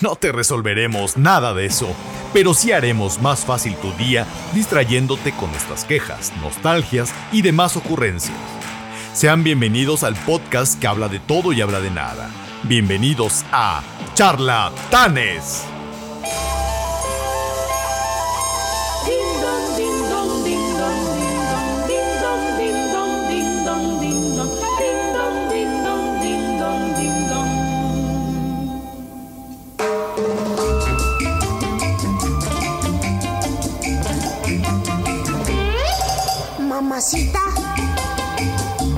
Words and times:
no 0.00 0.16
te 0.16 0.32
resolveremos 0.32 1.16
nada 1.16 1.54
de 1.54 1.66
eso, 1.66 1.88
pero 2.32 2.54
sí 2.54 2.72
haremos 2.72 3.20
más 3.20 3.44
fácil 3.44 3.74
tu 3.76 3.92
día 3.92 4.26
distrayéndote 4.54 5.32
con 5.32 5.50
nuestras 5.50 5.84
quejas, 5.84 6.32
nostalgias 6.40 7.12
y 7.32 7.42
demás 7.42 7.76
ocurrencias. 7.76 8.36
Sean 9.12 9.42
bienvenidos 9.42 10.04
al 10.04 10.14
podcast 10.14 10.80
que 10.80 10.86
habla 10.86 11.08
de 11.08 11.18
todo 11.18 11.52
y 11.52 11.60
habla 11.60 11.80
de 11.80 11.90
nada. 11.90 12.30
Bienvenidos 12.62 13.44
a 13.50 13.82
Charlatanes. 14.14 15.64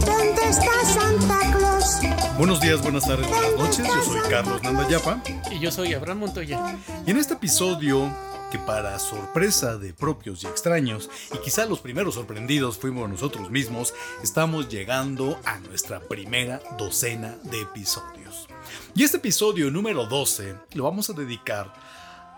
¿Dónde 0.07 0.49
está 0.49 0.73
Santa 0.87 1.39
Claus? 1.53 1.99
Buenos 2.39 2.59
días, 2.63 2.81
buenas 2.81 3.07
tardes, 3.07 3.29
buenas 3.29 3.55
noches. 3.59 3.87
Yo 3.87 4.03
soy 4.03 4.21
Carlos 4.31 4.63
Nandayapa. 4.63 5.23
Y 5.51 5.59
yo 5.59 5.71
soy 5.71 5.93
Abraham 5.93 6.21
Montoya. 6.21 6.79
Y 7.07 7.11
en 7.11 7.19
este 7.19 7.35
episodio, 7.35 8.11
que 8.51 8.59
para 8.59 8.99
sorpresa 8.99 9.77
de 9.77 9.93
propios 9.93 10.45
y 10.45 10.47
extraños, 10.47 11.11
y 11.35 11.39
quizá 11.45 11.67
los 11.67 11.81
primeros 11.81 12.15
sorprendidos 12.15 12.79
fuimos 12.79 13.07
nosotros 13.07 13.51
mismos, 13.51 13.93
estamos 14.23 14.71
llegando 14.71 15.39
a 15.45 15.59
nuestra 15.59 16.01
primera 16.01 16.63
docena 16.79 17.37
de 17.43 17.61
episodios. 17.61 18.49
Y 18.95 19.05
este 19.05 19.19
episodio 19.19 19.71
número 19.71 20.07
12 20.07 20.55
lo 20.73 20.85
vamos 20.85 21.11
a 21.11 21.13
dedicar 21.13 21.75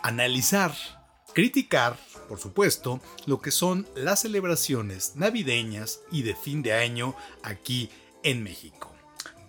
a 0.02 0.08
analizar, 0.08 0.74
criticar, 1.34 1.96
por 2.33 2.41
supuesto, 2.41 2.98
lo 3.27 3.42
que 3.42 3.50
son 3.50 3.86
las 3.94 4.22
celebraciones 4.22 5.16
navideñas 5.16 6.00
y 6.11 6.22
de 6.22 6.34
fin 6.34 6.62
de 6.62 6.72
año 6.72 7.14
aquí 7.42 7.91
en 8.22 8.42
México. 8.42 8.91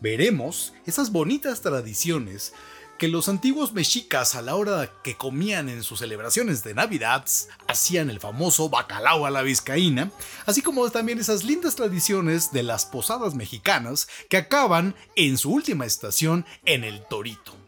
Veremos 0.01 0.73
esas 0.85 1.13
bonitas 1.13 1.61
tradiciones 1.61 2.51
que 2.97 3.07
los 3.07 3.29
antiguos 3.29 3.71
mexicas 3.71 4.35
a 4.35 4.41
la 4.41 4.57
hora 4.57 4.91
que 5.01 5.15
comían 5.15 5.69
en 5.69 5.81
sus 5.81 5.99
celebraciones 5.99 6.61
de 6.65 6.73
Navidad 6.73 7.25
hacían 7.69 8.09
el 8.09 8.19
famoso 8.19 8.67
bacalao 8.67 9.25
a 9.25 9.31
la 9.31 9.43
vizcaína, 9.43 10.11
así 10.45 10.61
como 10.61 10.89
también 10.89 11.19
esas 11.19 11.45
lindas 11.45 11.75
tradiciones 11.75 12.51
de 12.51 12.63
las 12.63 12.85
posadas 12.85 13.33
mexicanas 13.33 14.09
que 14.27 14.35
acaban 14.35 14.93
en 15.15 15.37
su 15.37 15.53
última 15.53 15.85
estación 15.85 16.45
en 16.65 16.83
el 16.83 17.01
Torito. 17.07 17.62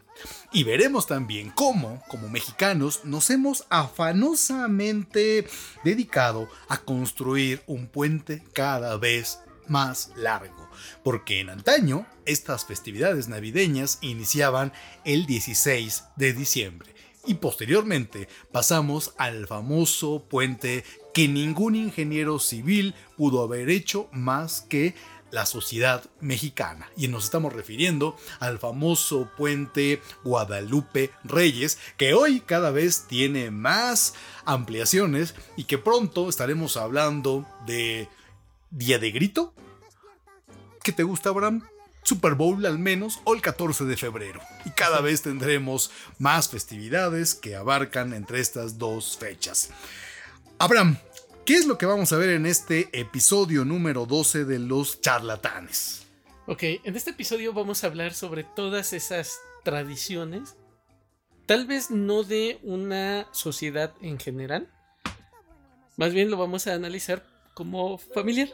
Y 0.56 0.64
veremos 0.64 1.06
también 1.06 1.50
cómo, 1.50 2.02
como 2.08 2.30
mexicanos, 2.30 3.04
nos 3.04 3.28
hemos 3.28 3.66
afanosamente 3.68 5.46
dedicado 5.84 6.48
a 6.70 6.78
construir 6.78 7.62
un 7.66 7.88
puente 7.88 8.42
cada 8.54 8.96
vez 8.96 9.40
más 9.68 10.12
largo. 10.16 10.70
Porque 11.04 11.40
en 11.40 11.50
antaño, 11.50 12.06
estas 12.24 12.64
festividades 12.64 13.28
navideñas 13.28 13.98
iniciaban 14.00 14.72
el 15.04 15.26
16 15.26 16.04
de 16.16 16.32
diciembre. 16.32 16.94
Y 17.26 17.34
posteriormente 17.34 18.26
pasamos 18.50 19.12
al 19.18 19.46
famoso 19.46 20.24
puente 20.26 20.84
que 21.12 21.28
ningún 21.28 21.74
ingeniero 21.74 22.38
civil 22.38 22.94
pudo 23.18 23.42
haber 23.42 23.68
hecho 23.68 24.08
más 24.10 24.62
que 24.62 24.94
la 25.30 25.46
sociedad 25.46 26.04
mexicana. 26.20 26.90
Y 26.96 27.08
nos 27.08 27.24
estamos 27.24 27.52
refiriendo 27.52 28.16
al 28.40 28.58
famoso 28.58 29.30
puente 29.36 30.00
Guadalupe 30.24 31.10
Reyes, 31.24 31.78
que 31.96 32.14
hoy 32.14 32.40
cada 32.40 32.70
vez 32.70 33.06
tiene 33.08 33.50
más 33.50 34.14
ampliaciones 34.44 35.34
y 35.56 35.64
que 35.64 35.78
pronto 35.78 36.28
estaremos 36.28 36.76
hablando 36.76 37.46
de 37.66 38.08
Día 38.70 38.98
de 38.98 39.10
Grito. 39.10 39.54
¿Qué 40.82 40.92
te 40.92 41.02
gusta, 41.02 41.30
Abraham? 41.30 41.66
Super 42.06 42.34
Bowl 42.34 42.64
al 42.64 42.78
menos 42.78 43.18
o 43.24 43.34
el 43.34 43.42
14 43.42 43.84
de 43.84 43.96
febrero. 43.96 44.40
Y 44.64 44.70
cada 44.70 45.00
vez 45.00 45.22
tendremos 45.22 45.90
más 46.18 46.48
festividades 46.48 47.34
que 47.34 47.56
abarcan 47.56 48.12
entre 48.12 48.38
estas 48.38 48.78
dos 48.78 49.16
fechas. 49.18 49.70
Abraham, 50.58 50.98
¿qué 51.46 51.54
es 51.54 51.66
lo 51.66 51.78
que 51.78 51.86
vamos 51.86 52.12
a 52.12 52.18
ver 52.18 52.30
en 52.30 52.44
este 52.44 52.88
episodio 52.92 53.64
número 53.64 54.04
12 54.04 54.44
de 54.44 54.58
Los 54.58 55.00
Charlatanes? 55.00 56.04
Ok, 56.46 56.62
en 56.82 56.96
este 56.96 57.10
episodio 57.10 57.52
vamos 57.52 57.82
a 57.82 57.86
hablar 57.86 58.14
sobre 58.14 58.42
todas 58.42 58.92
esas 58.92 59.38
tradiciones. 59.62 60.56
Tal 61.46 61.66
vez 61.66 61.92
no 61.92 62.24
de 62.24 62.58
una 62.64 63.28
sociedad 63.30 63.94
en 64.00 64.18
general. 64.18 64.68
Más 65.96 66.12
bien 66.12 66.30
lo 66.30 66.36
vamos 66.36 66.66
a 66.66 66.74
analizar 66.74 67.24
como 67.54 67.96
familiar. 67.96 68.48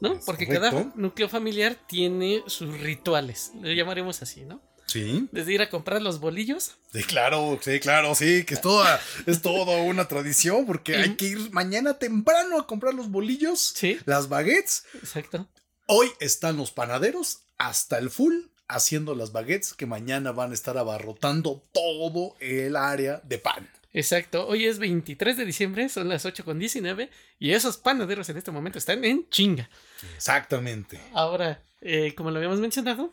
¿No? 0.00 0.12
Es 0.12 0.24
Porque 0.24 0.46
correcto. 0.46 0.70
cada 0.70 0.92
núcleo 0.94 1.28
familiar 1.28 1.76
tiene 1.86 2.42
sus 2.46 2.80
rituales. 2.80 3.52
Lo 3.60 3.72
llamaremos 3.72 4.20
así, 4.20 4.44
¿no? 4.44 4.60
Sí, 4.90 5.28
Desde 5.30 5.52
ir 5.52 5.62
a 5.62 5.70
comprar 5.70 6.02
los 6.02 6.18
bolillos. 6.18 6.76
sí, 6.92 7.04
claro, 7.04 7.58
sí, 7.62 7.78
claro, 7.78 8.14
sí, 8.16 8.44
que 8.44 8.54
es 8.54 8.60
toda, 8.60 9.00
es 9.26 9.40
toda 9.40 9.76
una 9.82 10.08
tradición 10.08 10.66
porque 10.66 10.96
hay 10.96 11.14
que 11.14 11.26
ir 11.26 11.50
mañana 11.52 11.98
temprano 11.98 12.58
a 12.58 12.66
comprar 12.66 12.94
los 12.94 13.08
bolillos, 13.10 13.72
Sí, 13.76 13.98
las 14.04 14.28
baguettes. 14.28 14.84
exacto. 14.94 15.48
Hoy 15.86 16.08
están 16.20 16.56
los 16.56 16.72
panaderos 16.72 17.42
hasta 17.58 17.98
el 17.98 18.10
full 18.10 18.34
haciendo 18.68 19.14
las 19.14 19.32
baguettes 19.32 19.74
que 19.74 19.86
mañana 19.86 20.32
van 20.32 20.50
a 20.50 20.54
estar 20.54 20.76
abarrotando 20.78 21.64
todo 21.72 22.36
el 22.40 22.74
área 22.76 23.20
de 23.24 23.38
pan. 23.38 23.68
Exacto. 23.92 24.46
Hoy 24.46 24.66
es 24.66 24.78
23 24.78 25.36
de 25.36 25.44
diciembre, 25.44 25.88
son 25.88 26.08
las 26.08 26.24
8 26.24 26.44
con 26.44 26.58
19 26.60 27.10
y 27.40 27.50
esos 27.52 27.76
panaderos 27.76 28.28
en 28.28 28.36
este 28.38 28.52
momento 28.52 28.78
están 28.78 29.04
en 29.04 29.28
chinga. 29.30 29.68
Exactamente. 30.16 31.00
Ahora, 31.12 31.62
eh, 31.80 32.14
como 32.14 32.30
lo 32.30 32.36
habíamos 32.36 32.60
mencionado, 32.60 33.12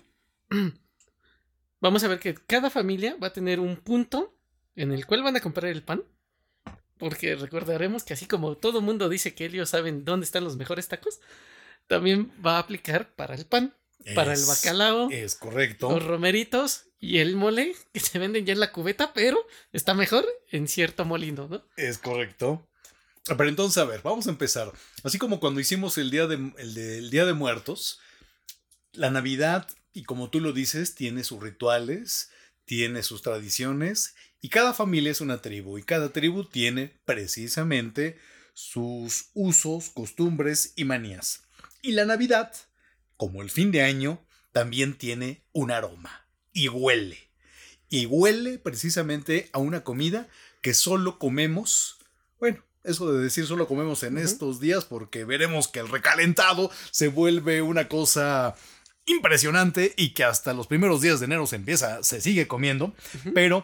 vamos 1.79 2.03
a 2.03 2.07
ver 2.07 2.19
que 2.19 2.33
cada 2.35 2.69
familia 2.69 3.15
va 3.21 3.27
a 3.27 3.33
tener 3.33 3.59
un 3.59 3.77
punto 3.77 4.33
en 4.75 4.91
el 4.91 5.05
cual 5.05 5.23
van 5.23 5.35
a 5.35 5.41
comprar 5.41 5.71
el 5.71 5.83
pan. 5.83 6.03
Porque 6.97 7.35
recordaremos 7.35 8.03
que 8.03 8.13
así 8.13 8.25
como 8.25 8.57
todo 8.57 8.81
mundo 8.81 9.07
dice 9.07 9.35
que 9.35 9.45
ellos 9.45 9.69
saben 9.69 10.03
dónde 10.03 10.25
están 10.25 10.43
los 10.43 10.57
mejores 10.57 10.87
tacos, 10.87 11.19
también 11.87 12.31
va 12.43 12.55
a 12.55 12.59
aplicar 12.59 13.13
para 13.15 13.35
el 13.35 13.45
pan, 13.45 13.75
para 14.15 14.33
el 14.33 14.43
bacalao, 14.45 15.09
Es 15.11 15.35
correcto. 15.35 15.91
los 15.91 16.03
romeritos 16.03 16.85
y 16.99 17.19
el 17.19 17.35
mole 17.35 17.75
que 17.93 17.99
se 17.99 18.17
venden 18.17 18.45
ya 18.47 18.53
en 18.53 18.59
la 18.59 18.71
cubeta, 18.71 19.13
pero 19.13 19.37
está 19.73 19.93
mejor 19.93 20.25
en 20.51 20.67
cierto 20.67 21.05
molino, 21.05 21.47
¿no? 21.47 21.63
Es 21.77 21.99
correcto. 21.99 22.67
Pero 23.25 23.47
entonces, 23.49 23.77
a 23.77 23.85
ver, 23.85 24.01
vamos 24.01 24.25
a 24.25 24.31
empezar. 24.31 24.71
Así 25.03 25.17
como 25.19 25.39
cuando 25.39 25.59
hicimos 25.59 25.97
el 25.99 26.09
Día 26.09 26.25
de, 26.27 26.35
el 26.57 26.73
de- 26.73 26.97
el 26.97 27.09
día 27.11 27.25
de 27.25 27.33
Muertos, 27.33 27.99
la 28.97 29.11
Navidad, 29.11 29.67
y 29.93 30.03
como 30.03 30.29
tú 30.29 30.39
lo 30.39 30.53
dices, 30.53 30.95
tiene 30.95 31.23
sus 31.23 31.41
rituales, 31.41 32.31
tiene 32.65 33.03
sus 33.03 33.21
tradiciones, 33.21 34.15
y 34.41 34.49
cada 34.49 34.73
familia 34.73 35.11
es 35.11 35.21
una 35.21 35.41
tribu, 35.41 35.77
y 35.77 35.83
cada 35.83 36.11
tribu 36.11 36.43
tiene 36.43 36.93
precisamente 37.05 38.17
sus 38.53 39.29
usos, 39.33 39.89
costumbres 39.89 40.73
y 40.75 40.83
manías. 40.83 41.43
Y 41.81 41.91
la 41.93 42.05
Navidad, 42.05 42.51
como 43.15 43.41
el 43.41 43.49
fin 43.49 43.71
de 43.71 43.83
año, 43.83 44.25
también 44.51 44.97
tiene 44.97 45.43
un 45.53 45.71
aroma, 45.71 46.27
y 46.51 46.67
huele. 46.67 47.29
Y 47.89 48.05
huele 48.05 48.57
precisamente 48.57 49.49
a 49.53 49.59
una 49.59 49.83
comida 49.83 50.27
que 50.61 50.73
solo 50.73 51.19
comemos, 51.19 51.99
bueno, 52.39 52.63
eso 52.83 53.11
de 53.11 53.21
decir 53.21 53.45
solo 53.45 53.67
comemos 53.67 54.03
en 54.03 54.17
estos 54.17 54.59
días 54.59 54.85
porque 54.85 55.25
veremos 55.25 55.67
que 55.67 55.79
el 55.79 55.89
recalentado 55.89 56.71
se 56.91 57.09
vuelve 57.09 57.61
una 57.61 57.89
cosa 57.89 58.55
impresionante 59.07 59.93
y 59.97 60.09
que 60.13 60.23
hasta 60.23 60.53
los 60.53 60.67
primeros 60.67 61.01
días 61.01 61.19
de 61.19 61.25
enero 61.25 61.47
se 61.47 61.55
empieza, 61.55 62.03
se 62.03 62.21
sigue 62.21 62.47
comiendo, 62.47 62.93
pero 63.33 63.63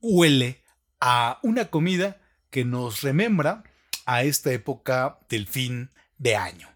huele 0.00 0.62
a 1.00 1.38
una 1.42 1.66
comida 1.70 2.20
que 2.50 2.64
nos 2.64 3.00
remembra 3.02 3.64
a 4.04 4.24
esta 4.24 4.52
época 4.52 5.18
del 5.28 5.46
fin 5.46 5.90
de 6.18 6.36
año. 6.36 6.68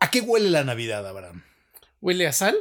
¿A 0.00 0.10
qué 0.10 0.20
huele 0.20 0.50
la 0.50 0.64
Navidad, 0.64 1.06
Abraham? 1.06 1.44
Huele 2.00 2.26
a 2.26 2.32
sal 2.32 2.56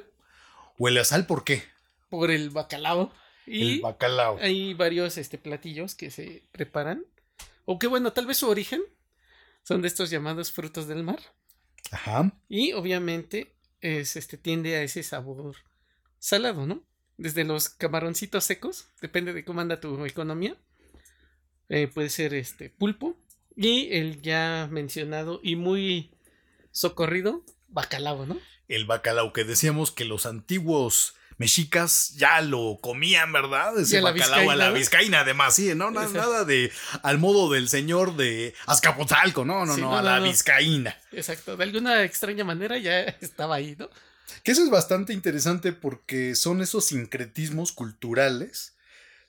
¿Huele 0.78 1.00
a 1.00 1.04
sal 1.06 1.26
por 1.26 1.44
qué? 1.44 1.64
por 2.10 2.30
el 2.30 2.50
bacalao 2.50 3.12
Y 3.48 3.76
el 3.76 3.82
bacalao. 3.82 4.38
hay 4.40 4.74
varios 4.74 5.18
este, 5.18 5.38
platillos 5.38 5.96
que 5.96 6.12
se 6.12 6.44
preparan. 6.52 7.06
O 7.66 7.80
que 7.80 7.88
bueno, 7.88 8.14
tal 8.14 8.26
vez 8.28 8.38
su 8.38 8.50
origen 8.50 8.82
son 9.64 9.82
de 9.82 9.88
estos 9.88 10.10
llamados 10.10 10.52
frutos 10.52 10.88
del 10.88 11.04
mar. 11.04 11.20
Ajá. 11.92 12.32
Y 12.50 12.74
obviamente 12.74 13.56
es, 13.82 14.16
este, 14.16 14.38
tiende 14.38 14.76
a 14.76 14.84
ese 14.84 15.04
sabor 15.04 15.56
salado, 16.20 16.66
¿no? 16.66 16.84
Desde 17.18 17.44
los 17.44 17.70
camaroncitos 17.70 18.44
secos, 18.46 18.88
depende 19.02 19.34
de 19.34 19.44
cómo 19.44 19.62
anda 19.62 19.80
tu 19.80 20.06
economía. 20.06 20.56
eh, 21.70 21.88
puede 21.88 22.10
ser 22.10 22.34
este 22.34 22.70
pulpo. 22.70 23.16
Y 23.56 23.94
el 23.94 24.22
ya 24.22 24.68
mencionado 24.72 25.40
y 25.44 25.56
muy 25.56 26.12
socorrido 26.72 27.44
bacalao, 27.68 28.26
¿no? 28.26 28.40
El 28.68 28.86
bacalao 28.86 29.34
que 29.34 29.44
decíamos 29.44 29.92
que 29.92 30.06
los 30.06 30.26
antiguos 30.26 31.16
mexicas 31.42 32.14
ya 32.16 32.40
lo 32.42 32.80
comían, 32.82 33.34
¿verdad? 33.34 33.78
Ese 33.80 33.98
a 33.98 34.02
la 34.02 34.12
bacalao 34.12 34.50
a 34.52 34.56
la 34.56 34.70
vizcaína. 34.72 35.20
además, 35.22 35.56
sí, 35.56 35.74
no, 35.76 35.92
Na- 35.92 36.06
Ese. 36.06 36.14
nada 36.18 36.46
de 36.46 36.72
al 37.04 37.18
modo 37.18 37.52
del 37.52 37.68
señor 37.68 38.16
de 38.16 38.54
Azcapotzalco, 38.68 39.44
no, 39.44 39.66
no, 39.66 39.76
Sí, 39.76 39.82
no, 39.82 39.90
no, 39.92 39.98
a 39.98 40.02
no, 40.02 40.10
la 40.10 40.20
no. 40.20 40.26
vizcaína. 40.26 40.98
Exacto. 41.12 41.58
De 41.58 41.64
alguna 41.64 42.04
extraña 42.04 42.44
manera 42.44 42.78
ya 42.78 43.00
estaba 43.22 43.56
ahí, 43.56 43.76
¿no? 43.78 43.90
Que 44.44 44.52
eso 44.54 44.64
es 44.64 44.70
bastante 44.70 45.12
interesante 45.14 45.74
porque 45.74 46.36
son 46.36 46.62
esos 46.62 46.86
sincretismos 46.86 47.72
culturales 47.74 48.76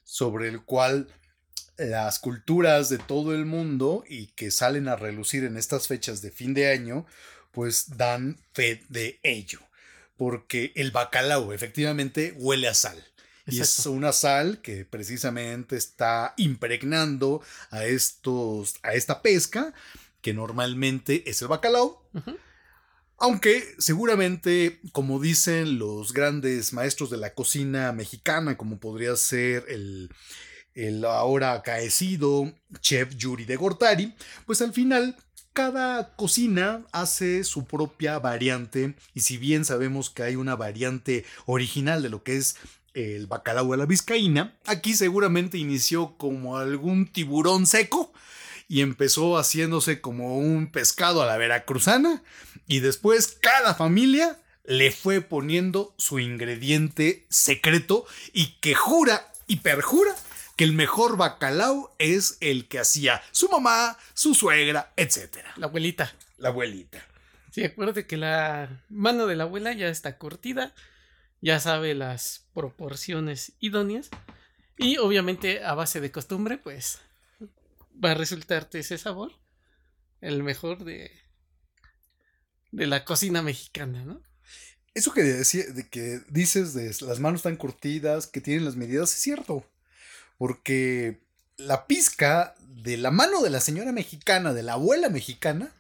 sobre 0.05 0.49
el 0.49 0.63
cual 0.63 1.09
las 1.77 2.19
culturas 2.19 2.89
de 2.89 2.99
todo 2.99 3.35
el 3.35 3.45
mundo 3.47 4.05
y 4.09 4.29
que 4.29 4.51
salen 4.51 4.89
a 4.89 4.97
relucir 4.97 5.45
en 5.45 5.57
estas 5.57 5.89
fechas 5.89 6.23
de 6.23 6.31
fin 6.31 6.55
de 6.55 6.71
año, 6.71 7.05
pues 7.51 7.97
dan 7.97 8.39
fe 8.55 8.83
de 8.89 9.19
ello. 9.23 9.59
Porque 10.23 10.71
el 10.77 10.93
bacalao 10.93 11.53
efectivamente 11.53 12.33
huele 12.39 12.69
a 12.69 12.75
sal. 12.75 13.05
Y 13.45 13.61
es 13.61 13.87
una 13.87 14.13
sal 14.13 14.61
que 14.63 14.85
precisamente 14.85 15.75
está 15.75 16.33
impregnando 16.37 17.43
a 17.71 17.87
estos, 17.87 18.77
a 18.85 18.95
esta 18.95 19.21
pesca, 19.21 19.75
que 20.21 20.33
normalmente 20.33 21.29
es 21.29 21.43
el 21.43 21.49
bacalao, 21.49 22.09
aunque 23.19 23.65
seguramente, 23.79 24.81
como 24.93 25.19
dicen 25.19 25.81
los 25.81 26.13
grandes 26.13 26.73
maestros 26.73 27.11
de 27.11 27.17
la 27.17 27.35
cocina 27.35 27.91
mexicana, 27.91 28.57
como 28.57 28.79
podría 28.79 29.17
ser 29.17 29.65
el, 29.67 30.09
el 30.75 31.05
ahora 31.05 31.55
acaecido 31.55 32.55
chef 32.81 33.17
Yuri 33.17 33.45
de 33.45 33.57
Gortari, 33.57 34.15
pues 34.47 34.63
al 34.63 34.73
final 34.73 35.17
cada 35.53 36.15
cocina 36.17 36.83
hace 36.93 37.45
su 37.45 37.65
propia 37.65 38.19
variante 38.19 38.95
y 39.15 39.21
si 39.21 39.37
bien 39.37 39.65
sabemos 39.65 40.11
que 40.11 40.23
hay 40.23 40.37
una 40.37 40.57
variante 40.57 41.25
original 41.47 42.03
de 42.03 42.09
lo 42.09 42.23
que 42.23 42.37
es 42.37 42.57
el 42.95 43.27
bacalao 43.27 43.73
a 43.73 43.77
la 43.77 43.87
vizcaína, 43.87 44.55
aquí 44.67 44.95
seguramente 44.95 45.59
inició 45.59 46.17
como 46.17 46.59
algún 46.59 47.07
tiburón 47.07 47.67
seco 47.67 48.13
y 48.69 48.81
empezó 48.81 49.37
haciéndose 49.37 50.01
como 50.01 50.39
un 50.39 50.71
pescado 50.71 51.23
a 51.23 51.27
la 51.27 51.37
veracruzana 51.37 52.23
y 52.67 52.81
después 52.81 53.37
cada 53.41 53.75
familia 53.75 54.39
le 54.65 54.93
fue 54.93 55.21
poniendo 55.21 55.95
su 55.99 56.19
ingrediente 56.19 57.27
secreto 57.29 58.07
y 58.33 58.59
que 58.61 58.75
jura 58.75 59.33
y 59.47 59.57
perjura 59.57 60.15
que 60.63 60.69
el 60.69 60.75
mejor 60.75 61.17
bacalao 61.17 61.93
es 61.99 62.39
el 62.41 62.69
que 62.69 62.79
hacía 62.79 63.21
su 63.33 63.49
mamá, 63.49 63.99
su 64.15 64.33
suegra, 64.33 64.93
etc. 64.97 65.39
La 65.57 65.67
abuelita. 65.67 66.13
La 66.39 66.51
abuelita. 66.51 67.05
Sí, 67.51 67.65
acuérdate 67.65 68.07
que 68.07 68.17
la 68.17 68.85
mano 68.89 69.27
de 69.27 69.35
la 69.35 69.43
abuela 69.43 69.73
ya 69.73 69.89
está 69.89 70.19
curtida, 70.19 70.73
ya 71.41 71.59
sabe 71.59 71.95
las 71.95 72.47
proporciones 72.55 73.55
idóneas 73.59 74.09
y 74.79 74.99
obviamente 74.99 75.65
a 75.65 75.75
base 75.75 76.01
de 76.01 76.13
costumbre 76.13 76.59
pues 76.59 77.01
va 77.93 78.13
a 78.13 78.15
resultarte 78.15 78.79
ese 78.79 78.99
sabor 78.99 79.33
el 80.21 80.45
mejor 80.45 80.85
de 80.85 81.11
de 82.71 82.87
la 82.87 83.05
cocina 83.05 83.43
mexicana, 83.43 84.05
¿no? 84.05 84.23
Eso 84.95 85.13
que, 85.13 85.23
decía, 85.23 85.65
de 85.65 85.89
que 85.89 86.21
dices 86.29 86.73
de 86.73 86.95
las 87.07 87.19
manos 87.19 87.43
tan 87.43 87.57
curtidas, 87.57 88.27
que 88.27 88.41
tienen 88.41 88.65
las 88.65 88.77
medidas, 88.77 89.13
es 89.13 89.19
cierto. 89.19 89.67
Porque 90.39 91.21
la 91.57 91.87
pizca 91.87 92.55
de 92.61 92.97
la 92.97 93.11
mano 93.11 93.43
de 93.43 93.51
la 93.51 93.61
señora 93.61 93.93
mexicana, 93.93 94.53
de 94.53 94.63
la 94.63 94.75
abuela 94.75 95.09
mexicana, 95.09 95.73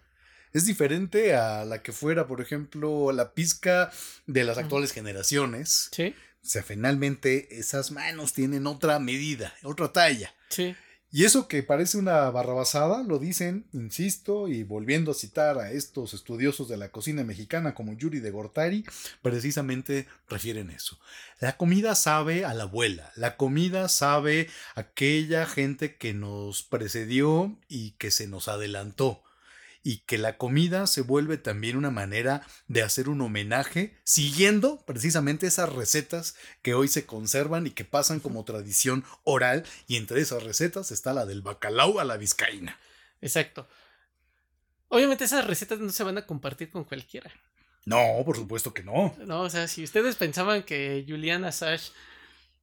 es 0.52 0.66
diferente 0.66 1.34
a 1.34 1.64
la 1.64 1.82
que 1.82 1.92
fuera, 1.92 2.26
por 2.26 2.40
ejemplo, 2.40 3.10
la 3.12 3.32
pizca 3.32 3.90
de 4.26 4.44
las 4.44 4.58
actuales 4.58 4.92
generaciones. 4.92 5.88
Sí, 5.92 6.14
O 6.42 6.46
sea, 6.46 6.62
finalmente 6.62 7.58
esas 7.58 7.90
manos 7.90 8.32
tienen 8.34 8.66
otra 8.66 8.98
medida, 8.98 9.54
otra 9.62 9.92
talla. 9.92 10.34
sí, 10.48 10.76
Y 11.14 11.26
eso 11.26 11.46
que 11.46 11.62
parece 11.62 11.98
una 11.98 12.30
barrabasada, 12.30 13.02
lo 13.02 13.18
dicen, 13.18 13.66
insisto, 13.74 14.48
y 14.48 14.62
volviendo 14.62 15.10
a 15.10 15.14
citar 15.14 15.58
a 15.58 15.70
estos 15.70 16.14
estudiosos 16.14 16.68
de 16.70 16.78
la 16.78 16.88
cocina 16.88 17.22
mexicana 17.22 17.74
como 17.74 17.92
Yuri 17.92 18.20
de 18.20 18.30
Gortari, 18.30 18.86
precisamente 19.20 20.08
refieren 20.30 20.70
eso. 20.70 20.98
La 21.38 21.58
comida 21.58 21.94
sabe 21.96 22.46
a 22.46 22.54
la 22.54 22.62
abuela, 22.62 23.12
la 23.14 23.36
comida 23.36 23.90
sabe 23.90 24.48
a 24.74 24.80
aquella 24.80 25.44
gente 25.44 25.96
que 25.96 26.14
nos 26.14 26.62
precedió 26.62 27.58
y 27.68 27.90
que 27.92 28.10
se 28.10 28.26
nos 28.26 28.48
adelantó. 28.48 29.22
Y 29.82 29.98
que 29.98 30.16
la 30.18 30.38
comida 30.38 30.86
se 30.86 31.00
vuelve 31.00 31.38
también 31.38 31.76
una 31.76 31.90
manera 31.90 32.46
de 32.68 32.82
hacer 32.82 33.08
un 33.08 33.20
homenaje 33.20 33.98
siguiendo 34.04 34.84
precisamente 34.86 35.46
esas 35.46 35.72
recetas 35.72 36.36
que 36.62 36.74
hoy 36.74 36.88
se 36.88 37.04
conservan 37.04 37.66
y 37.66 37.70
que 37.70 37.84
pasan 37.84 38.20
como 38.20 38.44
tradición 38.44 39.04
oral 39.24 39.64
y 39.88 39.96
entre 39.96 40.20
esas 40.20 40.42
recetas 40.44 40.92
está 40.92 41.12
la 41.12 41.26
del 41.26 41.42
bacalao 41.42 41.98
a 41.98 42.04
la 42.04 42.16
vizcaína. 42.16 42.78
exacto. 43.20 43.68
Obviamente 44.88 45.24
esas 45.24 45.46
recetas 45.46 45.78
no 45.78 45.90
se 45.90 46.04
van 46.04 46.18
a 46.18 46.26
compartir 46.26 46.70
con 46.70 46.84
cualquiera. 46.84 47.32
No, 47.86 48.22
por 48.24 48.36
supuesto 48.36 48.74
que 48.74 48.82
no. 48.82 49.14
No, 49.24 49.40
o 49.40 49.50
sea, 49.50 49.66
si 49.66 49.82
ustedes 49.82 50.16
pensaban 50.16 50.62
que 50.62 51.04
Julian 51.08 51.44
Assange 51.44 51.92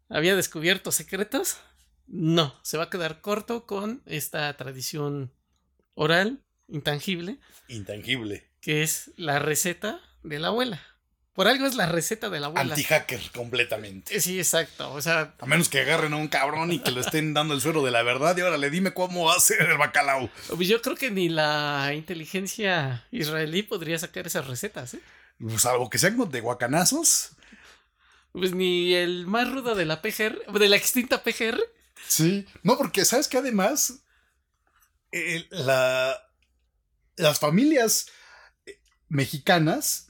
había 0.09 0.35
descubierto 0.35 0.91
secretos, 0.91 1.57
no, 2.07 2.55
se 2.63 2.77
va 2.77 2.85
a 2.85 2.89
quedar 2.89 3.21
corto 3.21 3.65
con 3.65 4.01
esta 4.05 4.55
tradición 4.57 5.33
oral, 5.93 6.43
intangible, 6.69 7.37
Intangible. 7.67 8.49
que 8.61 8.83
es 8.83 9.11
la 9.17 9.39
receta 9.39 9.99
de 10.23 10.39
la 10.39 10.47
abuela. 10.49 10.81
Por 11.33 11.47
algo 11.47 11.65
es 11.67 11.75
la 11.75 11.85
receta 11.85 12.29
de 12.29 12.39
la 12.41 12.47
abuela. 12.47 12.73
Anti-hacker 12.73 13.31
completamente. 13.33 14.19
Sí, 14.19 14.39
exacto. 14.39 14.91
O 14.91 15.01
sea, 15.01 15.35
A 15.39 15.45
menos 15.45 15.69
que 15.69 15.79
agarren 15.79 16.11
a 16.11 16.17
un 16.17 16.27
cabrón 16.27 16.73
y 16.73 16.79
que 16.79 16.91
le 16.91 16.99
estén 16.99 17.33
dando 17.33 17.53
el 17.53 17.61
suero 17.61 17.81
de 17.81 17.91
la 17.91 18.03
verdad 18.03 18.35
y 18.35 18.41
órale, 18.41 18.69
dime 18.69 18.93
cómo 18.93 19.31
hacer 19.31 19.61
el 19.61 19.77
bacalao. 19.77 20.29
pues 20.53 20.67
yo 20.67 20.81
creo 20.81 20.97
que 20.97 21.11
ni 21.11 21.29
la 21.29 21.93
inteligencia 21.95 23.07
israelí 23.11 23.63
podría 23.63 23.97
sacar 23.97 24.27
esas 24.27 24.47
recetas, 24.47 24.95
¿eh? 24.95 24.99
Salvo 25.57 25.89
que 25.89 25.97
sean 25.97 26.29
de 26.29 26.41
guacanazos. 26.41 27.29
Pues 28.33 28.53
ni 28.53 28.93
el 28.93 29.25
más 29.25 29.49
rudo 29.49 29.75
de 29.75 29.85
la 29.85 30.01
PGR, 30.01 30.51
de 30.59 30.67
la 30.67 30.75
extinta 30.75 31.23
PGR. 31.23 31.61
Sí. 32.05 32.45
No, 32.63 32.77
porque 32.77 33.05
sabes 33.05 33.29
que 33.29 33.37
además 33.37 34.01
la, 35.51 36.21
las 37.19 37.39
familias 37.39 38.07
eh, 38.65 38.79
mexicanas, 39.07 40.07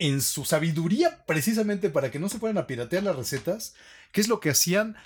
en 0.00 0.20
su 0.22 0.44
sabiduría, 0.44 1.24
precisamente 1.26 1.90
para 1.90 2.10
que 2.10 2.18
no 2.20 2.28
se 2.28 2.38
fueran 2.38 2.58
a 2.58 2.66
piratear 2.66 3.02
las 3.02 3.16
recetas, 3.16 3.74
¿qué 4.12 4.20
es 4.20 4.28
lo 4.28 4.38
que 4.40 4.50
hacían? 4.50 4.96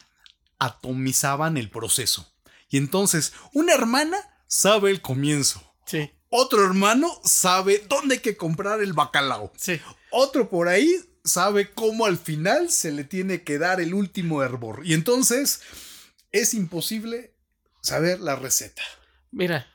Atomizaban 0.59 1.57
el 1.57 1.71
proceso. 1.71 2.31
Y 2.69 2.77
entonces, 2.77 3.33
una 3.53 3.73
hermana 3.75 4.17
sabe 4.47 4.91
el 4.91 5.01
comienzo. 5.01 5.63
Sí, 5.87 6.11
Otro 6.29 6.65
hermano 6.65 7.11
sabe 7.25 7.85
dónde 7.89 8.17
hay 8.17 8.21
que 8.21 8.37
comprar 8.37 8.81
el 8.81 8.93
bacalao. 8.93 9.53
sí. 9.57 9.81
Otro 10.15 10.51
por 10.51 10.69
ahí 10.69 10.95
sabe 11.25 11.71
cómo 11.73 12.05
al 12.05 12.19
final 12.19 12.71
se 12.71 12.93
le 12.93 13.05
tiene 13.05 13.45
que 13.45 13.57
dar 13.59 13.81
el 13.81 13.95
último 13.95 14.43
hervor. 14.43 14.83
Y 14.85 14.93
entonces 14.93 15.63
es 16.33 16.53
imposible 16.53 17.35
saber 17.81 18.21
la 18.21 18.37
receta. 18.37 18.83
Mira, 19.31 19.72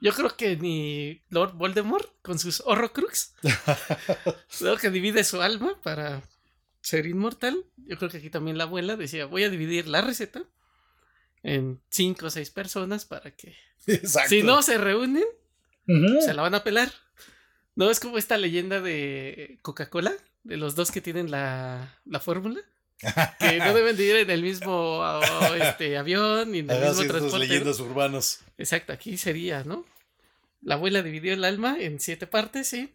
yo 0.00 0.12
creo 0.12 0.36
que 0.36 0.56
ni 0.56 1.22
Lord 1.30 1.54
Voldemort 1.54 2.10
con 2.22 2.38
sus 2.38 2.60
Horrocrux, 2.60 3.34
creo 4.58 4.76
que 4.76 4.90
divide 4.90 5.24
su 5.24 5.40
alma 5.40 5.80
para 5.82 6.22
ser 6.80 7.06
inmortal. 7.06 7.64
Yo 7.76 7.96
creo 7.96 8.10
que 8.10 8.18
aquí 8.18 8.30
también 8.30 8.58
la 8.58 8.64
abuela 8.64 8.96
decía, 8.96 9.26
voy 9.26 9.44
a 9.44 9.50
dividir 9.50 9.88
la 9.88 10.02
receta 10.02 10.44
en 11.42 11.80
cinco 11.90 12.26
o 12.26 12.30
seis 12.30 12.50
personas 12.50 13.04
para 13.04 13.30
que 13.34 13.56
Exacto. 13.86 14.30
si 14.30 14.42
no 14.42 14.62
se 14.62 14.78
reúnen, 14.78 15.24
se 15.86 16.34
la 16.34 16.42
van 16.42 16.54
a 16.54 16.64
pelar. 16.64 16.92
No 17.76 17.90
es 17.90 18.00
como 18.00 18.18
esta 18.18 18.38
leyenda 18.38 18.80
de 18.80 19.58
Coca-Cola, 19.62 20.12
de 20.42 20.56
los 20.56 20.74
dos 20.74 20.90
que 20.90 21.00
tienen 21.00 21.30
la, 21.30 21.98
la 22.04 22.20
fórmula, 22.20 22.60
que 23.38 23.58
no 23.58 23.74
deben 23.74 23.96
de 23.96 24.04
ir 24.04 24.16
en 24.16 24.30
el 24.30 24.42
mismo 24.42 24.98
oh, 25.00 25.54
este, 25.54 25.96
avión 25.96 26.52
ni 26.52 26.60
en 26.60 26.70
el 26.70 26.76
Hagas 26.76 26.98
mismo 26.98 27.12
transporte. 27.12 27.46
leyendas 27.46 27.80
urbanas. 27.80 28.40
Exacto, 28.58 28.92
aquí 28.92 29.16
sería, 29.16 29.64
¿no? 29.64 29.84
La 30.60 30.76
abuela 30.76 31.02
dividió 31.02 31.34
el 31.34 31.44
alma 31.44 31.76
en 31.78 32.00
siete 32.00 32.26
partes 32.26 32.72
y 32.72 32.94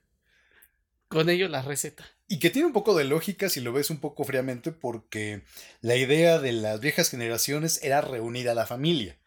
con 1.07 1.29
ello 1.29 1.47
la 1.47 1.61
receta. 1.61 2.05
Y 2.27 2.39
que 2.39 2.49
tiene 2.49 2.67
un 2.67 2.73
poco 2.73 2.95
de 2.95 3.03
lógica 3.05 3.49
si 3.49 3.59
lo 3.59 3.73
ves 3.73 3.89
un 3.89 3.99
poco 3.99 4.23
fríamente, 4.23 4.71
porque 4.71 5.41
la 5.81 5.95
idea 5.95 6.39
de 6.39 6.51
las 6.51 6.79
viejas 6.79 7.09
generaciones 7.09 7.81
era 7.83 8.01
reunir 8.01 8.49
a 8.49 8.53
la 8.53 8.65
familia. 8.65 9.17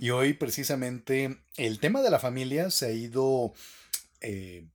Y 0.00 0.10
hoy 0.10 0.34
precisamente 0.34 1.38
el 1.56 1.80
tema 1.80 2.02
de 2.02 2.10
la 2.10 2.18
familia 2.18 2.70
se 2.70 2.86
ha 2.86 2.90
ido 2.90 3.54
eh, 4.20 4.66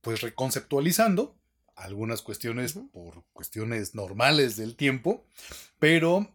pues 0.00 0.20
reconceptualizando. 0.22 1.36
Algunas 1.78 2.22
cuestiones 2.22 2.74
por 2.92 3.24
cuestiones 3.32 3.94
normales 3.94 4.56
del 4.56 4.74
tiempo, 4.76 5.24
pero 5.78 6.28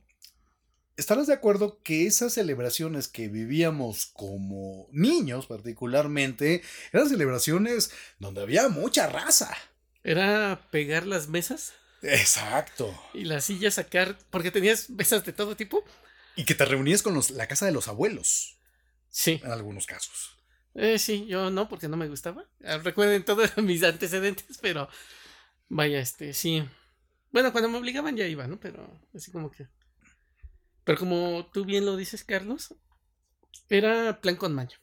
estarás 0.96 1.28
de 1.28 1.34
acuerdo 1.34 1.82
que 1.84 2.06
esas 2.08 2.34
celebraciones 2.34 3.08
que 3.08 3.28
vivíamos 3.28 4.06
como 4.08 4.88
niños 4.92 5.48
particularmente 5.48 6.62
eran 6.94 7.10
celebraciones 7.10 7.92
donde 8.20 8.42
había 8.42 8.70
mucha 8.70 9.08
raza. 9.10 9.56
Era 10.04 10.68
pegar 10.72 11.06
las 11.06 11.28
mesas 11.28 11.74
Exacto. 12.02 12.94
y 13.14 13.26
las 13.26 13.46
sillas 13.46 13.74
sacar, 13.76 14.18
porque 14.30 14.52
tenías 14.52 14.90
mesas 14.90 15.26
de 15.26 15.34
todo 15.34 15.56
tipo. 15.58 15.84
Y 16.36 16.46
que 16.46 16.56
te 16.56 16.66
reunías 16.66 17.02
con 17.02 17.14
los- 17.14 17.32
la 17.32 17.48
casa 17.48 17.66
de 17.66 17.72
los 17.74 17.88
abuelos, 17.88 18.58
Sí. 19.10 19.42
en 19.44 19.52
algunos 19.52 19.86
casos. 19.86 20.38
Eh, 20.76 20.98
sí, 21.00 21.26
yo 21.28 21.50
no, 21.52 21.70
porque 21.70 21.88
no 21.88 21.98
me 21.98 22.08
gustaba. 22.08 22.46
Ah, 22.66 22.78
Recuerden 22.78 23.24
todos 23.26 23.52
mis 23.58 23.84
antecedentes, 23.84 24.58
pero 24.62 24.88
vaya, 25.70 26.00
este, 26.00 26.34
sí. 26.34 26.64
Bueno, 27.32 27.52
cuando 27.52 27.70
me 27.70 27.78
obligaban 27.78 28.16
ya 28.16 28.28
iba, 28.28 28.48
¿no? 28.48 28.60
Pero 28.60 29.00
así 29.14 29.32
como 29.32 29.52
que. 29.52 29.68
Pero 30.84 31.00
como 31.00 31.50
tú 31.52 31.66
bien 31.66 31.86
lo 31.86 31.96
dices, 31.96 32.24
Carlos, 32.24 32.76
era 33.70 34.22
plan 34.22 34.36
con 34.36 34.54
maño. 34.54 34.78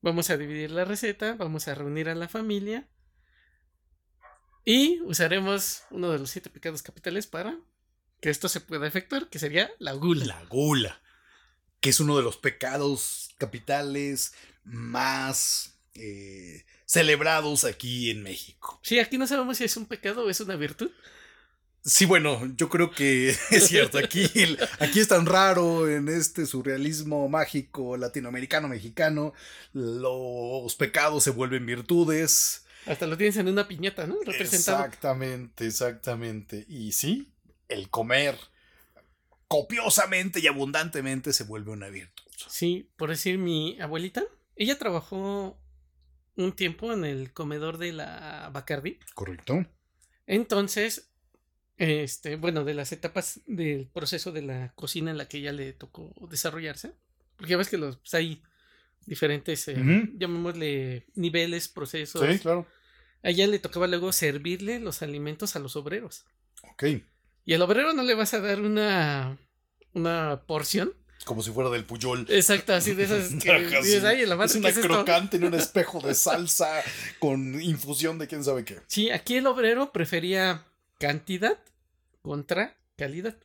Vamos 0.00 0.30
a 0.30 0.36
dividir 0.36 0.70
la 0.70 0.84
receta, 0.84 1.34
vamos 1.34 1.68
a 1.68 1.74
reunir 1.74 2.08
a 2.08 2.14
la 2.14 2.28
familia 2.28 2.88
y 4.64 5.00
usaremos 5.00 5.84
uno 5.90 6.10
de 6.10 6.18
los 6.18 6.28
siete 6.28 6.50
pecados 6.50 6.82
capitales 6.82 7.26
para 7.26 7.58
que 8.20 8.28
esto 8.28 8.48
se 8.48 8.60
pueda 8.60 8.86
efectuar, 8.86 9.30
que 9.30 9.38
sería 9.38 9.70
la 9.78 9.92
gula. 9.92 10.26
La 10.26 10.44
gula, 10.44 11.00
que 11.80 11.88
es 11.88 12.00
uno 12.00 12.18
de 12.18 12.22
los 12.22 12.36
pecados 12.36 13.30
capitales 13.38 14.34
más 14.64 15.80
eh, 15.94 16.66
celebrados 16.88 17.64
aquí 17.64 18.10
en 18.10 18.22
México. 18.22 18.80
Sí, 18.82 18.98
aquí 18.98 19.18
no 19.18 19.26
sabemos 19.26 19.58
si 19.58 19.64
es 19.64 19.76
un 19.76 19.84
pecado 19.84 20.24
o 20.24 20.30
es 20.30 20.40
una 20.40 20.56
virtud. 20.56 20.90
Sí, 21.84 22.06
bueno, 22.06 22.40
yo 22.56 22.68
creo 22.70 22.90
que 22.90 23.28
es 23.50 23.68
cierto. 23.68 23.98
Aquí, 23.98 24.28
el- 24.34 24.58
aquí 24.80 24.98
es 25.00 25.08
tan 25.08 25.26
raro 25.26 25.86
en 25.88 26.08
este 26.08 26.46
surrealismo 26.46 27.28
mágico 27.28 27.96
latinoamericano, 27.98 28.68
mexicano. 28.68 29.34
Los 29.74 30.74
pecados 30.76 31.22
se 31.24 31.30
vuelven 31.30 31.66
virtudes. 31.66 32.64
Hasta 32.86 33.06
lo 33.06 33.18
tienes 33.18 33.36
en 33.36 33.48
una 33.48 33.68
piñata, 33.68 34.06
¿no? 34.06 34.16
Representado. 34.24 34.84
Exactamente, 34.84 35.66
exactamente. 35.66 36.64
Y 36.70 36.92
sí, 36.92 37.30
el 37.68 37.90
comer 37.90 38.34
copiosamente 39.46 40.40
y 40.40 40.46
abundantemente 40.46 41.32
se 41.34 41.44
vuelve 41.44 41.70
una 41.70 41.88
virtud. 41.88 42.24
Sí, 42.48 42.88
por 42.96 43.10
decir 43.10 43.36
mi 43.38 43.78
abuelita, 43.80 44.22
ella 44.56 44.78
trabajó 44.78 45.58
un 46.38 46.52
tiempo 46.52 46.92
en 46.92 47.04
el 47.04 47.32
comedor 47.32 47.78
de 47.78 47.92
la 47.92 48.48
Bacardi. 48.52 48.98
Correcto. 49.14 49.66
Entonces, 50.26 51.10
este, 51.76 52.36
bueno, 52.36 52.64
de 52.64 52.74
las 52.74 52.92
etapas 52.92 53.40
del 53.46 53.88
proceso 53.88 54.30
de 54.30 54.42
la 54.42 54.72
cocina 54.74 55.10
en 55.10 55.18
la 55.18 55.28
que 55.28 55.38
ella 55.38 55.52
le 55.52 55.72
tocó 55.72 56.14
desarrollarse, 56.30 56.92
porque 57.36 57.50
ya 57.50 57.56
ves 57.56 57.68
que 57.68 57.76
los 57.76 57.96
pues, 57.96 58.14
hay 58.14 58.42
diferentes, 59.04 59.66
eh, 59.66 59.76
llamémosle 60.14 61.06
niveles, 61.16 61.66
procesos. 61.66 62.24
Sí, 62.24 62.38
claro. 62.38 62.66
A 63.24 63.30
ella 63.30 63.48
le 63.48 63.58
tocaba 63.58 63.88
luego 63.88 64.12
servirle 64.12 64.78
los 64.78 65.02
alimentos 65.02 65.56
a 65.56 65.58
los 65.58 65.74
obreros. 65.74 66.24
Ok. 66.70 66.84
Y 67.44 67.54
al 67.54 67.62
obrero 67.62 67.94
no 67.94 68.04
le 68.04 68.14
vas 68.14 68.32
a 68.32 68.40
dar 68.40 68.60
una, 68.60 69.38
una 69.92 70.44
porción. 70.46 70.94
Como 71.24 71.42
si 71.42 71.50
fuera 71.50 71.68
del 71.70 71.84
Puyol. 71.84 72.26
Exacto, 72.30 72.72
así 72.72 72.94
de 72.94 73.04
esas 73.04 73.28
que 73.42 73.58
dices, 73.82 74.04
ay, 74.04 74.24
la 74.24 74.36
madre, 74.36 74.46
es 74.46 74.52
¿qué 74.52 74.58
una 74.60 74.68
es 74.68 74.76
esto?". 74.76 74.88
crocante 74.88 75.36
en 75.36 75.44
un 75.44 75.54
espejo 75.54 76.00
de 76.00 76.14
salsa 76.14 76.82
con 77.18 77.60
infusión 77.60 78.18
de 78.18 78.26
quién 78.26 78.44
sabe 78.44 78.64
qué. 78.64 78.80
Sí, 78.86 79.10
aquí 79.10 79.36
el 79.36 79.46
obrero 79.46 79.92
prefería 79.92 80.64
cantidad 80.98 81.58
contra 82.22 82.76
calidad. 82.96 83.36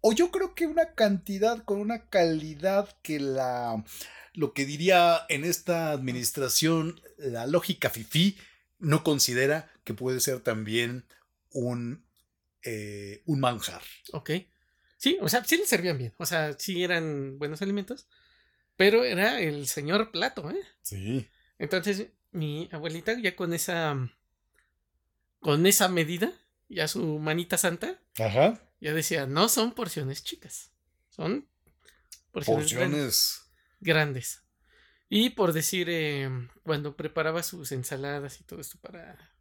O 0.00 0.12
yo 0.12 0.30
creo 0.30 0.54
que 0.54 0.66
una 0.66 0.94
cantidad 0.94 1.64
con 1.64 1.80
una 1.80 2.08
calidad 2.08 2.88
que 3.02 3.20
la. 3.20 3.84
Lo 4.32 4.52
que 4.52 4.64
diría 4.64 5.20
en 5.28 5.44
esta 5.44 5.90
administración 5.90 7.00
la 7.18 7.46
lógica 7.46 7.90
FIFI 7.90 8.36
no 8.78 9.02
considera 9.02 9.70
que 9.84 9.94
puede 9.94 10.20
ser 10.20 10.40
también 10.40 11.04
un, 11.50 12.04
eh, 12.62 13.22
un 13.26 13.40
manjar. 13.40 13.82
Ok. 14.12 14.30
Sí, 14.98 15.16
o 15.22 15.28
sea, 15.28 15.42
sí 15.44 15.56
le 15.56 15.64
servían 15.64 15.96
bien. 15.96 16.12
O 16.18 16.26
sea, 16.26 16.52
sí 16.58 16.84
eran 16.84 17.38
buenos 17.38 17.62
alimentos. 17.62 18.08
Pero 18.76 19.04
era 19.04 19.40
el 19.40 19.66
señor 19.66 20.10
plato, 20.10 20.50
¿eh? 20.50 20.60
Sí. 20.82 21.28
Entonces, 21.58 22.08
mi 22.30 22.68
abuelita 22.70 23.18
ya 23.18 23.34
con 23.34 23.54
esa. 23.54 23.96
Con 25.40 25.66
esa 25.66 25.88
medida, 25.88 26.32
ya 26.68 26.88
su 26.88 27.18
manita 27.18 27.56
santa, 27.58 28.00
Ajá. 28.18 28.60
ya 28.80 28.92
decía, 28.92 29.26
no 29.26 29.48
son 29.48 29.72
porciones 29.72 30.24
chicas. 30.24 30.72
Son 31.08 31.48
porciones, 32.32 32.72
grandes. 32.72 32.98
Porciones. 32.98 33.42
grandes. 33.80 34.42
Y 35.08 35.30
por 35.30 35.52
decir, 35.52 35.88
eh, 35.90 36.28
cuando 36.64 36.96
preparaba 36.96 37.42
sus 37.42 37.72
ensaladas 37.72 38.40
y 38.40 38.44
todo 38.44 38.60
esto 38.60 38.78
para 38.80 39.32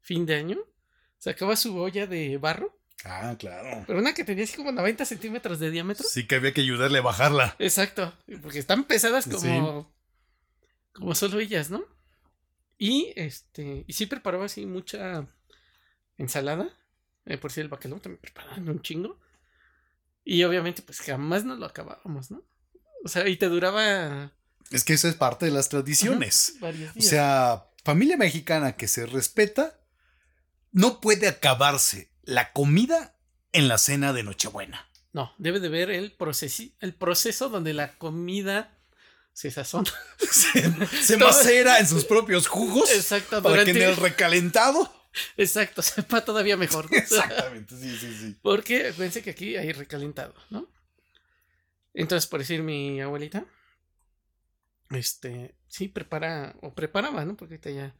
fin 0.00 0.24
de 0.26 0.36
año, 0.36 0.58
sacaba 1.18 1.56
su 1.56 1.76
olla 1.78 2.06
de 2.06 2.36
barro, 2.38 2.79
Ah, 3.04 3.34
claro. 3.38 3.84
pero 3.86 3.98
una 3.98 4.12
que 4.12 4.24
tenía 4.24 4.44
así 4.44 4.56
como 4.56 4.72
90 4.72 5.04
centímetros 5.06 5.58
de 5.58 5.70
diámetro. 5.70 6.06
Sí 6.06 6.26
que 6.26 6.34
había 6.34 6.52
que 6.52 6.60
ayudarle 6.60 6.98
a 6.98 7.02
bajarla. 7.02 7.56
Exacto, 7.58 8.12
porque 8.42 8.58
están 8.58 8.84
pesadas 8.84 9.26
como, 9.26 9.90
como 10.92 11.14
solo 11.14 11.40
ellas, 11.40 11.70
¿no? 11.70 11.82
Y 12.76 13.12
este, 13.16 13.84
y 13.86 13.92
sí 13.94 14.06
preparaba 14.06 14.46
así 14.46 14.66
mucha 14.66 15.26
ensalada. 16.18 16.68
eh, 17.26 17.38
por 17.38 17.52
si 17.52 17.60
el 17.60 17.68
bacalao 17.68 18.00
también 18.00 18.20
preparaban 18.20 18.68
un 18.68 18.82
chingo. 18.82 19.18
Y 20.24 20.44
obviamente, 20.44 20.82
pues 20.82 21.00
jamás 21.00 21.44
nos 21.44 21.58
lo 21.58 21.66
acabábamos, 21.66 22.30
¿no? 22.30 22.42
O 23.04 23.08
sea, 23.08 23.26
y 23.28 23.36
te 23.36 23.46
duraba 23.46 24.32
Es 24.70 24.84
que 24.84 24.92
esa 24.92 25.08
es 25.08 25.14
parte 25.14 25.46
de 25.46 25.52
las 25.52 25.68
tradiciones. 25.70 26.54
O 26.96 27.00
sea, 27.02 27.66
familia 27.82 28.16
mexicana 28.18 28.76
que 28.76 28.88
se 28.88 29.06
respeta, 29.06 29.80
no 30.72 31.00
puede 31.00 31.28
acabarse 31.28 32.09
la 32.22 32.52
comida 32.52 33.16
en 33.52 33.68
la 33.68 33.78
cena 33.78 34.12
de 34.12 34.22
Nochebuena. 34.22 34.88
No, 35.12 35.34
debe 35.38 35.60
de 35.60 35.68
ver 35.68 35.90
el 35.90 36.12
proceso, 36.12 36.62
el 36.80 36.94
proceso 36.94 37.48
donde 37.48 37.74
la 37.74 37.98
comida 37.98 38.78
se 39.32 39.50
sazona. 39.50 39.90
Se, 41.02 41.16
macera 41.16 41.78
en 41.78 41.86
sus 41.88 42.04
propios 42.04 42.46
jugos 42.46 42.90
Exacto, 42.92 43.42
para 43.42 43.64
que 43.64 43.70
en 43.70 43.82
el 43.82 43.96
recalentado. 43.96 44.92
Exacto, 45.36 45.82
sepa 45.82 46.24
todavía 46.24 46.56
mejor. 46.56 46.86
Exactamente, 46.90 47.76
sí, 47.76 47.96
sí, 47.96 48.14
sí. 48.14 48.36
Porque 48.42 48.88
acuérdense 48.88 49.22
que 49.22 49.30
aquí 49.30 49.56
hay 49.56 49.72
recalentado, 49.72 50.34
¿no? 50.50 50.68
Entonces, 51.94 52.28
por 52.28 52.40
decir 52.40 52.62
mi 52.62 53.00
abuelita, 53.00 53.44
este, 54.90 55.56
sí, 55.66 55.88
prepara, 55.88 56.54
o 56.62 56.74
preparaba, 56.74 57.24
¿no? 57.24 57.36
Porque 57.36 57.54
ahorita 57.54 57.70
ya, 57.70 57.96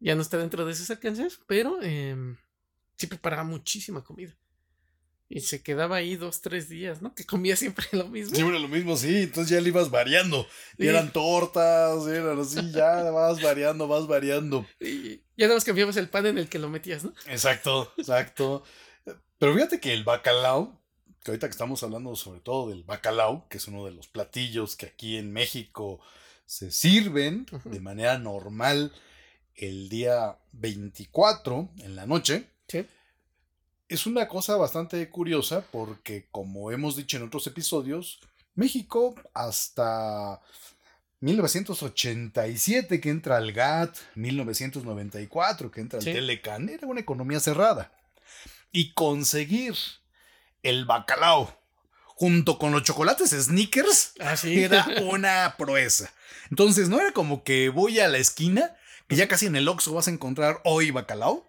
ya 0.00 0.14
no 0.14 0.22
está 0.22 0.38
dentro 0.38 0.64
de 0.64 0.74
sus 0.74 0.90
alcances, 0.90 1.38
pero 1.46 1.80
em, 1.82 2.36
sí 2.96 3.06
preparaba 3.06 3.44
muchísima 3.44 4.02
comida. 4.04 4.36
Y 5.28 5.40
se 5.40 5.62
quedaba 5.62 5.96
ahí 5.96 6.16
dos, 6.16 6.42
tres 6.42 6.68
días, 6.68 7.00
¿no? 7.00 7.14
Que 7.14 7.24
comía 7.24 7.56
siempre 7.56 7.86
lo 7.92 8.06
mismo. 8.08 8.34
Siempre 8.36 8.58
lo 8.60 8.68
mismo, 8.68 8.96
sí. 8.96 9.22
Entonces 9.22 9.50
ya 9.50 9.60
le 9.60 9.68
ibas 9.70 9.90
variando. 9.90 10.46
Y 10.76 10.82
Sí. 10.82 10.88
eran 10.88 11.12
tortas, 11.12 12.06
eran 12.06 12.38
así, 12.40 12.70
ya 12.72 13.02
vas 13.10 13.42
variando, 13.42 13.88
vas 13.88 14.06
variando. 14.06 14.66
Y 14.80 15.16
ya 15.36 15.46
nada 15.46 15.54
más 15.54 15.64
cambiabas 15.64 15.96
el 15.96 16.08
pan 16.10 16.26
en 16.26 16.38
el 16.38 16.48
que 16.48 16.58
lo 16.58 16.68
metías, 16.68 17.04
¿no? 17.04 17.12
Exacto, 17.26 17.92
exacto. 17.96 18.62
Pero 19.38 19.54
fíjate 19.54 19.80
que 19.80 19.92
el 19.94 20.04
bacalao, 20.04 20.80
que 21.22 21.30
ahorita 21.30 21.48
que 21.48 21.52
estamos 21.52 21.82
hablando 21.82 22.14
sobre 22.16 22.40
todo 22.40 22.68
del 22.68 22.84
bacalao, 22.84 23.48
que 23.48 23.56
es 23.56 23.66
uno 23.66 23.84
de 23.86 23.92
los 23.92 24.06
platillos 24.08 24.76
que 24.76 24.86
aquí 24.86 25.16
en 25.16 25.32
México 25.32 26.00
se 26.46 26.70
sirven 26.70 27.46
de 27.64 27.80
manera 27.80 28.18
normal 28.18 28.92
el 29.54 29.88
día 29.88 30.38
24 30.52 31.70
en 31.78 31.96
la 31.96 32.06
noche, 32.06 32.46
Sí. 32.82 32.86
es 33.88 34.06
una 34.06 34.26
cosa 34.28 34.56
bastante 34.56 35.08
curiosa 35.10 35.64
porque 35.70 36.26
como 36.30 36.70
hemos 36.72 36.96
dicho 36.96 37.16
en 37.16 37.22
otros 37.24 37.46
episodios, 37.46 38.18
México 38.54 39.14
hasta 39.34 40.40
1987 41.20 43.00
que 43.00 43.10
entra 43.10 43.36
al 43.36 43.52
GATT, 43.52 43.96
1994 44.14 45.70
que 45.70 45.80
entra 45.80 46.00
Sí. 46.00 46.12
Telecan, 46.12 46.68
era 46.68 46.86
una 46.86 47.00
economía 47.00 47.40
cerrada. 47.40 47.92
Y 48.72 48.92
conseguir 48.92 49.74
el 50.62 50.84
bacalao 50.84 51.56
junto 52.06 52.58
con 52.58 52.72
los 52.72 52.82
chocolates 52.82 53.30
Snickers 53.30 54.12
Ah, 54.20 54.36
sí. 54.36 54.62
era 54.62 54.86
una 55.02 55.54
proeza. 55.56 56.12
Entonces 56.50 56.88
no 56.88 57.00
era 57.00 57.12
como 57.12 57.42
que 57.44 57.68
voy 57.68 58.00
a 58.00 58.08
la 58.08 58.18
esquina, 58.18 58.76
que 59.08 59.16
ya 59.16 59.28
casi 59.28 59.46
en 59.46 59.56
el 59.56 59.68
Oxxo 59.68 59.94
vas 59.94 60.08
a 60.08 60.10
encontrar 60.12 60.60
hoy 60.64 60.90
bacalao 60.90 61.46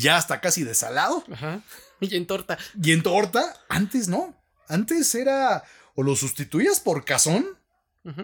ya 0.00 0.16
hasta 0.16 0.40
casi 0.40 0.64
desalado. 0.64 1.24
Ajá. 1.32 1.62
Y 2.00 2.16
en 2.16 2.26
torta. 2.26 2.58
Y 2.82 2.90
en 2.90 3.04
torta, 3.04 3.54
antes 3.68 4.08
no. 4.08 4.34
Antes 4.66 5.14
era 5.14 5.62
o 5.94 6.02
lo 6.02 6.16
sustituías 6.16 6.80
por 6.80 7.04
cazón, 7.04 7.46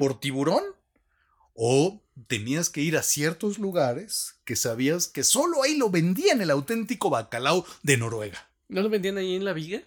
por 0.00 0.18
tiburón, 0.18 0.64
o 1.54 2.02
tenías 2.26 2.70
que 2.70 2.80
ir 2.80 2.96
a 2.96 3.02
ciertos 3.02 3.58
lugares 3.58 4.40
que 4.44 4.56
sabías 4.56 5.06
que 5.06 5.22
solo 5.22 5.62
ahí 5.62 5.76
lo 5.76 5.90
vendían 5.90 6.40
el 6.40 6.50
auténtico 6.50 7.10
bacalao 7.10 7.64
de 7.82 7.96
Noruega. 7.96 8.50
¿No 8.68 8.82
lo 8.82 8.88
vendían 8.88 9.18
ahí 9.18 9.36
en 9.36 9.44
la 9.44 9.52
viga? 9.52 9.82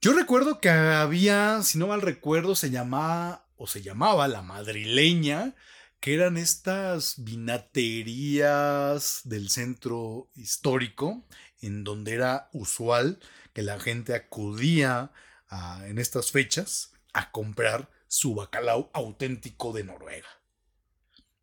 Yo 0.00 0.12
recuerdo 0.12 0.60
que 0.60 0.70
había, 0.70 1.62
si 1.62 1.78
no 1.78 1.88
mal 1.88 2.02
recuerdo, 2.02 2.54
se 2.54 2.70
llamaba 2.70 3.46
o 3.56 3.66
se 3.66 3.82
llamaba 3.82 4.28
la 4.28 4.42
madrileña, 4.42 5.54
que 6.00 6.14
eran 6.14 6.36
estas 6.36 7.24
vinaterías 7.24 9.20
del 9.24 9.48
centro 9.50 10.30
histórico, 10.34 11.26
en 11.60 11.84
donde 11.84 12.12
era 12.14 12.48
usual 12.52 13.18
que 13.52 13.62
la 13.62 13.80
gente 13.80 14.14
acudía 14.14 15.12
a- 15.48 15.86
en 15.86 15.98
estas 15.98 16.30
fechas 16.30 16.92
a 17.12 17.30
comprar 17.30 17.90
su 18.08 18.34
bacalao 18.34 18.90
auténtico 18.92 19.72
de 19.72 19.84
Noruega. 19.84 20.28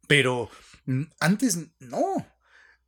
Pero 0.08 0.50
mm, 0.86 1.04
antes 1.20 1.58
no. 1.80 2.26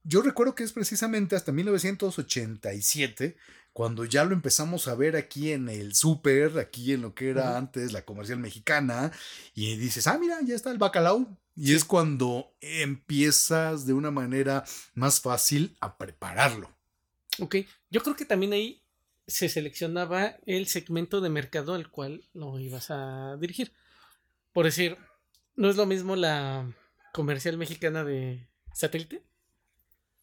Yo 0.04 0.22
recuerdo 0.22 0.54
que 0.54 0.64
es 0.64 0.72
precisamente 0.72 1.36
hasta 1.36 1.52
1987 1.52 3.38
cuando 3.74 4.06
ya 4.06 4.24
lo 4.24 4.34
empezamos 4.34 4.88
a 4.88 4.96
ver 4.96 5.16
aquí 5.18 5.52
en 5.52 5.68
el 5.68 5.96
súper, 5.96 6.60
aquí 6.60 6.94
en 6.94 7.02
lo 7.02 7.14
que 7.14 7.30
era 7.30 7.58
antes 7.58 7.92
la 7.92 8.06
comercial 8.06 8.40
mexicana, 8.40 9.12
y 9.54 9.76
dices, 9.76 10.08
ah, 10.08 10.18
mira, 10.18 10.40
ya 10.46 10.56
está 10.56 10.72
el 10.72 10.78
bacalao. 10.78 11.38
Y 11.56 11.74
es 11.74 11.86
cuando 11.86 12.54
empiezas 12.60 13.86
de 13.86 13.94
una 13.94 14.12
manera 14.12 14.66
más 14.94 15.22
fácil 15.22 15.78
a 15.80 15.98
prepararlo. 15.98 16.70
Ok. 17.40 17.58
Yo 17.90 18.02
creo 18.02 18.16
que 18.16 18.26
también 18.26 18.54
ahí 18.54 18.84
se 19.28 19.50
seleccionaba 19.50 20.38
el 20.46 20.68
segmento 20.68 21.22
de 21.22 21.30
mercado 21.30 21.74
al 21.74 21.90
cual 21.90 22.24
lo 22.34 22.60
ibas 22.60 22.92
a 22.92 23.38
dirigir. 23.38 23.72
Por 24.54 24.66
decir, 24.66 24.98
no 25.56 25.70
es 25.70 25.76
lo 25.78 25.86
mismo 25.86 26.16
la 26.16 26.72
comercial 27.14 27.58
mexicana 27.58 28.04
de 28.04 28.48
satélite 28.74 29.24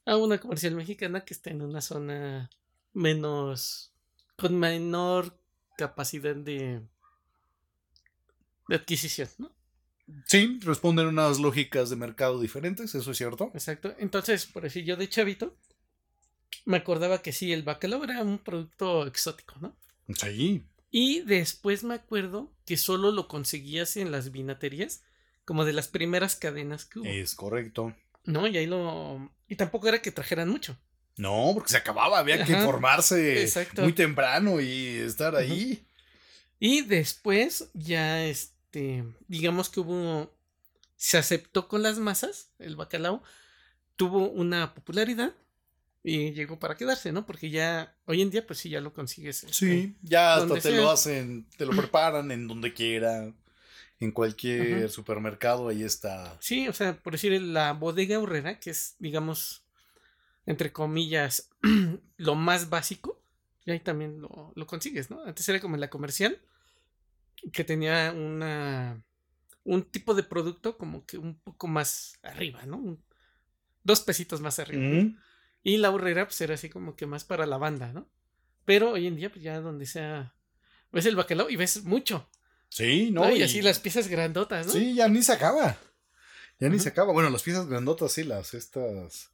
a 0.05 0.17
una 0.17 0.39
comercial 0.39 0.75
mexicana 0.75 1.25
que 1.25 1.35
está 1.35 1.51
en 1.51 1.63
una 1.63 1.81
zona 1.81 2.51
menos 2.93 3.93
con 4.37 4.59
menor 4.59 5.39
capacidad 5.77 6.37
de 6.37 6.83
de 8.69 8.77
adquisición, 8.77 9.29
¿no? 9.39 9.53
Sí, 10.27 10.59
responden 10.63 11.07
unas 11.07 11.39
lógicas 11.39 11.91
de 11.91 11.97
mercado 11.97 12.41
diferentes, 12.41 12.95
eso 12.95 13.11
es 13.11 13.17
cierto. 13.17 13.51
Exacto. 13.55 13.95
Entonces, 13.99 14.47
por 14.47 14.63
decir, 14.63 14.85
yo 14.85 14.97
de 14.97 15.09
chavito 15.09 15.57
me 16.65 16.77
acordaba 16.77 17.23
que 17.23 17.33
sí, 17.33 17.53
el 17.53 17.63
bacalao 17.63 18.05
era 18.05 18.23
un 18.23 18.39
producto 18.39 19.07
exótico, 19.07 19.57
¿no? 19.61 19.77
Sí. 20.15 20.65
Y 20.91 21.23
después 21.23 21.85
me 21.85 21.95
acuerdo 21.95 22.53
que 22.67 22.77
solo 22.77 23.13
lo 23.13 23.27
conseguías 23.29 23.97
en 23.97 24.13
las 24.13 24.31
vinaterías, 24.31 25.03
como 25.45 25.65
de 25.65 25.73
las 25.73 25.89
primeras 25.89 26.37
cadenas 26.37 26.85
que 26.85 26.99
hubo. 26.99 27.09
Es 27.09 27.35
correcto. 27.35 27.95
No, 28.25 28.47
y 28.47 28.57
ahí 28.57 28.67
lo. 28.67 29.33
Y 29.49 29.57
tampoco 29.57 29.89
era 29.89 30.03
que 30.03 30.13
trajeran 30.13 30.49
mucho. 30.49 30.79
No, 31.17 31.51
porque 31.55 31.71
se 31.71 31.77
acababa, 31.77 32.19
había 32.19 32.45
que 32.45 32.55
Ajá, 32.55 32.65
formarse 32.65 33.43
exacto. 33.43 33.83
muy 33.83 33.93
temprano 33.93 34.61
y 34.61 34.97
estar 34.99 35.35
ahí. 35.37 35.85
Y 36.59 36.83
después 36.83 37.71
ya, 37.75 38.25
este, 38.25 38.55
digamos 39.29 39.69
que 39.69 39.81
hubo. 39.81 40.33
Se 40.97 41.19
aceptó 41.19 41.67
con 41.67 41.83
las 41.83 41.99
masas, 41.99 42.51
el 42.61 42.77
bacalao, 42.77 43.23
tuvo 43.97 44.29
una 44.29 44.73
popularidad 44.75 45.35
y 46.05 46.33
llegó 46.33 46.59
para 46.59 46.77
quedarse, 46.77 47.13
¿no? 47.13 47.27
Porque 47.27 47.51
ya, 47.51 47.97
hoy 48.07 48.23
en 48.23 48.31
día, 48.31 48.47
pues 48.47 48.61
sí, 48.61 48.69
ya 48.71 48.81
lo 48.81 48.93
consigues. 48.93 49.43
este, 49.45 49.55
Sí, 49.55 49.97
ya 50.03 50.37
hasta 50.37 50.55
te 50.55 50.61
sea. 50.61 50.77
lo 50.77 50.91
hacen, 50.91 51.47
te 51.57 51.67
lo 51.67 51.73
preparan 51.73 52.31
en 52.31 52.47
donde 52.47 52.73
quiera, 52.73 53.33
en 54.01 54.13
cualquier 54.13 54.85
Ajá. 54.85 54.89
supermercado, 54.89 55.69
ahí 55.69 55.83
está. 55.83 56.37
Sí, 56.41 56.69
o 56.69 56.73
sea, 56.73 56.97
por 57.01 57.13
decir, 57.15 57.41
la 57.41 57.73
bodega 57.73 58.19
horrera, 58.19 58.59
que 58.59 58.71
es, 58.71 58.95
digamos, 58.99 59.63
entre 60.47 60.73
comillas, 60.73 61.51
lo 62.17 62.35
más 62.35 62.69
básico, 62.71 63.21
y 63.65 63.71
ahí 63.71 63.81
también 63.81 64.21
lo, 64.21 64.53
lo 64.55 64.67
consigues, 64.67 65.11
¿no? 65.11 65.23
Antes 65.25 65.49
era 65.49 65.61
como 65.61 65.77
en 65.77 65.81
la 65.81 65.91
comercial, 65.91 66.41
que 67.53 67.65
tenía 67.65 68.13
una 68.13 69.03
un 69.65 69.85
tipo 69.85 70.15
de 70.15 70.23
producto 70.25 70.77
como 70.77 71.07
que 71.07 71.19
un 71.19 71.39
poco 71.41 71.69
más 71.69 72.19
arriba, 72.23 72.67
¿no? 72.67 72.79
Un- 72.79 73.05
dos 73.85 74.01
pesitos 74.01 74.41
más 74.41 74.59
arriba. 74.59 74.83
Mm, 74.83 75.19
Y 75.65 75.77
la 75.77 75.91
horrera, 75.93 76.27
pues 76.27 76.41
era 76.41 76.55
así 76.55 76.69
como 76.69 76.97
que 76.97 77.07
más 77.07 77.25
para 77.25 77.47
la 77.47 77.57
banda, 77.57 77.93
¿no? 77.93 78.09
Pero 78.65 78.93
hoy 78.93 79.07
en 79.07 79.15
día, 79.17 79.31
pues 79.31 79.43
ya 79.45 79.61
donde 79.61 79.87
sea, 79.87 80.35
ves 80.91 81.07
el 81.07 81.15
bacalao 81.17 81.49
y 81.51 81.57
ves 81.57 81.85
mucho. 81.85 82.29
Sí, 82.69 83.11
¿no? 83.13 83.23
¿no? 83.27 83.37
Y, 83.37 83.43
así 83.43 83.63
las 83.63 83.79
piezas 83.79 84.09
grandotas, 84.09 84.67
¿no? 84.67 84.73
Sí, 84.73 84.95
ya 84.95 85.09
ni 85.09 85.23
se 85.23 85.33
acaba. 85.33 85.77
Ya 86.59 86.69
ni 86.69 86.79
se 86.79 86.89
acaba. 86.89 87.13
Bueno, 87.13 87.29
las 87.31 87.43
piezas 87.43 87.67
grandotas, 87.69 88.13
sí, 88.13 88.25
las 88.25 88.55
estas 88.55 89.31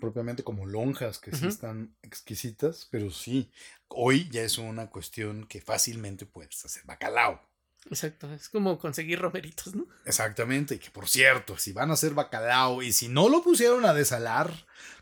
propiamente 0.00 0.44
como 0.44 0.66
lonjas, 0.66 1.18
que 1.18 1.34
sí 1.34 1.46
están 1.46 1.96
exquisitas, 2.02 2.88
pero 2.90 3.10
sí, 3.10 3.50
hoy 3.88 4.28
ya 4.30 4.42
es 4.42 4.58
una 4.58 4.90
cuestión 4.90 5.46
que 5.46 5.60
fácilmente 5.60 6.26
puedes 6.26 6.64
hacer 6.64 6.84
bacalao. 6.84 7.40
Exacto, 7.88 8.32
es 8.34 8.48
como 8.48 8.78
conseguir 8.78 9.20
romeritos, 9.20 9.74
¿no? 9.74 9.86
Exactamente, 10.04 10.74
y 10.74 10.78
que 10.78 10.90
por 10.90 11.08
cierto, 11.08 11.56
si 11.56 11.72
van 11.72 11.90
a 11.90 11.94
hacer 11.94 12.14
bacalao 12.14 12.82
y 12.82 12.92
si 12.92 13.08
no 13.08 13.28
lo 13.28 13.42
pusieron 13.42 13.86
a 13.86 13.94
desalar 13.94 14.52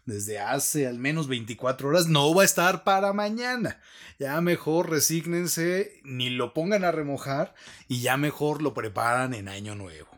desde 0.05 0.39
hace 0.39 0.87
al 0.87 0.99
menos 0.99 1.27
24 1.27 1.89
horas, 1.89 2.09
no 2.09 2.35
va 2.35 2.43
a 2.43 2.45
estar 2.45 2.85
para 2.85 3.13
mañana. 3.15 3.81
Ya 4.19 4.39
mejor 4.43 4.91
resígnense, 4.91 6.01
ni 6.05 6.29
lo 6.29 6.53
pongan 6.53 6.85
a 6.85 6.93
remojar 6.93 7.55
y 7.89 8.03
ya 8.03 8.19
mejor 8.19 8.61
lo 8.61 8.75
preparan 8.75 9.33
en 9.33 9.49
año 9.49 9.75
nuevo. 9.75 10.11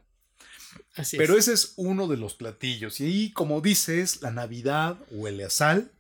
Así 0.97 1.17
Pero 1.17 1.35
es. 1.35 1.41
ese 1.49 1.53
es 1.55 1.73
uno 1.77 2.09
de 2.09 2.17
los 2.17 2.35
platillos. 2.35 3.01
Y 3.01 3.05
ahí, 3.05 3.31
como 3.33 3.61
dices, 3.61 4.23
la 4.23 4.31
Navidad 4.31 4.99
huele 5.11 5.45
a 5.45 5.51
sal, 5.51 5.91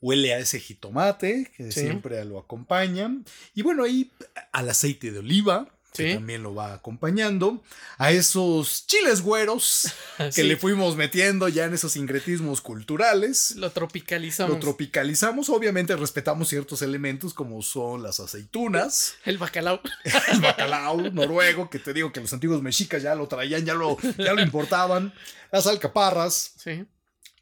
huele 0.00 0.34
a 0.34 0.38
ese 0.38 0.60
jitomate 0.60 1.50
que 1.56 1.72
Sí. 1.72 1.80
siempre 1.80 2.24
lo 2.24 2.38
acompaña. 2.38 3.10
Y 3.54 3.62
bueno, 3.62 3.84
ahí 3.84 4.10
al 4.52 4.68
aceite 4.68 5.10
de 5.12 5.18
oliva, 5.20 5.68
que 5.92 6.14
también 6.14 6.42
lo 6.42 6.54
va 6.54 6.74
acompañando. 6.74 7.62
A 7.96 8.12
esos 8.12 8.86
chiles 8.86 9.22
güeros 9.22 9.92
que 10.34 10.44
le 10.44 10.56
fuimos 10.56 10.96
metiendo 10.96 11.48
ya 11.48 11.64
en 11.64 11.74
esos 11.74 11.92
sincretismos 11.92 12.60
culturales. 12.60 13.56
lo 13.56 13.70
tropicalizamos. 13.70 14.54
Lo 14.54 14.60
tropicalizamos, 14.60 15.48
obviamente 15.48 15.96
respetamos 15.96 16.48
ciertos 16.48 16.82
elementos 16.82 17.34
como 17.34 17.62
son 17.62 18.02
las 18.02 18.20
aceitunas, 18.20 19.14
el 19.24 19.38
bacalao. 19.38 19.80
el 20.32 20.40
bacalao 20.40 20.96
noruego, 21.10 21.70
que 21.70 21.78
te 21.78 21.92
digo 21.92 22.12
que 22.12 22.20
los 22.20 22.32
antiguos 22.32 22.62
mexicas 22.62 23.02
ya 23.02 23.14
lo 23.14 23.28
traían, 23.28 23.64
ya 23.64 23.74
lo, 23.74 23.96
ya 24.16 24.32
lo 24.34 24.42
importaban, 24.42 25.12
las 25.50 25.66
alcaparras, 25.66 26.52
Sí. 26.56 26.84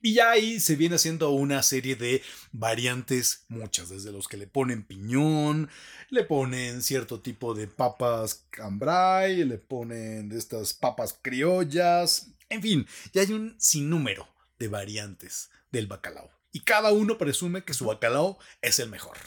Y 0.01 0.15
ya 0.15 0.31
ahí 0.31 0.61
se 0.61 0.77
viene 0.77 0.97
haciendo 0.97 1.31
una 1.31 1.63
serie 1.63 1.97
de 1.97 2.23
variantes, 2.53 3.45
muchas, 3.49 3.89
desde 3.89 4.13
los 4.13 4.29
que 4.29 4.37
le 4.37 4.47
ponen 4.47 4.85
piñón, 4.85 5.69
le 6.11 6.25
ponen 6.25 6.83
cierto 6.83 7.21
tipo 7.21 7.55
de 7.55 7.67
papas 7.67 8.47
cambray, 8.51 9.45
le 9.45 9.59
ponen 9.59 10.29
de 10.29 10.39
estas 10.39 10.75
papas 10.75 11.19
criollas, 11.21 12.31
en 12.49 12.63
fin, 12.63 12.87
ya 13.13 13.23
hay 13.23 13.33
un 13.33 13.57
sinnúmero 13.59 14.29
de 14.59 14.69
variantes 14.69 15.51
del 15.73 15.87
bacalao. 15.87 16.31
Y 16.53 16.61
cada 16.61 16.93
uno 16.93 17.19
presume 17.19 17.65
que 17.65 17.75
su 17.75 17.87
bacalao 17.87 18.39
es 18.63 18.79
el 18.79 18.89
mejor. 18.89 19.19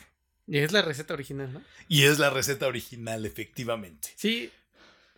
Y 0.48 0.60
es 0.60 0.72
la 0.72 0.82
receta 0.82 1.14
original, 1.14 1.54
¿no? 1.54 1.62
Y 1.88 2.06
es 2.06 2.18
la 2.18 2.30
receta 2.32 2.68
original, 2.68 3.26
efectivamente. 3.26 4.10
Sí. 4.16 4.52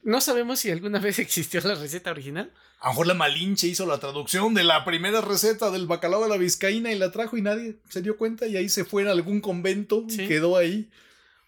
No 0.04 0.20
sabemos 0.20 0.60
si 0.60 0.72
alguna 0.72 1.00
vez 1.00 1.20
existió 1.20 1.62
la 1.62 1.76
receta 1.76 2.12
original. 2.12 2.52
A 2.82 2.88
lo 2.88 2.92
mejor 2.94 3.08
la 3.08 3.14
Malinche 3.14 3.68
hizo 3.68 3.86
la 3.86 4.00
traducción 4.00 4.54
de 4.56 4.64
la 4.64 4.84
primera 4.84 5.22
receta 5.22 5.70
del 5.70 5.86
bacalao 5.86 6.24
de 6.24 6.30
la 6.30 6.38
vizcaína 6.38 6.92
y 6.92 6.98
la 6.98 7.12
trajo 7.12 7.38
y 7.38 7.42
nadie 7.44 7.76
se 7.90 8.02
dio 8.02 8.18
cuenta 8.18 8.48
y 8.48 8.58
ahí 8.58 8.70
se 8.70 8.86
fue 8.86 9.04
en 9.04 9.08
algún 9.08 9.40
convento 9.40 10.04
y 10.10 10.12
Sí. 10.12 10.28
quedó 10.28 10.58
ahí. 10.58 10.90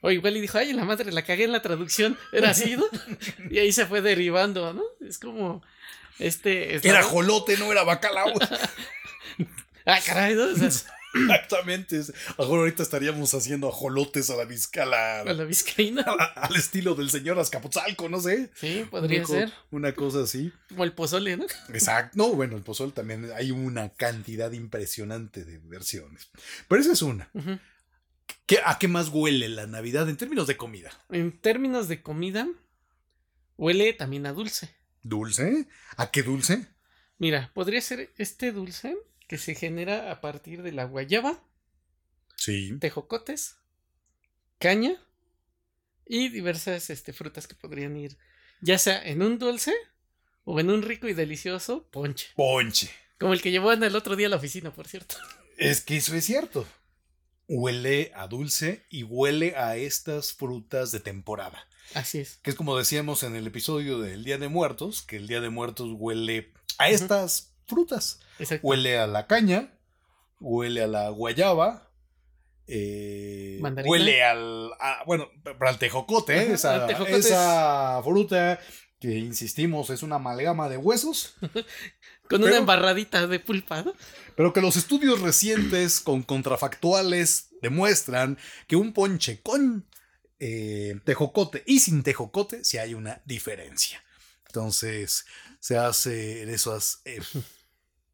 O 0.01 0.11
igual 0.11 0.37
y 0.37 0.41
dijo, 0.41 0.57
ay, 0.59 0.73
la 0.73 0.85
madre, 0.85 1.11
la 1.11 1.23
cagué 1.23 1.45
en 1.45 1.51
la 1.51 1.61
traducción. 1.61 2.17
Era 2.31 2.51
así, 2.51 2.75
¿no? 2.77 2.83
y 3.49 3.57
ahí 3.57 3.71
se 3.71 3.85
fue 3.87 4.01
derivando, 4.01 4.73
¿no? 4.73 4.83
Es 5.05 5.17
como. 5.17 5.63
Este. 6.19 6.75
Era 6.87 7.01
jolote, 7.01 7.57
no 7.57 7.71
era 7.71 7.83
bacalao. 7.83 8.33
Ah, 9.85 9.99
caray, 10.05 10.33
¿no? 10.35 10.43
O 10.45 10.55
sea, 10.55 10.69
Exactamente. 11.13 11.97
es- 11.99 12.09
A 12.09 12.13
lo 12.39 12.43
mejor 12.45 12.59
ahorita 12.59 12.83
estaríamos 12.83 13.33
haciendo 13.33 13.69
ajolotes 13.69 14.29
a 14.29 14.35
la 14.35 14.45
vizca, 14.45 14.83
a 14.83 14.85
la- 15.33 15.43
vizcaína. 15.45 16.01
a 16.07 16.15
la- 16.15 16.23
al 16.25 16.55
estilo 16.55 16.95
del 16.95 17.09
señor 17.09 17.37
Azcapotzalco, 17.39 18.09
no 18.09 18.19
sé. 18.19 18.49
Sí, 18.55 18.85
podría 18.89 19.19
Una 19.19 19.27
ser. 19.27 19.53
Una 19.71 19.93
cosa 19.93 20.23
así. 20.23 20.51
Como 20.69 20.83
el 20.83 20.93
pozole, 20.93 21.37
¿no? 21.37 21.45
Exacto. 21.69 22.17
No, 22.17 22.29
bueno, 22.33 22.55
el 22.57 22.63
pozol 22.63 22.93
también 22.93 23.29
hay 23.35 23.51
una 23.51 23.89
cantidad 23.89 24.51
impresionante 24.51 25.45
de 25.45 25.59
versiones. 25.59 26.29
Pero 26.67 26.81
esa 26.81 26.93
es 26.93 27.01
una. 27.01 27.29
¿Qué, 28.45 28.59
¿A 28.65 28.77
qué 28.79 28.87
más 28.87 29.09
huele 29.09 29.47
la 29.49 29.67
Navidad 29.67 30.09
en 30.09 30.17
términos 30.17 30.47
de 30.47 30.57
comida? 30.57 30.91
En 31.09 31.31
términos 31.39 31.87
de 31.87 32.01
comida, 32.01 32.47
huele 33.57 33.93
también 33.93 34.25
a 34.25 34.33
dulce. 34.33 34.75
¿Dulce? 35.01 35.67
¿A 35.97 36.11
qué 36.11 36.23
dulce? 36.23 36.67
Mira, 37.17 37.51
podría 37.53 37.79
ser 37.81 38.11
este 38.17 38.51
dulce 38.51 38.97
que 39.27 39.37
se 39.37 39.55
genera 39.55 40.11
a 40.11 40.21
partir 40.21 40.61
de 40.63 40.71
la 40.71 40.85
guayaba, 40.85 41.41
Sí. 42.35 42.77
tejocotes, 42.79 43.55
caña 44.59 44.95
y 46.05 46.29
diversas 46.29 46.89
este, 46.89 47.13
frutas 47.13 47.47
que 47.47 47.55
podrían 47.55 47.95
ir 47.97 48.17
ya 48.61 48.77
sea 48.77 49.01
en 49.03 49.21
un 49.21 49.39
dulce 49.39 49.73
o 50.45 50.59
en 50.59 50.69
un 50.69 50.81
rico 50.81 51.07
y 51.07 51.13
delicioso 51.13 51.87
ponche. 51.91 52.27
Ponche. 52.35 52.89
Como 53.19 53.33
el 53.33 53.41
que 53.41 53.51
llevó 53.51 53.69
Ana 53.69 53.87
el 53.87 53.95
otro 53.95 54.15
día 54.15 54.27
a 54.27 54.29
la 54.29 54.35
oficina, 54.37 54.73
por 54.73 54.87
cierto. 54.87 55.15
Es 55.57 55.81
que 55.81 55.97
eso 55.97 56.15
es 56.15 56.25
cierto. 56.25 56.65
Huele 57.47 58.11
a 58.15 58.27
dulce 58.27 58.85
y 58.89 59.03
huele 59.03 59.55
a 59.57 59.75
estas 59.75 60.33
frutas 60.33 60.91
de 60.91 60.99
temporada. 61.01 61.67
Así 61.93 62.19
es. 62.19 62.37
Que 62.37 62.49
es 62.51 62.55
como 62.55 62.77
decíamos 62.77 63.23
en 63.23 63.35
el 63.35 63.47
episodio 63.47 63.99
del 63.99 64.23
Día 64.23 64.37
de 64.37 64.47
Muertos, 64.47 65.01
que 65.03 65.17
el 65.17 65.27
Día 65.27 65.41
de 65.41 65.49
Muertos 65.49 65.89
huele 65.93 66.53
a 66.77 66.89
estas 66.89 67.52
frutas. 67.67 68.19
Exacto. 68.39 68.67
Huele 68.67 68.97
a 68.97 69.07
la 69.07 69.27
caña, 69.27 69.77
huele 70.39 70.83
a 70.83 70.87
la 70.87 71.09
guayaba, 71.09 71.89
eh, 72.67 73.59
huele 73.85 74.23
al, 74.23 74.71
a- 74.79 75.03
bueno, 75.05 75.29
para 75.59 75.71
el 75.71 75.77
tejocote, 75.77 76.35
¿eh? 76.37 76.41
Ajá, 76.45 76.53
esa, 76.53 76.87
tejocote 76.87 77.17
es- 77.17 77.25
esa 77.27 78.01
fruta 78.03 78.59
que 78.99 79.17
insistimos 79.17 79.89
es 79.89 80.01
una 80.01 80.15
amalgama 80.15 80.69
de 80.69 80.77
huesos, 80.77 81.35
Con 82.29 82.39
una 82.41 82.51
pero- 82.51 82.55
embarradita 82.61 83.27
de 83.27 83.39
pulpa, 83.39 83.81
¿no? 83.83 83.93
pero 84.35 84.53
que 84.53 84.61
los 84.61 84.77
estudios 84.77 85.19
recientes 85.21 85.99
con 85.99 86.23
contrafactuales 86.23 87.49
demuestran 87.61 88.37
que 88.67 88.77
un 88.77 88.93
ponche 88.93 89.41
con 89.41 89.85
eh, 90.39 90.99
tejocote 91.03 91.63
y 91.67 91.79
sin 91.79 92.01
tejocote 92.01 92.63
sí 92.63 92.77
hay 92.77 92.93
una 92.93 93.21
diferencia. 93.25 94.01
Entonces 94.47 95.25
se 95.63 95.77
hace 95.77 96.43
en 96.43 96.49
esas 96.49 96.99
eh, 97.05 97.21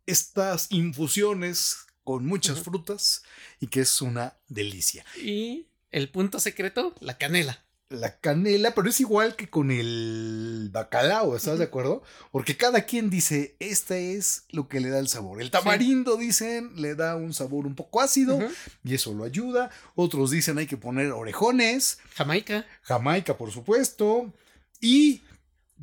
estas 0.06 0.68
infusiones 0.70 1.78
con 2.04 2.24
muchas 2.28 2.62
frutas 2.62 3.24
y 3.60 3.68
que 3.68 3.82
es 3.82 4.04
una 4.04 4.36
delicia. 4.50 5.04
Y 5.18 5.66
el 5.90 6.12
punto 6.12 6.40
secreto, 6.40 6.94
la 7.00 7.18
canela. 7.18 7.64
La 7.90 8.20
canela, 8.20 8.76
pero 8.76 8.88
es 8.88 9.00
igual 9.00 9.36
que 9.36 9.50
con 9.50 9.72
el 9.72 10.70
bacalao, 10.72 11.36
¿estás 11.36 11.58
de 11.58 11.64
acuerdo? 11.64 12.04
Porque 12.30 12.56
cada 12.56 12.86
quien 12.86 13.10
dice, 13.10 13.56
este 13.58 14.14
es 14.14 14.44
lo 14.50 14.68
que 14.68 14.80
le 14.80 14.90
da 14.90 15.00
el 15.00 15.08
sabor. 15.08 15.42
El 15.42 15.50
tamarindo, 15.50 16.18
dicen, 16.18 16.80
le 16.80 16.94
da 16.94 17.16
un 17.16 17.34
sabor 17.34 17.66
un 17.66 17.74
poco 17.74 18.00
ácido 18.00 18.40
y 18.84 18.94
eso 18.94 19.16
lo 19.16 19.24
ayuda. 19.24 19.72
Otros 19.96 20.30
dicen 20.30 20.60
hay 20.60 20.68
que 20.68 20.78
poner 20.78 21.12
orejones, 21.14 21.98
Jamaica. 22.14 22.68
Jamaica, 22.84 23.38
por 23.40 23.52
supuesto. 23.52 24.32
Y 24.80 25.24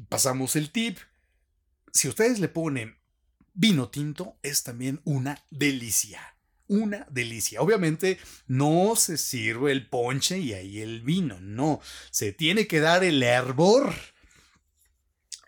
pasamos 0.09 0.55
el 0.55 0.71
tip. 0.71 0.99
Si 1.97 2.09
ustedes 2.09 2.39
le 2.41 2.49
ponen 2.49 2.99
vino 3.55 3.89
tinto, 3.89 4.39
es 4.43 4.63
también 4.63 5.01
una 5.05 5.43
delicia. 5.51 6.37
Una 6.69 7.07
delicia. 7.11 7.63
Obviamente 7.63 8.19
no 8.47 8.97
se 8.97 9.17
sirve 9.17 9.73
el 9.73 9.89
ponche 9.89 10.39
y 10.39 10.53
ahí 10.53 10.81
el 10.81 11.01
vino. 11.01 11.41
No. 11.41 11.81
Se 12.11 12.33
tiene 12.33 12.67
que 12.67 12.81
dar 12.81 13.03
el 13.03 13.23
hervor. 13.23 13.95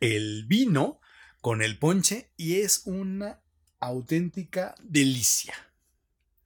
El 0.00 0.46
vino 0.46 1.00
con 1.40 1.60
el 1.60 1.78
ponche 1.78 2.30
y 2.36 2.60
es 2.60 2.82
una 2.86 3.42
auténtica 3.78 4.74
delicia. 4.82 5.54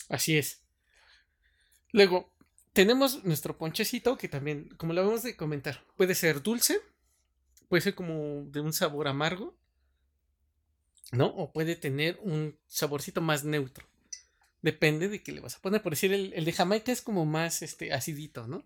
Así 0.09 0.37
es. 0.37 0.63
Luego, 1.93 2.35
tenemos 2.73 3.23
nuestro 3.25 3.57
ponchecito 3.57 4.17
que 4.17 4.29
también, 4.29 4.69
como 4.79 4.95
lo 4.95 5.03
acabamos 5.03 5.23
de 5.23 5.37
comentar, 5.37 5.85
puede 5.97 6.15
ser 6.15 6.43
dulce, 6.43 6.81
puede 7.69 7.83
ser 7.83 7.95
como 7.95 8.45
de 8.51 8.61
un 8.61 8.73
sabor 8.73 9.09
amargo, 9.09 9.62
¿no? 11.13 11.27
O 11.27 11.53
puede 11.53 11.77
tener 11.77 12.19
un 12.23 12.59
saborcito 12.67 13.21
más 13.21 13.45
neutro. 13.45 13.87
Depende 14.63 15.09
de 15.09 15.23
qué 15.23 15.33
le 15.33 15.41
vas 15.41 15.57
a 15.57 15.61
poner. 15.61 15.83
Por 15.83 15.93
decir, 15.93 16.13
el, 16.13 16.33
el 16.35 16.45
de 16.45 16.53
Jamaica 16.53 16.91
es 16.91 17.03
como 17.03 17.25
más 17.27 17.63
este, 17.63 17.93
acidito, 17.93 18.47
¿no? 18.47 18.65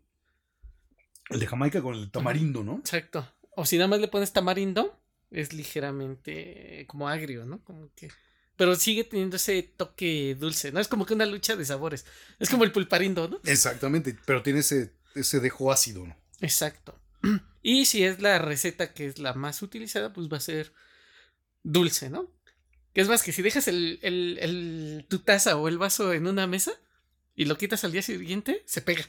El 1.29 1.41
de 1.41 1.47
Jamaica 1.47 1.83
con 1.83 1.95
el 1.95 2.11
tamarindo, 2.11 2.63
¿no? 2.63 2.77
Exacto. 2.77 3.29
O 3.57 3.67
si 3.67 3.77
nada 3.77 3.89
más 3.89 4.01
le 4.01 4.09
pones 4.09 4.33
tamarindo, 4.33 4.99
es 5.31 5.53
ligeramente 5.53 6.85
como 6.87 7.09
agrio, 7.09 7.45
¿no? 7.45 7.63
Como 7.65 7.91
que. 7.95 8.11
Pero 8.57 8.75
sigue 8.77 9.05
teniendo 9.05 9.37
ese 9.37 9.63
toque 9.63 10.37
dulce, 10.39 10.73
¿no? 10.73 10.81
Es 10.81 10.89
como 10.89 11.05
que 11.05 11.15
una 11.15 11.27
lucha 11.27 11.57
de 11.57 11.65
sabores. 11.65 12.07
Es 12.39 12.49
como 12.49 12.65
el 12.65 12.73
pulparindo, 12.73 13.29
¿no? 13.29 13.41
Exactamente, 13.45 14.17
pero 14.25 14.43
tiene 14.43 14.61
ese, 14.61 14.93
ese 15.15 15.41
dejo 15.41 15.73
ácido, 15.73 16.07
¿no? 16.07 16.17
Exacto. 16.41 16.99
Y 17.63 17.87
si 17.87 18.05
es 18.05 18.21
la 18.23 18.39
receta 18.39 18.95
que 18.95 19.07
es 19.07 19.19
la 19.19 19.35
más 19.35 19.61
utilizada, 19.61 20.13
pues 20.13 20.29
va 20.33 20.37
a 20.37 20.41
ser 20.41 20.73
dulce, 21.65 22.09
¿no? 22.09 22.31
Que 22.97 23.03
es 23.03 23.09
más 23.09 23.23
que 23.23 23.31
si 23.31 23.43
dejas 23.43 23.69
el, 23.69 23.99
el- 24.01 24.39
el- 24.41 25.05
tu 25.07 25.19
taza 25.19 25.59
o 25.59 25.69
el 25.69 25.77
vaso 25.77 26.15
en 26.15 26.27
una 26.27 26.47
mesa 26.47 26.73
y 27.35 27.45
lo 27.45 27.59
quitas 27.59 27.85
al 27.85 27.93
día 27.93 28.01
siguiente, 28.01 28.63
se 28.65 28.81
pega. 28.81 29.05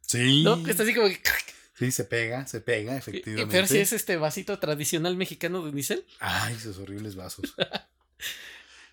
Sí. 0.00 0.42
¿No? 0.42 0.56
Está 0.66 0.82
así 0.82 0.92
como 0.92 1.06
que. 1.06 1.20
Sí, 1.78 1.92
se 1.92 2.02
pega, 2.02 2.48
se 2.48 2.60
pega, 2.60 2.94
Y- 2.94 2.98
efectivamente. 2.98 3.52
Pero 3.54 3.68
si 3.68 3.78
es 3.78 3.92
este 3.92 4.16
vasito 4.16 4.58
tradicional 4.58 5.14
mexicano 5.16 5.62
de 5.62 5.70
unicel. 5.70 6.04
Ay, 6.18 6.56
esos 6.56 6.78
horribles 6.78 7.14
vasos. 7.14 7.54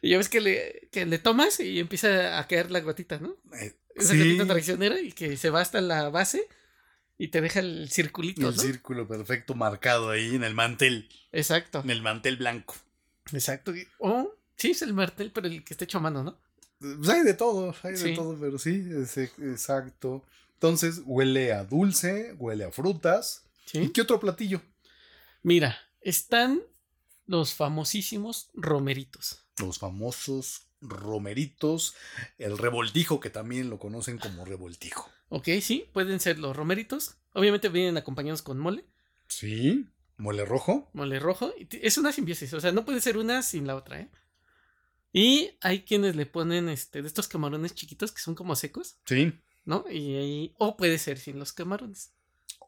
Y 0.01 0.09
ya 0.09 0.17
ves 0.17 0.29
que 0.29 0.39
le, 0.41 0.87
que 0.91 1.07
le 1.07 1.17
tomas 1.17 1.59
y 1.59 1.79
empieza 1.79 2.37
a 2.37 2.47
caer 2.47 2.69
la 2.69 2.81
gotita, 2.81 3.17
¿no? 3.17 3.37
Eh, 3.59 3.75
Esa 3.95 4.13
sí, 4.13 4.19
gotita 4.19 4.45
traicionera 4.45 4.99
y 4.99 5.11
que 5.11 5.35
se 5.37 5.49
va 5.49 5.61
hasta 5.61 5.81
la 5.81 6.09
base 6.09 6.47
y 7.17 7.29
te 7.29 7.41
deja 7.41 7.61
el 7.61 7.89
circulito, 7.89 8.49
el 8.49 8.55
¿no? 8.55 8.61
círculo 8.61 9.07
perfecto 9.07 9.55
marcado 9.55 10.11
ahí 10.11 10.35
en 10.35 10.43
el 10.43 10.53
mantel, 10.53 11.09
Exacto. 11.31 11.81
en 11.83 11.89
el 11.89 12.03
mantel 12.03 12.37
blanco. 12.37 12.75
Exacto. 13.33 13.75
Y- 13.75 13.87
O, 13.97 14.34
sí, 14.57 14.71
es 14.71 14.81
el 14.81 14.93
martel, 14.93 15.31
pero 15.31 15.47
el 15.47 15.63
que 15.63 15.73
está 15.73 15.85
hecho 15.85 15.97
a 15.97 16.01
mano, 16.01 16.23
¿no? 16.23 16.37
Pues 16.79 17.09
hay 17.09 17.21
de 17.23 17.33
todo, 17.33 17.73
hay 17.83 17.93
de 17.93 18.15
todo, 18.15 18.37
pero 18.39 18.57
sí, 18.59 18.85
es 19.01 19.17
exacto. 19.17 20.23
Entonces, 20.55 21.01
huele 21.05 21.53
a 21.53 21.63
dulce, 21.63 22.33
huele 22.37 22.65
a 22.65 22.71
frutas. 22.71 23.43
¿Y 23.73 23.89
qué 23.89 24.01
otro 24.01 24.19
platillo? 24.19 24.61
Mira, 25.41 25.77
están 26.01 26.61
los 27.27 27.53
famosísimos 27.53 28.49
romeritos. 28.53 29.43
Los 29.59 29.79
famosos 29.79 30.67
romeritos, 30.81 31.95
el 32.37 32.57
revoltijo, 32.57 33.19
que 33.19 33.29
también 33.29 33.69
lo 33.69 33.79
conocen 33.79 34.17
como 34.17 34.45
revoltijo. 34.45 35.09
Ok, 35.29 35.47
sí, 35.61 35.89
pueden 35.93 36.19
ser 36.19 36.39
los 36.39 36.55
romeritos. 36.55 37.15
Obviamente 37.33 37.69
vienen 37.69 37.97
acompañados 37.97 38.41
con 38.41 38.59
mole, 38.59 38.85
Sí, 39.27 39.87
mole 40.17 40.45
rojo. 40.45 40.89
mole 40.93 41.19
rojo. 41.19 41.51
Es 41.71 41.97
una 41.97 42.11
simbiosis, 42.11 42.53
o 42.53 42.59
sea, 42.61 42.71
no 42.71 42.85
puede 42.85 43.01
ser 43.01 43.17
una 43.17 43.41
sin 43.41 43.65
la 43.65 43.75
otra, 43.75 44.01
¿eh? 44.01 44.09
Y 45.17 45.51
hay 45.61 45.83
quienes 45.83 46.17
le 46.17 46.25
ponen 46.25 46.67
este 46.67 47.01
de 47.01 47.07
estos 47.07 47.29
camarones 47.29 47.73
chiquitos 47.73 48.11
que 48.11 48.19
son 48.21 48.35
como 48.35 48.53
secos, 48.57 48.97
Sí. 49.05 49.33
¿no? 49.63 49.85
Y 49.89 50.15
ahí, 50.17 50.53
o 50.57 50.75
puede 50.75 50.97
ser 50.97 51.17
sin 51.17 51.39
los 51.39 51.53
camarones. 51.53 52.11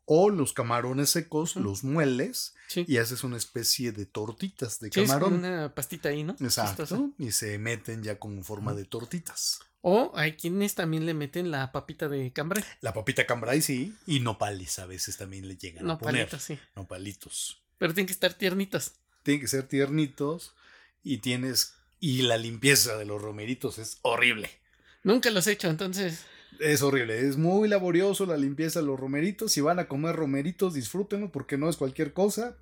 O 0.05 0.29
los 0.29 0.53
camarones 0.53 1.09
secos, 1.09 1.57
los 1.57 1.83
mueles 1.83 2.53
Sí. 2.69 2.85
y 2.87 2.97
haces 2.97 3.25
una 3.25 3.35
especie 3.35 3.91
de 3.91 4.05
tortitas 4.05 4.79
de 4.79 4.89
Sí, 4.93 5.01
es 5.01 5.07
camarón. 5.09 5.33
como 5.33 5.39
una 5.47 5.75
pastita 5.75 6.07
ahí, 6.07 6.23
¿no? 6.23 6.37
Exacto. 6.39 6.83
Chistosa. 6.83 7.09
Y 7.19 7.33
se 7.33 7.57
meten 7.57 8.01
ya 8.03 8.17
con 8.17 8.41
forma 8.45 8.73
de 8.73 8.85
tortitas. 8.85 9.59
O 9.81 10.13
hay 10.15 10.37
quienes 10.37 10.75
también 10.75 11.05
le 11.05 11.13
meten 11.13 11.51
la 11.51 11.73
papita 11.73 12.07
de 12.07 12.31
cambray. 12.31 12.63
La 12.79 12.93
papita 12.93 13.25
cambray 13.27 13.61
sí. 13.61 13.93
Y 14.05 14.21
nopales 14.21 14.79
a 14.79 14.85
veces 14.85 15.17
también 15.17 15.47
le 15.49 15.57
llegan 15.57 15.85
No, 15.85 15.93
a 15.93 15.97
poner. 15.99 16.27
palitos, 16.29 16.41
sí. 16.43 16.57
Nopalitos. 16.77 17.61
Pero 17.77 17.93
tienen 17.93 18.07
que 18.07 18.13
estar 18.13 18.33
tiernitos. 18.33 18.93
Tienen 19.23 19.41
que 19.41 19.47
ser 19.49 19.67
tiernitos 19.67 20.53
y 21.03 21.17
tienes... 21.17 21.73
Y 21.99 22.23
la 22.23 22.37
limpieza 22.37 22.97
de 22.97 23.05
los 23.05 23.21
romeritos 23.21 23.79
es 23.79 23.99
horrible. 24.01 24.49
Nunca 25.03 25.29
los 25.31 25.47
he 25.47 25.53
hecho, 25.53 25.69
entonces. 25.69 26.25
Es 26.59 26.81
horrible, 26.81 27.27
es 27.27 27.37
muy 27.37 27.67
laborioso 27.67 28.25
la 28.25 28.37
limpieza 28.37 28.79
de 28.79 28.85
los 28.85 28.99
romeritos. 28.99 29.51
Si 29.51 29.61
van 29.61 29.79
a 29.79 29.87
comer 29.87 30.15
romeritos, 30.15 30.73
disfrútenlo 30.73 31.31
porque 31.31 31.57
no 31.57 31.69
es 31.69 31.77
cualquier 31.77 32.13
cosa. 32.13 32.57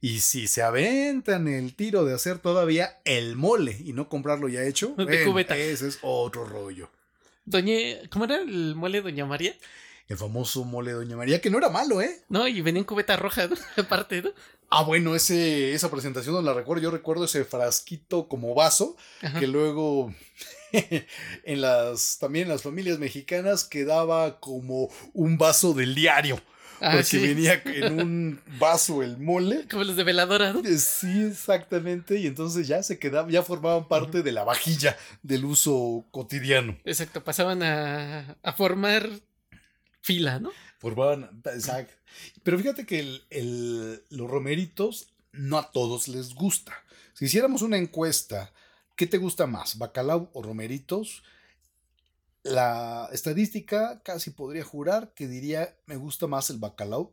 Y 0.00 0.20
si 0.20 0.46
se 0.46 0.62
aventan 0.62 1.48
el 1.48 1.74
tiro 1.74 2.04
de 2.04 2.14
hacer 2.14 2.38
todavía 2.38 3.00
el 3.04 3.34
mole 3.36 3.76
y 3.84 3.92
no 3.92 4.08
comprarlo 4.08 4.48
ya 4.48 4.62
hecho, 4.62 4.94
De 4.96 5.72
ese 5.72 5.88
es 5.88 5.98
otro 6.02 6.44
rollo. 6.44 6.88
Doña. 7.44 7.74
¿Cómo 8.10 8.26
era 8.26 8.40
el 8.40 8.74
mole 8.76 9.00
Doña 9.00 9.26
María? 9.26 9.54
El 10.08 10.16
famoso 10.16 10.64
mole 10.64 10.92
Doña 10.92 11.16
María, 11.16 11.40
que 11.40 11.50
no 11.50 11.58
era 11.58 11.68
malo, 11.68 12.00
¿eh? 12.00 12.22
No, 12.28 12.48
y 12.48 12.60
venía 12.62 12.80
en 12.80 12.86
cubeta 12.86 13.16
roja, 13.16 13.46
¿no? 13.46 13.56
Aparte, 13.82 14.22
¿no? 14.22 14.30
Ah, 14.70 14.82
bueno, 14.82 15.14
ese, 15.14 15.72
esa 15.74 15.90
presentación 15.90 16.34
no 16.34 16.42
la 16.42 16.52
recuerdo. 16.54 16.82
Yo 16.82 16.90
recuerdo 16.90 17.24
ese 17.24 17.44
frasquito 17.44 18.28
como 18.28 18.54
vaso 18.54 18.96
Ajá. 19.22 19.38
que 19.40 19.46
luego 19.46 20.12
en 20.72 21.60
las 21.60 22.18
también 22.18 22.44
en 22.44 22.50
las 22.52 22.62
familias 22.62 22.98
mexicanas 22.98 23.64
quedaba 23.64 24.40
como 24.40 24.90
un 25.14 25.38
vaso 25.38 25.72
del 25.74 25.94
diario. 25.94 26.40
Ah, 26.80 26.90
porque 26.92 27.04
sí. 27.04 27.18
venía 27.18 27.60
en 27.64 28.00
un 28.00 28.40
vaso 28.60 29.02
el 29.02 29.16
mole. 29.18 29.66
Como 29.68 29.84
los 29.84 29.96
de 29.96 30.04
veladora, 30.04 30.52
¿no? 30.52 30.60
Eh, 30.60 30.78
Sí, 30.78 31.24
exactamente. 31.24 32.18
Y 32.18 32.26
entonces 32.26 32.68
ya 32.68 32.82
se 32.82 32.98
quedaba, 32.98 33.28
ya 33.30 33.42
formaban 33.42 33.88
parte 33.88 34.22
de 34.22 34.32
la 34.32 34.44
vajilla 34.44 34.96
del 35.22 35.44
uso 35.44 36.04
cotidiano. 36.12 36.76
Exacto, 36.84 37.24
pasaban 37.24 37.62
a, 37.62 38.36
a 38.42 38.52
formar 38.52 39.08
fila, 40.02 40.38
¿no? 40.40 40.50
Formaban, 40.78 41.42
exacto. 41.46 41.94
Pero 42.42 42.58
fíjate 42.58 42.86
que 42.86 43.00
el- 43.00 43.22
el- 43.30 44.02
los 44.10 44.30
romeritos 44.30 45.08
no 45.32 45.58
a 45.58 45.70
todos 45.72 46.08
les 46.08 46.34
gusta. 46.34 46.72
Si 47.14 47.24
hiciéramos 47.26 47.62
una 47.62 47.76
encuesta, 47.76 48.52
¿qué 48.96 49.06
te 49.06 49.18
gusta 49.18 49.46
más, 49.46 49.76
bacalao 49.78 50.30
o 50.32 50.42
romeritos? 50.42 51.22
La 52.44 53.08
estadística 53.12 54.00
casi 54.02 54.30
podría 54.30 54.64
jurar 54.64 55.12
que 55.14 55.26
diría 55.28 55.76
me 55.86 55.96
gusta 55.96 56.26
más 56.26 56.50
el 56.50 56.58
bacalao 56.58 57.12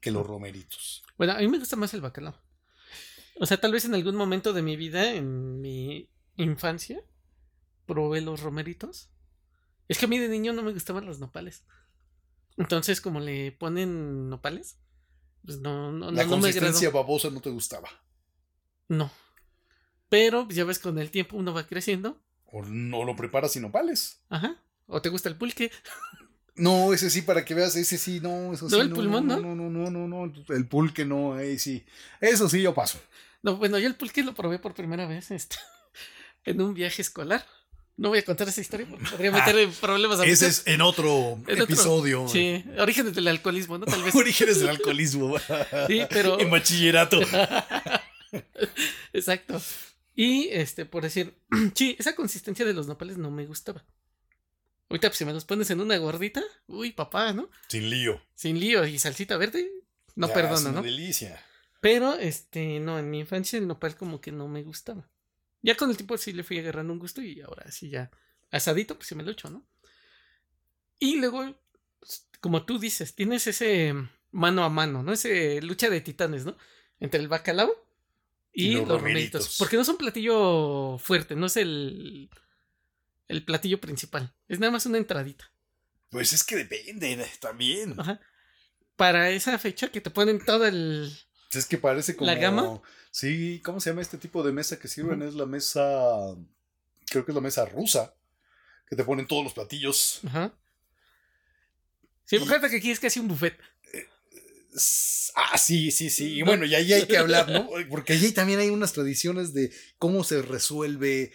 que 0.00 0.10
los 0.10 0.26
romeritos. 0.26 1.02
Bueno, 1.18 1.34
a 1.34 1.38
mí 1.38 1.48
me 1.48 1.58
gusta 1.58 1.76
más 1.76 1.94
el 1.94 2.00
bacalao. 2.00 2.34
O 3.38 3.46
sea, 3.46 3.60
tal 3.60 3.72
vez 3.72 3.84
en 3.84 3.94
algún 3.94 4.16
momento 4.16 4.52
de 4.52 4.62
mi 4.62 4.76
vida, 4.76 5.12
en 5.12 5.60
mi 5.60 6.08
infancia, 6.36 7.00
probé 7.86 8.20
los 8.20 8.40
romeritos. 8.40 9.10
Es 9.88 9.98
que 9.98 10.06
a 10.06 10.08
mí 10.08 10.18
de 10.18 10.28
niño 10.28 10.52
no 10.52 10.62
me 10.62 10.72
gustaban 10.72 11.06
los 11.06 11.18
nopales. 11.20 11.64
Entonces, 12.56 13.00
como 13.00 13.20
le 13.20 13.52
ponen 13.52 14.28
nopales, 14.28 14.78
pues 15.44 15.58
no, 15.58 15.92
no, 15.92 16.10
La 16.10 16.24
no, 16.24 16.30
no 16.30 16.36
me 16.36 16.42
consistencia 16.42 16.90
babosa 16.90 17.30
no 17.30 17.40
te 17.40 17.50
gustaba. 17.50 17.88
No. 18.88 19.10
Pero 20.08 20.46
ya 20.48 20.64
ves, 20.64 20.78
con 20.78 20.98
el 20.98 21.10
tiempo 21.10 21.36
uno 21.36 21.54
va 21.54 21.66
creciendo. 21.66 22.20
O 22.46 22.62
no 22.64 23.04
lo 23.04 23.16
preparas 23.16 23.52
sin 23.52 23.62
nopales. 23.62 24.20
Ajá. 24.28 24.62
¿O 24.86 25.00
te 25.00 25.08
gusta 25.08 25.28
el 25.28 25.36
pulque? 25.36 25.70
No, 26.54 26.92
ese 26.92 27.08
sí, 27.08 27.22
para 27.22 27.46
que 27.46 27.54
veas, 27.54 27.74
ese 27.76 27.96
sí, 27.96 28.20
no, 28.20 28.52
eso 28.52 28.66
¿No, 28.66 28.70
sí. 28.70 28.80
el 28.80 28.90
pulmón, 28.90 29.26
no, 29.26 29.40
no? 29.40 29.54
no, 29.54 29.70
no, 29.70 29.90
no, 29.90 30.06
no, 30.06 30.26
no, 30.26 30.54
el 30.54 30.68
pulque 30.68 31.04
no, 31.06 31.32
ahí 31.32 31.58
sí. 31.58 31.86
Eso 32.20 32.46
sí, 32.46 32.60
yo 32.60 32.74
paso. 32.74 33.00
No, 33.42 33.56
bueno, 33.56 33.78
yo 33.78 33.88
el 33.88 33.94
pulque 33.94 34.22
lo 34.22 34.34
probé 34.34 34.58
por 34.58 34.74
primera 34.74 35.06
vez 35.06 35.30
este, 35.30 35.56
en 36.44 36.60
un 36.60 36.74
viaje 36.74 37.00
escolar. 37.00 37.46
No 38.02 38.08
voy 38.08 38.18
a 38.18 38.24
contar 38.24 38.48
esa 38.48 38.60
historia 38.60 38.84
porque 38.90 39.04
podría 39.08 39.30
meter 39.30 39.56
en 39.58 39.70
problemas 39.72 40.18
a 40.18 40.24
Ah, 40.24 40.26
Ese 40.26 40.48
es 40.48 40.62
en 40.66 40.80
otro 40.82 41.38
En 41.46 41.52
otro- 41.52 41.64
episodio. 41.64 42.26
Sí, 42.28 42.64
orígenes 42.78 43.14
del 43.14 43.28
alcoholismo, 43.28 43.78
¿no? 43.78 43.86
Tal 43.86 44.02
vez. 44.02 44.12
Orígenes 44.16 44.58
del 44.58 44.70
alcoholismo. 44.70 45.36
Sí, 45.86 46.02
pero. 46.10 46.40
en 46.40 46.50
bachillerato. 46.50 47.20
Exacto. 49.12 49.60
Y 50.14 50.48
este, 50.50 50.84
por 50.84 51.02
decir, 51.02 51.34
sí, 51.74 51.96
esa 51.98 52.14
consistencia 52.14 52.64
de 52.64 52.72
los 52.74 52.86
nopales 52.86 53.18
no 53.18 53.30
me 53.30 53.46
gustaba. 53.46 53.84
Ahorita, 54.90 55.08
pues, 55.08 55.18
si 55.18 55.24
me 55.24 55.32
los 55.32 55.44
pones 55.44 55.70
en 55.70 55.80
una 55.80 55.96
gordita, 55.96 56.42
uy, 56.66 56.92
papá, 56.92 57.32
¿no? 57.32 57.48
Sin 57.68 57.88
lío. 57.88 58.20
Sin 58.34 58.60
lío 58.60 58.84
y 58.86 58.98
salsita 58.98 59.36
verde, 59.38 59.70
no 60.16 60.26
Ya, 60.26 60.32
es 60.34 60.38
perdono, 60.40 60.60
una 60.70 60.72
¿no? 60.72 60.82
delicia. 60.82 61.42
Pero, 61.80 62.14
este, 62.18 62.78
no, 62.80 62.98
en 62.98 63.10
mi 63.10 63.20
infancia 63.20 63.58
el 63.58 63.66
nopal 63.66 63.96
como 63.96 64.20
que 64.20 64.32
no 64.32 64.48
me 64.48 64.62
gustaba. 64.62 65.08
Ya 65.62 65.76
con 65.76 65.90
el 65.90 65.96
tiempo 65.96 66.18
sí 66.18 66.32
le 66.32 66.42
fui 66.42 66.58
agarrando 66.58 66.92
un 66.92 66.98
gusto 66.98 67.22
y 67.22 67.40
ahora 67.40 67.70
sí 67.70 67.88
ya 67.88 68.10
asadito, 68.50 68.96
pues 68.96 69.08
sí 69.08 69.14
me 69.14 69.22
lo 69.22 69.30
echo, 69.30 69.48
¿no? 69.48 69.66
Y 70.98 71.16
luego, 71.16 71.56
como 72.40 72.64
tú 72.64 72.78
dices, 72.78 73.14
tienes 73.14 73.46
ese 73.46 73.94
mano 74.30 74.64
a 74.64 74.68
mano, 74.68 75.02
¿no? 75.02 75.12
Ese 75.12 75.60
lucha 75.62 75.88
de 75.88 76.00
titanes, 76.00 76.44
¿no? 76.44 76.56
Entre 77.00 77.20
el 77.20 77.28
bacalao 77.28 77.72
y, 78.52 78.66
Y 78.66 78.74
los, 78.74 78.88
los 78.88 79.00
romeritos. 79.00 79.56
Porque 79.58 79.76
no 79.76 79.82
es 79.82 79.88
un 79.88 79.96
platillo 79.96 80.98
fuerte, 80.98 81.34
no 81.34 81.46
es 81.46 81.56
el, 81.56 82.30
el 83.28 83.44
platillo 83.44 83.80
principal. 83.80 84.34
Es 84.48 84.60
nada 84.60 84.72
más 84.72 84.86
una 84.86 84.98
entradita. 84.98 85.50
Pues 86.10 86.32
es 86.32 86.44
que 86.44 86.56
depende 86.56 87.26
también. 87.40 87.98
Ajá. 87.98 88.20
Para 88.96 89.30
esa 89.30 89.58
fecha 89.58 89.88
que 89.88 90.00
te 90.00 90.10
ponen 90.10 90.44
todo 90.44 90.66
el... 90.66 91.10
Es 91.54 91.66
que 91.66 91.78
parece 91.78 92.16
como. 92.16 92.30
¿La 92.30 92.36
gama? 92.38 92.80
Sí, 93.10 93.60
¿cómo 93.64 93.80
se 93.80 93.90
llama 93.90 94.02
este 94.02 94.16
tipo 94.18 94.42
de 94.42 94.52
mesa 94.52 94.78
que 94.78 94.88
sirven? 94.88 95.22
Es 95.22 95.34
la 95.34 95.46
mesa. 95.46 95.82
Creo 97.06 97.24
que 97.24 97.30
es 97.32 97.34
la 97.34 97.40
mesa 97.42 97.64
rusa. 97.66 98.14
Que 98.88 98.96
te 98.96 99.04
ponen 99.04 99.26
todos 99.26 99.44
los 99.44 99.52
platillos. 99.54 100.20
Ajá. 100.26 100.52
Sí, 102.24 102.38
fíjate 102.38 102.70
que 102.70 102.76
aquí 102.76 102.90
es 102.90 103.00
casi 103.00 103.20
un 103.20 103.28
buffet. 103.28 103.58
S- 104.74 105.20
Ah, 105.34 105.56
sí, 105.56 105.90
sí, 105.90 106.10
sí. 106.10 106.34
Y 106.34 106.42
bueno, 106.42 106.66
y 106.66 106.74
ahí 106.74 106.92
hay 106.92 107.06
que 107.06 107.16
hablar, 107.16 107.48
¿no? 107.50 107.70
Porque 107.90 108.12
allí 108.12 108.32
también 108.32 108.58
hay 108.60 108.68
unas 108.68 108.92
tradiciones 108.92 109.54
de 109.54 109.72
cómo 109.98 110.24
se 110.24 110.42
resuelve 110.42 111.32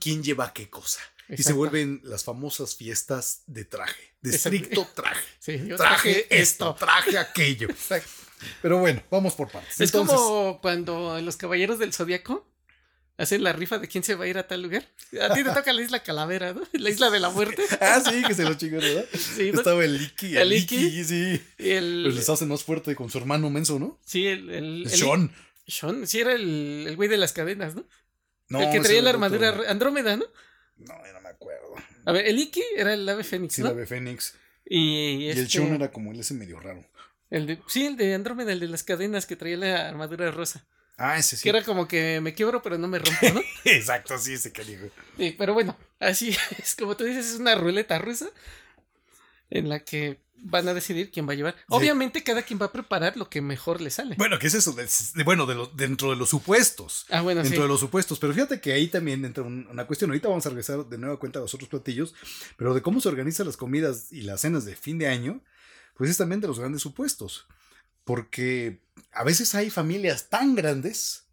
quién 0.00 0.22
lleva 0.22 0.52
qué 0.54 0.70
cosa. 0.70 1.00
Y 1.28 1.36
se 1.36 1.42
Exacto. 1.42 1.56
vuelven 1.58 2.00
las 2.02 2.24
famosas 2.24 2.74
fiestas 2.76 3.42
de 3.46 3.64
traje. 3.66 4.14
De 4.22 4.30
Exacto. 4.34 4.56
estricto 4.56 4.88
traje. 4.94 5.24
Sí, 5.38 5.60
yo 5.66 5.76
Traje 5.76 6.26
esto, 6.30 6.74
traje 6.78 7.18
aquello. 7.18 7.68
Pero 8.62 8.78
bueno, 8.78 9.02
vamos 9.10 9.34
por 9.34 9.48
partes. 9.50 9.74
Es 9.80 9.88
Entonces, 9.92 10.14
como 10.16 10.60
cuando 10.60 11.20
los 11.20 11.36
caballeros 11.36 11.78
del 11.78 11.92
zodiaco 11.92 12.46
hacen 13.18 13.42
la 13.44 13.52
rifa 13.52 13.78
de 13.78 13.86
quién 13.86 14.02
se 14.02 14.14
va 14.14 14.24
a 14.24 14.28
ir 14.28 14.38
a 14.38 14.46
tal 14.48 14.62
lugar. 14.62 14.82
A 15.20 15.34
ti 15.34 15.44
te 15.44 15.50
toca 15.50 15.72
la 15.74 15.82
isla 15.82 16.02
Calavera, 16.02 16.54
¿no? 16.54 16.62
La 16.72 16.88
isla 16.90 17.10
de 17.10 17.20
la 17.20 17.28
muerte. 17.30 17.62
Ah, 17.80 18.00
sí, 18.00 18.22
que 18.26 18.32
se 18.34 18.44
lo 18.44 18.54
chingó, 18.54 18.78
¿verdad? 18.78 19.04
Sí, 19.12 19.50
¿no? 19.52 19.58
Estaba 19.58 19.84
el 19.84 20.00
Iki. 20.00 20.36
¿El 20.36 20.42
El 20.42 20.52
Iki? 20.54 21.04
Sí. 21.04 21.42
El, 21.58 22.00
Pues 22.04 22.14
les 22.16 22.28
hacen 22.30 22.48
más 22.48 22.64
fuerte 22.64 22.94
con 22.96 23.10
su 23.10 23.18
hermano 23.18 23.50
menso, 23.50 23.78
¿no? 23.78 23.98
sí, 24.04 24.26
el, 24.26 24.48
el, 24.50 24.82
el- 24.84 24.90
Sean. 24.90 25.30
Sean, 25.66 26.06
sí, 26.06 26.18
era 26.20 26.32
el, 26.32 26.86
el 26.88 26.96
güey 26.96 27.08
de 27.08 27.16
las 27.18 27.32
cadenas, 27.32 27.74
¿no? 27.74 27.84
No, 28.48 28.60
el 28.62 28.70
que 28.72 28.80
traía 28.80 29.02
la 29.02 29.10
el 29.10 29.14
armadura 29.16 29.50
otro. 29.52 29.68
Andrómeda, 29.68 30.16
¿no? 30.16 30.24
No, 30.78 30.94
yo 31.06 31.12
no 31.12 31.20
me 31.20 31.28
acuerdo. 31.28 31.74
A 32.06 32.12
ver, 32.12 32.26
el 32.26 32.38
Iki 32.38 32.62
era 32.76 32.94
el 32.94 33.06
ave 33.08 33.22
fénix, 33.22 33.54
Sí, 33.54 33.62
¿no? 33.62 33.68
la 33.68 33.74
de 33.74 33.86
Fénix. 33.86 34.34
Y, 34.64 34.78
Y 35.26 35.30
el 35.30 35.38
este, 35.38 35.58
Sean 35.58 35.74
era 35.74 35.92
como 35.92 36.10
el 36.12 36.18
ese 36.20 36.34
medio 36.34 36.58
raro. 36.58 36.84
El 37.30 37.46
de, 37.46 37.62
sí, 37.66 37.86
el 37.86 37.96
de 37.96 38.14
Andrómeda, 38.14 38.52
el 38.52 38.60
de 38.60 38.68
las 38.68 38.82
cadenas 38.82 39.26
que 39.26 39.36
traía 39.36 39.56
la 39.56 39.88
armadura 39.88 40.30
rosa. 40.30 40.64
Ah, 40.98 41.16
ese 41.16 41.36
sí. 41.36 41.44
Que 41.44 41.48
era 41.48 41.62
como 41.64 41.88
que 41.88 42.20
me 42.20 42.34
quiebro, 42.34 42.62
pero 42.62 42.76
no 42.76 42.86
me 42.88 42.98
rompo, 42.98 43.30
¿no? 43.32 43.40
Exacto, 43.64 44.18
sí, 44.18 44.34
ese 44.34 44.52
canijo. 44.52 44.86
Sí, 45.16 45.34
pero 45.38 45.54
bueno, 45.54 45.76
así 45.98 46.36
es 46.58 46.76
como 46.76 46.96
tú 46.96 47.04
dices, 47.04 47.26
es 47.34 47.40
una 47.40 47.54
ruleta 47.54 47.98
rusa 47.98 48.26
en 49.50 49.68
la 49.68 49.80
que 49.80 50.20
van 50.42 50.66
a 50.68 50.74
decidir 50.74 51.10
quién 51.10 51.28
va 51.28 51.32
a 51.32 51.36
llevar. 51.36 51.54
Obviamente 51.68 52.22
cada 52.22 52.42
quien 52.42 52.58
va 52.60 52.66
a 52.66 52.72
preparar 52.72 53.16
lo 53.16 53.28
que 53.28 53.42
mejor 53.42 53.80
le 53.82 53.90
sale. 53.90 54.14
Bueno, 54.16 54.38
¿qué 54.38 54.46
es 54.46 54.54
eso? 54.54 54.72
De- 54.72 54.86
de- 55.14 55.24
bueno, 55.24 55.44
de 55.44 55.54
lo- 55.54 55.66
dentro 55.66 56.10
de 56.10 56.16
los 56.16 56.30
supuestos. 56.30 57.04
ah, 57.10 57.20
bueno, 57.20 57.42
dentro 57.42 57.58
sí. 57.58 57.62
de 57.62 57.68
los 57.68 57.80
supuestos. 57.80 58.18
Pero 58.18 58.32
fíjate 58.32 58.58
que 58.60 58.72
ahí 58.72 58.88
también 58.88 59.22
entra 59.24 59.42
un- 59.44 59.66
una 59.70 59.86
cuestión. 59.86 60.10
Ahorita 60.10 60.28
vamos 60.28 60.46
a 60.46 60.48
regresar 60.48 60.86
de 60.86 60.96
nueva 60.98 61.18
cuenta 61.18 61.40
a 61.40 61.42
los 61.42 61.52
otros 61.52 61.68
platillos. 61.68 62.14
Pero 62.56 62.72
de 62.72 62.80
cómo 62.80 63.00
se 63.02 63.08
organizan 63.08 63.46
las 63.46 63.56
comidas 63.58 64.12
y 64.12 64.22
las 64.22 64.40
cenas 64.40 64.64
de 64.64 64.76
fin 64.76 64.96
de 64.98 65.08
año, 65.08 65.42
de 66.06 66.46
los 66.48 66.58
grandes 66.58 66.82
supuestos. 66.82 67.46
Porque 68.04 68.80
a 69.12 69.24
veces 69.24 69.54
hay 69.54 69.70
familias 69.70 70.28
tan 70.30 70.54
grandes 70.54 71.26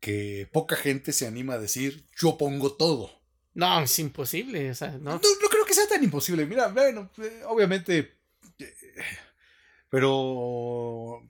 que 0.00 0.48
poca 0.52 0.76
gente 0.76 1.12
se 1.12 1.26
anima 1.26 1.54
a 1.54 1.58
decir, 1.58 2.08
yo 2.16 2.36
pongo 2.38 2.72
todo. 2.72 3.20
No, 3.54 3.80
es 3.82 3.98
imposible, 3.98 4.70
o 4.70 4.74
sea, 4.74 4.92
No, 4.92 4.98
no. 4.98 5.14
no 5.14 5.48
creo 5.50 5.64
que 5.66 5.74
sea 5.74 5.86
tan 5.88 6.02
imposible. 6.02 6.46
Mira, 6.46 6.68
bueno, 6.68 7.10
eh, 7.18 7.42
obviamente. 7.46 8.16
eh, 8.58 8.74
Pero. 9.88 11.28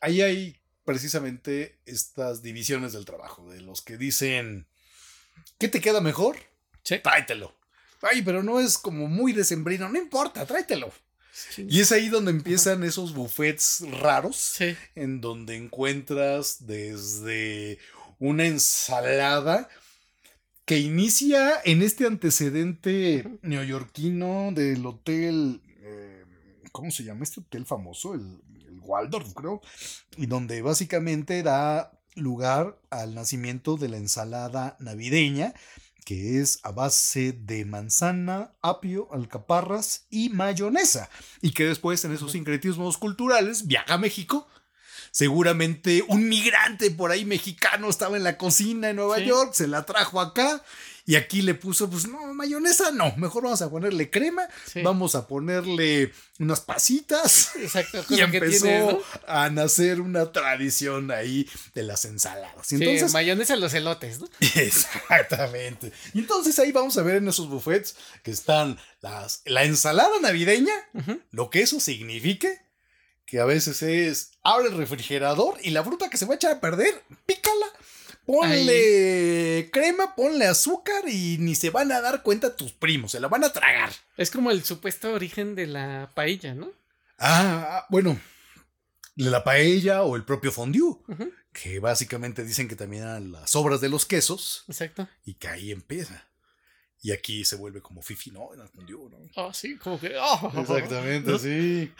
Ahí 0.00 0.20
hay 0.20 0.60
precisamente 0.84 1.78
estas 1.84 2.42
divisiones 2.42 2.92
del 2.92 3.04
trabajo, 3.04 3.48
de 3.50 3.60
los 3.60 3.82
que 3.82 3.96
dicen. 3.96 4.66
¿Qué 5.58 5.68
te 5.68 5.80
queda 5.80 6.00
mejor? 6.00 6.36
Sí. 6.82 6.98
Tráetelo. 7.00 7.54
Ay, 8.02 8.22
pero 8.22 8.42
no 8.42 8.60
es 8.60 8.78
como 8.78 9.08
muy 9.08 9.32
decembrino. 9.32 9.88
No 9.88 9.98
importa, 9.98 10.44
tráetelo. 10.46 10.92
Sí. 11.32 11.66
Y 11.68 11.80
es 11.80 11.92
ahí 11.92 12.08
donde 12.08 12.30
empiezan 12.30 12.82
esos 12.84 13.12
buffets 13.14 13.82
raros 14.00 14.36
Sí. 14.36 14.74
en 14.94 15.20
donde 15.20 15.56
encuentras 15.56 16.66
desde 16.66 17.78
una 18.18 18.46
ensalada 18.46 19.68
que 20.64 20.78
inicia 20.78 21.60
en 21.64 21.82
este 21.82 22.06
antecedente 22.06 23.38
neoyorquino 23.42 24.50
del 24.52 24.84
hotel, 24.86 25.60
eh, 25.82 26.24
¿cómo 26.72 26.90
se 26.90 27.04
llama 27.04 27.22
este 27.24 27.40
hotel 27.40 27.66
famoso? 27.66 28.14
El, 28.14 28.40
el 28.66 28.80
Waldorf, 28.80 29.32
creo, 29.34 29.60
y 30.16 30.26
donde 30.26 30.62
básicamente 30.62 31.42
da 31.42 31.92
lugar 32.14 32.78
al 32.90 33.14
nacimiento 33.14 33.76
de 33.76 33.88
la 33.90 33.98
ensalada 33.98 34.76
navideña, 34.80 35.52
que 36.06 36.40
es 36.40 36.60
a 36.62 36.70
base 36.70 37.32
de 37.32 37.64
manzana, 37.64 38.52
apio, 38.62 39.08
alcaparras 39.12 40.06
y 40.08 40.28
mayonesa, 40.28 41.10
y 41.42 41.50
que 41.50 41.66
después 41.66 42.04
en 42.04 42.12
esos 42.12 42.30
sincretismos 42.30 42.96
culturales 42.96 43.66
viaja 43.66 43.94
a 43.94 43.98
México. 43.98 44.46
Seguramente 45.10 46.04
un 46.06 46.28
migrante 46.28 46.92
por 46.92 47.10
ahí 47.10 47.24
mexicano 47.24 47.88
estaba 47.88 48.16
en 48.16 48.22
la 48.22 48.38
cocina 48.38 48.90
en 48.90 48.96
Nueva 48.96 49.16
Sí. 49.16 49.24
York, 49.24 49.52
se 49.54 49.66
la 49.66 49.84
trajo 49.84 50.20
acá 50.20 50.62
y 51.06 51.14
aquí 51.14 51.40
le 51.42 51.54
puso, 51.54 51.88
pues 51.88 52.08
no, 52.08 52.34
mayonesa 52.34 52.90
no, 52.90 53.14
mejor 53.16 53.44
vamos 53.44 53.62
a 53.62 53.70
ponerle 53.70 54.10
crema, 54.10 54.42
Sí. 54.66 54.82
vamos 54.82 55.14
a 55.14 55.26
ponerle 55.28 56.12
unas 56.40 56.60
pasitas. 56.60 57.52
Exacto, 57.56 58.04
Y 58.10 58.20
empezó 58.20 58.64
tienes, 58.64 58.92
¿no? 58.92 59.00
a 59.28 59.48
nacer 59.50 60.00
una 60.00 60.32
tradición 60.32 61.10
ahí 61.12 61.48
de 61.74 61.84
las 61.84 62.04
ensaladas. 62.04 62.72
Y 62.72 62.78
Sí, 62.78 62.84
entonces, 62.84 63.12
mayonesa 63.12 63.54
a 63.54 63.56
los 63.56 63.72
elotes, 63.74 64.18
¿no? 64.20 64.28
Exactamente. 64.56 65.92
Y 66.14 66.18
entonces 66.20 66.58
ahí 66.58 66.72
vamos 66.72 66.96
a 66.98 67.02
ver 67.02 67.16
en 67.16 67.28
esos 67.28 67.48
buffets 67.48 67.96
que 68.22 68.30
están 68.30 68.78
las, 69.00 69.42
la 69.44 69.64
ensalada 69.64 70.18
navideña, 70.20 70.74
lo 71.30 71.50
que 71.50 71.60
eso 71.62 71.78
signifique, 71.80 72.60
que 73.26 73.40
a 73.40 73.44
veces 73.44 73.82
es 73.82 74.32
abre 74.42 74.68
el 74.68 74.76
refrigerador 74.76 75.56
y 75.62 75.70
la 75.70 75.82
fruta 75.84 76.08
que 76.10 76.16
se 76.16 76.26
va 76.26 76.32
a 76.34 76.36
echar 76.36 76.52
a 76.52 76.60
perder, 76.60 77.02
pícala. 77.26 77.66
Ponle 78.26 79.70
crema, 79.72 80.14
ponle 80.16 80.46
azúcar 80.46 81.08
y 81.08 81.38
ni 81.38 81.54
se 81.54 81.70
van 81.70 81.92
a 81.92 82.00
dar 82.00 82.22
cuenta 82.22 82.56
tus 82.56 82.72
primos, 82.72 83.12
se 83.12 83.20
la 83.20 83.28
van 83.28 83.44
a 83.44 83.52
tragar. 83.52 83.90
Es 84.16 84.30
como 84.30 84.50
el 84.50 84.64
supuesto 84.64 85.12
origen 85.12 85.54
de 85.54 85.66
la 85.68 86.10
paella, 86.14 86.54
¿no? 86.54 86.72
Ah, 87.18 87.86
bueno, 87.88 88.20
la 89.14 89.44
paella 89.44 90.02
o 90.02 90.16
el 90.16 90.24
propio 90.24 90.52
fondue, 90.52 90.96
que 91.52 91.78
básicamente 91.78 92.44
dicen 92.44 92.68
que 92.68 92.76
también 92.76 93.04
eran 93.04 93.32
las 93.32 93.54
obras 93.56 93.80
de 93.80 93.88
los 93.88 94.04
quesos, 94.06 94.64
Exacto. 94.68 95.08
y 95.24 95.34
que 95.34 95.48
ahí 95.48 95.70
empieza. 95.72 96.28
Y 97.00 97.12
aquí 97.12 97.44
se 97.44 97.56
vuelve 97.56 97.80
como 97.80 98.02
Fifi, 98.02 98.32
no, 98.32 98.52
era 98.52 98.66
fundió, 98.66 99.08
¿no? 99.08 99.18
Oh, 99.36 99.54
sí, 99.54 99.76
como 99.76 100.00
que. 100.00 100.16
oh. 100.20 100.52
Exactamente, 100.60 101.30
¿No? 101.30 101.38
sí. 101.38 101.92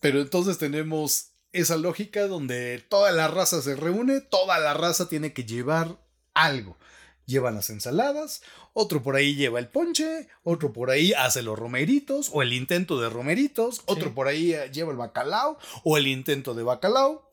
Pero 0.00 0.20
entonces 0.20 0.58
tenemos 0.58 1.29
esa 1.52 1.76
lógica 1.76 2.26
donde 2.26 2.84
toda 2.88 3.12
la 3.12 3.28
raza 3.28 3.62
se 3.62 3.76
reúne, 3.76 4.20
toda 4.20 4.58
la 4.58 4.74
raza 4.74 5.08
tiene 5.08 5.32
que 5.32 5.44
llevar 5.44 5.98
algo. 6.34 6.78
Llevan 7.26 7.54
las 7.54 7.70
ensaladas, 7.70 8.42
otro 8.72 9.02
por 9.02 9.14
ahí 9.14 9.36
lleva 9.36 9.60
el 9.60 9.68
ponche, 9.68 10.28
otro 10.42 10.72
por 10.72 10.90
ahí 10.90 11.12
hace 11.12 11.42
los 11.42 11.58
romeritos 11.58 12.30
o 12.32 12.42
el 12.42 12.52
intento 12.52 13.00
de 13.00 13.08
romeritos, 13.08 13.82
otro 13.86 14.14
por 14.14 14.26
ahí 14.26 14.52
eh, 14.52 14.70
lleva 14.72 14.90
el 14.90 14.96
bacalao 14.96 15.58
o 15.84 15.96
el 15.96 16.08
intento 16.08 16.54
de 16.54 16.64
bacalao. 16.64 17.30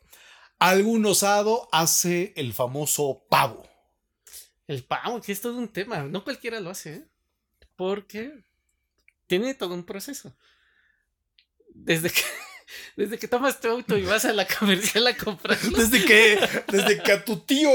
Algún 0.60 1.06
osado 1.06 1.68
hace 1.72 2.34
el 2.36 2.54
famoso 2.54 3.26
pavo. 3.30 3.68
El 4.68 4.84
pavo, 4.84 5.22
que 5.22 5.32
es 5.32 5.42
todo 5.42 5.58
un 5.58 5.70
tema. 5.70 6.04
No 6.04 6.24
cualquiera 6.24 6.60
lo 6.60 6.72
hace, 6.72 6.94
¿eh? 6.96 7.08
Porque 7.76 8.44
tiene 9.28 9.54
todo 9.54 9.74
un 9.74 9.84
proceso. 9.84 10.36
Desde 11.70 12.10
que, 12.10 12.22
desde 12.98 13.18
que 13.18 13.28
tomas 13.30 13.62
tu 13.62 13.70
auto 13.70 13.96
y 13.98 14.04
vas 14.04 14.26
a 14.26 14.34
la 14.34 14.46
comercial 14.48 15.08
a 15.08 15.16
comprarlo. 15.16 15.78
Desde 15.78 16.04
que, 16.04 16.38
desde 16.70 17.02
que 17.02 17.12
a 17.14 17.24
tu 17.24 17.38
tío 17.40 17.72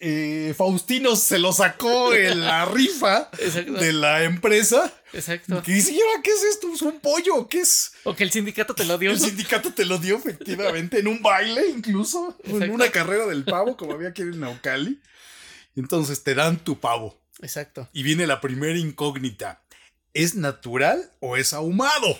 eh, 0.00 0.52
Faustino 0.58 1.16
se 1.16 1.38
lo 1.38 1.52
sacó 1.54 2.12
en 2.12 2.40
la 2.42 2.66
rifa 2.66 3.30
Exacto. 3.38 3.72
de 3.72 3.92
la 3.94 4.24
empresa. 4.24 4.92
Exacto. 5.14 5.62
Que 5.62 5.72
dice, 5.72 5.92
"Señora, 5.92 6.20
¿qué 6.22 6.30
es 6.32 6.42
esto? 6.50 6.70
¿Es 6.74 6.82
un 6.82 7.00
pollo? 7.00 7.48
¿Qué 7.48 7.60
es? 7.60 7.92
O 8.04 8.14
que 8.14 8.24
el 8.24 8.30
sindicato 8.30 8.74
te 8.74 8.84
lo 8.84 8.98
dio. 8.98 9.12
El 9.12 9.18
sindicato 9.20 9.72
te 9.72 9.86
lo 9.86 9.96
dio 9.98 10.16
efectivamente 10.16 10.98
en 10.98 11.06
un 11.08 11.22
baile 11.22 11.68
incluso, 11.68 12.36
en 12.44 12.50
Exacto. 12.56 12.74
una 12.74 12.90
carrera 12.90 13.24
del 13.26 13.44
pavo 13.44 13.76
como 13.76 13.92
había 13.94 14.08
aquí 14.10 14.22
en 14.22 14.38
Naucali. 14.40 15.00
Entonces 15.76 16.22
te 16.24 16.34
dan 16.34 16.58
tu 16.58 16.78
pavo 16.80 17.18
Exacto. 17.40 17.88
y 17.92 18.02
viene 18.02 18.26
la 18.26 18.40
primera 18.40 18.76
incógnita. 18.78 19.62
¿Es 20.12 20.34
natural 20.34 21.12
o 21.20 21.36
es 21.36 21.52
ahumado? 21.52 22.18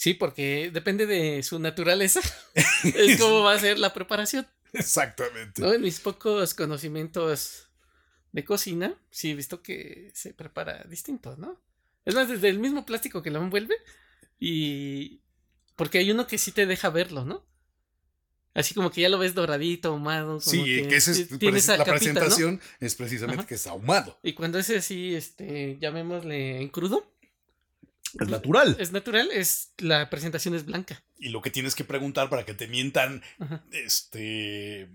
Sí, 0.00 0.14
porque 0.14 0.70
depende 0.72 1.04
de 1.04 1.42
su 1.42 1.58
naturaleza. 1.58 2.20
es 2.84 3.20
como 3.20 3.42
va 3.42 3.52
a 3.52 3.58
ser 3.58 3.78
la 3.78 3.92
preparación. 3.92 4.46
Exactamente. 4.72 5.60
¿no? 5.60 5.74
En 5.74 5.82
mis 5.82 6.00
pocos 6.00 6.54
conocimientos 6.54 7.68
de 8.32 8.42
cocina, 8.42 8.94
sí 9.10 9.32
he 9.32 9.34
visto 9.34 9.62
que 9.62 10.10
se 10.14 10.32
prepara 10.32 10.84
distinto, 10.84 11.36
¿no? 11.36 11.62
Es 12.06 12.14
más, 12.14 12.30
desde 12.30 12.48
el 12.48 12.60
mismo 12.60 12.86
plástico 12.86 13.22
que 13.22 13.30
lo 13.30 13.42
envuelve 13.42 13.74
y... 14.38 15.20
Porque 15.76 15.98
hay 15.98 16.10
uno 16.10 16.26
que 16.26 16.38
sí 16.38 16.50
te 16.50 16.64
deja 16.64 16.88
verlo, 16.88 17.26
¿no? 17.26 17.46
Así 18.54 18.72
como 18.72 18.90
que 18.90 19.02
ya 19.02 19.10
lo 19.10 19.18
ves 19.18 19.34
doradito, 19.34 19.90
ahumado. 19.90 20.38
como 20.38 20.40
Sí, 20.40 20.64
que, 20.64 20.96
esa 20.96 21.10
es 21.10 21.28
tiene 21.38 21.58
esa 21.58 21.76
la 21.76 21.84
capita, 21.84 22.14
¿no? 22.14 22.20
presentación 22.20 22.60
es 22.80 22.94
precisamente 22.94 23.40
Ajá. 23.40 23.48
que 23.48 23.56
es 23.56 23.66
ahumado. 23.66 24.18
Y 24.22 24.32
cuando 24.32 24.58
es 24.58 24.70
así, 24.70 25.14
este, 25.14 25.76
llamémosle 25.78 26.62
en 26.62 26.70
crudo, 26.70 27.09
Es 28.18 28.28
natural. 28.28 28.76
es 28.78 28.92
natural, 28.92 29.30
es 29.32 29.72
la 29.78 30.08
presentación 30.10 30.54
es 30.54 30.64
blanca. 30.64 31.02
Y 31.18 31.28
lo 31.28 31.42
que 31.42 31.50
tienes 31.50 31.74
que 31.74 31.84
preguntar 31.84 32.28
para 32.30 32.44
que 32.44 32.54
te 32.54 32.66
mientan, 32.66 33.22
Ajá. 33.38 33.62
este... 33.72 34.88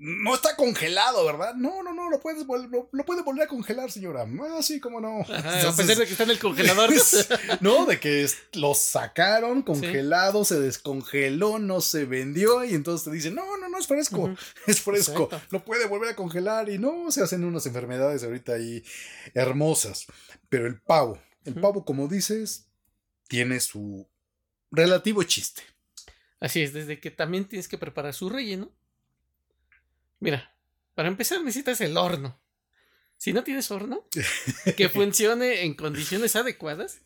No 0.00 0.32
está 0.32 0.54
congelado, 0.54 1.26
¿verdad? 1.26 1.54
No, 1.56 1.82
no, 1.82 1.92
no, 1.92 2.08
lo 2.08 2.20
puedes 2.20 2.46
lo, 2.46 2.88
lo 2.92 3.04
puede 3.04 3.22
volver 3.22 3.42
a 3.42 3.48
congelar, 3.48 3.90
señora. 3.90 4.24
Ah, 4.56 4.62
sí, 4.62 4.78
cómo 4.78 5.00
no. 5.00 5.22
Ajá, 5.22 5.70
a 5.70 5.74
pesar 5.74 5.96
de 5.96 6.06
que 6.06 6.12
está 6.12 6.22
en 6.22 6.30
el 6.30 6.38
congelador. 6.38 6.90
no, 7.60 7.84
de 7.84 7.98
que 7.98 8.22
es- 8.22 8.36
lo 8.52 8.74
sacaron 8.74 9.62
congelado, 9.62 10.44
se 10.44 10.60
descongeló, 10.60 11.58
no 11.58 11.80
se 11.80 12.04
vendió 12.04 12.64
y 12.64 12.74
entonces 12.74 13.06
te 13.06 13.10
dicen, 13.10 13.34
no, 13.34 13.56
no, 13.56 13.68
no 13.68 13.76
es 13.76 13.88
fresco, 13.88 14.32
es 14.68 14.80
fresco, 14.82 15.24
Exacto. 15.24 15.40
lo 15.50 15.64
puede 15.64 15.86
volver 15.86 16.10
a 16.10 16.14
congelar 16.14 16.68
y 16.68 16.78
no, 16.78 17.10
se 17.10 17.20
hacen 17.24 17.42
unas 17.42 17.66
enfermedades 17.66 18.22
ahorita 18.22 18.52
ahí 18.52 18.84
hermosas. 19.34 20.06
Pero 20.48 20.68
el 20.68 20.80
pavo, 20.80 21.20
el 21.48 21.60
pavo, 21.60 21.84
como 21.84 22.08
dices, 22.08 22.68
tiene 23.28 23.60
su 23.60 24.08
relativo 24.70 25.22
chiste. 25.22 25.62
Así 26.40 26.62
es, 26.62 26.72
desde 26.72 27.00
que 27.00 27.10
también 27.10 27.46
tienes 27.46 27.68
que 27.68 27.78
preparar 27.78 28.14
su 28.14 28.28
relleno. 28.28 28.70
Mira, 30.20 30.54
para 30.94 31.08
empezar 31.08 31.42
necesitas 31.42 31.80
el 31.80 31.96
horno. 31.96 32.40
Si 33.16 33.32
no 33.32 33.42
tienes 33.42 33.70
horno, 33.70 34.06
que 34.76 34.88
funcione 34.92 35.62
en 35.62 35.74
condiciones 35.74 36.36
adecuadas, 36.36 37.00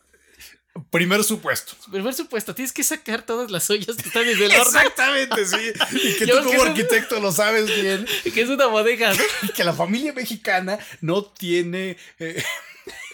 Primer 0.90 1.22
supuesto. 1.22 1.74
por 1.90 2.14
supuesto, 2.14 2.54
tienes 2.54 2.72
que 2.72 2.82
sacar 2.82 3.26
todas 3.26 3.50
las 3.50 3.68
ollas 3.68 3.94
que 3.94 4.08
están 4.08 4.22
en 4.22 4.30
el 4.30 4.42
horno, 4.44 4.62
Exactamente, 4.62 5.44
sí. 5.44 5.72
Y 5.92 6.14
que 6.16 6.26
Yo 6.26 6.42
tú 6.42 6.48
como 6.48 6.62
arquitecto 6.62 7.20
lo 7.20 7.30
sabes 7.30 7.66
bien. 7.66 8.06
que 8.34 8.40
es 8.40 8.48
una 8.48 8.66
bodega, 8.66 9.12
¿no? 9.12 9.22
y 9.42 9.48
que 9.48 9.64
la 9.64 9.74
familia 9.74 10.14
mexicana 10.14 10.78
no 11.02 11.24
tiene, 11.24 11.98
eh, 12.18 12.42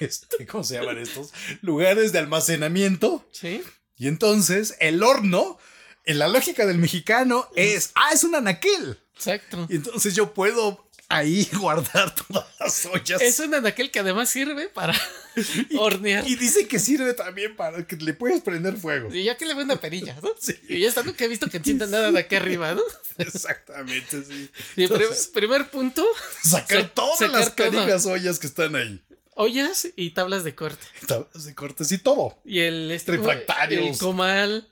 este, 0.05 0.47
¿cómo 0.47 0.65
se 0.65 0.75
llaman 0.75 0.99
estos? 0.99 1.33
Lugares 1.63 2.13
de 2.13 2.19
almacenamiento. 2.21 3.27
Sí, 3.33 3.63
Y 3.97 4.09
entonces 4.09 4.77
el 4.81 5.03
horno, 5.03 5.59
en 6.05 6.19
la 6.19 6.29
lógica 6.29 6.67
del 6.67 6.79
mexicano, 6.79 7.49
es, 7.57 7.91
ah, 7.95 8.11
es 8.13 8.25
un 8.25 8.35
anaquel. 8.35 8.99
exacto. 9.15 9.67
Y 9.69 9.77
entonces 9.77 10.15
yo 10.15 10.33
puedo 10.35 10.89
ahí 11.11 11.49
guardar 11.59 12.15
todas 12.15 12.47
las 12.61 12.87
ollas. 12.87 13.21
Es 13.23 13.41
un 13.41 13.55
anaquel 13.55 13.91
que 13.91 14.01
además 14.01 14.29
sirve 14.31 14.69
para 14.69 14.95
hornear. 15.79 16.27
Y 16.29 16.37
dice 16.37 16.69
que 16.69 16.79
sirve 16.79 17.15
también 17.15 17.57
para 17.57 17.87
que 17.87 17.97
le 17.97 18.13
puedes 18.15 18.43
prender 18.43 18.77
fuego. 18.77 19.13
Y 19.15 19.25
ya 19.25 19.37
que 19.37 19.47
le 19.47 19.55
ve 19.55 19.63
una 19.65 19.81
perilla, 19.81 20.17
¿no? 20.23 20.31
Sí. 20.39 20.55
Y 20.69 20.81
ya 20.81 20.89
está, 20.89 21.03
nunca 21.03 21.25
he 21.25 21.29
visto 21.29 21.49
que 21.49 21.57
encienda 21.59 21.87
nada 21.87 22.13
de 22.13 22.19
aquí 22.21 22.37
arriba, 22.37 22.75
¿no? 22.75 22.83
Exactamente, 23.17 24.23
sí. 24.25 24.51
Entonces, 24.77 25.29
primer 25.33 25.71
punto, 25.71 26.07
sacar 26.43 26.83
sa- 26.83 26.89
todas 26.89 27.19
sacar 27.19 27.35
las 27.41 27.57
todo. 27.57 27.71
carigas 27.71 28.07
ollas 28.07 28.39
que 28.39 28.47
están 28.47 28.77
ahí. 28.77 29.03
Ollas 29.39 29.89
y 29.97 30.11
tablas 30.11 30.45
de 30.45 30.55
corte. 30.55 30.85
Tablas 31.07 31.45
de 31.45 31.55
cortes 31.55 31.91
y 31.93 31.99
todo. 31.99 32.37
Y 32.45 32.61
el 32.61 32.91
este, 32.91 33.13
el 33.15 33.97
comal, 33.99 34.69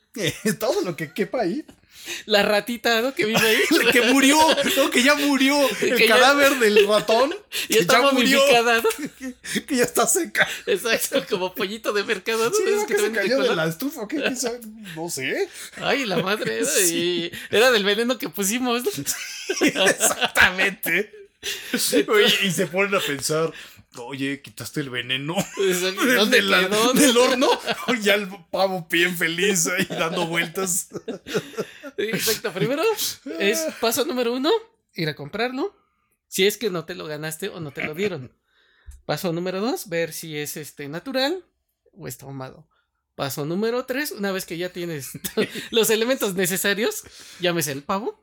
todo 0.58 0.82
lo 0.82 0.96
que 0.96 1.12
quepa 1.12 1.42
ahí. 1.42 1.64
la 2.26 2.42
ratita, 2.42 3.00
¿no? 3.00 3.14
Que 3.14 3.26
vive 3.26 3.38
ahí. 3.40 3.58
Que 3.92 4.02
murió, 4.02 4.36
no, 4.76 4.90
que 4.90 5.02
ya 5.02 5.14
murió. 5.14 5.56
El 5.80 5.96
Que 5.96 6.08
ya- 6.08 6.16
cadáver 6.16 6.58
del 6.58 6.86
ratón. 6.88 7.34
Que 7.68 7.78
está 7.78 8.02
ya 8.02 8.10
murió. 8.12 8.40
Que, 9.66 9.76
ya 9.76 9.84
está 9.84 10.06
seca. 10.06 10.46
Exacto, 10.66 11.24
como 11.30 11.54
pollito 11.54 11.92
de 11.92 12.02
mercado, 12.02 12.50
¿no? 12.50 12.54
Sí, 12.54 12.62
¿no? 12.68 12.86
que 12.86 12.94
que 12.94 13.00
se 13.00 13.12
cayó 13.12 13.40
de 13.42 13.54
la 13.54 13.66
estufa. 13.66 14.02
¿o 14.02 14.08
qué? 14.08 14.18
No 14.96 15.08
sé. 15.08 15.48
Ay, 15.76 16.04
la 16.04 16.18
madre. 16.18 16.64
Sí. 16.64 17.30
Y 17.50 17.54
era 17.54 17.70
del 17.70 17.84
veneno 17.84 18.18
que 18.18 18.28
pusimos. 18.28 18.82
Exactamente. 19.60 21.12
Oye, 22.08 22.34
y 22.42 22.50
se 22.50 22.66
ponen 22.66 22.94
a 22.96 23.00
pensar. 23.00 23.52
Oye, 24.04 24.42
quitaste 24.42 24.80
el 24.80 24.90
veneno 24.90 25.34
del, 25.56 25.96
¿Dónde 26.16 26.36
de 26.38 26.42
la- 26.42 26.68
quedó? 26.68 26.92
del 26.94 27.16
horno. 27.16 27.48
Ya 28.02 28.14
el 28.14 28.28
pavo 28.50 28.86
bien 28.90 29.16
feliz 29.16 29.66
ahí 29.66 29.86
dando 29.88 30.26
vueltas. 30.26 30.88
Exacto, 31.96 32.52
primero 32.52 32.82
es 33.38 33.66
paso 33.80 34.04
número 34.04 34.32
uno, 34.34 34.50
ir 34.94 35.08
a 35.08 35.14
comprarlo. 35.16 35.74
Si 36.28 36.46
es 36.46 36.58
que 36.58 36.70
no 36.70 36.84
te 36.84 36.94
lo 36.94 37.06
ganaste 37.06 37.48
o 37.48 37.60
no 37.60 37.70
te 37.70 37.84
lo 37.84 37.94
dieron. 37.94 38.32
Paso 39.04 39.32
número 39.32 39.60
dos, 39.60 39.88
ver 39.88 40.12
si 40.12 40.36
es 40.36 40.56
este 40.56 40.88
natural 40.88 41.44
o 41.92 42.08
está 42.08 42.26
ahumado. 42.26 42.68
Paso 43.14 43.46
número 43.46 43.86
tres, 43.86 44.10
una 44.10 44.32
vez 44.32 44.44
que 44.44 44.58
ya 44.58 44.70
tienes 44.70 45.12
los 45.70 45.88
elementos 45.90 46.34
necesarios, 46.34 47.04
llámese 47.40 47.72
el 47.72 47.82
pavo, 47.82 48.22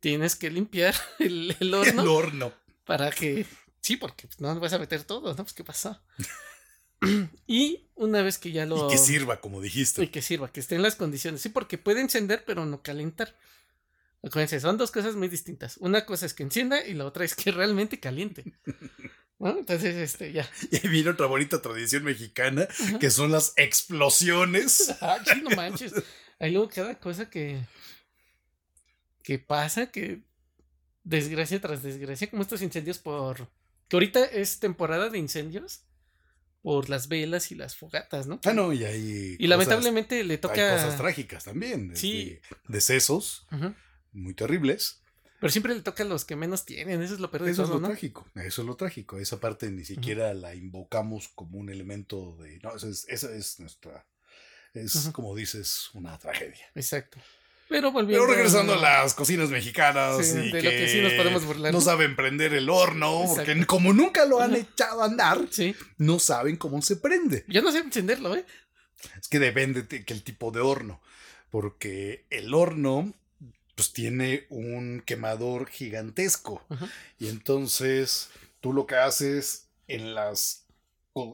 tienes 0.00 0.34
que 0.34 0.50
limpiar 0.50 0.94
el, 1.20 1.54
el 1.60 1.74
horno 1.74 2.02
El 2.02 2.08
horno. 2.08 2.52
para 2.84 3.10
que. 3.12 3.46
Sí, 3.86 3.96
porque 3.96 4.26
no 4.38 4.58
vas 4.58 4.72
a 4.72 4.80
meter 4.80 5.04
todo, 5.04 5.32
¿no? 5.32 5.36
Pues 5.36 5.52
qué 5.52 5.62
pasó. 5.62 6.02
y 7.46 7.88
una 7.94 8.20
vez 8.22 8.36
que 8.38 8.50
ya 8.50 8.66
lo. 8.66 8.88
Y 8.88 8.90
que 8.90 8.98
sirva, 8.98 9.40
como 9.40 9.60
Y 9.60 9.64
dijiste. 9.64 10.10
que 10.10 10.22
sirva, 10.22 10.50
que 10.50 10.58
esté 10.58 10.74
en 10.74 10.82
las 10.82 10.96
condiciones. 10.96 11.40
Sí, 11.40 11.50
porque 11.50 11.78
puede 11.78 12.00
encender, 12.00 12.42
pero 12.44 12.66
no 12.66 12.82
calentar. 12.82 13.36
Acuérdense, 14.24 14.58
son 14.58 14.76
dos 14.76 14.90
cosas 14.90 15.14
muy 15.14 15.28
distintas. 15.28 15.76
Una 15.76 16.04
cosa 16.04 16.26
es 16.26 16.34
que 16.34 16.42
encienda 16.42 16.84
y 16.84 16.94
la 16.94 17.04
otra 17.04 17.24
es 17.24 17.36
que 17.36 17.52
realmente 17.52 18.00
caliente. 18.00 18.54
¿No? 19.38 19.56
Entonces, 19.56 19.94
este, 19.94 20.32
ya. 20.32 20.50
Y 20.72 20.76
ahí 20.76 20.88
viene 20.88 21.10
otra 21.10 21.26
bonita 21.26 21.62
tradición 21.62 22.02
mexicana, 22.02 22.66
que 22.98 23.10
son 23.12 23.30
las 23.30 23.52
explosiones. 23.56 24.96
Ah, 25.00 25.18
sí, 25.24 25.42
no 25.42 25.50
manches. 25.54 25.92
Hay 26.40 26.50
luego 26.50 26.68
cada 26.70 26.98
cosa 26.98 27.30
que. 27.30 27.60
que 29.22 29.38
pasa, 29.38 29.92
que. 29.92 30.22
desgracia 31.04 31.60
tras 31.60 31.84
desgracia, 31.84 32.28
como 32.28 32.42
estos 32.42 32.62
incendios 32.62 32.98
por. 32.98 33.48
Que 33.88 33.96
ahorita 33.96 34.24
es 34.24 34.58
temporada 34.58 35.08
de 35.10 35.18
incendios 35.18 35.82
por 36.62 36.88
las 36.88 37.08
velas 37.08 37.52
y 37.52 37.54
las 37.54 37.76
fogatas, 37.76 38.26
¿no? 38.26 38.40
Ah, 38.44 38.52
no, 38.52 38.72
y 38.72 38.84
hay. 38.84 39.36
Y 39.38 39.46
lamentablemente 39.46 40.22
le 40.24 40.34
Hay 40.34 40.38
toca. 40.38 40.72
cosas 40.72 40.96
trágicas 40.96 41.44
también. 41.44 41.94
Sí. 41.96 42.40
este, 42.42 42.56
Decesos 42.68 43.46
Ujú. 43.52 43.72
muy 44.12 44.34
terribles. 44.34 45.00
Pero 45.38 45.50
siempre 45.50 45.74
le 45.74 45.82
toca 45.82 46.02
a 46.02 46.06
los 46.06 46.24
que 46.24 46.34
menos 46.34 46.64
tienen, 46.64 47.02
eso 47.02 47.12
es 47.14 47.20
lo 47.20 47.30
peor 47.30 47.44
de 47.44 47.50
Eso 47.52 47.64
es 47.64 47.68
lo 47.68 47.78
¿no? 47.78 47.88
trágico. 47.88 48.26
Eso 48.34 48.62
es 48.62 48.66
lo 48.66 48.74
trágico. 48.74 49.18
Esa 49.18 49.38
parte 49.38 49.70
ni 49.70 49.84
siquiera 49.84 50.32
la 50.34 50.54
invocamos 50.54 51.28
como 51.28 51.58
un 51.58 51.68
elemento 51.68 52.36
de. 52.38 52.58
No, 52.60 52.74
eso 52.74 52.88
es, 52.88 53.06
esa 53.08 53.32
es 53.34 53.60
nuestra. 53.60 54.06
Es, 54.72 55.10
como 55.12 55.34
dices, 55.36 55.90
una 55.94 56.18
tragedia. 56.18 56.66
Exacto. 56.74 57.18
Pero 57.68 57.90
volviendo 57.92 58.24
Pero 58.24 58.34
regresando 58.36 58.74
a 58.74 58.76
las 58.76 59.14
cocinas 59.14 59.48
mexicanas 59.50 60.24
Sí, 60.26 60.38
y 60.38 60.52
de 60.52 60.62
lo 60.62 60.70
que 60.70 60.88
sí 60.88 61.00
nos 61.00 61.12
podemos 61.14 61.44
burlar, 61.44 61.72
no 61.72 61.80
saben 61.80 62.14
prender 62.14 62.54
el 62.54 62.70
horno, 62.70 63.24
porque 63.26 63.66
como 63.66 63.92
nunca 63.92 64.24
lo 64.24 64.40
han 64.40 64.54
echado 64.54 65.02
a 65.02 65.06
andar, 65.06 65.46
Sí. 65.50 65.74
no 65.98 66.18
saben 66.18 66.56
cómo 66.56 66.80
se 66.82 66.96
prende. 66.96 67.44
Yo 67.48 67.62
no 67.62 67.72
sé 67.72 67.78
encenderlo, 67.78 68.36
¿eh? 68.36 68.44
Es 69.20 69.28
que 69.28 69.38
depende 69.38 69.82
de 69.82 70.04
que 70.04 70.12
el 70.14 70.22
tipo 70.22 70.50
de 70.52 70.60
horno, 70.60 71.00
porque 71.50 72.26
el 72.30 72.54
horno 72.54 73.12
pues 73.74 73.92
tiene 73.92 74.46
un 74.48 75.02
quemador 75.04 75.68
gigantesco 75.68 76.64
Ajá. 76.70 76.88
y 77.18 77.28
entonces 77.28 78.30
tú 78.60 78.72
lo 78.72 78.86
que 78.86 78.94
haces 78.94 79.68
en 79.86 80.14
las 80.14 80.65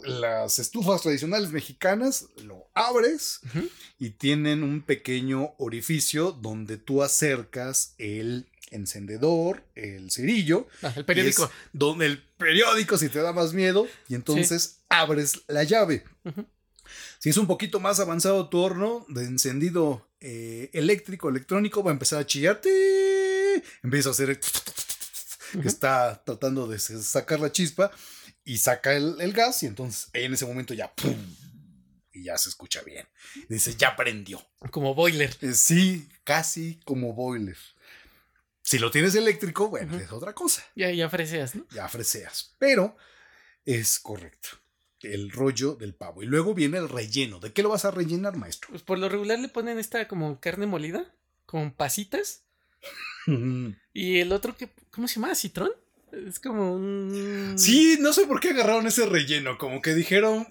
las 0.05 0.59
estufas 0.59 1.03
tradicionales 1.03 1.51
mexicanas 1.51 2.27
lo 2.45 2.69
abres 2.75 3.41
y 3.99 4.11
tienen 4.11 4.63
un 4.63 4.83
pequeño 4.83 5.55
orificio 5.59 6.33
donde 6.33 6.77
tú 6.77 7.03
acercas 7.03 7.95
el 7.99 8.49
encendedor, 8.71 9.65
el 9.75 10.11
cerillo, 10.11 10.67
Ah, 10.83 10.93
el 10.97 11.05
periódico. 11.05 11.51
donde 11.73 12.07
el 12.07 12.23
periódico 12.39 12.97
si 12.97 13.09
te 13.09 13.21
da 13.21 13.33
más 13.33 13.53
miedo 13.53 13.87
y 14.09 14.15
entonces 14.15 14.81
abres 14.89 15.43
la 15.49 15.65
llave. 15.65 16.05
Si 17.19 17.31
es 17.31 17.37
un 17.37 17.47
poquito 17.47 17.81
más 17.81 18.01
avanzado 18.01 18.49
tu 18.49 18.59
horno 18.59 19.05
de 19.09 19.25
encendido 19.25 20.09
eh, 20.21 20.71
eléctrico, 20.73 21.29
electrónico, 21.29 21.83
va 21.83 21.91
a 21.91 21.95
empezar 21.95 22.21
a 22.21 22.27
chillar. 22.27 22.61
¡Ti! 22.61 22.69
Empieza 23.83 24.09
a 24.11 24.13
hacer 24.13 24.31
el 24.31 24.41
que 25.61 25.69
está 25.69 26.23
tratando 26.25 26.67
de 26.67 26.79
sacar 26.79 27.41
la 27.41 27.53
chispa 27.53 27.91
y 28.45 28.59
saca 28.59 28.95
el, 28.95 29.21
el 29.21 29.33
gas 29.33 29.63
y 29.63 29.67
entonces 29.67 30.09
en 30.13 30.35
ese 30.35 30.47
momento 30.47 30.75
ya 30.75 30.93
¡pum! 30.93 31.15
y 32.13 32.25
ya 32.25 32.37
se 32.37 32.49
escucha 32.49 32.83
bien. 32.83 33.07
Dice, 33.49 33.75
ya 33.77 33.97
prendió. 33.97 34.45
Como 34.71 34.95
boiler. 34.95 35.37
Eh, 35.41 35.55
Sí, 35.55 36.09
casi 36.25 36.79
como 36.85 37.15
boiler. 37.15 37.57
Si 38.63 38.79
lo 38.79 38.91
tienes 38.91 39.15
eléctrico, 39.15 39.69
bueno, 39.69 39.97
es 39.99 40.13
otra 40.13 40.35
cosa. 40.35 40.63
Ya, 40.77 40.91
ya 40.91 41.09
freseas, 41.09 41.55
¿no? 41.55 41.67
Ya 41.71 41.89
freseas. 41.89 42.55
Pero 42.59 42.97
es 43.65 43.99
correcto. 43.99 44.51
El 45.01 45.31
rollo 45.31 45.75
del 45.75 45.95
pavo. 45.95 46.23
Y 46.23 46.27
luego 46.27 46.55
viene 46.55 46.79
el 46.79 46.89
relleno. 46.89 47.41
¿De 47.41 47.53
qué 47.53 47.63
lo 47.63 47.71
vas 47.71 47.85
a 47.85 47.91
rellenar, 47.91 48.37
maestro? 48.37 48.71
Pues 48.71 48.83
por 48.83 48.99
lo 48.99 49.09
regular 49.09 49.39
le 49.39 49.49
ponen 49.49 49.79
esta 49.79 50.07
como 50.07 50.39
carne 50.39 50.67
molida, 50.67 51.13
con 51.47 51.73
pasitas. 51.73 52.45
Y 53.95 54.19
el 54.19 54.33
otro 54.33 54.57
que, 54.57 54.71
¿cómo 54.91 55.07
se 55.07 55.17
llama? 55.17 55.35
¿Citrón? 55.35 55.71
Es 56.29 56.39
como 56.41 56.75
un... 56.75 57.55
Sí, 57.57 57.97
no 58.01 58.13
sé 58.13 58.27
por 58.27 58.41
qué 58.41 58.51
agarraron 58.51 58.87
ese 58.87 59.07
relleno. 59.07 59.57
Como 59.57 59.81
que 59.81 59.95
dijeron, 59.95 60.47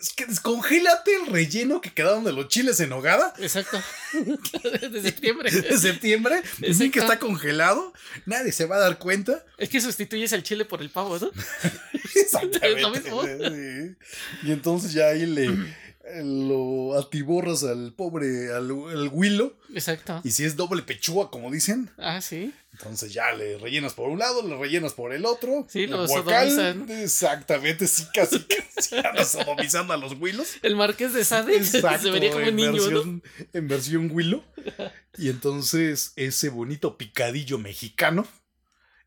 es 0.00 0.12
que 0.14 0.26
descongélate 0.26 1.14
el 1.14 1.26
relleno 1.26 1.80
que 1.80 1.92
quedaron 1.92 2.24
de 2.24 2.32
los 2.32 2.48
chiles 2.48 2.80
en 2.80 2.92
hogada 2.92 3.32
Exacto. 3.38 3.82
de 4.12 5.02
septiembre. 5.02 5.50
de 5.50 5.78
septiembre. 5.78 6.42
Y 6.62 6.74
sí 6.74 6.90
que 6.90 7.00
está 7.00 7.18
congelado. 7.18 7.92
Nadie 8.26 8.52
se 8.52 8.64
va 8.66 8.76
a 8.76 8.80
dar 8.80 8.98
cuenta. 8.98 9.44
Es 9.58 9.68
que 9.68 9.80
sustituyes 9.80 10.32
el 10.32 10.42
chile 10.42 10.64
por 10.64 10.80
el 10.80 10.90
pavo, 10.90 11.18
¿no? 11.18 11.30
Exactamente. 12.14 12.76
Es 12.76 12.82
lo 12.82 12.90
mismo. 12.90 13.22
sí. 13.24 13.96
Y 14.42 14.52
entonces 14.52 14.92
ya 14.92 15.08
ahí 15.08 15.26
le 15.26 15.50
lo 16.22 16.98
atiborras 16.98 17.64
al 17.64 17.92
pobre, 17.94 18.52
al, 18.52 18.70
al 18.70 19.08
huilo. 19.12 19.56
Exacto. 19.74 20.20
Y 20.24 20.30
si 20.32 20.44
es 20.44 20.56
doble 20.56 20.82
pechuga, 20.82 21.30
como 21.30 21.50
dicen, 21.50 21.90
Ah, 21.96 22.20
sí. 22.20 22.52
entonces 22.72 23.12
ya 23.12 23.32
le 23.32 23.56
rellenas 23.58 23.94
por 23.94 24.10
un 24.10 24.18
lado, 24.18 24.46
le 24.46 24.56
rellenas 24.56 24.92
por 24.92 25.12
el 25.14 25.24
otro. 25.24 25.66
Sí, 25.68 25.86
lo 25.86 26.06
sodomizan. 26.06 26.88
Exactamente, 26.90 27.86
sí, 27.86 28.04
casi, 28.12 28.44
casi 28.74 28.96
andas 28.96 29.32
sodomizando 29.32 29.94
a 29.94 29.96
los 29.96 30.12
huilos. 30.20 30.54
El 30.62 30.76
marqués 30.76 31.14
de 31.14 31.24
Sade 31.24 31.56
Exacto, 31.56 31.98
se 32.04 32.10
vería 32.10 32.30
como 32.30 32.42
un 32.42 32.48
en 32.50 32.56
niño, 32.56 32.72
¿no? 32.72 32.78
versión, 32.90 33.22
en 33.52 33.68
versión 33.68 34.10
huilo. 34.12 34.44
Y 35.16 35.30
entonces 35.30 36.12
ese 36.16 36.50
bonito 36.50 36.98
picadillo 36.98 37.58
mexicano 37.58 38.26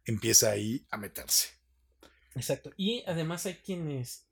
empieza 0.05 0.49
ahí 0.51 0.85
a 0.89 0.97
meterse. 0.97 1.49
Exacto. 2.35 2.71
Y 2.77 3.03
además 3.07 3.45
hay 3.45 3.55
quienes 3.55 4.25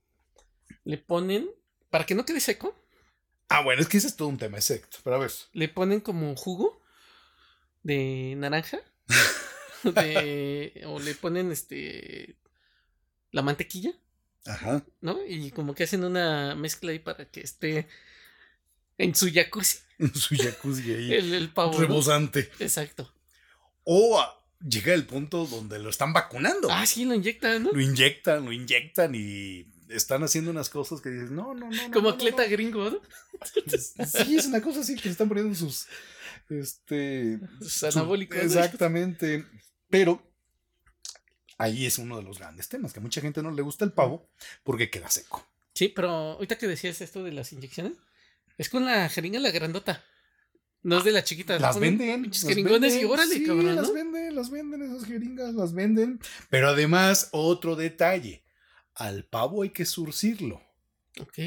le 0.83 0.97
ponen, 0.97 1.47
para 1.95 2.05
que 2.05 2.13
no 2.13 2.25
quede 2.25 2.41
seco, 2.41 2.75
Ah, 3.47 3.61
bueno, 3.61 3.81
es 3.81 3.87
que 3.87 3.95
ese 3.95 4.07
es 4.07 4.17
todo 4.17 4.27
un 4.27 4.37
tema, 4.37 4.57
exacto. 4.57 4.97
Pero 5.01 5.15
a 5.15 5.19
ver, 5.19 5.31
le 5.53 5.69
ponen 5.69 6.01
como 6.01 6.35
jugo 6.35 6.81
de 7.83 8.35
naranja. 8.35 8.79
de, 9.83 10.83
o 10.87 10.99
le 10.99 11.15
ponen 11.15 11.53
este 11.53 12.35
la 13.31 13.43
mantequilla, 13.43 13.93
ajá. 14.45 14.83
¿no? 14.99 15.19
Y 15.25 15.51
como 15.51 15.73
que 15.73 15.85
hacen 15.85 16.03
una 16.03 16.53
mezcla 16.55 16.91
ahí 16.91 16.99
para 16.99 17.31
que 17.31 17.39
esté 17.39 17.87
en 18.97 19.15
su 19.15 19.31
jacuzzi 19.31 19.77
Su 20.15 20.35
jacuzzi 20.35 20.91
ahí, 20.91 21.13
el, 21.13 21.33
el 21.33 21.49
pavo. 21.53 21.71
¿no? 21.71 21.79
rebosante. 21.79 22.51
Exacto. 22.59 23.09
O 23.85 24.19
ah, 24.19 24.45
llega 24.59 24.93
el 24.93 25.05
punto 25.05 25.45
donde 25.45 25.79
lo 25.79 25.91
están 25.91 26.11
vacunando. 26.11 26.67
Ah, 26.69 26.85
sí, 26.85 27.05
lo 27.05 27.13
inyectan, 27.13 27.63
¿no? 27.63 27.71
Lo 27.71 27.79
inyectan, 27.79 28.43
lo 28.43 28.51
inyectan 28.51 29.15
y 29.15 29.74
están 29.89 30.23
haciendo 30.23 30.51
unas 30.51 30.69
cosas 30.69 31.01
que 31.01 31.09
dices, 31.09 31.31
no, 31.31 31.53
no, 31.53 31.69
no. 31.69 31.87
no, 31.87 31.91
Como 31.93 32.09
no, 32.09 32.15
atleta 32.15 32.43
no". 32.43 32.49
gringo, 32.49 32.89
¿no? 32.89 33.01
Sí, 34.05 34.35
es 34.37 34.45
una 34.47 34.61
cosa 34.61 34.79
así 34.81 34.95
que 34.95 35.03
le 35.05 35.11
están 35.11 35.27
poniendo 35.27 35.53
sus. 35.55 35.87
Este. 36.49 37.39
Sus 37.59 37.73
su- 37.73 37.85
anabólicos. 37.87 38.37
Exactamente. 38.37 39.45
Pero 39.89 40.21
ahí 41.57 41.85
es 41.85 41.97
uno 41.97 42.17
de 42.17 42.23
los 42.23 42.39
grandes 42.39 42.67
temas, 42.69 42.93
que 42.93 42.99
a 42.99 43.03
mucha 43.03 43.21
gente 43.21 43.41
no 43.41 43.51
le 43.51 43.61
gusta 43.61 43.85
el 43.85 43.91
pavo 43.93 44.29
porque 44.63 44.89
queda 44.89 45.09
seco. 45.09 45.45
Sí, 45.73 45.89
pero 45.89 46.09
ahorita 46.09 46.57
que 46.57 46.67
decías 46.67 47.01
esto 47.01 47.23
de 47.23 47.31
las 47.33 47.51
inyecciones, 47.51 47.93
es 48.57 48.69
con 48.69 48.85
la 48.85 49.09
jeringa 49.09 49.39
la 49.39 49.51
grandota. 49.51 50.03
No 50.83 50.99
es 50.99 51.03
de 51.03 51.11
la 51.11 51.23
chiquita. 51.23 51.57
Las 51.59 51.79
venden. 51.79 52.27
las 52.29 52.43
jeringones 52.43 52.95
y 52.95 53.05
órale, 53.05 53.33
sí, 53.33 53.43
cabrón, 53.43 53.75
las 53.75 53.91
venden, 53.91 54.35
las 54.35 54.51
venden, 54.51 54.83
esas 54.83 55.05
jeringas 55.05 55.53
las 55.55 55.73
venden. 55.73 56.19
Pero 56.49 56.69
además, 56.69 57.29
otro 57.31 57.75
detalle. 57.75 58.44
Al 58.95 59.25
pavo 59.25 59.63
hay 59.63 59.69
que 59.69 59.85
surcirlo. 59.85 60.61
Ok. 61.19 61.39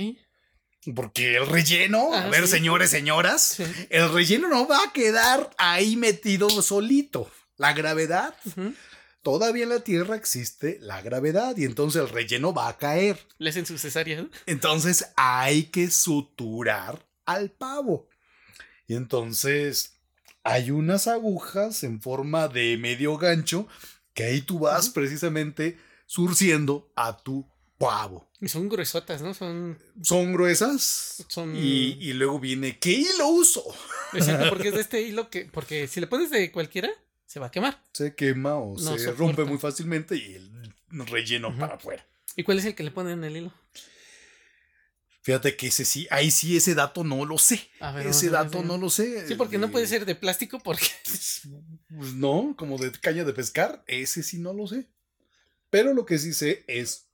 Porque 0.94 1.36
el 1.36 1.46
relleno, 1.46 2.14
a 2.14 2.24
Ah, 2.24 2.28
ver, 2.30 2.44
sí. 2.46 2.52
señores, 2.52 2.90
señoras, 2.90 3.42
Sí. 3.42 3.64
el 3.90 4.12
relleno 4.12 4.48
no 4.48 4.66
va 4.68 4.78
a 4.84 4.92
quedar 4.92 5.50
ahí 5.58 5.96
metido 5.96 6.48
solito. 6.62 7.30
La 7.56 7.72
gravedad, 7.72 8.34
todavía 9.22 9.64
en 9.64 9.70
la 9.70 9.80
Tierra 9.80 10.14
existe 10.16 10.78
la 10.80 11.02
gravedad 11.02 11.56
y 11.56 11.64
entonces 11.64 12.00
el 12.02 12.08
relleno 12.08 12.54
va 12.54 12.68
a 12.68 12.78
caer. 12.78 13.18
Le 13.38 13.50
hacen 13.50 13.66
su. 13.66 13.76
Entonces 14.46 15.06
hay 15.16 15.64
que 15.64 15.90
suturar 15.90 17.04
al 17.26 17.50
pavo. 17.50 18.08
Y 18.86 18.94
entonces 18.94 19.98
hay 20.44 20.70
unas 20.70 21.08
agujas 21.08 21.82
en 21.82 22.00
forma 22.00 22.48
de 22.48 22.76
medio 22.78 23.18
gancho 23.18 23.66
que 24.14 24.24
ahí 24.24 24.40
tú 24.40 24.60
vas 24.60 24.88
precisamente 24.88 25.76
surciendo 26.08 26.90
a 26.96 27.16
tu 27.18 27.46
pavo. 27.76 28.28
Y 28.40 28.48
son 28.48 28.68
gruesotas, 28.68 29.20
¿no? 29.22 29.34
Son. 29.34 29.78
Son 30.02 30.32
gruesas. 30.32 31.24
Son- 31.28 31.54
Y, 31.54 31.98
y 32.00 32.12
luego 32.14 32.40
viene, 32.40 32.78
¿qué 32.78 32.90
hilo 32.90 33.28
uso? 33.28 33.62
Exacto, 34.14 34.48
porque 34.48 34.68
es 34.68 34.74
de 34.74 34.80
este 34.80 35.02
hilo 35.02 35.28
que. 35.30 35.44
Porque 35.44 35.86
si 35.86 36.00
le 36.00 36.06
pones 36.06 36.30
de 36.30 36.50
cualquiera, 36.50 36.90
se 37.26 37.38
va 37.38 37.46
a 37.48 37.50
quemar. 37.50 37.84
Se 37.92 38.14
quema 38.14 38.56
o 38.56 38.72
No 38.80 38.96
se 38.98 39.04
soporta. 39.04 39.18
rompe 39.18 39.44
muy 39.44 39.58
fácilmente 39.58 40.16
y 40.16 40.34
el 40.34 41.06
relleno 41.06 41.56
para 41.56 41.74
afuera. 41.74 42.04
¿Y 42.36 42.42
cuál 42.42 42.58
es 42.58 42.64
el 42.64 42.74
que 42.74 42.82
le 42.84 42.90
ponen 42.90 43.22
el 43.24 43.36
hilo? 43.36 43.52
Fíjate 45.22 45.56
que 45.56 45.66
ese 45.66 45.84
sí, 45.84 46.06
ahí 46.10 46.30
sí 46.30 46.56
ese 46.56 46.74
dato 46.74 47.04
no 47.04 47.26
lo 47.26 47.36
sé. 47.36 47.68
A 47.80 47.92
ver, 47.92 48.06
ese 48.06 48.26
ver, 48.26 48.32
dato 48.32 48.62
no 48.62 48.78
lo 48.78 48.88
sé. 48.88 49.26
Sí, 49.28 49.34
porque 49.34 49.58
no 49.58 49.70
puede 49.70 49.84
Eh, 49.84 49.88
ser 49.88 50.06
de 50.06 50.14
plástico 50.14 50.58
porque. 50.60 50.86
Pues 51.04 52.14
no, 52.14 52.54
como 52.56 52.78
de 52.78 52.90
caña 52.92 53.24
de 53.24 53.32
pescar, 53.34 53.84
ese 53.86 54.22
sí 54.22 54.38
no 54.38 54.54
lo 54.54 54.66
sé. 54.66 54.86
Pero 55.70 55.94
lo 55.94 56.06
que 56.06 56.18
sí 56.18 56.32
sé 56.32 56.64
es. 56.66 57.08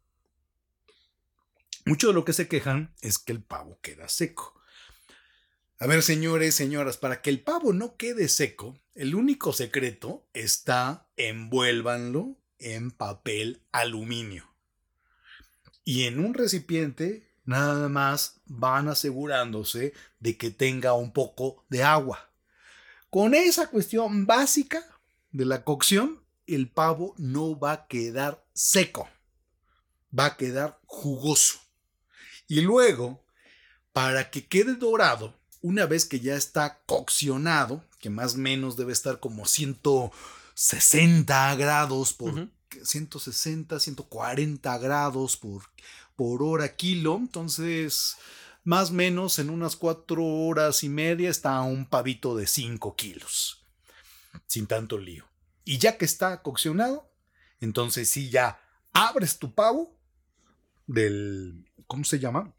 Mucho 1.86 2.08
de 2.08 2.14
lo 2.14 2.24
que 2.24 2.32
se 2.32 2.48
quejan 2.48 2.94
es 3.02 3.18
que 3.18 3.32
el 3.32 3.42
pavo 3.42 3.78
queda 3.82 4.08
seco. 4.08 4.54
A 5.78 5.86
ver, 5.86 6.02
señores, 6.02 6.54
señoras, 6.54 6.96
para 6.96 7.20
que 7.20 7.30
el 7.30 7.42
pavo 7.42 7.72
no 7.72 7.96
quede 7.96 8.28
seco, 8.28 8.78
el 8.94 9.14
único 9.14 9.52
secreto 9.52 10.26
está 10.32 11.08
envuélvanlo 11.16 12.38
en 12.58 12.90
papel 12.90 13.60
aluminio. 13.72 14.48
Y 15.84 16.04
en 16.04 16.20
un 16.20 16.32
recipiente, 16.32 17.28
nada 17.44 17.88
más 17.88 18.40
van 18.46 18.88
asegurándose 18.88 19.92
de 20.20 20.38
que 20.38 20.50
tenga 20.50 20.94
un 20.94 21.12
poco 21.12 21.66
de 21.68 21.82
agua. 21.82 22.30
Con 23.10 23.34
esa 23.34 23.68
cuestión 23.68 24.26
básica 24.26 24.82
de 25.32 25.44
la 25.44 25.64
cocción, 25.64 26.24
el 26.46 26.70
pavo 26.70 27.14
no 27.18 27.58
va 27.58 27.72
a 27.72 27.86
quedar 27.88 28.43
seco, 28.54 29.08
va 30.16 30.26
a 30.26 30.36
quedar 30.36 30.78
jugoso. 30.86 31.58
Y 32.46 32.60
luego, 32.60 33.24
para 33.92 34.30
que 34.30 34.46
quede 34.46 34.74
dorado, 34.74 35.34
una 35.60 35.86
vez 35.86 36.04
que 36.04 36.20
ya 36.20 36.36
está 36.36 36.82
coccionado, 36.86 37.84
que 37.98 38.10
más 38.10 38.34
o 38.34 38.38
menos 38.38 38.76
debe 38.76 38.92
estar 38.92 39.18
como 39.20 39.46
160 39.46 41.54
grados 41.56 42.12
por 42.12 42.34
Ujú. 42.34 42.50
160, 42.82 43.80
140 43.80 44.78
grados 44.78 45.36
por, 45.36 45.62
por 46.16 46.42
hora 46.42 46.76
kilo, 46.76 47.16
entonces 47.16 48.16
más 48.64 48.90
o 48.90 48.94
menos 48.94 49.38
en 49.38 49.50
unas 49.50 49.76
cuatro 49.76 50.24
horas 50.24 50.82
y 50.82 50.88
media 50.88 51.30
está 51.30 51.60
un 51.62 51.86
pavito 51.86 52.36
de 52.36 52.46
5 52.46 52.96
kilos. 52.96 53.62
Sin 54.46 54.66
tanto 54.66 54.98
lío. 54.98 55.26
Y 55.64 55.78
ya 55.78 55.96
que 55.96 56.04
está 56.04 56.42
coccionado, 56.42 57.08
entonces 57.64 58.08
sí 58.08 58.30
ya 58.30 58.60
abres 58.92 59.38
tu 59.38 59.54
pavo 59.54 59.98
del, 60.86 61.64
¿cómo 61.86 62.04
se 62.04 62.18
llama? 62.18 62.54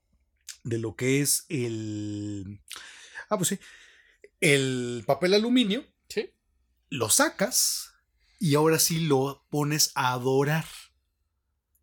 De 0.63 0.77
lo 0.79 0.95
que 0.95 1.21
es 1.21 1.45
el, 1.49 2.59
ah, 3.29 3.37
pues 3.37 3.49
sí, 3.49 3.59
el 4.41 5.03
papel 5.05 5.33
aluminio, 5.33 5.85
Sí. 6.09 6.31
lo 6.89 7.09
sacas 7.09 7.93
y 8.39 8.55
ahora 8.55 8.79
sí 8.79 8.99
lo 8.99 9.45
pones 9.49 9.91
a 9.95 10.11
adorar. 10.13 10.65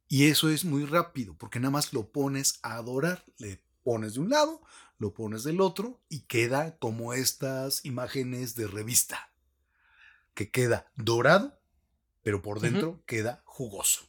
Y 0.09 0.27
eso 0.27 0.51
es 0.51 0.64
muy 0.66 0.85
rápido, 0.85 1.35
porque 1.39 1.59
nada 1.59 1.70
más 1.70 1.93
lo 1.95 2.12
pones 2.12 2.59
a 2.62 2.75
adorar. 2.75 3.25
Le 3.39 3.64
pones 3.83 4.14
de 4.14 4.20
un 4.20 4.29
lado, 4.29 4.61
lo 4.99 5.14
pones 5.14 5.43
del 5.43 5.61
otro 5.62 6.03
y 6.11 6.20
queda 6.27 6.77
como 6.79 7.14
estas 7.14 7.85
imágenes 7.87 8.55
de 8.55 8.66
revista. 8.66 9.33
Que 10.35 10.51
queda 10.51 10.93
dorado, 10.97 11.59
pero 12.23 12.43
por 12.43 12.61
dentro 12.61 13.03
queda 13.07 13.43
jugoso. 13.45 14.09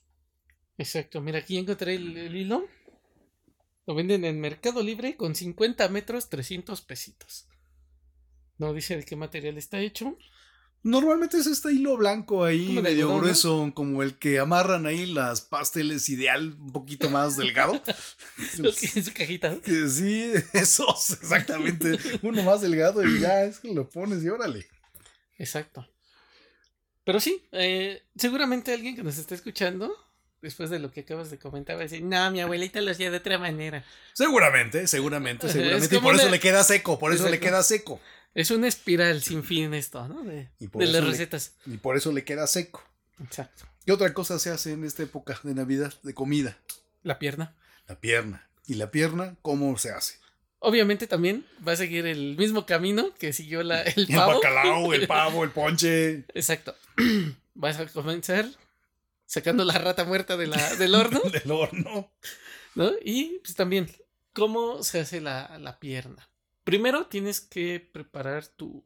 Exacto. 0.77 1.21
Mira, 1.21 1.39
aquí 1.39 1.57
encontré 1.57 1.95
el, 1.95 2.17
el 2.17 2.35
hilo. 2.35 2.67
Lo 3.85 3.95
venden 3.95 4.23
en 4.23 4.39
Mercado 4.39 4.81
Libre 4.81 5.17
con 5.17 5.35
50 5.35 5.89
metros, 5.89 6.29
300 6.29 6.81
pesitos. 6.81 7.47
No 8.57 8.73
dice 8.73 8.97
de 8.97 9.03
qué 9.03 9.15
material 9.15 9.57
está 9.57 9.79
hecho. 9.79 10.17
Normalmente 10.83 11.37
es 11.37 11.47
este 11.47 11.71
hilo 11.71 11.95
blanco 11.95 12.43
ahí, 12.43 12.67
medio 12.67 13.05
algodón, 13.05 13.15
¿no? 13.15 13.21
grueso, 13.21 13.71
como 13.73 14.03
el 14.03 14.17
que 14.17 14.39
amarran 14.39 14.85
ahí 14.85 15.05
las 15.05 15.39
pasteles 15.39 16.09
ideal, 16.09 16.57
un 16.59 16.73
poquito 16.73 17.09
más 17.09 17.37
delgado. 17.37 17.81
Los 18.57 18.79
que 18.79 18.99
en 18.99 19.05
su 19.05 19.13
cajita. 19.13 19.57
sí, 19.63 20.33
esos, 20.51 21.09
exactamente. 21.21 21.97
Uno 22.21 22.43
más 22.43 22.59
delgado 22.59 23.01
y 23.01 23.21
ya 23.21 23.45
es 23.45 23.59
que 23.59 23.73
lo 23.73 23.89
pones 23.89 24.25
y 24.25 24.29
órale. 24.29 24.67
Exacto. 25.37 25.87
Pero 27.03 27.19
sí, 27.19 27.43
eh, 27.51 28.03
seguramente 28.15 28.73
alguien 28.73 28.95
que 28.95 29.03
nos 29.03 29.17
está 29.17 29.35
escuchando, 29.35 29.93
después 30.41 30.69
de 30.69 30.79
lo 30.79 30.91
que 30.91 31.01
acabas 31.01 31.29
de 31.31 31.37
comentar, 31.39 31.75
va 31.75 31.81
a 31.81 31.83
decir, 31.83 32.03
no, 32.03 32.31
mi 32.31 32.39
abuelita 32.41 32.81
lo 32.81 32.91
hacía 32.91 33.11
de 33.11 33.17
otra 33.17 33.37
manera. 33.37 33.83
Seguramente, 34.13 34.87
seguramente, 34.87 35.47
Es 35.47 35.53
seguramente. 35.53 35.95
Y 35.95 35.99
por 35.99 36.15
eso 36.15 36.29
le 36.29 36.39
queda 36.39 36.63
seco, 36.63 36.99
por 36.99 37.13
eso 37.13 37.29
le 37.29 37.39
queda 37.39 37.61
seco. 37.63 37.99
Es 38.33 38.49
una 38.51 38.67
espiral 38.67 39.21
sin 39.21 39.43
fin 39.43 39.73
esto, 39.73 40.07
¿no? 40.07 40.23
De, 40.23 40.49
de 40.59 40.69
las 40.85 40.89
le- 40.89 41.01
recetas. 41.01 41.53
Y 41.65 41.77
por 41.77 41.97
eso 41.97 42.11
le 42.11 42.23
queda 42.23 42.47
seco. 42.47 42.83
Exacto. 43.23 43.65
¿Qué 43.85 43.91
otra 43.91 44.13
cosa 44.13 44.39
se 44.39 44.49
hace 44.49 44.71
en 44.71 44.85
esta 44.85 45.03
época 45.03 45.39
de 45.43 45.53
Navidad 45.53 45.93
de 46.03 46.13
comida? 46.13 46.57
La 47.03 47.19
pierna. 47.19 47.53
La 47.87 47.99
pierna. 47.99 48.47
¿Y 48.65 48.75
la 48.75 48.89
pierna 48.91 49.35
cómo 49.41 49.77
se 49.77 49.91
hace? 49.91 50.15
Obviamente 50.65 51.07
también 51.07 51.45
va 51.67 51.73
a 51.73 51.75
seguir 51.75 52.05
el 52.05 52.37
mismo 52.37 52.65
camino 52.65 53.13
que 53.19 53.33
siguió 53.33 53.63
la, 53.63 53.81
el 53.81 54.05
El 54.09 54.15
pavo. 54.15 54.35
bacalao, 54.35 54.93
el 54.93 55.07
pavo, 55.07 55.43
el 55.43 55.51
ponche. 55.51 56.23
Exacto. 56.33 56.73
Vas 57.53 57.79
a 57.79 57.85
comenzar 57.87 58.47
sacando 59.25 59.65
la 59.65 59.77
rata 59.77 60.05
muerta 60.05 60.37
de 60.37 60.47
la, 60.47 60.75
del 60.77 60.95
horno, 60.95 61.19
del 61.19 61.51
horno. 61.51 62.11
¿no? 62.75 62.91
Y 63.03 63.39
pues 63.39 63.55
también, 63.55 63.91
¿cómo 64.31 64.83
se 64.83 65.01
hace 65.01 65.19
la, 65.19 65.57
la 65.59 65.79
pierna? 65.79 66.29
Primero 66.63 67.07
tienes 67.07 67.41
que 67.41 67.79
preparar 67.81 68.47
tu, 68.47 68.85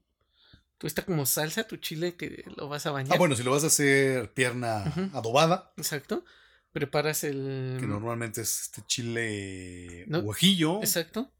tu 0.79 0.87
esta 0.87 1.05
como 1.05 1.27
salsa, 1.27 1.67
tu 1.67 1.77
chile 1.77 2.15
que 2.15 2.43
lo 2.55 2.67
vas 2.67 2.87
a 2.87 2.91
bañar. 2.91 3.13
Ah, 3.13 3.19
bueno, 3.19 3.35
si 3.35 3.43
lo 3.43 3.51
vas 3.51 3.63
a 3.63 3.67
hacer 3.67 4.33
pierna 4.33 4.83
adobada, 5.13 5.73
Exacto. 5.77 6.25
Preparas 6.71 7.23
el... 7.23 7.77
que 7.79 7.85
normalmente 7.87 8.41
es 8.41 8.61
este 8.63 8.81
chile 8.87 10.05
No, 10.07 10.21
guajillo, 10.23 10.79
Exacto. 10.79 11.31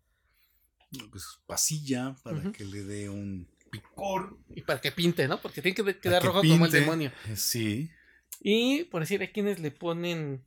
Pues 1.11 1.39
pasilla 1.45 2.15
para 2.23 2.51
que 2.51 2.63
le 2.63 2.83
dé 2.83 3.09
un 3.09 3.47
picor. 3.69 4.37
Y 4.55 4.61
para 4.61 4.79
que 4.79 4.91
pinte, 4.91 5.27
¿no? 5.27 5.41
Porque 5.41 5.61
tiene 5.61 5.75
que 5.75 5.99
quedar 5.99 6.21
que 6.21 6.27
rojo 6.27 6.41
como 6.41 6.65
el 6.65 6.71
demonio. 6.71 7.11
Eh, 7.27 7.35
Sí. 7.35 7.91
Y 8.39 8.83
por 8.85 9.01
decir, 9.01 9.21
hay 9.21 9.29
quienes 9.29 9.59
le 9.59 9.71
ponen 9.71 10.45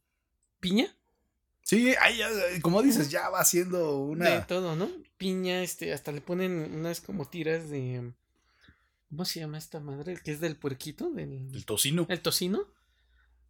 piña. 0.60 0.94
Sí, 1.62 1.94
ahí 2.00 2.20
como 2.62 2.82
dices, 2.82 3.10
ya 3.10 3.28
va 3.28 3.44
siendo 3.44 3.98
una. 3.98 4.30
De 4.30 4.40
todo, 4.42 4.76
¿no? 4.76 4.90
Piña, 5.18 5.62
este, 5.62 5.92
hasta 5.92 6.12
le 6.12 6.20
ponen 6.20 6.74
unas 6.74 7.00
como 7.00 7.28
tiras 7.28 7.68
de. 7.68 8.12
¿Cómo 9.08 9.24
se 9.24 9.40
llama 9.40 9.58
esta 9.58 9.80
madre? 9.80 10.18
Que 10.22 10.32
es 10.32 10.40
del 10.40 10.56
puerquito, 10.56 11.10
del. 11.10 11.50
El 11.54 11.64
tocino. 11.64 12.06
El 12.08 12.20
tocino. 12.20 12.66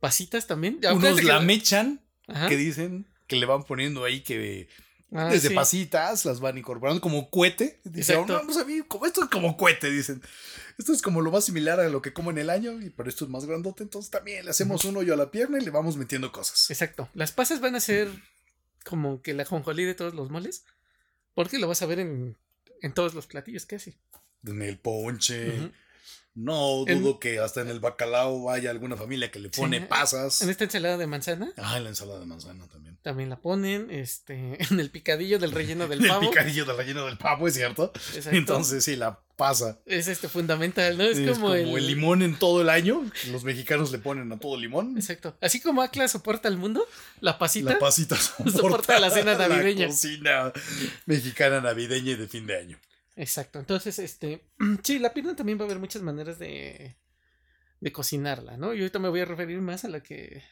Pasitas 0.01 0.47
también. 0.47 0.81
Unos 0.93 1.23
la 1.23 1.41
mechan, 1.41 2.03
que 2.49 2.57
dicen 2.57 3.07
que 3.27 3.37
le 3.37 3.47
van 3.47 3.63
poniendo 3.65 4.05
ahí 4.05 4.21
que 4.23 4.69
Ah, 5.13 5.29
desde 5.31 5.49
sí. 5.49 5.55
pasitas 5.55 6.25
las 6.25 6.41
van 6.41 6.57
incorporando 6.59 7.01
como 7.01 7.31
cohete. 7.31 7.81
Dicen, 7.85 8.17
Exacto. 8.17 8.39
no, 8.39 8.45
pues 8.47 8.59
a 8.59 8.65
mí, 8.65 8.81
como 8.87 9.07
esto 9.07 9.25
es 9.25 9.31
como 9.31 9.57
cohete, 9.57 9.91
dicen. 9.91 10.23
Esto 10.79 10.93
es 10.93 11.03
como 11.03 11.21
lo 11.21 11.31
más 11.31 11.45
similar 11.45 11.81
a 11.81 11.89
lo 11.89 12.01
que 12.01 12.13
como 12.13 12.31
en 12.31 12.39
el 12.39 12.49
año, 12.49 12.81
y 12.81 12.91
pero 12.91 13.09
esto 13.09 13.25
es 13.25 13.31
más 13.31 13.45
grandote, 13.45 13.83
entonces 13.83 14.11
también 14.11 14.45
le 14.45 14.51
hacemos 14.53 14.85
un 14.85 14.97
hoyo 14.97 15.13
a 15.13 15.17
la 15.17 15.31
pierna 15.31 15.59
y 15.59 15.65
le 15.65 15.71
vamos 15.71 15.97
metiendo 15.97 16.33
cosas. 16.33 16.71
Exacto. 16.71 17.09
Las 17.15 17.33
pasas 17.33 17.61
van 17.61 17.75
a 17.75 17.81
ser 17.81 18.09
como 18.85 19.21
que 19.21 19.35
la 19.35 19.45
jonjolí 19.45 19.85
de 19.85 19.95
todos 19.95 20.15
los 20.15 20.31
moles. 20.31 20.65
Porque 21.35 21.59
lo 21.59 21.69
vas 21.69 21.81
a 21.83 21.87
ver 21.87 22.01
en, 22.01 22.37
en 22.83 22.93
todos 22.93 23.15
los 23.15 23.27
platillos 23.27 23.65
casi. 23.67 23.97
En 24.45 24.63
el 24.63 24.79
ponche. 24.79 25.71
No 26.35 26.85
En- 26.87 27.03
dudo 27.03 27.19
que 27.19 27.41
hasta 27.41 27.61
en 27.61 27.69
el 27.69 27.81
bacalao 27.81 28.51
haya 28.51 28.71
alguna 28.71 28.97
familia 28.97 29.31
que 29.31 29.41
le 29.41 29.51
Sí. 29.53 29.61
pone 29.61 29.81
pasas. 29.81 30.41
En 30.43 30.49
esta 30.51 30.65
ensalada 30.65 30.97
de 30.97 31.07
manzana 31.07 31.53
Ah, 31.57 31.77
en 31.77 31.83
la 31.85 31.89
ensalada 31.91 32.21
de 32.21 32.27
manzana 32.27 32.67
también. 32.69 32.97
también 33.03 33.29
la 33.29 33.37
ponen. 33.41 33.91
Este, 33.91 34.57
en 34.71 34.79
el 34.81 34.91
picadillo 34.91 35.39
del 35.41 35.51
relleno 35.53 35.89
del 35.89 36.01
El 36.05 36.09
pavo. 36.09 36.21
picadillo 36.31 36.65
del 36.65 36.77
relleno 36.77 37.07
del 37.07 37.19
pavo, 37.19 37.49
es 37.49 37.55
cierto. 37.55 37.93
Exacto. 38.15 38.31
Entonces 38.39 38.85
sí, 38.85 38.95
la 38.97 39.19
pasa. 39.37 39.79
es 39.87 40.07
este 40.07 40.29
fundamental, 40.29 40.97
¿no? 40.99 41.05
Es, 41.05 41.19
Es, 41.19 41.31
como, 41.39 41.55
el, 41.55 41.87
limón 41.87 42.23
en 42.23 42.39
todo 42.39 42.61
el 42.63 42.69
año. 42.69 43.11
Los 43.33 43.43
mexicanos 43.43 43.91
le 43.91 43.99
ponen 43.99 44.31
a 44.33 44.39
todo 44.39 44.57
limón. 44.57 44.97
Exacto. 44.97 45.37
Así 45.41 45.61
como 45.61 45.83
Acla 45.83 46.07
soporta 46.09 46.47
al 46.49 46.59
mundo, 46.59 46.87
la 47.21 47.39
pasita. 47.39 47.73
La 47.73 47.79
pasita 47.79 48.17
Soporta 48.53 49.01
la 49.01 49.11
cena 49.11 49.35
navideña. 49.37 49.87
La 49.87 49.93
cocina 49.93 50.53
mexicana 51.07 51.61
navideña 51.61 52.13
y 52.13 52.17
de 52.17 52.29
fin 52.29 52.47
de 52.47 52.57
año. 52.59 52.79
Exacto. 53.21 53.59
Entonces, 53.59 53.99
este. 53.99 54.47
Sí, 54.83 54.99
la 54.99 55.13
pierna 55.13 55.37
también 55.37 55.59
va 55.59 55.63
a 55.63 55.67
haber 55.67 55.79
muchas 55.79 56.03
maneras 56.03 56.39
de. 56.39 56.97
de 57.81 57.93
cocinarla, 57.93 58.57
¿no? 58.57 58.73
Y 58.75 58.79
ahorita 58.81 58.99
me 58.99 59.09
voy 59.11 59.21
a 59.21 59.25
referir 59.27 59.61
más 59.61 59.85
a 59.85 59.89
la 59.89 60.03
que 60.03 60.43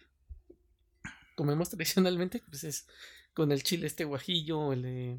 comemos 1.34 1.70
tradicionalmente, 1.70 2.42
pues 2.48 2.64
es 2.64 2.86
con 3.34 3.52
el 3.52 3.62
chile 3.62 3.86
este 3.86 4.04
guajillo, 4.04 4.72
el 4.72 4.82
de. 4.82 5.18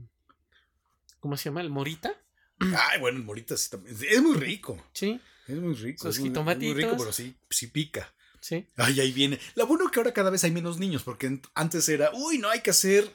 ¿Cómo 1.19 1.35
se 1.37 1.45
llama? 1.49 1.61
El 1.61 1.69
morita. 1.69 2.13
Ay, 2.59 2.99
bueno, 2.99 3.17
el 3.17 3.23
morita 3.23 3.57
sí 3.57 3.69
también. 3.69 3.95
Es 4.09 4.21
muy 4.21 4.35
rico. 4.37 4.77
Sí, 4.93 5.19
Es 5.47 5.55
muy 5.57 5.73
rico. 5.73 6.03
Sus 6.03 6.15
es 6.17 6.21
muy- 6.21 6.29
es 6.29 6.57
muy 6.59 6.73
rico, 6.73 6.95
pero 6.97 7.11
sí, 7.11 7.35
sí 7.49 7.67
pica. 7.67 8.13
sí. 8.41 8.67
Ay, 8.77 8.99
ahí 8.99 9.11
viene. 9.11 9.39
La 9.55 9.63
bueno 9.65 9.89
que 9.89 9.99
ahora 9.99 10.13
cada 10.13 10.29
vez 10.29 10.43
hay 10.43 10.51
menos 10.51 10.77
niños, 10.77 11.03
porque 11.03 11.41
antes 11.55 11.89
era, 11.89 12.11
uy, 12.13 12.37
no 12.37 12.49
hay 12.49 12.61
que 12.61 12.69
hacer 12.69 13.11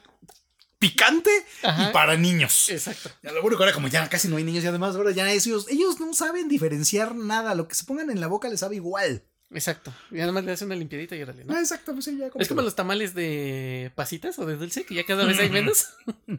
picante 0.88 1.30
Ajá. 1.62 1.88
y 1.88 1.92
para 1.92 2.16
niños. 2.16 2.68
Exacto. 2.68 3.10
Ya, 3.22 3.32
lo 3.32 3.40
bueno 3.40 3.56
que 3.56 3.62
ahora 3.62 3.74
como 3.74 3.88
ya 3.88 4.08
casi 4.08 4.28
no 4.28 4.36
hay 4.36 4.44
niños 4.44 4.64
y 4.64 4.66
además 4.66 4.94
ahora 4.96 5.12
ya 5.12 5.30
ellos, 5.32 5.66
ellos 5.70 5.98
no 5.98 6.12
saben 6.12 6.48
diferenciar 6.48 7.14
nada. 7.14 7.54
Lo 7.54 7.68
que 7.68 7.74
se 7.74 7.84
pongan 7.84 8.10
en 8.10 8.20
la 8.20 8.26
boca 8.26 8.48
les 8.48 8.60
sabe 8.60 8.76
igual. 8.76 9.24
Exacto. 9.50 9.94
Y 10.10 10.20
además 10.20 10.44
le 10.44 10.52
hace 10.52 10.64
una 10.64 10.74
limpiadita 10.74 11.16
y 11.16 11.22
órale, 11.22 11.44
¿no? 11.44 11.54
Ah, 11.54 11.60
exacto, 11.60 11.92
pues 11.92 12.04
sí, 12.04 12.18
ya 12.18 12.28
Es 12.38 12.48
como 12.48 12.62
los 12.62 12.74
tamales 12.74 13.14
de 13.14 13.92
pasitas 13.94 14.38
o 14.38 14.46
de 14.46 14.56
dulce, 14.56 14.84
que 14.84 14.94
ya 14.94 15.04
cada 15.04 15.24
vez 15.24 15.38
hay 15.38 15.48
menos. 15.50 15.88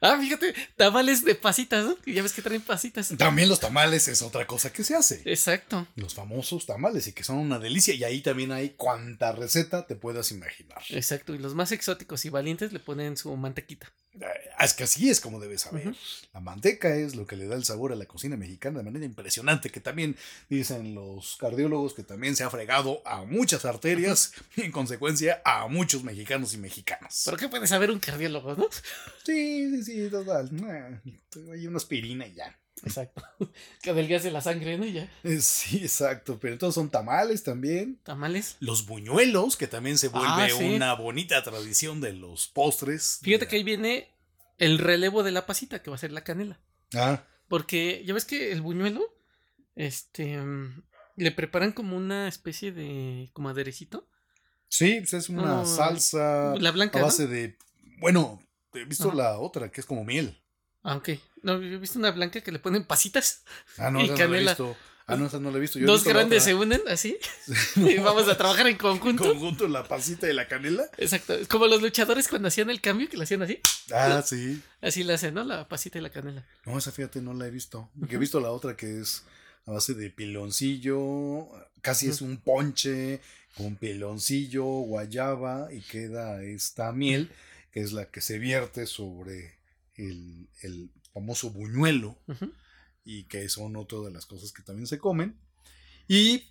ah, 0.00 0.18
fíjate, 0.20 0.54
tamales 0.76 1.24
de 1.24 1.34
pasitas, 1.34 1.84
¿no? 1.84 1.96
Ya 2.06 2.22
ves 2.22 2.32
que 2.32 2.42
traen 2.42 2.62
pasitas. 2.62 3.12
También 3.16 3.48
los 3.48 3.60
tamales 3.60 4.08
es 4.08 4.22
otra 4.22 4.46
cosa 4.46 4.72
que 4.72 4.84
se 4.84 4.94
hace. 4.94 5.22
Exacto. 5.24 5.86
Los 5.96 6.14
famosos 6.14 6.66
tamales 6.66 7.06
y 7.06 7.12
que 7.12 7.24
son 7.24 7.36
una 7.38 7.58
delicia. 7.58 7.94
Y 7.94 8.04
ahí 8.04 8.20
también 8.20 8.52
hay 8.52 8.70
cuanta 8.70 9.32
receta 9.32 9.86
te 9.86 9.96
puedas 9.96 10.30
imaginar. 10.32 10.82
Exacto. 10.90 11.34
Y 11.34 11.38
los 11.38 11.54
más 11.54 11.72
exóticos 11.72 12.24
y 12.24 12.30
valientes 12.30 12.72
le 12.72 12.80
ponen 12.80 13.16
su 13.16 13.34
mantequita. 13.36 13.92
Eh, 14.20 14.26
Es 14.58 14.74
que 14.74 14.84
así 14.84 15.08
es 15.08 15.20
como 15.20 15.40
debes 15.40 15.62
saber. 15.62 15.94
La 16.32 16.40
manteca 16.40 16.94
es 16.94 17.14
lo 17.14 17.26
que 17.26 17.36
le 17.36 17.46
da 17.46 17.56
el 17.56 17.64
sabor 17.64 17.92
a 17.92 17.96
la 17.96 18.06
cocina 18.06 18.36
mexicana 18.36 18.78
de 18.78 18.84
manera 18.84 19.04
impresionante, 19.04 19.70
que 19.70 19.80
también 19.80 20.16
dicen 20.48 20.94
los 20.94 21.36
cardiólogos 21.36 21.94
que 21.94 22.02
también 22.02 22.36
se 22.36 22.44
ha 22.44 22.50
fregado 22.50 23.02
a 23.06 23.24
muchas 23.24 23.64
arterias 23.64 24.32
y 24.56 24.62
en 24.62 24.72
consecuencia 24.72 25.40
a 25.44 25.66
muchos 25.68 26.02
mexicanos 26.04 26.54
y 26.54 26.58
mexicanas. 26.58 27.22
¿Pero 27.24 27.36
qué 27.36 27.48
puede 27.48 27.66
saber 27.66 27.90
un 27.90 28.00
cardiólogo, 28.00 28.54
no? 28.56 28.68
Sí, 29.24 29.70
sí, 29.70 29.84
sí, 29.84 30.10
total. 30.10 30.50
Hay 31.52 31.66
una 31.66 31.76
aspirina 31.76 32.26
y 32.26 32.34
ya. 32.34 32.59
Exacto. 32.84 33.22
que 33.82 33.90
adelgace 33.90 34.30
la 34.30 34.40
sangre, 34.40 34.78
¿no? 34.78 34.84
Y 34.86 34.92
ya. 34.92 35.12
Eh, 35.24 35.40
Sí, 35.40 35.78
exacto. 35.78 36.38
Pero 36.40 36.54
entonces 36.54 36.74
son 36.74 36.90
tamales 36.90 37.42
también. 37.42 37.98
Tamales. 38.02 38.56
Los 38.60 38.86
buñuelos, 38.86 39.56
que 39.56 39.66
también 39.66 39.98
se 39.98 40.08
vuelve 40.08 40.28
Ah, 40.30 40.48
sí. 40.50 40.64
una 40.74 40.94
bonita 40.94 41.42
tradición 41.42 42.00
de 42.00 42.12
los 42.12 42.48
postres. 42.48 43.20
Fíjate 43.22 43.46
que 43.48 43.56
ahí 43.56 43.62
viene 43.64 44.08
el 44.58 44.78
relevo 44.78 45.22
de 45.22 45.30
la 45.32 45.46
pasita, 45.46 45.82
que 45.82 45.90
va 45.90 45.96
a 45.96 46.00
ser 46.00 46.12
la 46.12 46.24
canela. 46.24 46.60
Ah, 46.94 47.22
Porque 47.48 48.02
ya 48.06 48.14
ves 48.14 48.24
que 48.24 48.52
el 48.52 48.60
buñuelo, 48.62 49.02
este, 49.74 50.38
mm, 50.38 50.82
le 51.16 51.32
preparan 51.32 51.72
como 51.72 51.96
una 51.96 52.28
especie 52.28 52.72
de, 52.72 53.30
como 53.32 53.48
aderecito. 53.48 54.08
sí, 54.68 54.96
pues 55.00 55.14
es 55.14 55.28
una 55.28 55.62
Oh, 55.62 55.66
salsa 55.66 56.54
La 56.58 56.70
blanca, 56.70 56.98
a 56.98 57.02
¿no? 57.02 57.06
base 57.08 57.26
de. 57.26 57.56
Bueno, 57.98 58.42
he 58.74 58.84
visto 58.84 59.08
Ajá. 59.08 59.16
la 59.16 59.38
otra, 59.38 59.70
que 59.70 59.80
es 59.80 59.86
como 59.86 60.04
miel. 60.04 60.40
Ah, 60.82 60.96
ok. 60.96 61.10
No, 61.42 61.54
he 61.54 61.78
visto 61.78 61.98
una 61.98 62.10
blanca 62.10 62.40
que 62.40 62.52
le 62.52 62.58
ponen 62.58 62.84
pasitas. 62.84 63.42
Ah, 63.78 63.90
no, 63.90 64.00
Y 64.00 64.06
no 64.06 64.12
la 64.12 64.18
canela. 64.18 64.50
visto. 64.52 64.76
Ah, 65.06 65.16
no, 65.16 65.26
esa 65.26 65.40
no 65.40 65.50
la 65.50 65.56
he 65.56 65.60
visto. 65.60 65.78
Yo 65.78 65.84
he 65.84 65.86
Dos 65.88 66.00
visto 66.00 66.10
la 66.10 66.20
grandes 66.20 66.44
se 66.44 66.54
unen 66.54 66.80
así. 66.88 67.18
y 67.76 67.96
vamos 67.98 68.28
a 68.28 68.36
trabajar 68.36 68.66
en 68.66 68.72
En 68.74 68.78
conjunto. 68.78 69.24
conjunto 69.24 69.66
la 69.66 69.82
pasita 69.88 70.28
y 70.30 70.32
la 70.34 70.46
canela. 70.46 70.84
Exacto. 70.98 71.34
Es 71.34 71.48
como 71.48 71.66
los 71.66 71.82
luchadores 71.82 72.28
cuando 72.28 72.48
hacían 72.48 72.70
el 72.70 72.80
cambio, 72.80 73.08
que 73.08 73.16
lo 73.16 73.24
hacían 73.24 73.42
así. 73.42 73.58
Ah, 73.92 74.22
sí. 74.24 74.62
Así 74.80 75.02
le 75.02 75.14
hacen, 75.14 75.34
¿no? 75.34 75.42
La 75.44 75.66
pasita 75.68 75.98
y 75.98 76.02
la 76.02 76.10
canela. 76.10 76.46
No, 76.64 76.78
esa 76.78 76.92
fíjate, 76.92 77.20
no 77.20 77.34
la 77.34 77.46
he 77.46 77.50
visto. 77.50 77.90
Porque 77.98 78.14
he 78.16 78.18
visto 78.18 78.38
la 78.40 78.50
otra 78.52 78.76
que 78.76 79.00
es 79.00 79.24
a 79.66 79.72
base 79.72 79.94
de 79.94 80.10
piloncillo, 80.10 81.48
casi 81.82 82.08
es 82.08 82.20
un 82.22 82.36
ponche 82.38 83.20
con 83.56 83.76
piloncillo, 83.76 84.64
guayaba 84.64 85.68
y 85.72 85.80
queda 85.80 86.42
esta 86.42 86.92
miel, 86.92 87.30
que 87.72 87.80
es 87.80 87.92
la 87.92 88.06
que 88.06 88.20
se 88.20 88.38
vierte 88.38 88.86
sobre 88.86 89.54
el, 90.08 90.48
el 90.62 90.90
famoso 91.12 91.50
buñuelo 91.50 92.18
y 93.04 93.24
que 93.24 93.48
son 93.48 93.76
otra 93.76 94.00
de 94.00 94.10
las 94.10 94.26
cosas 94.26 94.52
que 94.52 94.62
también 94.62 94.86
se 94.86 94.98
comen. 94.98 95.38
Y 96.08 96.44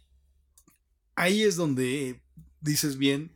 ahí 1.15 1.43
es 1.43 1.55
donde 1.55 2.21
dices 2.61 2.97
bien, 2.97 3.35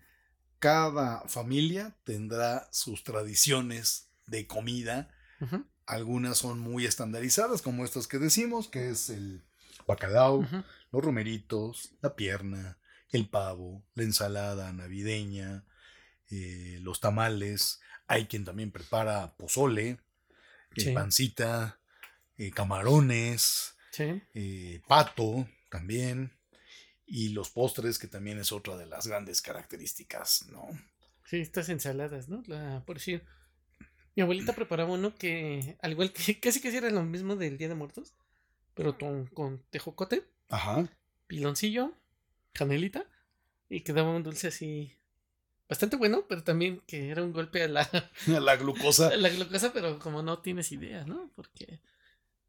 cada 0.60 1.28
familia 1.28 1.98
tendrá 2.04 2.68
sus 2.72 3.04
tradiciones 3.04 4.10
de 4.28 4.48
comida 4.48 5.10
algunas 5.86 6.38
son 6.38 6.60
muy 6.60 6.86
estandarizadas, 6.86 7.62
como 7.62 7.84
estas 7.84 8.08
que 8.08 8.20
decimos, 8.20 8.68
que 8.68 8.90
es 8.90 9.10
el 9.10 9.44
bacalao, 9.88 10.48
los 10.92 11.04
romeritos, 11.04 11.92
la 12.02 12.16
pierna, 12.16 12.78
el 13.10 13.28
pavo, 13.30 13.84
la 13.96 14.04
ensalada 14.04 14.72
navideña, 14.72 15.66
eh, 16.30 16.80
los 16.82 17.00
tamales. 17.00 17.82
Hay 18.08 18.26
quien 18.28 18.44
también 18.46 18.72
prepara 18.72 19.34
pozole, 19.36 19.90
eh, 19.90 19.98
Sí. 20.76 20.92
pancita, 20.92 21.80
eh, 22.38 22.52
camarones, 22.52 23.76
Sí. 23.92 24.22
eh, 24.34 24.82
pato 24.88 25.48
también. 25.70 26.32
Y 27.06 27.30
los 27.30 27.50
postres, 27.50 28.00
que 28.00 28.08
también 28.08 28.40
es 28.40 28.52
otra 28.52 28.76
de 28.78 28.86
las 28.86 29.08
grandes 29.08 29.42
características, 29.42 30.48
¿no? 30.52 30.68
Sí, 31.26 31.38
estas 31.40 31.70
ensaladas, 31.70 32.28
¿no? 32.30 32.42
La, 32.48 32.84
por 32.86 32.98
decir, 32.98 33.26
mi 34.16 34.24
abuelita 34.24 34.54
preparaba 34.54 34.92
uno 34.94 35.16
que, 35.16 35.78
al 35.82 35.92
igual 35.92 36.12
que 36.14 36.40
casi 36.40 36.62
casi 36.62 36.78
era 36.78 36.90
lo 36.90 37.04
mismo 37.04 37.36
del 37.36 37.58
Día 37.58 37.68
de 37.70 37.76
Muertos, 37.76 38.14
pero 38.74 38.98
con, 38.98 39.28
con 39.28 39.64
tejocote, 39.70 40.24
Ajá. 40.50 40.90
piloncillo, 41.28 41.94
canelita, 42.54 43.06
y 43.70 43.82
quedaba 43.82 44.12
un 44.12 44.24
dulce 44.24 44.48
así 44.48 44.94
bastante 45.74 45.96
bueno, 45.98 46.26
pero 46.30 46.44
también 46.44 46.82
que 46.88 47.10
era 47.10 47.24
un 47.24 47.34
golpe 47.34 47.64
a 47.64 47.68
la, 47.68 47.90
La 48.28 48.56
glucosa. 48.56 49.08
a 49.10 49.18
la 49.18 49.30
glucosa, 49.30 49.74
pero 49.74 50.00
como 50.00 50.22
no 50.22 50.40
tienes 50.40 50.72
idea, 50.72 51.04
¿no? 51.06 51.32
Porque 51.36 51.80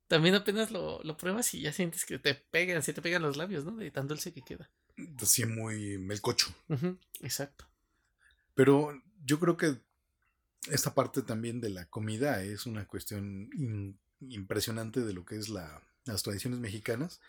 también 0.08 0.34
apenas 0.34 0.70
lo, 0.70 1.02
lo 1.02 1.16
pruebas 1.16 1.52
y 1.54 1.60
ya 1.62 1.72
sientes 1.72 2.04
que 2.04 2.18
te 2.18 2.34
pegan, 2.34 2.82
se 2.82 2.92
te 2.92 3.02
pegan 3.02 3.22
los 3.22 3.36
labios, 3.36 3.64
¿no? 3.64 3.74
De 3.76 3.90
tan 3.90 4.06
dulce 4.08 4.32
que 4.32 4.42
queda. 4.42 4.70
Así 5.20 5.44
muy 5.46 5.98
melcocho. 5.98 6.54
Exacto. 7.20 7.66
Pero 8.54 9.02
yo 9.24 9.40
creo 9.40 9.56
que 9.56 9.76
esta 10.70 10.94
parte 10.94 11.22
también 11.22 11.60
de 11.60 11.70
la 11.70 11.86
comida 11.86 12.42
es 12.42 12.66
una 12.66 12.86
cuestión 12.86 13.50
in- 13.54 13.98
impresionante 14.20 15.00
de 15.00 15.12
lo 15.12 15.24
que 15.24 15.36
es 15.36 15.48
la, 15.48 15.82
las 16.04 16.22
tradiciones 16.22 16.60
mexicanas. 16.60 17.20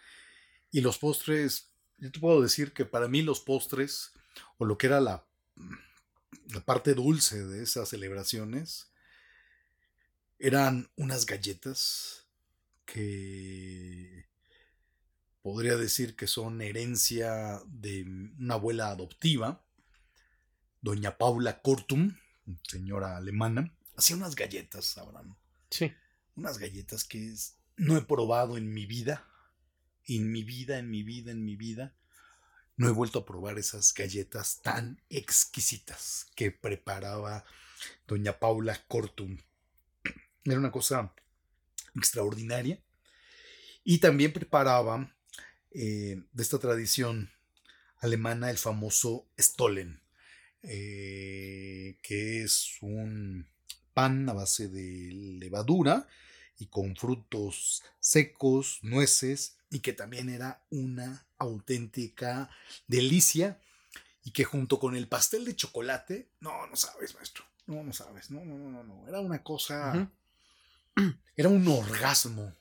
Y 0.71 0.81
los 0.81 0.97
postres, 0.99 1.69
yo 1.97 2.11
te 2.11 2.19
puedo 2.19 2.41
decir 2.41 2.73
que 2.73 2.85
para 2.85 3.07
mí 3.07 3.21
los 3.23 3.39
postres, 3.39 4.11
o 4.57 4.65
lo 4.65 4.77
que 4.77 4.87
era 4.87 4.99
la, 4.99 5.25
la 6.47 6.61
parte 6.61 6.93
dulce 6.93 7.45
de 7.45 7.63
esas 7.63 7.89
celebraciones, 7.89 8.91
eran 10.39 10.89
unas 10.95 11.25
galletas 11.25 12.27
que 12.85 14.27
podría 15.41 15.75
decir 15.75 16.15
que 16.15 16.27
son 16.27 16.61
herencia 16.61 17.61
de 17.67 18.03
una 18.39 18.55
abuela 18.55 18.89
adoptiva, 18.89 19.65
doña 20.81 21.17
Paula 21.17 21.61
Cortum, 21.61 22.15
señora 22.67 23.17
alemana, 23.17 23.75
hacía 23.95 24.15
unas 24.15 24.35
galletas, 24.35 24.97
Abraham, 24.97 25.35
Sí. 25.69 25.93
unas 26.35 26.57
galletas 26.57 27.03
que 27.03 27.33
no 27.77 27.97
he 27.97 28.01
probado 28.01 28.57
en 28.57 28.73
mi 28.73 28.85
vida, 28.85 29.27
en 30.07 30.31
mi 30.31 30.43
vida, 30.43 30.77
en 30.77 30.89
mi 30.89 31.03
vida, 31.03 31.31
en 31.31 31.43
mi 31.43 31.55
vida, 31.55 31.95
no 32.77 32.89
he 32.89 32.91
vuelto 32.91 33.19
a 33.19 33.25
probar 33.25 33.57
esas 33.57 33.93
galletas 33.93 34.61
tan 34.61 35.01
exquisitas 35.09 36.27
que 36.35 36.51
preparaba 36.51 37.45
doña 38.07 38.39
Paula 38.39 38.83
Cortum. 38.87 39.37
Era 40.43 40.59
una 40.59 40.71
cosa 40.71 41.13
extraordinaria. 41.95 42.81
Y 43.83 43.99
también 43.99 44.33
preparaba 44.33 45.15
eh, 45.71 46.23
de 46.31 46.43
esta 46.43 46.59
tradición 46.59 47.31
alemana 47.99 48.49
el 48.49 48.57
famoso 48.57 49.27
Stollen, 49.39 50.01
eh, 50.63 51.97
que 52.01 52.43
es 52.43 52.77
un 52.81 53.47
pan 53.93 54.27
a 54.27 54.33
base 54.33 54.69
de 54.69 55.11
levadura 55.39 56.07
y 56.57 56.67
con 56.67 56.95
frutos 56.95 57.83
secos, 57.99 58.79
nueces, 58.81 59.54
y 59.69 59.79
que 59.79 59.93
también 59.93 60.29
era 60.29 60.63
una 60.69 61.25
auténtica 61.37 62.49
delicia, 62.87 63.59
y 64.25 64.31
que 64.31 64.43
junto 64.43 64.79
con 64.79 64.95
el 64.95 65.07
pastel 65.07 65.45
de 65.45 65.55
chocolate, 65.55 66.31
no, 66.39 66.65
no 66.65 66.75
sabes, 66.75 67.13
maestro, 67.13 67.45
no, 67.67 67.83
no 67.83 67.93
sabes, 67.93 68.31
no, 68.31 68.43
no, 68.43 68.57
no, 68.57 68.83
no, 68.83 69.07
era 69.07 69.19
una 69.19 69.43
cosa, 69.43 70.11
era 71.35 71.49
un 71.49 71.67
orgasmo 71.67 72.51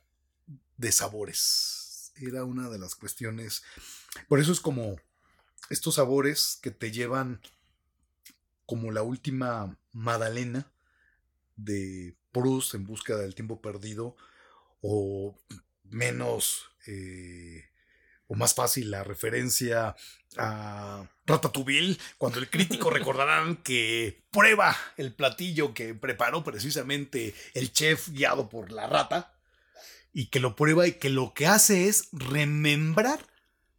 de 0.77 0.93
sabores, 0.93 2.13
era 2.17 2.45
una 2.45 2.69
de 2.69 2.79
las 2.79 2.95
cuestiones, 2.95 3.65
por 4.29 4.41
eso 4.41 4.53
es 4.53 4.61
como 4.61 4.97
estos 5.71 5.95
sabores 5.95 6.59
que 6.61 6.71
te 6.71 6.93
llevan 6.93 7.41
como 8.67 8.93
la 8.93 9.03
última 9.03 9.79
Madalena 9.93 10.71
de 11.57 12.15
Proust 12.31 12.75
en 12.75 12.85
busca 12.85 13.17
del 13.17 13.35
tiempo 13.35 13.63
perdido 13.63 14.17
o 14.83 15.35
menos 15.85 16.71
eh, 16.87 17.65
o 18.27 18.35
más 18.35 18.55
fácil 18.55 18.91
la 18.91 19.05
referencia 19.05 19.95
a 20.37 21.09
Ratatouille 21.27 21.99
cuando 22.19 22.39
el 22.39 22.51
crítico 22.51 22.91
recordarán 22.91 23.57
que 23.57 24.25
prueba 24.31 24.77
el 24.97 25.15
platillo 25.15 25.75
que 25.75 25.95
preparó 25.95 26.43
precisamente 26.43 27.35
el 27.55 27.73
chef 27.73 28.09
guiado 28.11 28.49
por 28.49 28.73
la 28.73 28.87
rata 28.87 29.35
y 30.13 30.27
que 30.27 30.41
lo 30.41 30.57
prueba 30.57 30.87
y 30.87 30.93
que 30.93 31.11
lo 31.11 31.35
que 31.35 31.47
hace 31.47 31.89
es 31.89 32.09
remembrar 32.13 33.27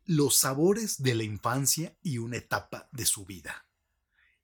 los 0.06 0.36
sabores 0.36 1.02
de 1.02 1.16
la 1.16 1.24
infancia 1.24 1.96
y 2.04 2.20
una 2.20 2.38
etapa 2.38 2.90
de 2.92 3.06
su 3.06 3.26
vida. 3.26 3.66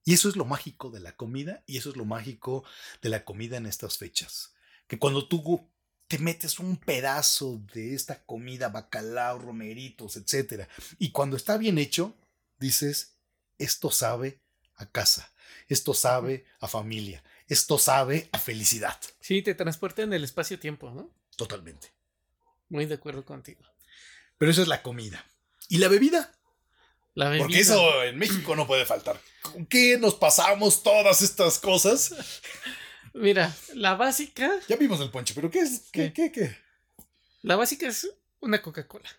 Y 0.03 0.13
eso 0.13 0.29
es 0.29 0.35
lo 0.35 0.45
mágico 0.45 0.89
de 0.89 0.99
la 0.99 1.15
comida 1.15 1.63
y 1.67 1.77
eso 1.77 1.91
es 1.91 1.97
lo 1.97 2.05
mágico 2.05 2.63
de 3.01 3.09
la 3.09 3.23
comida 3.23 3.57
en 3.57 3.67
estas 3.67 3.97
fechas. 3.97 4.53
Que 4.87 4.97
cuando 4.97 5.27
tú 5.27 5.69
te 6.11 6.19
metes 6.19 6.59
un 6.59 6.75
pedazo 6.75 7.61
de 7.73 7.95
esta 7.95 8.21
comida, 8.25 8.67
bacalao, 8.67 9.39
romeritos, 9.39 10.17
etcétera, 10.17 10.67
y 10.99 11.11
cuando 11.11 11.37
está 11.37 11.55
bien 11.55 11.77
hecho, 11.77 12.13
dices, 12.59 13.15
esto 13.57 13.91
sabe 13.91 14.41
a 14.75 14.91
casa, 14.91 15.31
esto 15.69 15.93
sabe 15.93 16.45
a 16.59 16.67
familia, 16.67 17.23
esto 17.47 17.77
sabe 17.77 18.27
a 18.33 18.39
felicidad. 18.39 18.99
Sí, 19.21 19.41
te 19.41 19.55
transporta 19.55 20.01
en 20.01 20.11
el 20.11 20.25
espacio-tiempo, 20.25 20.91
¿no? 20.91 21.09
Totalmente. 21.37 21.93
Muy 22.67 22.87
de 22.87 22.95
acuerdo 22.95 23.23
contigo. 23.23 23.63
Pero 24.37 24.51
eso 24.51 24.63
es 24.63 24.67
la 24.67 24.81
comida. 24.81 25.25
¿Y 25.69 25.77
la 25.77 25.87
bebida? 25.87 26.33
La 27.13 27.29
bebida. 27.29 27.45
Porque 27.45 27.61
eso 27.61 28.03
en 28.03 28.17
México 28.17 28.53
no 28.57 28.67
puede 28.67 28.85
faltar. 28.85 29.17
¿Con 29.43 29.65
qué 29.65 29.97
nos 29.97 30.15
pasamos 30.15 30.83
todas 30.83 31.21
estas 31.21 31.57
cosas? 31.57 32.13
Mira, 33.13 33.53
la 33.75 33.95
básica. 33.95 34.51
Ya 34.67 34.75
vimos 34.77 34.99
el 35.01 35.09
ponche, 35.11 35.33
pero 35.33 35.49
¿qué 35.49 35.59
es? 35.59 35.89
¿Qué, 35.91 36.13
qué, 36.13 36.31
qué? 36.31 36.55
La 37.41 37.55
básica 37.55 37.87
es 37.87 38.09
una 38.39 38.61
Coca-Cola. 38.61 39.09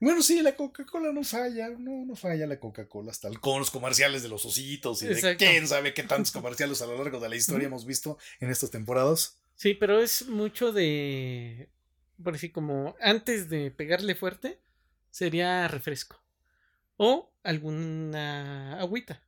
Bueno, 0.00 0.20
sí, 0.22 0.42
la 0.42 0.54
Coca-Cola 0.56 1.12
no 1.12 1.22
falla, 1.22 1.68
no, 1.70 2.04
no 2.04 2.16
falla 2.16 2.46
la 2.46 2.58
Coca-Cola, 2.58 3.10
hasta 3.12 3.28
el- 3.28 3.38
con 3.40 3.60
los 3.60 3.70
comerciales 3.70 4.22
de 4.22 4.28
los 4.28 4.44
ositos 4.44 5.02
y 5.02 5.06
de 5.06 5.36
quién 5.36 5.66
sabe 5.68 5.94
qué 5.94 6.02
tantos 6.02 6.32
comerciales 6.32 6.82
a 6.82 6.86
lo 6.86 6.96
largo 6.98 7.20
de 7.20 7.28
la 7.28 7.36
historia 7.36 7.66
hemos 7.66 7.86
visto 7.86 8.18
en 8.40 8.50
estas 8.50 8.70
temporadas. 8.70 9.38
Sí, 9.54 9.74
pero 9.74 10.00
es 10.00 10.26
mucho 10.28 10.72
de. 10.72 11.68
Por 12.22 12.32
decir, 12.34 12.52
como 12.52 12.96
antes 13.00 13.48
de 13.48 13.70
pegarle 13.70 14.14
fuerte, 14.14 14.58
sería 15.10 15.68
refresco. 15.68 16.20
O 16.96 17.32
alguna 17.42 18.78
agüita 18.80 19.22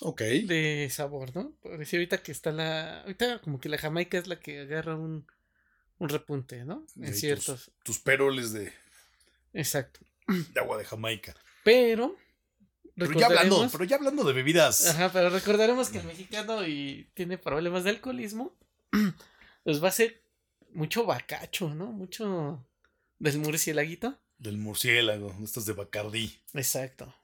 Ok. 0.00 0.20
de 0.20 0.88
sabor, 0.90 1.34
¿no? 1.34 1.52
Por 1.62 1.78
decir, 1.78 1.98
ahorita 1.98 2.22
que 2.22 2.32
está 2.32 2.52
la. 2.52 3.02
Ahorita, 3.02 3.40
como 3.40 3.60
que 3.60 3.68
la 3.68 3.78
Jamaica 3.78 4.18
es 4.18 4.26
la 4.26 4.38
que 4.38 4.60
agarra 4.60 4.96
un, 4.96 5.26
un 5.98 6.08
repunte, 6.08 6.64
¿no? 6.64 6.86
En 7.00 7.14
ciertos. 7.14 7.70
Tus 7.82 7.98
peroles 7.98 8.52
de, 8.52 8.72
Exacto. 9.52 10.00
de 10.26 10.60
agua 10.60 10.76
de 10.78 10.84
Jamaica. 10.84 11.34
Pero 11.64 12.16
Pero 12.94 13.12
ya 13.18 13.26
hablando, 13.26 13.68
pero 13.72 13.84
ya 13.84 13.96
hablando 13.96 14.24
de 14.24 14.32
bebidas. 14.32 14.86
Ajá, 14.86 15.10
pero 15.12 15.30
recordaremos 15.30 15.88
que 15.88 15.98
el 15.98 16.04
mexicano 16.04 16.66
y 16.66 17.10
tiene 17.14 17.38
problemas 17.38 17.84
de 17.84 17.90
alcoholismo, 17.90 18.56
pues 19.64 19.82
va 19.82 19.88
a 19.88 19.92
ser 19.92 20.22
mucho 20.72 21.04
bacacho, 21.06 21.74
¿no? 21.74 21.86
Mucho 21.86 22.64
del 23.18 23.38
murcielaguito. 23.38 24.18
Del 24.38 24.58
murciélago, 24.58 25.34
estas 25.42 25.64
de 25.64 25.72
Bacardí. 25.72 26.38
Exacto. 26.52 27.14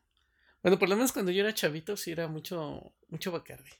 Bueno, 0.62 0.78
por 0.78 0.88
lo 0.88 0.96
menos 0.96 1.12
cuando 1.12 1.32
yo 1.32 1.42
era 1.42 1.54
chavito 1.54 1.96
sí 1.96 2.12
era 2.12 2.28
mucho, 2.28 2.92
mucho 3.08 3.32
Bacardi. 3.32 3.70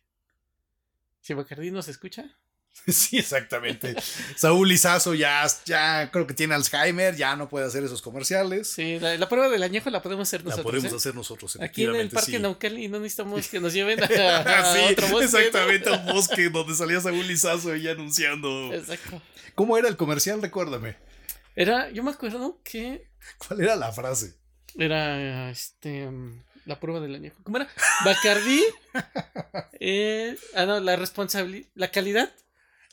Si 1.21 1.35
Bacardi 1.35 1.71
nos 1.71 1.89
escucha, 1.89 2.25
Sí, 2.89 3.19
exactamente. 3.19 3.95
Saúl 4.37 4.73
Izazo 4.73 5.15
ya, 5.15 5.47
ya 5.67 6.11
creo 6.11 6.27
que 6.27 6.35
tiene 6.35 6.55
Alzheimer, 6.55 7.15
ya 7.17 7.37
no 7.37 7.49
puede 7.49 7.67
hacer 7.67 7.85
esos 7.85 8.01
comerciales. 8.03 8.69
sí, 8.69 8.99
la, 8.99 9.17
la 9.17 9.29
prueba 9.29 9.49
del 9.49 9.63
añejo 9.63 9.91
la 9.91 10.03
podemos 10.03 10.29
hacer 10.29 10.41
La 10.41 10.51
nosotros. 10.51 10.71
podemos 10.73 10.93
¿eh? 10.93 10.97
hacer 10.97 11.15
nosotros. 11.15 11.59
Aquí 11.61 11.85
en 11.85 11.95
el 11.97 12.09
Parque 12.11 12.33
sí. 12.33 12.39
Naucali 12.39 12.89
no 12.89 12.99
necesitamos 12.99 13.47
que 13.49 13.61
nos 13.61 13.73
lleven 13.73 14.03
a, 14.03 14.39
a 14.39 14.75
sí, 14.75 14.81
otro 14.93 15.09
bosque. 15.09 15.11
¿no? 15.11 15.39
exactamente, 15.39 15.89
a 15.89 15.93
un 15.93 16.07
bosque 16.07 16.49
donde 16.49 16.75
salía 16.75 17.01
Saúl 17.01 17.31
Izazo 17.31 17.73
ahí 17.73 17.89
anunciando. 17.89 18.73
Exacto. 18.73 19.21
¿Cómo 19.55 19.77
era 19.77 19.89
el 19.89 19.97
comercial? 19.97 20.41
Recuérdame. 20.41 20.97
Era, 21.55 21.91
yo 21.91 22.03
me 22.03 22.11
acuerdo 22.11 22.61
que 22.65 23.07
¿Cuál 23.47 23.61
era 23.61 23.77
la 23.77 23.93
frase? 23.93 24.35
Era 24.79 25.51
este 25.51 26.11
mm, 26.11 26.43
la 26.65 26.79
prueba 26.81 27.01
del 27.01 27.15
añejo. 27.15 27.43
¿Cómo 27.43 27.57
era? 27.59 27.69
Bacardí. 28.05 28.63
eh, 29.81 30.37
ah, 30.55 30.67
no, 30.67 30.81
la 30.81 30.97
responsabilidad. 30.97 31.69
La 31.75 31.91
calidad 31.91 32.33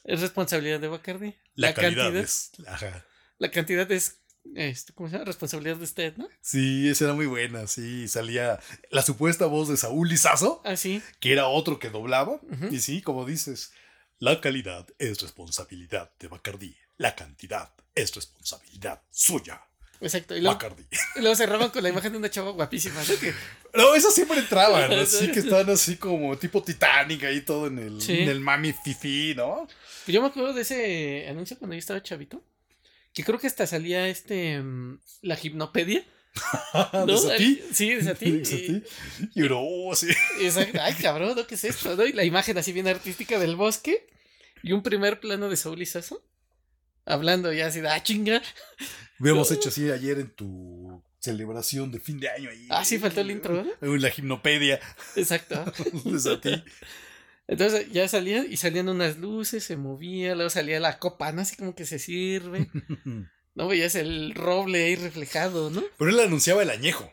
es 0.03 0.21
responsabilidad 0.21 0.79
de 0.79 0.87
Bacardí. 0.87 1.35
La, 1.55 1.73
cantidad, 1.73 2.15
es. 2.15 2.51
Ajá. 2.67 3.05
La 3.37 3.51
cantidad 3.51 3.89
es. 3.91 4.17
Este, 4.55 4.93
¿Cómo 4.93 5.09
se 5.09 5.13
llama? 5.13 5.25
Responsabilidad 5.25 5.77
de 5.77 5.83
usted, 5.83 6.15
¿no? 6.17 6.27
Sí, 6.41 6.89
esa 6.89 7.05
era 7.05 7.13
muy 7.13 7.25
buena. 7.25 7.67
Sí, 7.67 8.07
salía 8.07 8.59
la 8.89 9.01
supuesta 9.01 9.45
voz 9.45 9.67
de 9.67 9.77
Saúl 9.77 10.11
Izazo, 10.11 10.61
Así. 10.63 11.03
que 11.19 11.33
era 11.33 11.47
otro 11.47 11.77
que 11.77 11.89
doblaba. 11.89 12.39
Y 12.71 12.79
sí, 12.79 13.01
como 13.01 13.25
dices, 13.25 13.73
la 14.17 14.41
calidad 14.41 14.87
es 14.97 15.21
responsabilidad 15.21 16.11
de 16.19 16.29
Bacardí. 16.29 16.75
La 16.97 17.15
cantidad 17.15 17.73
es 17.95 18.15
responsabilidad 18.15 19.03
suya. 19.11 19.61
Exacto. 20.01 20.35
Y 20.35 20.41
luego, 20.41 20.57
y 21.15 21.19
luego 21.19 21.35
cerraban 21.35 21.69
con 21.71 21.83
la 21.83 21.89
imagen 21.89 22.11
de 22.13 22.17
una 22.19 22.29
chava 22.29 22.51
guapísima. 22.51 23.01
¿no? 23.03 23.19
Que- 23.19 23.33
No, 23.75 23.95
esas 23.95 24.13
siempre 24.15 24.39
entraban, 24.39 24.91
así 24.99 25.31
que 25.31 25.39
estaban 25.39 25.69
así 25.69 25.97
como 25.97 26.37
tipo 26.37 26.63
Titanic 26.63 27.23
ahí 27.25 27.41
todo 27.41 27.67
en 27.67 27.79
el, 27.79 28.01
Sí. 28.01 28.19
en 28.19 28.29
el 28.29 28.39
mami 28.39 28.73
fifi, 28.73 29.33
¿no? 29.35 29.67
pues 30.05 30.13
yo 30.15 30.21
me 30.21 30.27
acuerdo 30.27 30.53
de 30.53 30.61
ese 30.61 31.27
anuncio 31.29 31.57
cuando 31.59 31.75
yo 31.75 31.79
estaba 31.79 32.01
chavito. 32.01 32.41
Que 33.13 33.23
creo 33.23 33.39
que 33.39 33.47
hasta 33.47 33.65
salía 33.67 34.07
este. 34.07 34.59
mm, 34.61 34.99
La 35.23 35.35
gimnopedia. 35.35 36.05
¿no? 36.93 37.19
¿De 37.21 37.37
ti? 37.37 37.61
Sí, 37.73 37.95
de 37.95 38.15
ti. 38.15 38.31
¿De 38.31 38.39
ti? 38.43 38.83
Y 39.35 39.41
uno, 39.41 39.59
oh, 39.61 39.95
sí. 39.95 40.07
Exacto. 40.41 40.79
Ay, 40.81 40.93
cabrón, 40.93 41.35
¿no? 41.35 41.45
¿qué 41.47 41.55
es 41.55 41.63
esto? 41.63 41.95
¿no? 41.95 42.05
Y 42.05 42.13
la 42.13 42.23
imagen 42.23 42.57
así 42.57 42.71
bien 42.71 42.87
artística 42.87 43.37
del 43.39 43.55
bosque. 43.55 44.07
Y 44.63 44.71
un 44.73 44.83
primer 44.83 45.19
plano 45.19 45.49
de 45.49 45.57
Saúl 45.57 45.81
Izazo. 45.81 46.23
Hablando 47.09 47.51
ya 47.51 47.67
así 47.67 47.81
de, 47.81 47.89
ah, 47.89 48.01
chinga. 48.03 48.41
Hubiéramos 49.19 49.51
hecho 49.51 49.69
así 49.69 49.89
ayer 49.89 50.19
en 50.19 50.29
tu 50.29 51.03
celebración 51.17 51.91
de 51.91 51.99
fin 51.99 52.19
de 52.19 52.29
año 52.29 52.51
ahí. 52.51 52.67
Ah, 52.69 52.85
sí, 52.85 52.99
faltó 52.99 53.21
el 53.21 53.31
intro. 53.31 53.65
En 53.81 54.01
la 54.01 54.11
gimnopedia. 54.11 54.79
Exacto. 55.15 55.65
Desde 56.05 56.33
a 56.33 56.39
ti. 56.39 56.63
Entonces 57.47 57.91
ya 57.91 58.07
salían 58.07 58.45
y 58.47 58.57
salían 58.57 58.89
unas 58.89 59.17
luces, 59.17 59.63
se 59.63 59.75
movía, 59.75 60.35
luego 60.35 60.51
salía 60.51 60.79
la 60.79 60.99
copa, 60.99 61.31
¿no? 61.31 61.41
Así 61.41 61.55
como 61.55 61.73
que 61.73 61.87
se 61.87 61.97
sirve. 61.97 62.69
No 63.55 63.67
veías 63.67 63.95
el 63.95 64.35
roble 64.35 64.85
ahí 64.85 64.95
reflejado, 64.95 65.71
¿no? 65.71 65.83
Pero 65.97 66.11
él 66.11 66.19
anunciaba 66.19 66.61
el 66.61 66.69
añejo. 66.69 67.11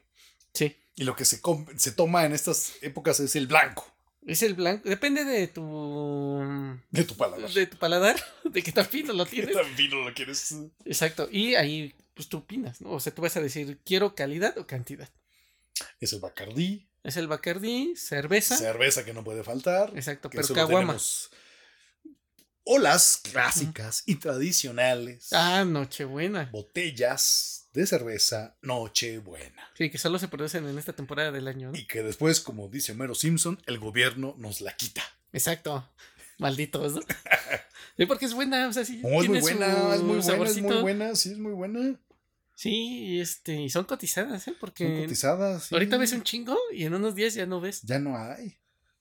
Sí. 0.53 0.77
Y 0.95 1.05
lo 1.05 1.17
que 1.17 1.25
se, 1.25 1.41
se 1.77 1.93
toma 1.93 2.27
en 2.27 2.35
estas 2.35 2.75
épocas 2.83 3.19
es 3.21 3.35
el 3.35 3.47
blanco 3.47 3.96
Es 4.27 4.43
el 4.43 4.55
blanco. 4.55 4.89
Depende 4.89 5.25
de 5.25 5.47
tu. 5.47 6.43
de 6.91 7.05
tu 7.05 7.17
paladar. 7.17 7.49
de 7.51 7.67
tu 7.67 7.77
paladar, 7.79 8.17
de 8.45 8.63
qué 8.63 8.73
tan 8.73 8.85
fino 8.87 9.13
lo 9.13 9.25
¿Qué 9.27 9.31
tienes. 9.37 9.55
tan 9.55 9.67
fino 9.77 10.03
lo 10.05 10.13
quieres? 10.13 10.55
Exacto. 10.85 11.29
Y 11.31 11.55
ahí, 11.55 11.95
pues 12.13 12.29
tú 12.29 12.39
opinas, 12.39 12.81
¿no? 12.81 12.91
O 12.91 13.01
sea, 13.01 13.15
tú 13.15 13.23
vas 13.23 13.37
a 13.37 13.41
decir, 13.41 13.79
¿quiero 13.85 14.15
calidad 14.17 14.59
o 14.59 14.67
cantidad? 14.67 15.09
Es 16.01 16.13
el 16.13 16.21
Bacardí, 16.21 16.89
Es 17.05 17.17
el 17.17 17.29
Bacardí, 17.29 17.95
cerveza. 17.97 18.57
cerveza 18.57 19.05
que 19.05 19.15
no 19.15 19.23
puede 19.23 19.45
faltar. 19.45 19.93
Exacto, 19.95 20.29
que 20.29 20.39
pero 20.41 20.55
caguama. 20.55 20.97
Olas 22.69 23.19
clásicas 23.23 24.03
y 24.07 24.17
tradicionales. 24.17 25.29
Ah, 25.33 25.65
Nochebuena. 25.65 26.49
Botellas 26.51 27.56
de 27.77 27.87
cerveza 27.87 28.57
Nochebuena. 28.63 29.69
Sí, 29.75 29.91
que 29.91 29.99
solo 29.99 30.19
se 30.19 30.29
producen 30.29 30.67
en 30.67 30.79
esta 30.79 30.95
temporada 30.95 31.31
del 31.31 31.47
año, 31.47 31.71
¿no? 31.71 31.79
Y 31.79 31.87
que 31.87 32.03
después, 32.03 32.41
como 32.41 32.69
dice 32.69 32.93
Homero 32.93 33.15
Simpson, 33.15 33.61
el 33.67 33.79
gobierno 33.79 34.35
nos 34.39 34.63
la 34.63 34.75
quita. 34.75 35.03
Exacto. 35.33 35.87
Malditos, 36.39 36.95
¿no? 36.97 37.01
Sí, 37.99 38.07
porque 38.07 38.25
es 38.25 38.33
buena, 38.35 38.67
o 38.69 38.73
sea, 38.73 38.85
sí. 38.85 38.97
Es 38.97 39.03
muy 39.03 39.29
buena, 39.29 39.95
es 39.95 40.03
muy 40.03 40.19
buena, 40.19 40.45
es 40.45 40.63
muy 40.63 40.81
buena, 40.81 41.15
sí, 41.15 41.33
es 41.33 41.39
muy 41.39 41.53
buena. 41.53 42.01
Sí, 42.55 42.71
y 42.71 43.21
este, 43.21 43.61
y 43.61 43.69
son 43.69 43.85
cotizadas, 43.85 44.49
¿eh? 44.49 44.55
Porque 44.59 44.87
Son 44.87 45.03
cotizadas. 45.03 45.65
sí. 45.65 45.75
ahorita 45.75 45.99
ves 45.99 46.13
un 46.15 46.23
chingo 46.23 46.57
y 46.73 46.85
en 46.85 46.95
unos 46.95 47.15
días 47.15 47.35
ya 47.35 47.45
no 47.45 47.61
ves, 47.61 47.83
Ya 47.83 47.99
no 47.99 48.17
hay. 48.17 48.57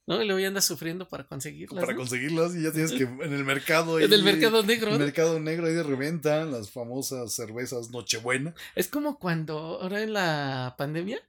¿No? 0.07 0.21
Y 0.21 0.25
luego 0.25 0.39
ya 0.39 0.47
andas 0.49 0.65
sufriendo 0.65 1.07
para 1.07 1.25
conseguirlas. 1.25 1.81
Para 1.81 1.93
¿no? 1.93 1.99
conseguirlas 1.99 2.55
y 2.55 2.61
ya 2.63 2.71
tienes 2.71 2.91
que 2.91 3.03
en 3.03 3.33
el 3.33 3.43
mercado. 3.43 3.99
En 3.99 4.11
el 4.13 4.23
mercado 4.23 4.63
negro. 4.63 4.91
El 4.91 4.99
¿no? 4.99 5.05
mercado 5.05 5.39
negro 5.39 5.67
ahí 5.67 5.73
de 5.73 5.83
reventa, 5.83 6.45
las 6.45 6.69
famosas 6.71 7.33
cervezas 7.33 7.89
Nochebuena. 7.89 8.53
Es 8.75 8.87
como 8.87 9.17
cuando 9.19 9.57
ahora 9.81 10.01
en 10.03 10.13
la 10.13 10.75
pandemia, 10.77 11.19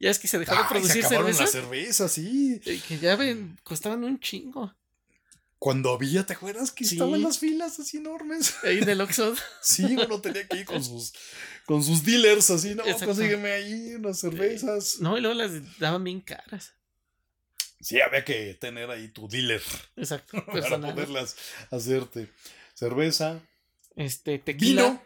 ya 0.00 0.10
es 0.10 0.18
que 0.18 0.28
se 0.28 0.38
dejó 0.38 0.54
de 0.54 0.64
producir 0.68 1.02
se 1.02 1.06
acabaron 1.08 1.34
cerveza. 1.34 1.42
las 1.42 1.50
cervezas, 1.52 2.12
sí. 2.12 2.60
eh, 2.64 2.80
Que 2.88 2.98
ya 2.98 3.16
ven, 3.16 3.58
costaban 3.62 4.04
un 4.04 4.18
chingo. 4.20 4.74
Cuando 5.58 5.94
había, 5.94 6.26
¿te 6.26 6.34
acuerdas 6.34 6.70
que 6.70 6.84
Sí. 6.84 6.96
estaban 6.96 7.22
las 7.22 7.38
filas 7.38 7.78
así 7.80 7.96
enormes? 7.96 8.54
Ahí 8.64 8.78
en 8.78 8.88
el 8.88 9.00
Oxxo. 9.00 9.34
Sí, 9.62 9.96
uno 9.96 10.20
tenía 10.20 10.46
que 10.46 10.58
ir 10.58 10.64
con 10.66 10.84
sus, 10.84 11.14
con 11.64 11.82
sus 11.82 12.04
dealers 12.04 12.50
así, 12.50 12.74
no, 12.74 12.82
Exacto. 12.84 13.06
consígueme 13.06 13.50
ahí 13.52 13.94
unas 13.94 14.18
cervezas. 14.18 14.96
No, 15.00 15.16
y 15.16 15.22
luego 15.22 15.34
las 15.36 15.52
daban 15.78 16.04
bien 16.04 16.20
caras. 16.20 16.74
Sí, 17.84 18.00
había 18.00 18.24
que 18.24 18.54
tener 18.54 18.90
ahí 18.90 19.08
tu 19.08 19.28
dealer 19.28 19.62
Exacto. 19.96 20.38
para 20.44 20.52
Personal. 20.52 20.94
poderlas 20.94 21.36
hacerte. 21.70 22.30
Cerveza, 22.74 23.40
Este, 23.94 24.38
tequila. 24.38 24.82
vino. 24.82 25.02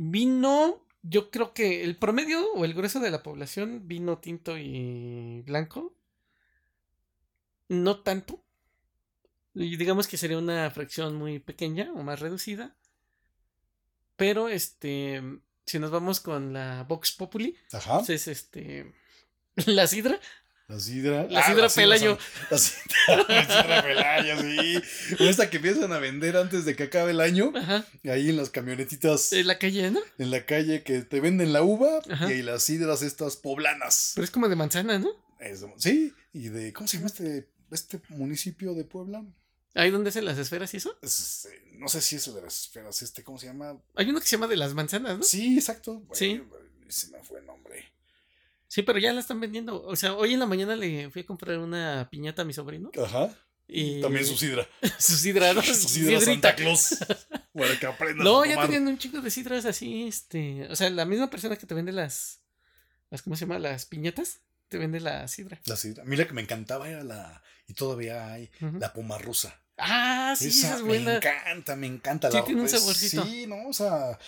Vino, 0.00 0.86
yo 1.02 1.30
creo 1.30 1.52
que 1.52 1.82
el 1.82 1.96
promedio 1.96 2.52
o 2.52 2.64
el 2.64 2.72
grueso 2.74 3.00
de 3.00 3.10
la 3.10 3.22
población, 3.24 3.88
vino 3.88 4.18
tinto 4.18 4.56
y 4.56 5.42
blanco, 5.44 5.92
no 7.68 8.00
tanto. 8.00 8.42
Y 9.54 9.76
digamos 9.76 10.06
que 10.06 10.16
sería 10.16 10.38
una 10.38 10.70
fracción 10.70 11.16
muy 11.16 11.40
pequeña 11.40 11.90
o 11.94 12.02
más 12.04 12.20
reducida. 12.20 12.76
Pero 14.16 14.48
este, 14.48 15.20
si 15.66 15.78
nos 15.78 15.90
vamos 15.90 16.20
con 16.20 16.52
la 16.52 16.84
Vox 16.84 17.12
Populi, 17.12 17.56
Ajá. 17.72 17.98
pues 17.98 18.10
es 18.10 18.28
este, 18.28 18.92
la 19.66 19.86
sidra. 19.88 20.20
La 20.68 20.78
sidra. 20.78 21.26
La 21.30 21.40
Ah, 21.40 21.46
sidra 21.46 21.68
sidras 21.70 21.74
Pelayo. 21.74 22.18
La 22.50 22.58
sidra, 22.58 23.24
la 23.28 23.42
sidra 23.62 23.82
Pelayo, 23.82 24.40
sí. 24.42 24.82
O 25.18 25.24
esta 25.24 25.48
que 25.48 25.56
empiezan 25.56 25.92
a 25.94 25.98
vender 25.98 26.36
antes 26.36 26.66
de 26.66 26.76
que 26.76 26.84
acabe 26.84 27.12
el 27.12 27.20
año. 27.22 27.52
Ajá. 27.56 27.86
Ahí 28.04 28.28
en 28.28 28.36
las 28.36 28.50
camionetitas 28.50 29.32
En 29.32 29.46
la 29.46 29.58
calle, 29.58 29.90
¿no? 29.90 30.00
en 30.18 30.30
la 30.30 30.44
calle 30.44 30.82
que 30.82 31.00
te 31.00 31.20
venden 31.20 31.54
la 31.54 31.62
uva 31.62 32.00
Ajá. 32.10 32.28
y 32.30 32.34
ahí 32.34 32.42
las 32.42 32.64
sidras 32.64 33.00
estas 33.00 33.36
poblanas. 33.36 34.12
Pero 34.14 34.24
es 34.26 34.30
como 34.30 34.48
de 34.48 34.56
manzana, 34.56 34.98
¿no? 34.98 35.08
Es- 35.40 35.64
sí, 35.78 36.12
y 36.34 36.48
de, 36.48 36.72
¿cómo 36.74 36.86
se 36.86 36.98
llama 36.98 37.06
este, 37.06 37.48
este 37.70 38.00
municipio 38.10 38.74
de 38.74 38.84
Puebla? 38.84 39.24
Ahí 39.74 39.90
donde 39.90 40.10
hacen 40.10 40.24
las 40.26 40.36
esferas 40.36 40.74
y 40.74 40.78
eso. 40.78 40.98
Es, 41.00 41.46
eh, 41.50 41.62
no 41.76 41.88
sé 41.88 42.02
si 42.02 42.16
es 42.16 42.26
el 42.26 42.34
de 42.34 42.42
las 42.42 42.60
esferas, 42.64 43.00
este, 43.00 43.22
¿cómo 43.22 43.38
se 43.38 43.46
llama? 43.46 43.80
Hay 43.94 44.10
uno 44.10 44.20
que 44.20 44.26
se 44.26 44.32
llama 44.36 44.48
de 44.48 44.56
las 44.56 44.74
manzanas, 44.74 45.16
¿no? 45.18 45.22
Sí, 45.24 45.56
exacto. 45.56 46.02
Sí. 46.12 46.42
Se 46.88 47.08
me 47.08 47.22
fue 47.22 47.40
el 47.40 47.46
nombre. 47.46 47.84
Sí, 48.68 48.82
pero 48.82 48.98
ya 48.98 49.12
la 49.12 49.20
están 49.20 49.40
vendiendo. 49.40 49.82
O 49.82 49.96
sea, 49.96 50.14
hoy 50.14 50.34
en 50.34 50.40
la 50.40 50.46
mañana 50.46 50.76
le 50.76 51.10
fui 51.10 51.22
a 51.22 51.26
comprar 51.26 51.58
una 51.58 52.06
piñata 52.10 52.42
a 52.42 52.44
mi 52.44 52.52
sobrino. 52.52 52.90
Ajá. 53.02 53.30
Y 53.66 54.00
También 54.00 54.24
su 54.26 54.36
sidra. 54.36 54.66
su 54.98 55.16
sidra, 55.16 55.52
¿no? 55.52 55.62
Su 55.62 55.74
sidra. 55.74 56.20
Santa 56.20 56.54
Claus. 56.54 56.96
Para 57.52 57.78
que 57.78 57.86
aprendas 57.86 58.24
No, 58.24 58.44
ya 58.44 58.60
tenían 58.62 58.86
un 58.86 58.96
chico 58.98 59.20
de 59.20 59.30
sidras 59.30 59.64
así, 59.64 60.06
este. 60.06 60.68
O 60.70 60.76
sea, 60.76 60.88
la 60.90 61.04
misma 61.04 61.28
persona 61.28 61.56
que 61.56 61.66
te 61.66 61.74
vende 61.74 61.92
las. 61.92 62.40
las 63.10 63.22
¿Cómo 63.22 63.36
se 63.36 63.46
llama? 63.46 63.58
Las 63.58 63.84
piñatas. 63.86 64.40
Te 64.68 64.76
vende 64.78 65.00
la 65.00 65.26
sidra. 65.28 65.60
La 65.64 65.76
sidra. 65.76 66.04
Mira 66.04 66.26
que 66.26 66.34
me 66.34 66.42
encantaba 66.42 66.88
era 66.88 67.02
la. 67.02 67.42
Y 67.66 67.74
todavía 67.74 68.32
hay. 68.32 68.50
La 68.78 68.92
poma 68.92 69.18
rusa. 69.18 69.60
Ah, 69.78 70.34
sí, 70.36 70.48
esa, 70.48 70.74
es 70.76 70.82
me 70.82 70.88
buena. 70.88 71.16
encanta, 71.16 71.76
me 71.76 71.86
encanta. 71.86 72.30
Sí, 72.30 72.36
la 72.36 72.44
tiene 72.44 72.60
un 72.60 72.66
es- 72.66 72.72
saborcito. 72.72 73.24
Sí, 73.24 73.46
no, 73.46 73.68
o 73.68 73.72
sea. 73.72 74.18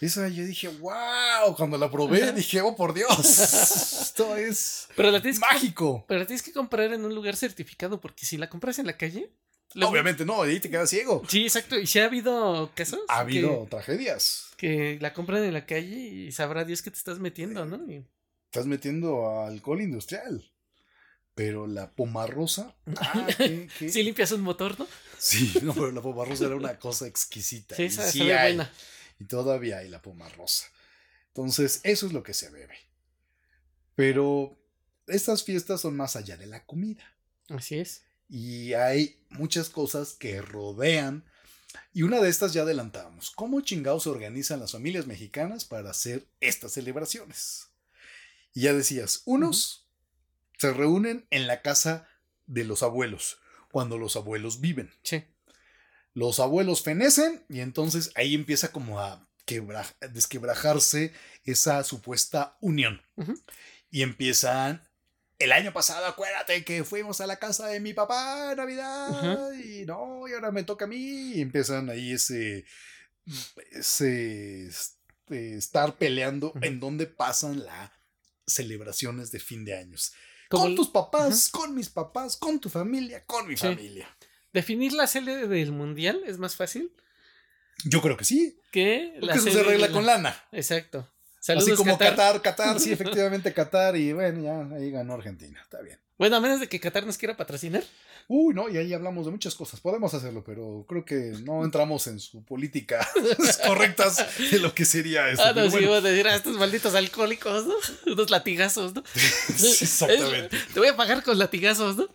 Esa 0.00 0.28
yo 0.28 0.44
dije, 0.44 0.68
wow. 0.68 1.54
Cuando 1.56 1.78
la 1.78 1.90
probé, 1.90 2.22
Ajá. 2.24 2.32
dije, 2.32 2.60
oh 2.60 2.76
por 2.76 2.92
Dios. 2.92 3.08
Esto 4.02 4.36
es 4.36 4.88
Pero 4.96 5.10
la 5.10 5.20
tienes 5.22 5.38
que. 5.40 5.46
mágico. 5.46 6.04
Pero 6.06 6.20
la 6.20 6.26
tienes 6.26 6.42
que 6.42 6.52
comprar 6.52 6.92
en 6.92 7.04
un 7.04 7.14
lugar 7.14 7.36
certificado, 7.36 8.00
porque 8.00 8.26
si 8.26 8.36
la 8.36 8.48
compras 8.50 8.78
en 8.78 8.86
la 8.86 8.96
calle. 8.96 9.30
Obviamente 9.82 10.24
no, 10.24 10.42
ahí 10.42 10.58
te 10.60 10.70
quedas 10.70 10.88
ciego. 10.90 11.22
Sí, 11.28 11.42
exacto. 11.44 11.78
Y 11.78 11.86
si 11.86 11.98
ha 11.98 12.06
habido 12.06 12.70
casos. 12.74 13.00
Ha 13.08 13.18
habido 13.20 13.64
Que, 13.64 13.70
tragedias. 13.70 14.46
que 14.56 14.98
la 15.00 15.12
compran 15.12 15.42
en 15.44 15.52
la 15.52 15.66
calle 15.66 15.96
y 15.96 16.32
sabrá 16.32 16.64
Dios 16.64 16.80
que 16.82 16.90
te 16.90 16.96
estás 16.98 17.18
metiendo, 17.18 17.64
¿no? 17.66 17.76
Y- 17.90 18.04
estás 18.46 18.66
metiendo 18.66 19.42
alcohol 19.44 19.82
industrial. 19.82 20.50
Pero 21.34 21.66
la 21.66 21.90
pomarrosa. 21.90 22.74
Ah, 22.96 23.26
qué- 23.36 23.68
qué- 23.78 23.88
Si 23.90 24.02
limpias 24.02 24.32
un 24.32 24.40
motor, 24.42 24.78
¿no? 24.78 24.86
Sí, 25.18 25.52
no, 25.62 25.74
pero 25.74 25.90
la 25.92 26.00
pomarrosa 26.00 26.46
era 26.46 26.56
una 26.56 26.78
cosa 26.78 27.06
exquisita. 27.06 27.74
Sí, 27.76 27.84
esa 27.84 28.10
sí 28.10 28.18
sabe 28.20 28.38
hay, 28.38 28.54
buena. 28.56 28.72
Y 29.18 29.24
todavía 29.24 29.78
hay 29.78 29.88
la 29.88 30.02
pomarrosa. 30.02 30.66
Entonces, 31.28 31.80
eso 31.84 32.06
es 32.06 32.12
lo 32.12 32.22
que 32.22 32.34
se 32.34 32.50
bebe. 32.50 32.76
Pero 33.94 34.58
estas 35.06 35.44
fiestas 35.44 35.80
son 35.80 35.96
más 35.96 36.16
allá 36.16 36.36
de 36.36 36.46
la 36.46 36.64
comida. 36.64 37.04
Así 37.48 37.78
es. 37.78 38.02
Y 38.28 38.74
hay 38.74 39.24
muchas 39.30 39.68
cosas 39.68 40.14
que 40.14 40.42
rodean. 40.42 41.24
Y 41.92 42.02
una 42.02 42.20
de 42.20 42.28
estas 42.28 42.52
ya 42.52 42.62
adelantamos. 42.62 43.30
¿Cómo 43.30 43.60
chingados 43.60 44.04
se 44.04 44.10
organizan 44.10 44.60
las 44.60 44.72
familias 44.72 45.06
mexicanas 45.06 45.64
para 45.64 45.90
hacer 45.90 46.26
estas 46.40 46.72
celebraciones? 46.72 47.68
Y 48.54 48.62
ya 48.62 48.72
decías, 48.72 49.22
unos 49.26 49.86
se 50.58 50.72
reúnen 50.72 51.26
en 51.30 51.46
la 51.46 51.62
casa 51.62 52.08
de 52.46 52.64
los 52.64 52.82
abuelos, 52.82 53.38
cuando 53.70 53.98
los 53.98 54.16
abuelos 54.16 54.60
viven. 54.60 54.90
Sí. 55.02 55.24
Los 56.16 56.40
abuelos 56.40 56.82
fenecen 56.82 57.44
y 57.50 57.60
entonces 57.60 58.10
ahí 58.14 58.34
empieza 58.34 58.72
como 58.72 59.00
a 59.00 59.28
quebra- 59.46 59.84
a 60.00 60.06
desquebrajarse 60.08 61.12
esa 61.44 61.84
supuesta 61.84 62.56
unión. 62.62 63.02
Y 63.90 64.00
empiezan. 64.00 64.82
El 65.38 65.52
año 65.52 65.74
pasado, 65.74 66.06
acuérdate 66.06 66.64
que 66.64 66.82
fuimos 66.84 67.20
a 67.20 67.26
la 67.26 67.36
casa 67.38 67.66
de 67.66 67.80
mi 67.80 67.92
papá 67.92 68.52
en 68.52 68.56
Navidad 68.56 69.52
y 69.52 69.84
no, 69.84 70.26
y 70.26 70.32
ahora 70.32 70.50
me 70.52 70.64
toca 70.64 70.86
a 70.86 70.88
mí. 70.88 71.32
Y 71.34 71.42
empiezan 71.42 71.90
ahí 71.90 72.12
ese. 72.12 72.64
ese. 73.72 74.66
este, 74.66 75.56
estar 75.56 75.96
peleando 75.96 76.52
en 76.62 76.80
donde 76.80 77.06
pasan 77.06 77.64
las 77.64 77.90
celebraciones 78.46 79.30
de 79.32 79.40
fin 79.40 79.64
de 79.64 79.76
años. 79.76 80.12
Como 80.48 80.62
con 80.62 80.70
el- 80.70 80.76
tus 80.76 80.88
papás, 80.88 81.48
con 81.50 81.74
mis 81.74 81.90
papás, 81.90 82.36
con 82.36 82.60
tu 82.60 82.68
familia, 82.70 83.24
con 83.26 83.46
mi 83.48 83.56
Sí. 83.56 83.66
familia. 83.66 84.08
Definir 84.56 84.94
la 84.94 85.06
sede 85.06 85.46
del 85.48 85.70
mundial 85.72 86.22
es 86.26 86.38
más 86.38 86.56
fácil 86.56 86.90
Yo 87.84 88.00
creo 88.00 88.16
que 88.16 88.24
sí. 88.24 88.58
que 88.72 89.12
la 89.20 89.34
Porque 89.34 89.50
eso 89.50 89.50
se 89.58 89.60
arregla 89.60 89.90
con 89.90 90.06
la- 90.06 90.14
lana. 90.16 90.44
Exacto. 90.50 91.06
Saludos, 91.40 91.68
Así 91.68 91.76
como 91.76 91.98
Qatar. 91.98 92.40
Qatar. 92.40 92.42
Qatar, 92.42 92.80
sí, 92.80 92.90
efectivamente 92.98 93.52
Qatar. 93.52 93.96
Y 93.96 94.14
bueno, 94.14 94.40
ya 94.42 94.76
ahí 94.76 94.90
ganó 94.90 95.12
Argentina. 95.14 95.60
Está 95.62 95.82
bien. 95.82 95.98
Bueno, 96.16 96.36
a 96.36 96.40
menos 96.40 96.58
de 96.60 96.68
que 96.70 96.80
Qatar 96.80 97.04
nos 97.04 97.18
quiera 97.18 97.36
patrocinar. 97.36 97.84
Uy, 98.28 98.54
no, 98.54 98.68
y 98.70 98.76
ahí 98.78 98.92
hablamos 98.94 99.26
de 99.26 99.30
muchas 99.30 99.54
cosas. 99.54 99.78
Podemos 99.78 100.14
hacerlo, 100.14 100.42
pero 100.42 100.84
creo 100.88 101.04
que 101.04 101.34
no 101.44 101.62
entramos 101.62 102.06
en 102.06 102.18
su 102.18 102.42
política 102.44 103.06
correctas 103.66 104.26
de 104.50 104.58
lo 104.58 104.74
que 104.74 104.84
sería 104.86 105.28
eso. 105.30 105.42
Ah, 105.44 105.52
no, 105.52 105.64
sí, 105.66 105.70
bueno, 105.72 105.86
iba 105.88 105.96
a 105.98 106.00
decir 106.00 106.26
a 106.26 106.34
estos 106.34 106.56
malditos 106.56 106.94
alcohólicos, 106.94 107.66
¿no? 107.66 107.74
Unos 108.12 108.30
latigazos, 108.30 108.94
¿no? 108.94 109.04
sí, 109.14 109.84
exactamente. 109.84 110.56
Te 110.72 110.80
voy 110.80 110.88
a 110.88 110.96
pagar 110.96 111.22
con 111.22 111.38
latigazos, 111.38 111.96
¿no? 111.96 112.08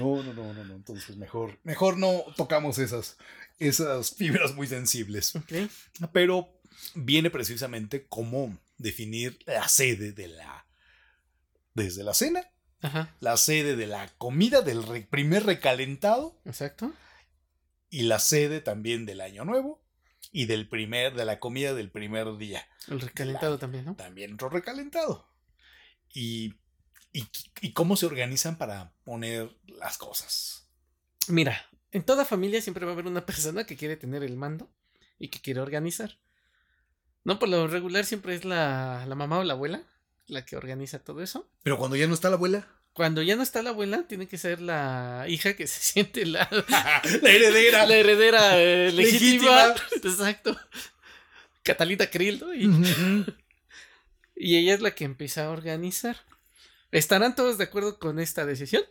No, 0.00 0.22
no, 0.22 0.32
no, 0.34 0.52
no, 0.52 0.64
no. 0.64 0.74
Entonces 0.74 1.16
mejor, 1.16 1.58
mejor 1.64 1.96
no 1.98 2.22
tocamos 2.36 2.78
esas, 2.78 3.16
esas 3.58 4.14
fibras 4.14 4.54
muy 4.54 4.66
sensibles. 4.66 5.32
Pero 6.12 6.48
viene 6.94 7.30
precisamente 7.30 8.06
cómo 8.08 8.56
definir 8.78 9.38
la 9.46 9.68
sede 9.68 10.12
de 10.12 10.28
la. 10.28 10.66
Desde 11.74 12.02
la 12.02 12.14
cena, 12.14 12.42
Ajá, 12.82 13.14
la 13.20 13.36
sede 13.36 13.76
de 13.76 13.86
la 13.86 14.08
comida 14.18 14.60
del 14.62 14.82
re- 14.82 15.06
primer 15.08 15.44
recalentado 15.46 16.40
exacto. 16.44 16.92
y 17.90 18.02
la 18.02 18.18
sede 18.18 18.60
también 18.60 19.06
del 19.06 19.20
año 19.20 19.44
nuevo 19.44 19.80
y 20.32 20.46
del 20.46 20.68
primer, 20.68 21.14
de 21.14 21.24
la 21.24 21.38
comida 21.38 21.72
del 21.74 21.90
primer 21.90 22.36
día. 22.38 22.66
El 22.88 23.00
recalentado 23.00 23.58
también, 23.58 23.84
¿no? 23.84 23.94
También 23.96 24.34
otro 24.34 24.48
recalentado. 24.48 25.28
Y, 26.12 26.54
y, 27.12 27.26
y 27.60 27.72
cómo 27.72 27.96
se 27.96 28.06
organizan 28.06 28.56
para 28.58 28.92
poner 29.04 29.50
las 29.66 29.98
cosas. 29.98 30.68
Mira, 31.28 31.66
en 31.92 32.02
toda 32.04 32.24
familia 32.24 32.62
siempre 32.62 32.84
va 32.84 32.92
a 32.92 32.94
haber 32.94 33.06
una 33.06 33.26
persona 33.26 33.64
que 33.64 33.76
quiere 33.76 33.96
tener 33.96 34.22
el 34.22 34.36
mando 34.36 34.70
y 35.18 35.28
que 35.28 35.40
quiere 35.40 35.60
organizar. 35.60 36.18
No, 37.24 37.38
por 37.38 37.48
lo 37.48 37.66
regular 37.66 38.04
siempre 38.06 38.34
es 38.34 38.44
la, 38.44 39.04
la 39.06 39.14
mamá 39.14 39.38
o 39.38 39.44
la 39.44 39.52
abuela 39.54 39.82
la 40.26 40.44
que 40.44 40.56
organiza 40.56 41.00
todo 41.00 41.22
eso. 41.22 41.50
Pero 41.64 41.76
cuando 41.76 41.96
ya 41.96 42.06
no 42.06 42.14
está 42.14 42.28
la 42.30 42.36
abuela, 42.36 42.66
Cuando 42.92 43.20
ya 43.20 43.34
no 43.36 43.42
está 43.42 43.62
la 43.62 43.70
abuela, 43.70 44.04
tiene 44.06 44.26
que 44.28 44.38
ser 44.38 44.60
la 44.60 45.24
hija 45.28 45.54
que 45.54 45.66
se 45.66 45.80
siente 45.80 46.24
la, 46.24 46.48
la 47.22 47.30
heredera. 47.30 47.84
la 47.86 47.96
heredera 47.96 48.58
eh, 48.60 48.92
legítima. 48.92 49.66
Legítima. 49.68 50.10
Exacto. 50.10 50.56
Catalita 51.62 52.08
Krill, 52.10 52.40
¿no? 52.40 52.54
Y, 52.54 52.66
Ujú. 52.66 53.26
y 54.36 54.56
ella 54.56 54.74
es 54.74 54.80
la 54.80 54.92
que 54.94 55.04
empieza 55.04 55.46
a 55.46 55.50
organizar. 55.50 56.16
¿Estarán 56.92 57.34
todos 57.34 57.58
de 57.58 57.64
acuerdo 57.64 57.98
con 57.98 58.18
esta 58.18 58.44
decisión? 58.46 58.82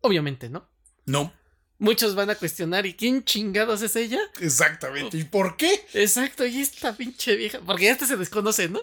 Obviamente, 0.00 0.48
¿no? 0.48 0.68
No, 1.06 1.32
Muchos 1.78 2.14
van 2.14 2.30
a 2.30 2.34
cuestionar, 2.36 2.86
¿y 2.86 2.94
quién 2.94 3.22
chingados 3.22 3.82
es 3.82 3.96
ella? 3.96 4.18
exactamente. 4.40 5.18
¿Y 5.18 5.24
por 5.24 5.58
qué? 5.58 5.84
Exacto, 5.92 6.46
y 6.46 6.60
esta 6.60 6.96
pinche 6.96 7.36
vieja. 7.36 7.60
Porque 7.64 7.84
ya 7.84 7.92
hasta 7.92 8.06
se 8.06 8.16
desconoce, 8.16 8.68
¿no? 8.68 8.80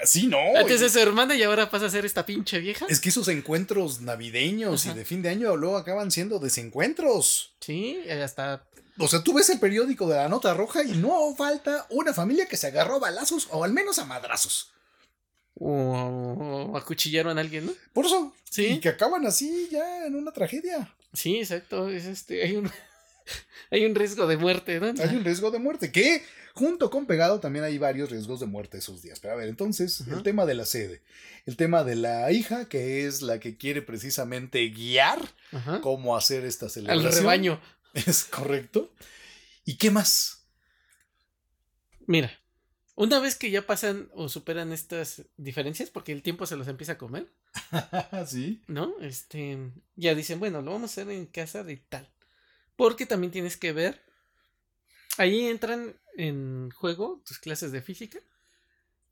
Así 0.00 0.28
no. 0.28 0.38
Antes 0.56 0.80
es 0.80 0.92
su 0.92 1.00
hermana 1.00 1.34
y 1.34 1.42
ahora 1.42 1.70
pasa 1.70 1.86
a 1.86 1.90
ser 1.90 2.04
esta 2.04 2.24
pinche 2.24 2.60
vieja. 2.60 2.86
Es 2.88 3.00
que 3.00 3.08
esos 3.08 3.26
encuentros 3.28 4.00
navideños 4.00 4.84
Ajá. 4.86 4.94
y 4.94 4.98
de 4.98 5.04
fin 5.04 5.22
de 5.22 5.30
año 5.30 5.56
luego 5.56 5.76
acaban 5.76 6.10
siendo 6.12 6.38
desencuentros. 6.38 7.54
Sí, 7.60 7.98
hasta. 8.10 8.64
O 8.98 9.08
sea, 9.08 9.24
tú 9.24 9.34
ves 9.34 9.50
el 9.50 9.58
periódico 9.58 10.08
de 10.08 10.16
la 10.16 10.28
nota 10.28 10.54
roja 10.54 10.84
y 10.84 10.92
no 10.92 11.34
falta 11.34 11.86
una 11.90 12.14
familia 12.14 12.46
que 12.46 12.56
se 12.56 12.68
agarró 12.68 12.96
a 12.96 13.00
balazos 13.00 13.48
o 13.50 13.64
al 13.64 13.72
menos 13.72 13.98
a 13.98 14.04
madrazos. 14.04 14.70
O, 15.58 16.74
acuchillaron 16.76 17.38
a 17.38 17.40
alguien, 17.40 17.66
¿no? 17.66 17.72
Por 17.92 18.06
eso. 18.06 18.34
Sí. 18.50 18.66
Y 18.66 18.80
que 18.80 18.90
acaban 18.90 19.26
así 19.26 19.68
ya 19.70 20.06
en 20.06 20.14
una 20.14 20.32
tragedia. 20.32 20.94
Sí, 21.12 21.38
exacto. 21.38 21.88
Es 21.88 22.04
este. 22.04 22.42
Hay 22.42 22.56
un. 22.56 22.70
Hay 23.72 23.84
un 23.84 23.96
riesgo 23.96 24.28
de 24.28 24.36
muerte, 24.36 24.78
¿no? 24.78 24.86
Hay 24.86 25.16
un 25.16 25.24
riesgo 25.24 25.50
de 25.50 25.58
muerte. 25.58 25.90
Que 25.90 26.22
junto 26.54 26.88
con 26.88 27.06
pegado 27.06 27.40
también 27.40 27.64
hay 27.64 27.76
varios 27.78 28.10
riesgos 28.10 28.38
de 28.38 28.46
muerte 28.46 28.78
esos 28.78 29.02
días. 29.02 29.18
Pero 29.18 29.34
a 29.34 29.36
ver, 29.36 29.48
entonces, 29.48 30.04
el 30.06 30.22
tema 30.22 30.46
de 30.46 30.54
la 30.54 30.64
sede. 30.64 31.02
El 31.46 31.56
tema 31.56 31.82
de 31.82 31.96
la 31.96 32.30
hija, 32.30 32.68
que 32.68 33.06
es 33.06 33.22
la 33.22 33.40
que 33.40 33.56
quiere 33.56 33.82
precisamente 33.82 34.68
guiar 34.68 35.18
cómo 35.82 36.16
hacer 36.16 36.44
esta 36.44 36.66
Al 36.66 36.70
celebración. 36.70 37.12
rebaño. 37.14 37.60
Es 37.94 38.24
correcto. 38.24 38.92
¿Y 39.64 39.76
qué 39.78 39.90
más? 39.90 40.44
Mira, 42.06 42.30
una 42.96 43.20
vez 43.20 43.36
que 43.36 43.50
ya 43.50 43.62
pasan 43.66 44.10
o 44.14 44.28
superan 44.28 44.72
estas 44.72 45.22
diferencias, 45.36 45.90
porque 45.90 46.12
el 46.12 46.22
tiempo 46.22 46.46
se 46.46 46.56
los 46.56 46.66
empieza 46.66 46.92
a 46.92 46.98
comer, 46.98 47.30
sí. 48.26 48.62
¿no? 48.66 48.94
Este, 49.00 49.58
ya 49.94 50.14
dicen, 50.14 50.40
bueno, 50.40 50.62
lo 50.62 50.72
vamos 50.72 50.90
a 50.90 50.92
hacer 51.02 51.10
en 51.12 51.26
casa 51.26 51.62
de 51.62 51.76
tal. 51.76 52.10
Porque 52.74 53.06
también 53.06 53.30
tienes 53.30 53.56
que 53.56 53.72
ver, 53.72 54.02
ahí 55.18 55.46
entran 55.46 55.94
en 56.16 56.70
juego 56.70 57.22
tus 57.26 57.38
clases 57.38 57.70
de 57.70 57.82
física 57.82 58.18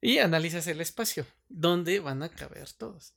y 0.00 0.18
analizas 0.18 0.66
el 0.66 0.80
espacio, 0.80 1.26
donde 1.48 2.00
van 2.00 2.22
a 2.22 2.28
caber 2.30 2.70
todos. 2.72 3.14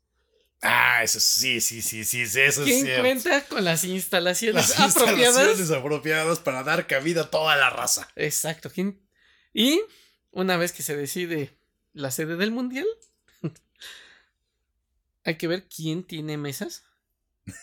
Ah, 0.62 1.02
eso 1.04 1.20
sí, 1.20 1.62
sí, 1.62 1.82
sí, 1.82 2.04
sí, 2.04 2.22
eso 2.22 2.40
es 2.42 2.58
¿Quién 2.58 2.84
cierto. 2.86 3.04
cuenta 3.04 3.46
con 3.46 3.64
las 3.64 3.84
instalaciones 3.84 4.70
Las 4.70 4.80
apropiadas? 4.96 5.28
instalaciones 5.38 5.72
apropiadas 5.72 6.40
para 6.40 6.64
dar 6.64 6.88
cabida 6.88 7.22
a 7.24 7.30
toda 7.30 7.56
la 7.56 7.70
raza. 7.70 8.08
Exacto. 8.16 8.72
¿quién? 8.74 9.00
Y 9.54 9.82
una 10.38 10.56
vez 10.58 10.72
que 10.72 10.84
se 10.84 10.96
decide 10.96 11.58
la 11.94 12.12
sede 12.12 12.36
del 12.38 12.52
mundial, 12.52 12.86
hay 15.24 15.36
que 15.36 15.48
ver 15.48 15.68
quién 15.68 16.04
tiene 16.04 16.38
mesas 16.38 16.84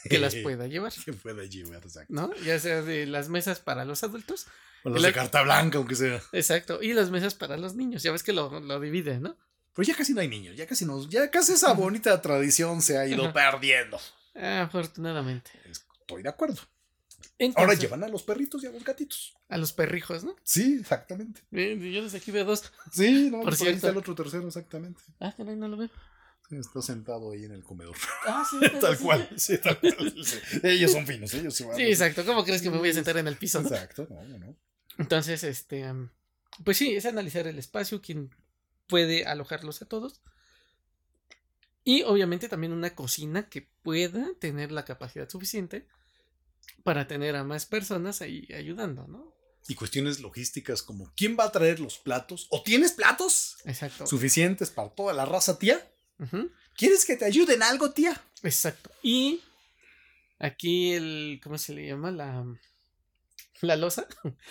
que 0.09 0.19
las 0.19 0.35
pueda 0.43 0.67
llevar, 0.67 0.93
Que 1.05 1.13
pueda 1.13 1.45
llevar, 1.45 1.83
exacto. 1.83 2.13
¿no? 2.13 2.35
Ya 2.45 2.59
sea 2.59 2.83
de 2.83 3.07
las 3.07 3.29
mesas 3.29 3.61
para 3.61 3.85
los 3.85 4.03
adultos, 4.03 4.47
O 4.83 4.91
los 4.91 5.01
La- 5.01 5.09
de 5.09 5.15
carta 5.15 5.43
blanca, 5.43 5.79
aunque 5.79 5.95
sea. 5.95 6.23
exacto, 6.33 6.83
y 6.83 6.93
las 6.93 7.11
mesas 7.11 7.35
para 7.35 7.57
los 7.57 7.75
niños. 7.75 8.03
Ya 8.03 8.13
ves 8.13 8.23
que 8.23 8.33
lo, 8.33 8.61
lo 8.61 8.81
divide, 8.81 9.19
¿no? 9.21 9.37
Pero 9.75 9.87
ya 9.87 9.95
casi 9.97 10.13
no 10.15 10.21
hay 10.21 10.29
niños, 10.29 10.57
ya 10.57 10.67
casi 10.67 10.85
no, 10.85 11.09
ya 11.09 11.31
casi 11.31 11.53
esa 11.55 11.73
bonita 11.73 12.21
tradición 12.23 12.81
se 12.83 12.97
ha 12.99 13.07
ido 13.07 13.25
Ajá. 13.25 13.33
perdiendo. 13.33 13.99
Afortunadamente. 14.35 15.51
Estoy 15.69 16.23
de 16.23 16.29
acuerdo. 16.29 16.61
Entonces, 17.39 17.61
Ahora 17.61 17.75
llevan 17.79 18.05
a 18.05 18.09
los 18.09 18.23
perritos 18.23 18.63
y 18.63 18.67
a 18.67 18.71
los 18.71 18.85
gatitos. 18.85 19.35
a 19.49 19.57
los 19.59 19.73
perrijos, 19.73 20.25
¿no? 20.25 20.35
Sí, 20.43 20.79
exactamente. 20.81 21.43
Yo 21.51 22.03
desde 22.03 22.19
aquí 22.19 22.31
veo 22.31 22.45
dos. 22.45 22.73
Sí, 22.93 23.31
no, 23.31 23.39
Por 23.39 23.45
por, 23.45 23.53
ahí 23.53 23.59
cierto. 23.59 23.77
está 23.77 23.89
el 23.91 23.97
otro 23.97 24.15
tercero, 24.15 24.47
exactamente. 24.47 25.01
Ah, 25.21 25.35
caray, 25.37 25.57
no 25.57 25.69
lo 25.69 25.77
veo. 25.77 25.91
Sí, 26.49 26.57
Está 26.57 26.83
sentado 26.83 27.33
ahí 27.33 27.45
en 27.45 27.53
el 27.53 27.63
comedor. 27.65 27.97
Ah, 28.27 28.45
sí. 28.49 28.59
tal 28.81 28.99
cual, 28.99 29.29
sí, 29.37 29.59
tal 29.59 29.79
cual. 29.81 30.15
sí. 30.25 30.39
Ellos 30.63 30.93
son 30.93 31.07
finos, 31.07 31.33
ellos 31.35 31.55
se 31.55 31.65
van. 31.67 31.77
Sí, 31.77 31.83
exacto. 31.85 32.25
¿Cómo 32.27 32.45
crees 32.45 32.61
que 32.63 32.71
me 32.71 32.79
voy 32.79 32.91
a 32.91 32.93
sentar 32.95 33.17
en 33.17 33.27
el 33.29 33.37
piso? 33.37 33.61
Exacto, 33.61 34.07
no, 34.11 34.23
no, 34.25 34.39
no. 34.39 34.57
Entonces, 34.99 35.43
este, 35.43 35.85
am, 35.85 36.11
pues 36.65 36.77
sí, 36.77 36.95
es 36.95 37.07
analizar 37.07 37.47
el 37.47 37.59
espacio, 37.59 38.03
quién 38.03 38.31
puede 38.87 39.25
alojarlos 39.25 39.81
a 39.83 39.87
todos. 39.87 40.21
Y 41.83 42.03
obviamente 42.03 42.49
también 42.49 42.73
una 42.73 42.95
cocina 42.95 43.49
que 43.49 43.69
pueda 43.83 44.29
tener 44.39 44.73
la 44.73 44.85
capacidad 44.85 45.29
suficiente 45.29 45.87
para 46.83 47.07
tener 47.07 47.37
a 47.37 47.45
más 47.45 47.67
personas 47.67 48.21
ahí 48.23 48.49
ayudando, 48.55 49.07
¿no? 49.07 49.35
Y 49.67 49.75
cuestiones 49.75 50.21
logísticas 50.21 50.83
como 50.83 51.11
¿quién 51.17 51.37
va 51.39 51.45
a 51.45 51.53
traer 51.53 51.81
los 51.81 51.99
platos? 51.99 52.47
¿O 52.51 52.63
tienes 52.63 52.93
platos 52.93 53.57
Exacto. 53.65 54.07
suficientes 54.07 54.71
para 54.71 54.91
toda 54.91 55.15
la 55.15 55.25
raza 55.25 55.59
tía? 55.59 55.91
¿Quieres 56.77 57.05
que 57.05 57.17
te 57.17 57.25
ayude 57.25 57.55
en 57.55 57.63
algo, 57.63 57.91
tía? 57.93 58.21
Exacto. 58.43 58.91
Y 59.03 59.41
aquí 60.39 60.93
el, 60.93 61.41
¿cómo 61.43 61.57
se 61.57 61.73
le 61.73 61.87
llama? 61.87 62.11
La, 62.11 62.45
la 63.63 63.77
losa, 63.77 64.07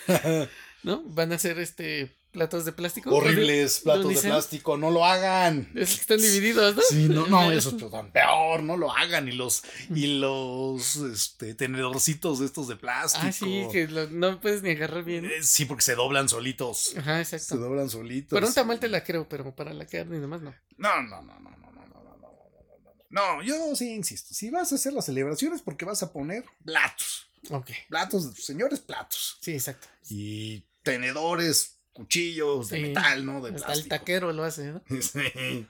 ¿no? 0.83 1.03
Van 1.03 1.31
a 1.31 1.37
ser 1.37 1.59
este 1.59 2.15
platos 2.33 2.65
de 2.65 2.73
plástico. 2.73 3.15
Horribles 3.15 3.79
platos 3.79 4.13
de 4.15 4.19
plástico, 4.29 4.75
no 4.75 4.91
lo 4.91 5.05
hagan. 5.05 5.71
Es 5.75 5.95
que 5.95 6.01
están 6.01 6.17
divididos, 6.17 6.75
¿no? 6.75 6.81
Sí, 6.81 7.07
no, 7.07 7.27
no, 7.27 7.51
eso 7.51 7.69
es 7.77 7.91
tan 7.91 8.11
peor, 8.11 8.61
no 8.63 8.75
lo 8.75 8.91
hagan. 8.91 9.27
Y 9.29 9.31
los, 9.33 9.63
y 9.93 10.19
los 10.19 10.97
este, 10.97 11.53
tenedorcitos 11.55 12.39
de 12.39 12.47
estos 12.47 12.67
de 12.67 12.75
plástico. 12.75 13.25
Ah, 13.27 13.31
sí, 13.31 13.65
que 13.71 13.87
lo- 13.87 14.09
no 14.09 14.41
puedes 14.41 14.61
ni 14.63 14.71
agarrar 14.71 15.03
bien. 15.05 15.25
Eh, 15.25 15.41
Sí, 15.43 15.63
porque 15.65 15.83
se 15.83 15.95
doblan 15.95 16.27
solitos. 16.27 16.93
Ajá, 16.97 17.23
Se 17.23 17.35
exacto. 17.37 17.63
doblan 17.63 17.89
solitos. 17.89 18.35
Para 18.35 18.47
un 18.47 18.53
tamal 18.53 18.79
te 18.79 18.89
la 18.89 19.03
creo, 19.03 19.29
pero 19.29 19.55
para 19.55 19.73
la 19.73 19.85
carne 19.85 20.17
y 20.17 20.19
demás 20.19 20.41
no. 20.41 20.53
No, 20.77 21.01
no, 21.03 21.21
no, 21.21 21.39
no, 21.39 21.49
no, 21.51 21.71
no, 21.71 21.71
no, 21.71 21.85
no, 21.85 22.03
no, 22.03 22.03
no, 22.03 22.19
no, 22.19 22.95
no. 23.11 23.37
No, 23.37 23.43
yo 23.43 23.75
sí 23.75 23.93
insisto. 23.93 24.33
Si 24.33 24.49
vas 24.49 24.71
a 24.71 24.75
hacer 24.75 24.93
las 24.93 25.05
celebraciones, 25.05 25.61
porque 25.61 25.85
vas 25.85 26.01
a 26.03 26.11
poner 26.11 26.43
platos. 26.65 27.29
Ok. 27.49 27.69
Platos, 27.89 28.33
señores, 28.37 28.79
platos. 28.79 29.37
Sí, 29.41 29.51
exacto. 29.51 29.87
Y 30.09 30.63
tenedores, 30.81 31.72
cuchillos 31.93 32.69
de 32.69 32.77
Sí. 32.77 32.81
metal, 32.83 33.25
¿no? 33.25 33.41
De 33.41 33.49
Hasta 33.49 33.57
el 33.59 33.63
plástico. 33.65 33.89
taquero 33.95 34.33
lo 34.33 34.43
hace, 34.43 34.71
¿no? 34.73 34.81
Sí. 35.01 35.67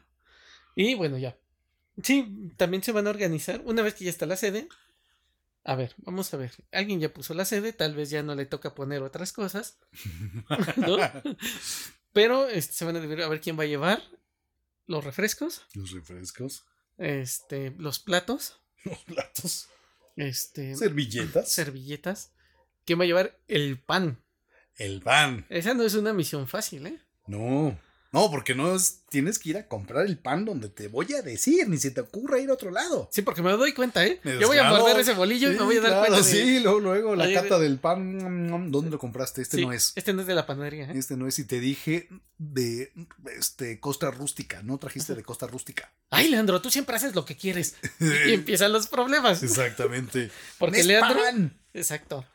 Y 0.76 0.95
bueno, 0.95 1.17
ya. 1.17 1.38
Sí, 2.01 2.51
también 2.57 2.82
se 2.82 2.91
van 2.91 3.05
a 3.07 3.11
organizar. 3.11 3.61
Una 3.65 3.82
vez 3.84 3.93
que 3.93 4.05
ya 4.05 4.09
está 4.09 4.26
la 4.26 4.36
sede. 4.38 4.67
A 5.65 5.76
ver, 5.76 5.93
vamos 5.97 6.34
a 6.34 6.38
ver. 6.38 6.51
Alguien 6.71 6.99
ya 6.99 7.13
puso 7.13 7.34
la 7.34 7.45
sede, 7.45 7.71
tal 7.71 7.95
vez 7.95 8.09
ya 8.09 8.24
no 8.24 8.36
le 8.36 8.45
toca 8.45 8.74
poner 8.76 9.01
otras 9.03 9.32
cosas. 9.32 9.78
¿no? 10.78 10.97
Pero 12.11 12.47
este, 12.47 12.74
se 12.74 12.86
van 12.86 12.95
a 12.95 12.99
dividir 12.99 13.24
a 13.24 13.30
ver 13.30 13.39
quién 13.41 13.57
va 13.57 13.63
a 13.63 13.67
llevar 13.67 14.01
los 14.88 15.03
refrescos, 15.03 15.61
Los 15.74 15.91
refrescos, 15.91 16.65
este, 16.97 17.71
los 17.78 17.99
platos, 17.99 18.59
los 18.84 18.99
platos, 19.05 19.69
este, 20.15 20.76
servilletas, 20.76 21.51
servilletas. 21.51 22.34
¿Quién 22.86 22.99
va 22.99 23.03
a 23.03 23.07
llevar 23.07 23.39
el 23.47 23.80
pan? 23.80 24.22
El 24.78 25.01
pan. 25.01 25.45
Esa 25.49 25.74
no 25.74 25.84
es 25.84 25.93
una 25.95 26.13
misión 26.13 26.47
fácil, 26.47 26.88
¿eh? 26.88 26.99
No, 27.28 27.78
no, 28.11 28.30
porque 28.30 28.53
no 28.53 28.76
es. 28.76 28.99
Tienes 29.09 29.38
que 29.39 29.49
ir 29.49 29.57
a 29.57 29.67
comprar 29.67 30.05
el 30.07 30.17
pan 30.17 30.43
donde 30.45 30.69
te 30.69 30.88
voy 30.88 31.13
a 31.13 31.21
decir, 31.21 31.69
ni 31.69 31.78
se 31.78 31.91
te 31.91 32.01
ocurra 32.01 32.39
ir 32.39 32.49
a 32.49 32.53
otro 32.53 32.69
lado. 32.71 33.07
Sí, 33.11 33.21
porque 33.21 33.41
me 33.43 33.51
doy 33.51 33.74
cuenta, 33.74 34.05
¿eh? 34.05 34.19
Me 34.24 34.39
Yo 34.39 34.47
voy 34.47 34.57
a 34.57 34.63
morder 34.69 34.99
ese 34.99 35.13
bolillo 35.13 35.51
y 35.51 35.55
me 35.57 35.63
voy 35.63 35.78
a 35.78 35.82
dar 35.82 35.91
claro, 35.91 36.07
cuenta. 36.07 36.28
de- 36.28 36.32
Sí, 36.34 36.59
luego, 36.59 36.80
luego 36.80 37.15
la 37.15 37.24
Oye, 37.26 37.34
cata 37.36 37.59
del 37.59 37.78
pan. 37.80 38.71
¿Dónde 38.71 38.89
lo 38.91 38.97
compraste? 38.99 39.41
Este 39.43 39.57
Sí, 39.57 39.65
no 39.65 39.71
es. 39.71 39.93
Este 39.95 40.13
no 40.13 40.21
es 40.21 40.28
de 40.28 40.34
la 40.36 40.45
panadería, 40.47 40.86
¿eh? 40.86 40.93
Este 40.95 41.15
no 41.15 41.28
es. 41.28 41.38
Y 41.39 41.45
te 41.45 41.59
dije 41.59 42.09
de 42.39 42.91
este 43.38 43.80
Costa 43.80 44.09
Rústica. 44.11 44.61
No 44.63 44.78
trajiste 44.80 45.13
de 45.15 45.24
Costa 45.24 45.47
Rústica. 45.47 45.91
Ay, 46.09 46.30
Leandro, 46.30 46.61
tú 46.61 46.69
siempre 46.71 46.95
haces 46.95 47.15
lo 47.15 47.26
que 47.26 47.38
quieres. 47.38 47.76
Y 48.28 48.34
empiezan 48.34 48.74
los 48.74 48.88
problemas. 48.88 49.41
Exactamente. 49.43 50.30
Porque 50.59 50.84
Leandro. 50.84 51.19
pan. 51.24 51.59
Exacto. 51.74 52.26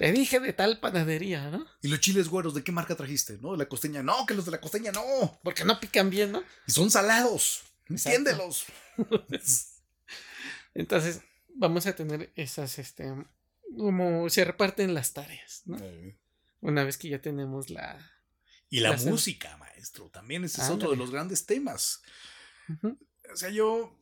Te 0.00 0.12
dije 0.12 0.40
de 0.40 0.54
tal 0.54 0.80
panadería, 0.80 1.50
¿no? 1.50 1.66
Y 1.82 1.88
los 1.88 2.00
chiles 2.00 2.28
güeros, 2.28 2.54
¿de 2.54 2.64
qué 2.64 2.72
marca 2.72 2.96
trajiste? 2.96 3.36
No, 3.36 3.52
de 3.52 3.58
la 3.58 3.68
costeña. 3.68 4.02
No, 4.02 4.24
que 4.24 4.32
los 4.32 4.46
de 4.46 4.50
la 4.50 4.58
costeña 4.58 4.92
no. 4.92 5.38
Porque 5.44 5.62
no 5.66 5.78
pican 5.78 6.08
bien, 6.08 6.32
¿no? 6.32 6.42
Y 6.66 6.72
son 6.72 6.90
salados. 6.90 7.64
Exacto. 7.86 8.18
Entiéndelos. 8.18 8.64
Entonces, 10.74 11.20
vamos 11.54 11.86
a 11.86 11.94
tener 11.94 12.32
esas, 12.34 12.78
este. 12.78 13.12
Como 13.76 14.30
se 14.30 14.42
reparten 14.42 14.94
las 14.94 15.12
tareas, 15.12 15.64
¿no? 15.66 15.76
Una 16.62 16.82
vez 16.84 16.96
que 16.96 17.10
ya 17.10 17.20
tenemos 17.20 17.68
la. 17.68 18.00
Y 18.70 18.80
la 18.80 18.96
música, 18.96 19.54
maestro. 19.58 20.08
También 20.08 20.44
ese 20.44 20.62
es 20.62 20.70
otro 20.70 20.92
de 20.92 20.96
los 20.96 21.10
grandes 21.10 21.44
temas. 21.44 22.00
O 22.82 23.36
sea, 23.36 23.50
yo, 23.50 23.94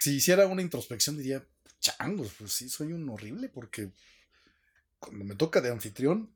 si 0.00 0.16
hiciera 0.16 0.48
una 0.48 0.62
introspección, 0.62 1.16
diría, 1.16 1.46
changos, 1.78 2.32
pues 2.36 2.52
sí, 2.52 2.68
soy 2.68 2.92
un 2.92 3.08
horrible 3.08 3.48
porque 3.48 3.92
cuando 5.06 5.24
me 5.24 5.34
toca 5.34 5.60
de 5.60 5.70
anfitrión, 5.70 6.30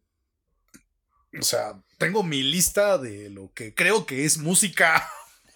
o 1.39 1.43
sea, 1.43 1.81
tengo 1.99 2.23
mi 2.23 2.43
lista 2.43 2.99
de 2.99 3.31
lo 3.31 3.53
que 3.53 3.75
creo 3.75 4.05
que 4.07 4.25
es 4.25 4.39
música 4.39 5.09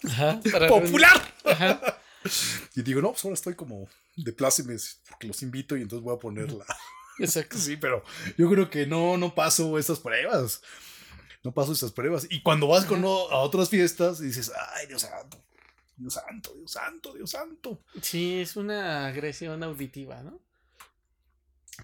Ajá, 0.07 0.39
para 0.51 0.67
popular. 0.67 1.33
Ajá. 1.43 1.99
Y 2.75 2.81
digo, 2.81 3.01
no, 3.01 3.11
pues 3.11 3.23
ahora 3.25 3.33
estoy 3.35 3.55
como 3.55 3.87
de 4.15 4.31
plácemes 4.33 5.01
porque 5.09 5.27
los 5.27 5.41
invito 5.43 5.75
y 5.77 5.81
entonces 5.81 6.03
voy 6.03 6.15
a 6.15 6.19
ponerla. 6.19 6.65
Exacto. 7.19 7.57
Sí, 7.59 7.77
pero 7.77 8.03
yo 8.37 8.49
creo 8.49 8.69
que 8.69 8.85
no, 8.85 9.17
no 9.17 9.33
paso 9.35 9.77
esas 9.79 9.99
pruebas. 9.99 10.61
No 11.43 11.53
paso 11.53 11.73
esas 11.73 11.91
pruebas. 11.91 12.25
Y 12.29 12.41
cuando 12.41 12.67
vas 12.67 12.85
con 12.85 13.03
o- 13.05 13.29
a 13.29 13.37
otras 13.39 13.69
fiestas, 13.69 14.19
dices, 14.19 14.51
ay, 14.73 14.87
Dios 14.87 15.03
santo, 15.03 15.43
Dios 15.95 16.13
santo, 16.15 16.53
Dios 16.55 16.71
santo, 16.71 17.13
Dios 17.13 17.29
santo. 17.29 17.83
Sí, 18.01 18.39
es 18.41 18.55
una 18.55 19.05
agresión 19.07 19.61
auditiva, 19.63 20.23
¿no? 20.23 20.41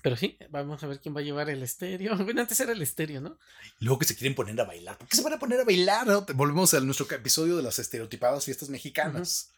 Pero 0.02 0.16
sí, 0.16 0.38
vamos 0.50 0.84
a 0.84 0.88
ver 0.88 1.00
quién 1.00 1.16
va 1.16 1.20
a 1.20 1.24
llevar 1.24 1.50
el 1.50 1.64
estéreo. 1.64 2.16
Bueno, 2.24 2.42
antes 2.42 2.60
era 2.60 2.72
el 2.72 2.82
estéreo, 2.82 3.22
¿no? 3.22 3.38
Luego 3.80 4.00
que 4.00 4.06
se 4.06 4.16
quieren 4.16 4.36
poner 4.36 4.60
a 4.60 4.64
bailar. 4.64 4.98
¿Por 4.98 5.08
qué 5.08 5.16
se 5.16 5.24
van 5.24 5.34
a 5.34 5.40
poner 5.40 5.60
a 5.60 5.66
bailar? 5.66 6.08
no? 6.08 6.26
Volvemos 6.36 6.74
a 6.74 6.80
nuestro 6.80 7.10
episodio 7.14 7.58
de 7.58 7.64
las 7.64 7.80
estereotipadas 7.80 8.46
fiestas 8.46 8.70
mexicanas. 8.70 9.52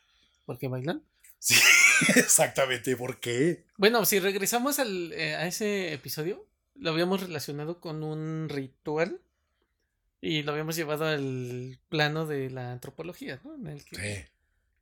Porque 0.46 0.68
bailan. 0.68 1.04
Sí, 1.40 1.56
exactamente. 2.16 2.96
¿Por 2.96 3.20
qué? 3.20 3.66
Bueno, 3.78 4.06
si 4.06 4.20
regresamos 4.20 4.80
al, 4.80 5.14
eh, 5.14 5.36
a 5.36 5.46
ese 5.46 5.94
episodio, 5.94 6.48
lo 6.76 6.92
habíamos 6.92 7.22
relacionado 7.22 7.80
con 7.80 8.04
un 8.04 8.50
ritual 8.50 9.22
y 10.22 10.44
lo 10.44 10.54
habíamos 10.54 10.76
llevado 10.76 11.06
al 11.06 11.80
plano 11.90 12.26
de 12.26 12.50
la 12.50 12.72
antropología, 12.72 13.42
¿no? 13.44 13.56
En 13.56 13.68
el 13.68 13.84
que... 13.84 13.96
Sí. 13.96 14.33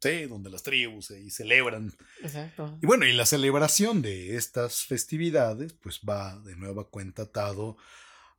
Sí, 0.02 0.26
donde 0.26 0.50
las 0.50 0.64
tribus 0.64 1.12
ahí 1.12 1.30
celebran. 1.30 1.94
Exacto. 2.24 2.80
Y 2.82 2.88
bueno, 2.88 3.06
y 3.06 3.14
la 3.14 3.28
celebración 3.28 4.02
de 4.02 4.36
estas 4.36 4.84
festividades, 4.86 5.74
pues 5.74 6.00
va 6.08 6.40
de 6.40 6.56
nueva 6.56 6.86
cuenta 6.86 7.24
atado 7.24 7.78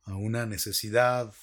a 0.03 0.15
una 0.15 0.45
necesidad 0.45 1.33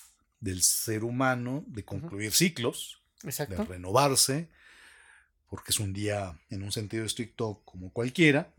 del 0.41 0.63
ser 0.63 1.05
humano 1.05 1.65
de 1.69 1.87
concluir 1.87 2.33
ciclos, 2.33 3.01
de 3.23 3.65
renovarse, 3.65 4.51
porque 5.49 5.73
es 5.73 5.81
un 5.81 5.95
día 5.95 6.39
en 6.51 6.63
un 6.63 6.73
sentido 6.73 7.05
estricto 7.07 7.63
como 7.65 7.91
cualquiera. 7.91 8.53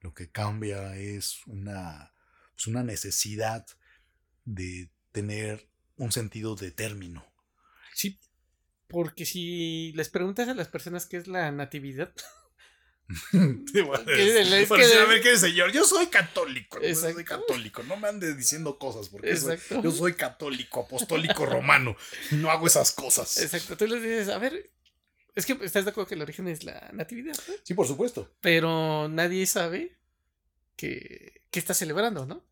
Lo 0.00 0.12
que 0.12 0.30
cambia 0.30 0.94
es 0.96 1.38
una, 1.46 2.12
pues 2.54 2.66
una 2.66 2.82
necesidad 2.82 3.66
de 4.44 4.90
tener 5.12 5.68
un 5.96 6.12
sentido 6.12 6.54
de 6.54 6.70
término. 6.70 7.24
Sí, 7.94 8.18
porque 8.88 9.24
si 9.26 9.92
les 9.94 10.08
preguntas 10.08 10.48
a 10.48 10.54
las 10.54 10.68
personas 10.68 11.06
qué 11.06 11.16
es 11.18 11.28
la 11.28 11.50
natividad, 11.52 12.12
Sí, 13.32 13.80
bueno, 13.80 14.04
Que 14.04 14.40
es- 14.42 14.48
que- 14.68 14.84
sí, 14.84 14.92
a 14.98 15.04
ver 15.06 15.22
qué 15.22 15.36
señor, 15.38 15.72
yo 15.72 15.84
soy 15.84 16.08
católico, 16.08 16.78
yo 16.82 16.94
soy 16.94 17.24
católico, 17.24 17.82
no 17.84 17.96
me 17.96 18.06
andes 18.08 18.36
diciendo 18.36 18.78
cosas 18.78 19.08
porque 19.08 19.34
soy- 19.36 19.58
yo 19.82 19.90
soy 19.90 20.12
católico, 20.12 20.80
apostólico 20.80 21.46
romano, 21.46 21.96
y 22.30 22.34
no 22.34 22.50
hago 22.50 22.66
esas 22.66 22.92
cosas. 22.92 23.38
exacto, 23.38 23.78
tú 23.78 23.86
les 23.86 24.02
dices, 24.02 24.28
a 24.28 24.36
ver, 24.38 24.70
es 25.34 25.46
que 25.46 25.52
estás 25.62 25.84
de 25.86 25.90
acuerdo 25.90 26.06
que 26.08 26.16
el 26.16 26.22
origen 26.22 26.48
es 26.48 26.64
la 26.64 26.90
natividad, 26.92 27.34
¿no? 27.48 27.54
Sí, 27.62 27.72
por 27.72 27.86
supuesto. 27.86 28.30
pero 28.42 29.08
nadie 29.08 29.46
sabe 29.46 29.96
que, 30.76 31.44
que 31.50 31.58
está 31.60 31.72
celebrando, 31.72 32.26
¿no? 32.26 32.44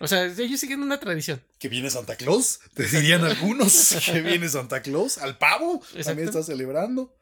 O 0.00 0.08
sea, 0.08 0.24
ellos 0.24 0.58
siguen 0.58 0.82
una 0.82 0.98
tradición. 0.98 1.42
Que 1.58 1.68
viene 1.68 1.90
Santa 1.90 2.16
Claus, 2.16 2.60
te 2.74 2.84
dirían 2.84 3.22
algunos 3.22 3.96
que 4.06 4.20
viene 4.22 4.48
Santa 4.48 4.82
Claus, 4.82 5.18
al 5.18 5.38
pavo, 5.38 5.76
Exacto. 5.76 6.04
también 6.04 6.28
está 6.28 6.42
celebrando. 6.42 7.14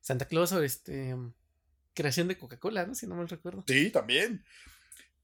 Santa 0.00 0.24
Claus 0.24 0.52
o 0.52 0.62
este 0.62 1.14
creación 1.94 2.28
de 2.28 2.38
Coca-Cola, 2.38 2.86
¿no? 2.86 2.94
Si 2.94 3.06
no 3.06 3.16
mal 3.16 3.28
recuerdo. 3.28 3.64
Sí, 3.66 3.90
también. 3.90 4.44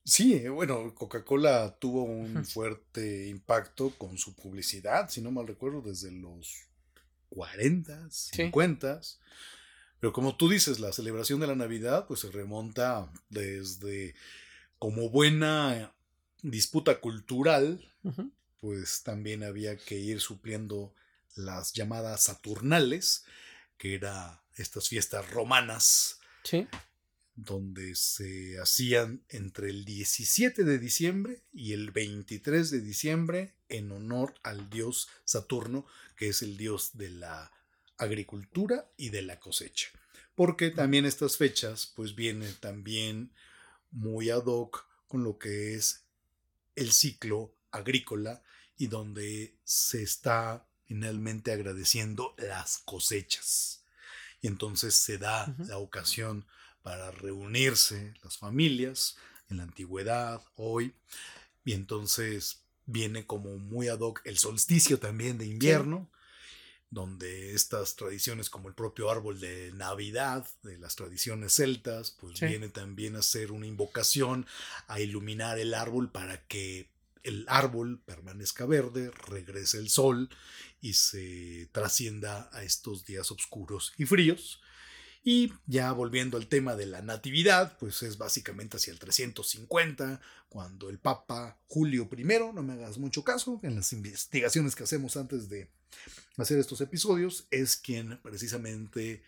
Sí, 0.05 0.35
eh, 0.35 0.49
bueno, 0.49 0.95
Coca-Cola 0.95 1.77
tuvo 1.79 2.03
un 2.03 2.45
fuerte 2.45 3.29
impacto 3.29 3.91
con 3.97 4.19
su 4.19 4.35
publicidad, 4.35 5.09
si 5.09 5.23
no 5.23 5.31
mal 5.31 5.47
recuerdo, 5.47 5.81
desde 5.81 6.11
los 6.11 6.67
40, 7.31 8.11
50. 8.11 9.01
Pero 10.01 10.13
como 10.13 10.37
tú 10.37 10.49
dices, 10.51 10.81
la 10.81 10.93
celebración 10.93 11.41
de 11.41 11.47
la 11.47 11.55
Navidad 11.55 12.07
pues 12.07 12.21
se 12.21 12.31
remonta 12.31 13.11
desde 13.31 14.15
como 14.79 15.09
buena 15.09 15.95
disputa 16.45 17.01
cultural, 17.01 17.81
pues 18.61 19.03
también 19.03 19.43
había 19.43 19.77
que 19.77 19.99
ir 19.99 20.21
supliendo 20.21 20.95
las 21.35 21.73
llamadas 21.73 22.25
Saturnales, 22.25 23.25
que 23.79 23.95
eran 23.95 24.39
estas 24.57 24.89
fiestas 24.89 25.29
romanas 25.31 26.21
Sí. 26.45 26.67
donde 27.35 27.97
se 27.97 28.61
hacían 28.61 29.25
entre 29.31 29.71
el 29.71 29.85
17 29.85 30.63
de 30.63 30.79
diciembre 30.79 31.43
y 31.53 31.73
el 31.73 31.91
23 31.91 32.71
de 32.71 32.81
diciembre 32.81 33.55
en 33.69 33.91
honor 33.91 34.35
al 34.43 34.71
dios 34.71 35.09
Saturno, 35.25 35.87
que 36.17 36.29
es 36.29 36.43
el 36.43 36.57
dios 36.57 36.91
de 36.97 37.09
la 37.11 37.51
agricultura 37.97 38.89
y 38.97 39.09
de 39.09 39.23
la 39.23 39.41
cosecha. 39.41 39.89
Porque 40.35 40.71
también 40.71 41.07
estas 41.07 41.37
fechas 41.37 41.93
pues 41.97 42.15
vienen 42.15 42.55
también 42.61 43.33
muy 43.91 44.31
ad 44.31 44.45
hoc 44.47 44.87
con 45.09 45.25
lo 45.25 45.39
que 45.39 45.75
es 45.75 46.04
el 46.77 46.93
ciclo 46.93 47.55
agrícola 47.71 48.43
y 48.77 48.87
donde 48.89 49.57
se 49.65 50.03
está 50.03 50.67
finalmente 50.85 51.53
agradeciendo 51.53 52.35
las 52.39 52.79
cosechas. 52.79 53.85
y 54.41 54.47
entonces 54.47 54.95
se 54.95 55.17
da 55.17 55.55
la 55.59 55.79
ocasión 55.79 56.47
para 56.83 57.11
reunirse 57.11 58.13
las 58.23 58.37
familias 58.37 59.17
en 59.49 59.57
la 59.57 59.63
antigüedad, 59.63 60.43
hoy, 60.55 60.95
y 61.65 61.73
entonces 61.73 62.61
viene 62.85 63.25
como 63.27 63.57
muy 63.57 63.89
ad 63.89 64.01
hoc 64.01 64.21
el 64.27 64.37
solsticio 64.37 64.99
también 64.99 65.39
de 65.39 65.47
invierno, 65.47 66.11
donde 66.91 67.55
estas 67.55 67.97
tradiciones 67.97 68.51
como 68.51 68.69
el 68.69 68.75
propio 68.75 69.11
árbol 69.11 69.41
de 69.41 69.73
Navidad, 69.75 70.47
de 70.63 70.79
las 70.79 70.95
tradiciones 70.97 71.55
celtas, 71.55 72.13
pues 72.13 72.39
Sí. 72.39 72.47
viene 72.47 72.69
también 72.69 73.17
a 73.17 73.23
ser 73.23 73.51
una 73.53 73.67
invocación 73.67 74.47
a 74.87 75.01
iluminar 75.01 75.59
el 75.59 75.75
árbol 75.75 76.11
para 76.11 76.47
que 76.47 76.89
el 77.25 77.47
árbol 77.49 78.01
permanezca 78.05 78.67
verde, 78.67 79.11
regrese 79.27 79.79
el 79.79 79.89
sol 79.89 80.29
y 80.81 80.93
se 80.93 81.69
trascienda 81.73 82.51
a 82.53 82.63
estos 82.63 83.07
días 83.07 83.31
oscuros 83.31 83.93
y 83.97 84.05
fríos. 84.05 84.61
Y 85.27 85.55
ya 85.67 85.91
volviendo 85.93 86.37
al 86.37 86.49
tema 86.49 86.77
de 86.77 86.85
la 86.85 87.01
natividad, 87.01 87.79
pues 87.79 88.03
es 88.03 88.19
básicamente 88.19 88.77
hacia 88.77 88.93
el 88.93 88.99
350, 88.99 90.21
cuando 90.51 90.91
el 90.91 90.99
Papa 90.99 91.57
Julio 91.67 92.09
I, 92.15 92.25
no 92.25 92.63
me 92.63 92.75
hagas 92.75 92.99
mucho 92.99 93.25
caso, 93.25 93.59
en 93.63 93.75
las 93.75 93.93
investigaciones 93.95 94.77
que 94.77 94.85
hacemos 94.85 95.17
antes 95.17 95.49
de 95.49 95.69
hacer 96.37 96.59
estos 96.59 96.83
episodios, 96.83 97.47
es 97.51 97.77
quien 97.77 98.19
precisamente 98.19 99.23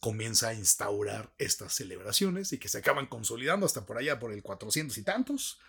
comienza 0.00 0.48
a 0.48 0.54
instaurar 0.54 1.32
estas 1.38 1.72
celebraciones 1.72 2.52
y 2.52 2.58
que 2.58 2.68
se 2.68 2.78
acaban 2.78 3.06
consolidando 3.06 3.66
hasta 3.66 3.86
por 3.86 3.98
allá 3.98 4.18
por 4.18 4.32
el 4.32 4.42
400 4.42 4.96
y 4.98 5.02
tantos, 5.02 5.60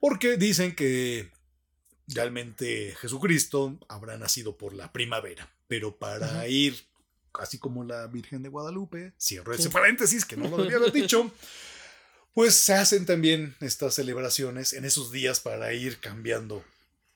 porque 0.00 0.36
dicen 0.36 0.74
que 0.74 1.30
realmente 2.08 2.96
Jesucristo 3.00 3.78
habrá 3.88 4.16
nacido 4.18 4.56
por 4.56 4.74
la 4.74 4.92
primavera, 4.92 5.52
pero 5.68 5.96
para 5.96 6.46
ir, 6.48 6.84
así 7.34 7.58
como 7.58 7.84
la 7.84 8.06
Virgen 8.06 8.42
de 8.42 8.48
Guadalupe, 8.48 9.14
cierro 9.20 9.52
ese 9.52 9.70
paréntesis 9.70 10.24
que 10.24 10.36
no 10.36 10.48
lo 10.48 10.58
debía 10.58 10.76
haber 10.76 10.92
dicho, 10.92 11.30
pues 12.34 12.56
se 12.56 12.74
hacen 12.74 13.06
también 13.06 13.56
estas 13.60 13.94
celebraciones 13.94 14.72
en 14.72 14.84
esos 14.84 15.12
días 15.12 15.40
para 15.40 15.72
ir 15.72 16.00
cambiando 16.00 16.64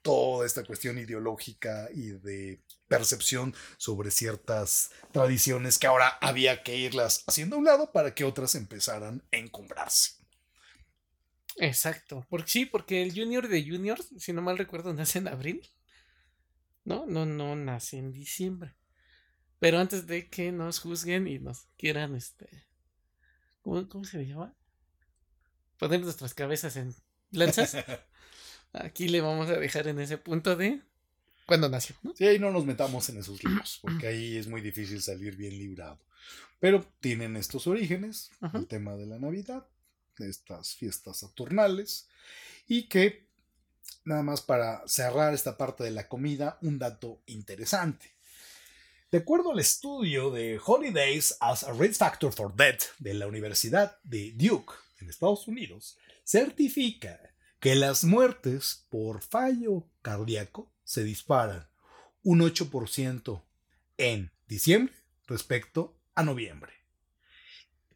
toda 0.03 0.47
esta 0.47 0.65
cuestión 0.65 0.99
ideológica 0.99 1.89
y 1.93 2.11
de 2.11 2.61
percepción 2.89 3.55
sobre 3.77 4.11
ciertas 4.11 4.91
tradiciones 5.13 5.79
que 5.79 5.89
ahora 5.89 6.17
había 6.21 6.63
que 6.63 6.77
irlas 6.77 7.25
haciendo 7.27 7.57
a 7.57 7.59
un 7.59 7.65
lado 7.65 7.91
para 7.91 8.15
que 8.15 8.25
otras 8.25 8.55
empezaran 8.55 9.23
a 9.33 9.37
encumbrarse. 9.37 10.13
Exacto. 11.57 12.27
Porque 12.29 12.51
sí, 12.51 12.67
porque 12.67 13.03
el 13.03 13.13
Junior 13.13 13.49
de 13.49 13.69
Juniors, 13.69 14.09
si 14.19 14.33
no 14.33 14.43
mal 14.43 14.59
recuerdo, 14.59 14.93
nace 14.93 15.19
en 15.19 15.29
abril. 15.29 15.69
No, 16.85 17.07
no, 17.07 17.27
no 17.27 17.57
nace 17.57 17.99
en 17.99 18.13
diciembre. 18.13 18.77
Pero 19.59 19.79
antes 19.79 20.07
de 20.07 20.29
que 20.29 20.53
nos 20.53 20.81
juzguen 20.81 21.27
y 21.27 21.39
nos 21.39 21.67
quieran, 21.77 22.15
este. 22.15 22.49
¿Cómo, 23.63 23.89
cómo 23.89 24.05
se 24.05 24.19
le 24.19 24.27
llama? 24.27 24.55
Poner 25.79 26.01
nuestras 26.01 26.35
cabezas 26.35 26.77
en 26.77 26.95
lanzas. 27.31 27.77
Aquí 28.73 29.09
le 29.09 29.21
vamos 29.21 29.49
a 29.49 29.59
dejar 29.59 29.89
en 29.89 30.01
ese 30.01 30.19
punto 30.19 30.57
de 30.57 30.83
cuando 31.47 31.69
nació, 31.69 31.95
¿no? 32.03 32.13
Sí, 32.17 32.27
ahí 32.27 32.41
no 32.41 32.51
nos 32.51 32.67
metamos 32.67 33.09
en 33.09 33.19
esos 33.19 33.43
líos, 33.43 33.79
porque 33.81 34.09
ahí 34.09 34.37
es 34.37 34.49
muy 34.49 34.61
difícil 34.61 35.01
salir 35.01 35.37
bien 35.37 35.57
librado. 35.57 36.01
Pero 36.59 36.85
tienen 36.99 37.37
estos 37.37 37.69
orígenes, 37.69 38.31
Ajá. 38.41 38.59
el 38.59 38.67
tema 38.67 38.97
de 38.97 39.07
la 39.07 39.21
Navidad, 39.21 39.65
estas 40.19 40.75
fiestas 40.75 41.19
saturnales, 41.19 42.09
y 42.67 42.89
que, 42.89 43.29
nada 44.05 44.25
más 44.25 44.43
para 44.43 44.83
cerrar 44.89 45.35
esta 45.35 45.57
parte 45.57 45.85
de 45.85 45.93
la 45.93 46.09
comida, 46.09 46.59
un 46.63 46.81
dato 46.81 47.23
interesante. 47.27 48.16
De 49.13 49.19
acuerdo 49.19 49.53
al 49.53 49.61
estudio 49.61 50.33
de 50.33 50.59
Holidays 50.65 51.37
as 51.39 51.63
a 51.63 51.73
Risk 51.73 52.01
Factor 52.01 52.33
for 52.33 52.53
Death 52.57 52.87
de 52.99 53.15
la 53.15 53.29
Universidad 53.29 53.99
de 54.03 54.33
Duke 54.33 54.75
en 55.01 55.09
Estados 55.09 55.47
Unidos, 55.47 55.97
certifica 56.25 57.21
que 57.61 57.77
las 57.77 58.03
muertes 58.03 58.85
por 58.91 59.23
fallo 59.23 59.87
cardíaco 60.03 60.73
se 60.83 61.05
disparan 61.05 61.69
un 62.25 62.41
8% 62.41 63.43
en 63.97 64.33
diciembre 64.49 64.93
respecto 65.29 65.97
a 66.17 66.25
noviembre. 66.25 66.73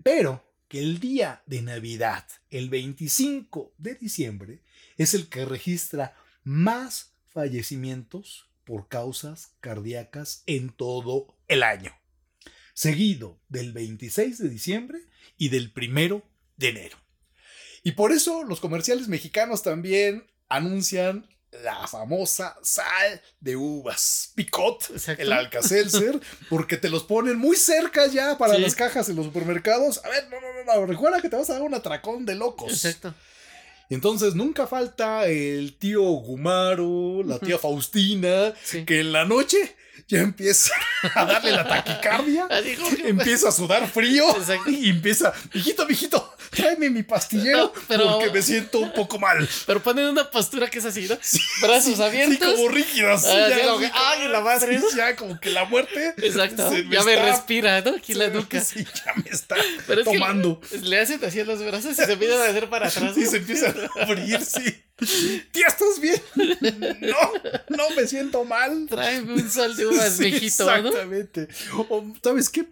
Pero 0.05 0.45
que 0.69 0.79
el 0.79 1.01
día 1.01 1.43
de 1.47 1.63
Navidad, 1.63 2.25
el 2.51 2.71
25 2.71 3.75
de 3.79 3.97
diciembre, 3.97 4.63
es 4.97 5.15
el 5.15 5.29
que 5.29 5.45
registra 5.45 6.17
más 6.45 7.11
fallecimientos 7.27 8.50
por 8.71 8.87
causas 8.87 9.49
cardíacas 9.59 10.45
en 10.47 10.69
todo 10.71 11.37
el 11.49 11.65
año, 11.65 11.93
seguido 12.73 13.41
del 13.49 13.73
26 13.73 14.39
de 14.39 14.49
diciembre 14.49 15.01
y 15.37 15.49
del 15.49 15.73
1 15.77 16.23
de 16.57 16.69
enero. 16.69 16.97
Y 17.83 17.93
por 17.93 18.13
eso 18.13 18.45
los 18.45 18.61
comerciales 18.61 19.09
mexicanos 19.09 19.65
también 19.65 20.25
anuncian 20.49 21.29
la 21.51 21.89
famosa 21.89 22.57
sal 22.63 23.21
de 23.41 23.57
uvas, 23.57 24.31
picot, 24.37 24.89
Exacto. 24.93 25.21
el 25.25 25.33
Alka-Seltzer, 25.33 26.21
porque 26.49 26.77
te 26.77 26.91
los 26.91 27.03
ponen 27.03 27.39
muy 27.39 27.57
cerca 27.57 28.07
ya 28.07 28.39
para 28.39 28.55
Sí. 28.55 28.61
las 28.61 28.77
cajas 28.77 29.09
en 29.09 29.17
los 29.17 29.27
supermercados. 29.27 30.01
A 30.05 30.11
ver, 30.11 30.29
no, 30.31 30.41
no, 30.41 30.47
no, 30.53 30.63
no, 30.77 30.87
recuerda 30.87 31.21
que 31.21 31.29
te 31.29 31.35
vas 31.35 31.51
a 31.51 31.55
dar 31.55 31.63
un 31.63 31.75
atracón 31.75 32.25
de 32.25 32.37
locos. 32.37 32.71
Exacto. 32.85 33.13
Entonces 33.91 34.35
nunca 34.35 34.67
falta 34.67 35.27
el 35.27 35.75
tío 35.79 36.03
Gumaro, 36.03 37.23
la 37.25 37.39
tía 37.39 37.59
Faustina, 37.59 38.55
Sí. 38.63 38.85
que 38.85 39.01
en 39.01 39.13
la 39.13 39.25
noche 39.25 39.77
ya 40.09 40.21
empieza 40.21 40.73
a 41.15 41.25
darle 41.25 41.53
la 41.53 41.67
taquicardia, 41.67 42.49
empieza 43.05 43.49
a 43.49 43.53
sudar 43.53 43.89
frío 43.89 44.25
Exacto. 44.37 44.71
y 44.71 44.91
empieza, 44.91 45.33
mijito, 45.53 45.87
mijito, 45.87 46.35
tráeme 46.51 46.91
mi 46.91 47.03
pastillero 47.03 47.73
pero- 47.89 48.13
porque 48.19 48.31
me 48.31 48.43
siento 48.43 48.81
un 48.81 48.93
poco 48.93 49.19
mal. 49.19 49.49
Pero 49.67 49.83
ponen 49.83 50.07
una 50.07 50.31
postura 50.31 50.69
que 50.69 50.79
es 50.79 50.85
así, 50.85 51.07
¿no? 51.09 51.17
Brazos 51.63 51.97
Sí, 51.97 52.03
abiertos. 52.03 52.37
Sí, 52.51 52.57
como 52.57 52.69
rígidas. 52.69 53.25
Ah, 53.27 53.49
ya, 53.49 53.61
como 53.63 53.77
así 53.79 53.87
que, 53.87 53.93
¡ay, 53.95 54.29
la 54.29 54.41
madre! 54.51 54.81
ya 54.97 55.17
como 55.17 55.39
que 55.41 55.51
la 55.51 55.65
muerte. 55.65 56.15
Exacto. 56.23 56.71
ya 56.91 57.03
me 57.05 57.17
respira, 57.17 57.81
¿no? 57.81 57.97
Aquí 57.97 58.15
la 58.15 58.29
nuca. 58.29 58.61
Sí, 58.65 58.85
ya 58.85 59.15
me 59.15 59.31
está 59.31 59.57
Pero 59.87 60.03
es 60.03 60.07
que 60.09 60.15
tomando. 60.15 60.61
Le 60.83 61.01
hacen 61.01 61.25
así 61.25 61.41
a 61.41 61.45
los 61.45 61.63
brazos 61.63 61.93
y 61.93 61.95
se 61.95 62.13
empiezan 62.13 62.41
a 62.41 62.45
hacer 62.51 62.69
para 62.69 62.89
atrás. 62.89 63.17
¿no? 63.17 63.27
se 63.27 63.37
empieza 63.39 63.69
a 63.99 64.03
abrir, 64.03 64.41
sí. 64.45 64.85
Tía, 65.53 65.67
¿estás 65.69 65.99
bien? 65.99 66.21
No, 67.01 67.33
no 67.77 67.91
me 67.97 68.07
siento 68.07 68.45
mal. 68.45 68.87
Tráeme 68.89 69.33
un 69.33 69.51
sol 69.51 69.75
de 69.75 69.87
uvas, 69.87 70.19
viejito, 70.19 70.67
¿no? 70.67 70.77
Exactamente. 70.89 71.49
O, 71.89 72.05
¿sabes 72.23 72.51
qué? 72.51 72.67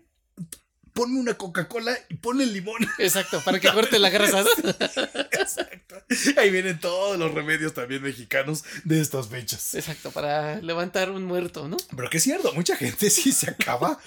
Ponme 0.98 1.20
una 1.20 1.34
Coca-Cola 1.34 1.96
y 2.08 2.14
ponle 2.14 2.44
limón. 2.44 2.84
Exacto, 2.98 3.40
para 3.44 3.60
que 3.60 3.70
corte 3.72 4.00
la 4.00 4.10
grasa. 4.10 4.44
Exacto. 5.30 6.02
Ahí 6.36 6.50
vienen 6.50 6.80
todos 6.80 7.16
los 7.16 7.32
remedios 7.32 7.72
también 7.72 8.02
mexicanos 8.02 8.64
de 8.82 9.00
estas 9.00 9.28
fechas. 9.28 9.74
Exacto, 9.74 10.10
para 10.10 10.60
levantar 10.60 11.10
un 11.12 11.22
muerto, 11.24 11.68
¿no? 11.68 11.76
Pero 11.96 12.10
que 12.10 12.16
es 12.16 12.24
cierto, 12.24 12.52
mucha 12.52 12.74
gente 12.74 13.10
sí 13.10 13.30
se 13.30 13.48
acaba 13.48 14.00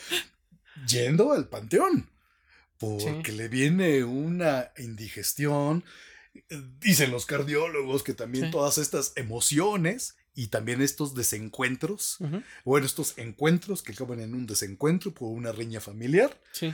yendo 0.85 1.31
al 1.31 1.47
panteón. 1.47 2.09
Porque 2.77 3.21
Sí. 3.27 3.31
le 3.37 3.47
viene 3.47 4.03
una 4.03 4.71
indigestión. 4.77 5.85
Dicen 6.81 7.09
los 7.11 7.25
cardiólogos 7.25 8.03
que 8.03 8.13
también 8.13 8.45
Sí. 8.47 8.51
todas 8.51 8.77
estas 8.77 9.13
emociones 9.15 10.15
y 10.35 10.47
también 10.47 10.81
estos 10.81 11.13
desencuentros, 11.13 12.17
Ujú, 12.19 12.41
bueno, 12.65 12.85
estos 12.85 13.17
encuentros 13.17 13.83
que 13.83 13.91
acaban 13.91 14.19
en 14.21 14.33
un 14.33 14.45
desencuentro 14.47 15.11
por 15.13 15.29
una 15.29 15.51
riña 15.51 15.79
familiar, 15.81 16.39
Sí. 16.51 16.73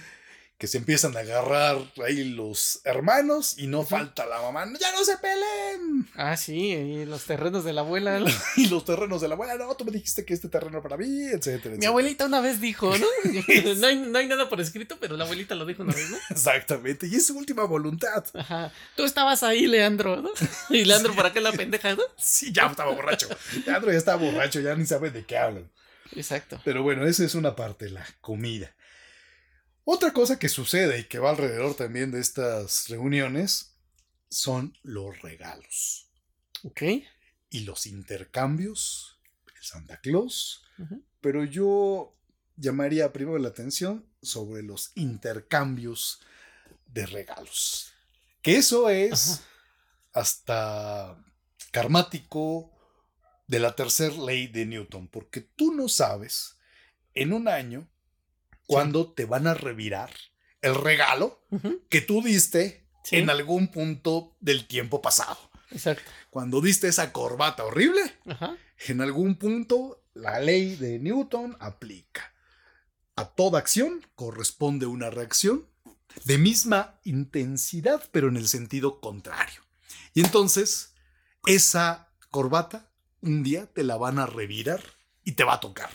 Que 0.58 0.66
se 0.66 0.80
empiezan 0.80 1.16
a 1.16 1.20
agarrar 1.20 1.78
ahí 2.04 2.24
los 2.24 2.82
hermanos 2.84 3.60
y 3.60 3.68
no 3.68 3.84
falta 3.84 4.26
la 4.26 4.42
mamá, 4.42 4.66
ya 4.80 4.92
no 4.92 5.04
se 5.04 5.16
peleen. 5.18 6.10
Ah, 6.16 6.36
sí, 6.36 6.72
y 6.72 7.06
los 7.06 7.26
terrenos 7.26 7.64
de 7.64 7.74
la 7.74 7.82
abuela. 7.82 8.20
¿no? 8.20 8.26
Y 8.58 8.68
los 8.68 8.84
terrenos 8.84 9.22
de 9.22 9.28
la 9.28 9.36
abuela, 9.36 9.56
no, 9.56 9.76
tú 9.76 9.86
me 9.86 9.92
dijiste 9.92 10.26
que 10.26 10.34
este 10.34 10.50
terreno 10.50 10.80
era 10.80 10.82
para 10.82 10.98
mí, 10.98 11.28
etcétera, 11.28 11.76
Mi 11.78 11.86
abuelita 11.86 12.26
una 12.26 12.42
vez 12.42 12.60
dijo, 12.60 12.92
¿no? 12.98 13.06
No 13.78 13.88
hay, 13.88 13.98
no 13.98 14.18
hay 14.18 14.28
nada 14.28 14.50
por 14.50 14.60
escrito, 14.60 14.98
pero 15.00 15.16
la 15.16 15.26
abuelita 15.26 15.54
lo 15.54 15.66
dijo 15.66 15.84
una 15.84 15.94
vez, 15.94 16.10
¿no? 16.10 16.18
Exactamente, 16.32 17.06
y 17.08 17.16
es 17.16 17.28
su 17.28 17.38
última 17.38 17.66
voluntad. 17.66 18.26
Ajá. 18.34 18.72
Tú 18.96 19.04
estabas 19.06 19.44
ahí, 19.44 19.68
Leandro, 19.68 20.22
¿no? 20.22 20.32
Y 20.70 20.86
Leandro 20.86 21.14
por 21.14 21.28
acá 21.28 21.40
la 21.40 21.52
pendeja, 21.52 21.94
¿no? 21.94 22.04
Sí, 22.18 22.52
ya 22.52 22.66
estaba 22.66 22.92
borracho. 22.94 23.30
Leandro 23.66 23.92
ya 23.92 23.98
estaba 23.98 24.24
borracho, 24.24 24.60
ya 24.60 24.76
ni 24.76 24.88
sabe 24.88 25.12
de 25.12 25.24
qué 25.24 25.38
hablan. 25.38 25.70
Exacto. 26.16 26.60
Pero 26.64 26.82
bueno, 26.82 27.06
esa 27.06 27.24
es 27.24 27.36
una 27.36 27.56
parte, 27.56 27.90
la 27.90 28.06
comida. 28.22 28.74
Otra 29.90 30.12
cosa 30.12 30.38
que 30.38 30.50
sucede 30.50 31.00
y 31.00 31.04
que 31.06 31.18
va 31.18 31.30
alrededor 31.30 31.74
también 31.74 32.12
de 32.12 32.20
estas 32.20 32.90
reuniones 32.90 33.78
son 34.30 34.78
los 34.84 35.22
regalos 35.22 36.10
Ok. 36.64 36.82
y 37.50 37.62
los 37.62 37.86
intercambios, 37.86 39.18
el 39.56 39.64
Santa 39.64 40.02
Claus, 40.02 40.66
pero 41.22 41.46
yo 41.46 42.14
llamaría 42.58 43.14
primero 43.14 43.38
la 43.38 43.48
atención 43.48 44.06
sobre 44.22 44.62
los 44.62 44.92
intercambios 44.96 46.20
de 46.88 47.06
regalos. 47.06 47.94
Que 48.42 48.58
eso 48.58 48.90
es 48.90 49.30
Ajá. 49.30 49.42
hasta 50.12 51.26
karmático 51.72 52.74
de 53.48 53.60
la 53.60 53.74
tercera 53.74 54.14
ley 54.18 54.48
de 54.48 54.66
Newton, 54.66 55.08
porque 55.08 55.40
tú 55.40 55.74
no 55.74 55.88
sabes 55.88 56.58
en 57.14 57.32
un 57.32 57.48
año 57.48 57.88
cuando 58.68 59.12
te 59.12 59.26
van 59.26 59.48
a 59.48 59.54
revirar 59.56 60.12
el 60.62 60.76
regalo 60.76 61.42
que 61.90 62.02
tú 62.02 62.22
diste 62.22 62.86
Sí. 63.04 63.16
en 63.16 63.30
algún 63.30 63.70
punto 63.70 64.36
del 64.42 64.68
tiempo 64.68 65.02
pasado. 65.02 65.38
Exacto. 65.72 66.04
Cuando 66.30 66.60
diste 66.60 66.90
esa 66.90 67.14
corbata 67.14 67.64
horrible, 67.64 68.02
Ajá. 68.26 68.58
en 68.88 69.00
algún 69.02 69.36
punto 69.36 70.04
la 70.14 70.40
ley 70.42 70.76
de 70.76 71.00
Newton 71.00 71.56
aplica. 71.62 72.34
A 73.16 73.26
toda 73.30 73.60
acción 73.60 74.06
corresponde 74.16 74.86
una 74.88 75.10
reacción 75.10 75.68
de 76.26 76.38
misma 76.38 77.00
intensidad, 77.06 78.04
pero 78.12 78.28
en 78.28 78.36
el 78.38 78.48
sentido 78.50 79.00
contrario. 79.00 79.62
Y 80.14 80.20
entonces, 80.22 80.94
esa 81.46 82.10
corbata 82.30 82.92
un 83.22 83.42
día 83.44 83.68
te 83.68 83.84
la 83.84 83.96
van 83.98 84.20
a 84.20 84.26
revirar 84.26 84.84
y 85.24 85.32
te 85.34 85.44
va 85.46 85.54
a 85.56 85.60
tocar. 85.60 85.90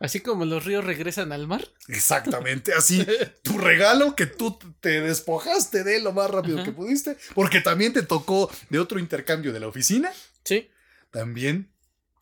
Así 0.00 0.20
como 0.20 0.44
los 0.44 0.64
ríos 0.64 0.84
regresan 0.84 1.32
al 1.32 1.46
mar. 1.48 1.66
Exactamente 1.88 2.72
así. 2.72 3.04
Tu 3.42 3.58
regalo 3.58 4.14
que 4.14 4.26
tú 4.26 4.58
te 4.80 5.00
despojaste 5.00 5.82
de 5.82 6.00
lo 6.00 6.12
más 6.12 6.30
rápido 6.30 6.58
Ajá. 6.58 6.64
que 6.66 6.72
pudiste, 6.72 7.16
porque 7.34 7.60
también 7.60 7.92
te 7.92 8.02
tocó 8.02 8.50
de 8.70 8.78
otro 8.78 8.98
intercambio 9.00 9.52
de 9.52 9.60
la 9.60 9.66
oficina, 9.68 10.12
Sí. 10.44 10.70
también 11.10 11.72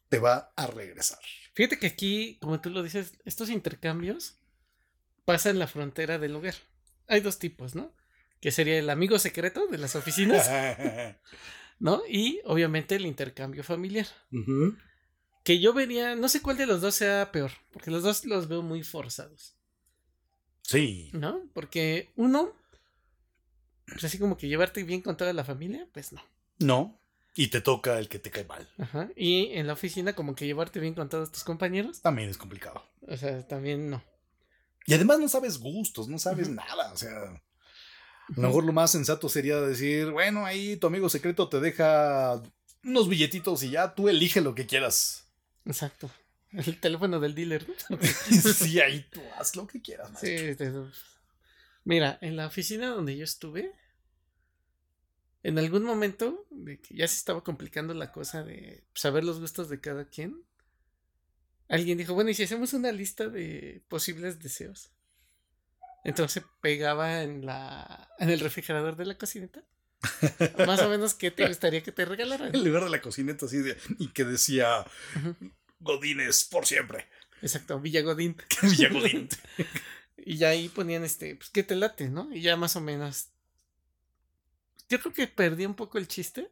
te 0.09 0.19
va 0.19 0.53
a 0.57 0.67
regresar. 0.69 1.19
Fíjate 1.55 1.79
que 1.79 1.87
aquí, 1.89 2.39
como 2.41 2.61
tú 2.61 2.71
lo 2.71 2.83
dices, 2.83 3.13
estos 3.25 3.51
intercambios 3.51 4.39
pasan 5.25 5.59
la 5.59 5.67
frontera 5.67 6.19
del 6.19 6.35
hogar. 6.37 6.55
Hay 7.09 7.21
dos 7.21 7.39
tipos, 7.39 7.75
¿no? 7.75 7.95
Que 8.41 8.53
sería 8.53 8.79
el 8.79 8.89
amigo 8.91 9.19
secreto 9.19 9.67
de 9.67 9.79
las 9.79 9.97
oficinas, 9.97 10.49
¿no? 11.79 12.03
Y 12.09 12.41
obviamente 12.45 12.95
el 12.97 13.05
intercambio 13.07 13.65
familiar. 13.65 14.07
Ujú. 14.33 14.77
Que 15.47 15.61
yo 15.61 15.73
vería, 15.73 16.17
no 16.17 16.29
sé 16.29 16.43
cuál 16.43 16.57
de 16.57 16.67
los 16.67 16.81
dos 16.81 16.97
sea 16.97 17.31
peor, 17.31 17.53
porque 17.73 17.93
los 17.93 18.03
dos 18.03 18.25
los 18.25 18.49
veo 18.49 18.63
muy 18.63 18.83
forzados, 18.83 19.55
Sí. 20.63 21.11
¿no? 21.13 21.41
Porque 21.55 22.11
uno, 22.17 22.53
pues 23.87 24.03
así 24.03 24.19
como 24.19 24.37
que 24.37 24.49
llevarte 24.49 24.83
bien 24.83 25.03
con 25.03 25.17
toda 25.17 25.33
la 25.33 25.45
familia, 25.45 25.87
pues 25.93 26.11
no. 26.13 26.21
No. 26.59 27.01
Y 27.37 27.47
te 27.49 27.61
toca 27.61 27.99
el 28.01 28.09
que 28.09 28.19
te 28.19 28.33
cae 28.33 28.45
mal. 28.45 28.69
Ajá. 28.77 29.09
Y 29.15 29.53
en 29.53 29.69
la 29.69 29.75
oficina, 29.75 30.15
como 30.15 30.35
que 30.35 30.47
llevarte 30.47 30.81
bien 30.81 30.95
con 30.95 31.09
todos 31.09 31.31
tus 31.31 31.45
compañeros, 31.45 32.01
También 32.01 32.29
es 32.29 32.39
complicado. 32.39 32.83
o 33.07 33.17
sea, 33.17 33.47
también 33.47 33.89
no. 33.89 34.03
Y 34.87 34.95
además 34.95 35.21
no 35.21 35.29
sabes 35.29 35.59
gustos, 35.59 36.09
no 36.09 36.19
sabes 36.19 36.49
nada. 36.49 36.93
O 36.93 36.97
sea, 36.97 37.11
a 37.13 37.41
lo 38.35 38.43
mejor 38.43 38.65
lo 38.65 38.73
más 38.73 38.91
sensato 38.91 39.29
sería 39.29 39.61
decir, 39.61 40.11
bueno, 40.11 40.45
ahí 40.45 40.77
tu 40.77 40.89
amigo 40.89 41.09
secreto 41.09 41.49
te 41.49 41.61
deja 41.61 42.43
unos 42.83 43.09
billetitos 43.09 43.63
y 43.63 43.71
ya 43.71 43.95
tú 43.95 44.09
elige 44.09 44.41
lo 44.41 44.55
que 44.57 44.67
quieras. 44.67 45.26
Exacto. 45.67 46.11
El 46.53 46.79
teléfono 46.81 47.21
del 47.21 47.35
dealer, 47.35 47.67
sí, 48.31 48.81
ahí 48.81 49.05
tú 49.11 49.21
haz 49.39 49.57
lo 49.57 49.67
que 49.67 49.83
quieras. 49.83 50.11
Sí, 50.19 50.55
te- 50.57 50.73
Mira, 51.85 52.19
en 52.21 52.37
la 52.37 52.47
oficina 52.47 52.89
donde 52.89 53.17
yo 53.17 53.25
estuve, 53.25 53.73
en 55.43 55.59
algún 55.59 55.85
momento 55.85 56.47
de 56.51 56.81
que 56.81 56.95
ya 56.97 57.07
se 57.07 57.17
estaba 57.17 57.43
complicando 57.45 57.95
la 57.95 58.11
cosa 58.13 58.43
de 58.43 58.85
saber 58.95 59.23
los 59.25 59.39
gustos 59.41 59.69
de 59.69 59.81
cada 59.81 60.07
quien, 60.09 60.43
alguien 61.69 61.99
dijo, 61.99 62.15
bueno, 62.15 62.31
¿y 62.31 62.35
si 62.35 62.45
hacemos 62.45 62.73
una 62.73 62.91
lista 62.93 63.29
de 63.29 63.83
posibles 63.89 64.41
deseos? 64.41 64.91
Entonces 66.05 66.45
pegaba 66.61 67.23
en 67.23 67.45
la 67.45 68.09
en 68.19 68.31
el 68.31 68.41
refrigerador 68.41 68.97
de 68.97 69.07
la 69.07 69.19
cocineta. 69.19 69.63
Más 70.67 70.81
o 70.81 70.89
menos 70.89 71.15
qué 71.15 71.31
te 71.31 71.47
gustaría 71.49 71.83
que 71.83 71.93
te 71.93 72.05
regalaran. 72.05 72.55
En 72.55 72.65
lugar 72.65 72.85
de 72.85 72.91
la 72.91 73.01
cocineta 73.01 73.47
así 73.47 73.59
de, 73.59 73.77
y 73.99 74.09
que 74.09 74.25
decía 74.25 74.85
Ujú. 75.17 75.35
Godines 75.81 76.45
por 76.45 76.67
siempre. 76.67 77.07
Exacto, 77.43 77.81
Villa 77.81 78.03
Godín. 78.03 78.37
Villa 78.63 78.89
Godín. 78.91 79.29
Y 80.19 80.39
ya 80.39 80.49
ahí 80.49 80.69
ponían 80.69 81.05
este, 81.05 81.37
pues 81.37 81.51
que 81.51 81.63
te 81.63 81.77
late, 81.77 82.09
¿no? 82.09 82.33
Y 82.35 82.41
ya 82.41 82.57
más 82.57 82.75
o 82.75 82.81
menos. 82.81 83.29
Yo 84.89 84.99
creo 84.99 85.13
que 85.13 85.29
perdí 85.29 85.67
un 85.67 85.75
poco 85.75 85.99
el 85.99 86.09
chiste. 86.09 86.51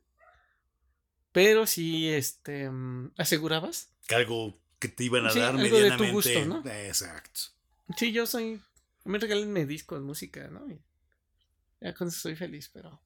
Pero 1.32 1.66
sí, 1.66 2.08
este, 2.08 2.70
mm, 2.70 3.12
asegurabas. 3.16 3.88
Que 4.06 4.14
algo 4.14 4.56
que 4.78 4.86
te 4.88 5.02
iban 5.04 5.26
a 5.26 5.30
Sí, 5.30 5.40
dar 5.40 5.56
algo 5.56 5.62
de 5.62 5.68
tu 5.68 5.74
medianamente. 5.74 6.12
gusto, 6.12 6.44
¿no? 6.44 6.62
Exacto. 6.70 7.40
Sí, 7.96 8.12
yo 8.12 8.26
soy. 8.26 8.60
A 9.04 9.08
mí 9.08 9.18
regálenme 9.18 9.66
discos, 9.66 10.00
música, 10.02 10.46
¿no? 10.48 10.70
Y 10.70 10.78
ya 11.80 11.94
con 11.94 12.08
eso 12.08 12.20
soy 12.20 12.36
feliz, 12.36 12.70
pero. 12.72 13.00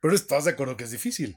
Pero 0.00 0.14
estás 0.14 0.44
de 0.44 0.52
acuerdo 0.52 0.76
que 0.76 0.84
es 0.84 0.90
difícil. 0.90 1.36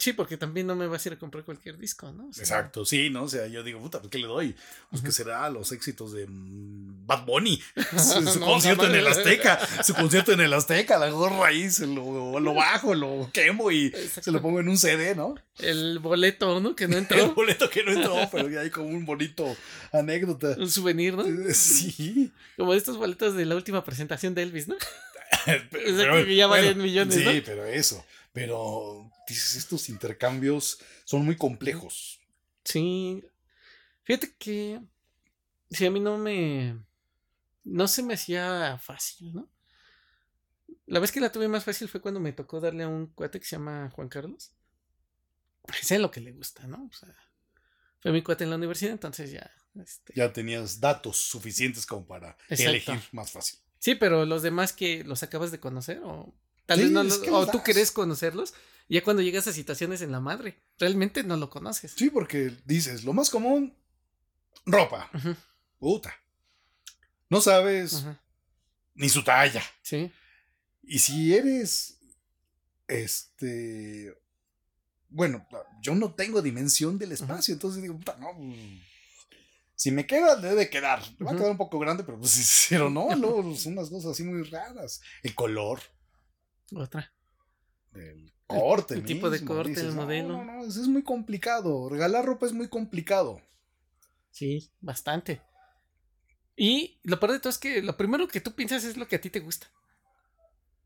Sí, 0.00 0.12
porque 0.12 0.36
también 0.36 0.66
no 0.66 0.74
me 0.74 0.88
vas 0.88 1.06
a 1.06 1.10
ir 1.10 1.12
a 1.12 1.18
comprar 1.18 1.44
cualquier 1.44 1.78
disco, 1.78 2.10
¿no? 2.10 2.26
O 2.26 2.32
sea, 2.32 2.42
Exacto, 2.42 2.84
sí, 2.84 3.08
¿no? 3.08 3.22
O 3.22 3.28
sea, 3.28 3.46
yo 3.46 3.62
digo, 3.62 3.78
puta, 3.80 4.00
¿por 4.02 4.10
¿qué 4.10 4.18
le 4.18 4.26
doy? 4.26 4.56
Pues 4.90 5.00
que 5.00 5.12
será 5.12 5.48
los 5.48 5.70
éxitos 5.70 6.10
de 6.12 6.26
mm, 6.26 7.06
Bad 7.06 7.24
Bunny. 7.24 7.62
Su, 7.96 8.26
su 8.26 8.40
No, 8.40 8.46
concierto 8.46 8.84
en 8.88 8.96
el 8.96 9.06
Azteca. 9.06 9.60
Su 9.84 9.94
concierto 9.94 10.32
en 10.32 10.40
el 10.40 10.52
Azteca. 10.54 10.98
La 10.98 11.08
gorra 11.10 11.46
ahí, 11.46 11.70
se 11.70 11.86
lo, 11.86 12.40
lo 12.40 12.52
bajo, 12.54 12.96
lo 12.96 13.30
quemo 13.32 13.70
y 13.70 13.86
Exacto. 13.86 14.22
se 14.22 14.32
lo 14.32 14.42
pongo 14.42 14.58
en 14.58 14.68
un 14.68 14.76
CD, 14.76 15.14
¿no? 15.14 15.36
El 15.60 16.00
boleto, 16.00 16.58
¿no? 16.58 16.74
Que 16.74 16.88
no 16.88 16.94
El 16.96 17.02
entró. 17.04 17.32
boleto 17.34 17.70
que 17.70 17.84
no 17.84 17.92
entró, 17.92 18.16
pero 18.32 18.50
ya 18.50 18.62
hay 18.62 18.70
como 18.70 18.88
un 18.88 19.06
bonito 19.06 19.56
anécdota. 19.92 20.56
un 20.58 20.68
souvenir, 20.68 21.14
¿no? 21.14 21.24
Sí. 21.54 22.32
Como 22.56 22.74
estos 22.74 22.96
boletos 22.96 23.36
de 23.36 23.44
la 23.46 23.54
última 23.54 23.84
presentación 23.84 24.34
de 24.34 24.42
Elvis, 24.42 24.66
¿no? 24.66 24.74
Pero- 25.70 26.24
que 26.24 26.36
ya 26.36 26.48
millones, 26.74 27.14
Sí, 27.14 27.24
¿no? 27.24 27.30
pero 27.44 27.64
eso. 27.66 28.04
Pero 28.32 29.10
dices, 29.28 29.56
estos 29.56 29.88
intercambios 29.88 30.78
son 31.04 31.24
muy 31.24 31.36
complejos. 31.36 32.20
Sí. 32.64 33.24
Fíjate 34.04 34.34
que. 34.38 34.80
Sí, 35.70 35.86
a 35.86 35.90
mí 35.90 36.00
no 36.00 36.18
me. 36.18 36.78
No 37.64 37.88
se 37.88 38.02
me 38.02 38.14
hacía 38.14 38.78
fácil, 38.78 39.34
¿no? 39.34 39.50
La 40.86 41.00
vez 41.00 41.10
que 41.10 41.20
la 41.20 41.32
tuve 41.32 41.48
más 41.48 41.64
fácil 41.64 41.88
fue 41.88 42.00
cuando 42.00 42.20
me 42.20 42.32
tocó 42.32 42.60
darle 42.60 42.84
a 42.84 42.88
un 42.88 43.06
cuate 43.08 43.40
que 43.40 43.46
se 43.46 43.56
llama 43.56 43.90
Juan 43.90 44.08
Carlos. 44.08 44.52
Sé 45.82 45.98
lo 45.98 46.12
que 46.12 46.20
le 46.20 46.30
gusta, 46.32 46.64
¿no? 46.68 46.88
O 46.88 46.92
sea, 46.96 47.12
fue 48.00 48.12
mi 48.12 48.22
cuate 48.22 48.44
en 48.44 48.50
la 48.50 48.56
universidad, 48.56 48.92
entonces 48.92 49.32
ya. 49.32 49.50
este, 49.82 50.12
Ya 50.14 50.32
tenías 50.32 50.78
datos 50.78 51.16
suficientes 51.16 51.84
como 51.86 52.06
para 52.06 52.36
Exacto. 52.48 52.70
elegir 52.70 53.00
más 53.10 53.32
fácil. 53.32 53.58
Sí, 53.86 53.94
pero 53.94 54.26
los 54.26 54.42
demás 54.42 54.72
que 54.72 55.04
los 55.04 55.22
acabas 55.22 55.52
de 55.52 55.60
conocer 55.60 56.00
o 56.02 56.34
tal 56.66 56.78
Sí, 56.78 56.82
vez 56.84 56.92
no 56.92 57.04
los- 57.04 57.18
que 57.18 57.30
o 57.30 57.46
tú 57.46 57.62
querés 57.62 57.92
conocerlos, 57.92 58.52
ya 58.88 59.04
cuando 59.04 59.22
llegas 59.22 59.46
a 59.46 59.52
situaciones 59.52 60.02
en 60.02 60.10
la 60.10 60.18
madre, 60.18 60.58
realmente 60.76 61.22
no 61.22 61.36
lo 61.36 61.50
conoces. 61.50 61.92
Sí, 61.96 62.10
porque 62.10 62.52
dices, 62.64 63.04
lo 63.04 63.12
más 63.12 63.30
común, 63.30 63.76
ropa. 64.64 65.08
Puta. 65.78 66.12
No 67.30 67.40
sabes 67.40 68.04
ni 68.96 69.08
su 69.08 69.22
talla. 69.22 69.62
Sí. 69.82 70.10
Y 70.82 70.98
si 70.98 71.32
eres, 71.36 72.00
este, 72.88 74.18
bueno, 75.10 75.46
yo 75.80 75.94
no 75.94 76.12
tengo 76.12 76.42
dimensión 76.42 76.98
del 76.98 77.12
espacio, 77.12 77.54
entonces 77.54 77.82
digo, 77.82 77.96
puta, 77.96 78.16
no, 78.18 78.30
si 79.76 79.92
me 79.92 80.06
queda, 80.06 80.34
debe 80.36 80.68
quedar. 80.70 81.00
Me 81.18 81.26
va 81.26 81.32
a 81.32 81.36
quedar 81.36 81.50
un 81.52 81.56
poco 81.56 81.78
grande, 81.78 82.02
pero 82.02 82.18
pues, 82.18 82.66
pero 82.70 82.90
no, 82.90 83.14
no, 83.16 83.54
son 83.54 83.74
unas 83.74 83.88
cosas 83.90 84.12
así 84.12 84.24
muy 84.24 84.42
raras. 84.42 85.00
El 85.22 85.34
color, 85.34 85.80
Otra. 86.74 87.12
el 87.94 88.32
corte, 88.46 88.94
el 88.94 89.04
tipo 89.04 89.30
de 89.30 89.44
corte, 89.44 89.70
dices, 89.70 89.84
el 89.84 89.96
"No, 89.96 90.02
modelo". 90.02 90.28
No, 90.28 90.44
no, 90.44 90.64
eso 90.64 90.80
es 90.80 90.88
muy 90.88 91.02
complicado. 91.02 91.88
Regalar 91.88 92.24
ropa 92.24 92.46
es 92.46 92.52
muy 92.52 92.68
complicado. 92.68 93.40
Sí, 94.30 94.70
bastante. 94.80 95.40
Y 96.56 96.98
lo 97.02 97.20
peor 97.20 97.32
de 97.32 97.38
todo 97.40 97.50
es 97.50 97.58
que 97.58 97.82
lo 97.82 97.96
primero 97.96 98.28
que 98.28 98.40
tú 98.40 98.54
piensas 98.54 98.84
es 98.84 98.96
lo 98.96 99.06
que 99.08 99.16
a 99.16 99.20
ti 99.20 99.30
te 99.30 99.40
gusta. 99.40 99.66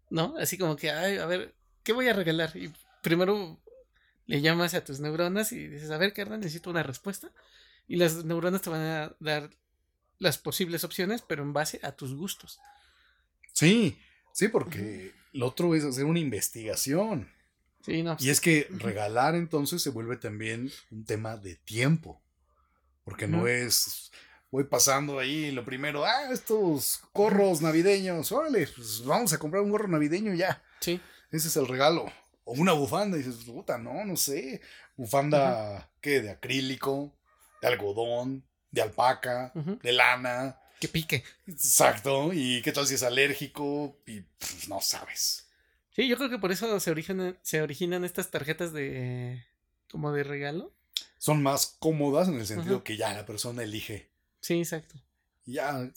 ¿No? 0.09 0.35
Así 0.39 0.59
como 0.59 0.75
que, 0.75 0.91
ay, 0.91 1.19
a 1.19 1.27
ver, 1.27 1.55
¿qué 1.85 1.93
voy 1.93 2.09
a 2.09 2.13
regalar? 2.13 2.57
Y 2.57 2.73
primero 3.03 3.61
le 4.27 4.41
llamas 4.41 4.75
a 4.75 4.85
tus 4.85 4.99
neuronas 5.01 5.53
y 5.53 5.69
dices, 5.69 5.91
a 5.91 5.99
ver, 5.99 6.13
carnal, 6.13 6.41
necesito 6.41 6.71
una 6.71 6.83
respuesta. 6.83 7.31
Y 7.91 7.97
las 7.97 8.25
neuronas 8.25 8.63
te 8.63 8.71
van 8.71 8.83
a 8.83 9.17
dar 9.19 9.51
las 10.21 10.39
posibles 10.39 10.85
opciones, 10.85 11.25
pero 11.27 11.43
en 11.43 11.53
base 11.53 11.81
a 11.83 11.91
tus 11.91 12.15
gustos. 12.15 12.61
Sí, 13.53 13.99
sí, 14.33 14.47
porque 14.47 15.13
lo 15.33 15.49
otro 15.49 15.75
es 15.75 15.83
hacer 15.83 16.05
una 16.05 16.21
investigación. 16.21 17.29
Sí, 17.85 18.05
no. 18.05 18.17
Y 18.21 18.31
es 18.31 18.41
que 18.41 18.69
regalar 18.71 19.35
entonces 19.35 19.83
se 19.83 19.91
vuelve 19.91 20.17
también 20.19 20.71
un 20.93 21.05
tema 21.05 21.37
de 21.37 21.57
tiempo. 21.57 22.23
Porque 23.03 23.27
no 23.27 23.49
es, 23.49 24.13
voy 24.53 24.63
pasando 24.63 25.19
ahí 25.19 25.51
lo 25.51 25.65
primero, 25.65 26.05
ah, 26.05 26.31
estos 26.31 27.01
gorros 27.13 27.61
navideños, 27.61 28.31
órale, 28.31 28.69
pues 28.69 29.05
vamos 29.05 29.33
a 29.33 29.39
comprar 29.39 29.65
un 29.65 29.71
gorro 29.71 29.89
navideño 29.89 30.33
ya. 30.35 30.63
Sí. 30.79 31.01
Ese 31.33 31.49
es 31.49 31.57
el 31.57 31.67
regalo. 31.67 32.07
O 32.45 32.53
una 32.53 32.71
bufanda, 32.71 33.19
y 33.19 33.25
dices, 33.25 33.43
puta, 33.47 33.79
no, 33.79 34.05
no 34.05 34.15
sé. 34.15 34.61
Bufanda, 34.97 35.91
¿qué? 36.01 36.23
De 36.23 36.31
acrílico, 36.31 37.13
de 37.61 37.69
algodón, 37.69 38.45
de 38.71 38.83
alpaca, 38.83 39.53
de 39.55 39.93
lana. 39.93 40.59
Que 40.79 40.89
pique. 40.89 41.25
Exacto. 41.47 42.33
¿Y 42.33 42.63
qué 42.63 42.73
tal 42.73 42.87
si 42.87 42.95
es 42.95 43.03
alérgico? 43.03 43.99
Y 44.07 44.21
pues, 44.21 44.69
no 44.69 44.81
sabes. 44.81 45.47
Sí, 45.95 46.09
yo 46.09 46.17
creo 46.17 46.31
que 46.31 46.39
por 46.39 46.53
eso 46.53 46.81
se 46.81 46.91
originan, 46.91 47.39
se 47.43 47.61
originan 47.63 48.05
estas 48.05 48.31
tarjetas 48.31 48.73
de. 48.73 49.45
como 49.91 50.13
de 50.13 50.25
regalo. 50.25 50.73
Son 51.19 51.43
más 51.43 51.77
cómodas 51.79 52.29
en 52.29 52.37
el 52.37 52.47
sentido 52.47 52.83
que 52.83 52.97
ya 52.97 53.13
la 53.13 53.27
persona 53.27 53.63
elige. 53.63 54.09
Sí, 54.41 54.59
exacto. 54.59 54.95
Y 55.45 55.55
ya 55.55 55.91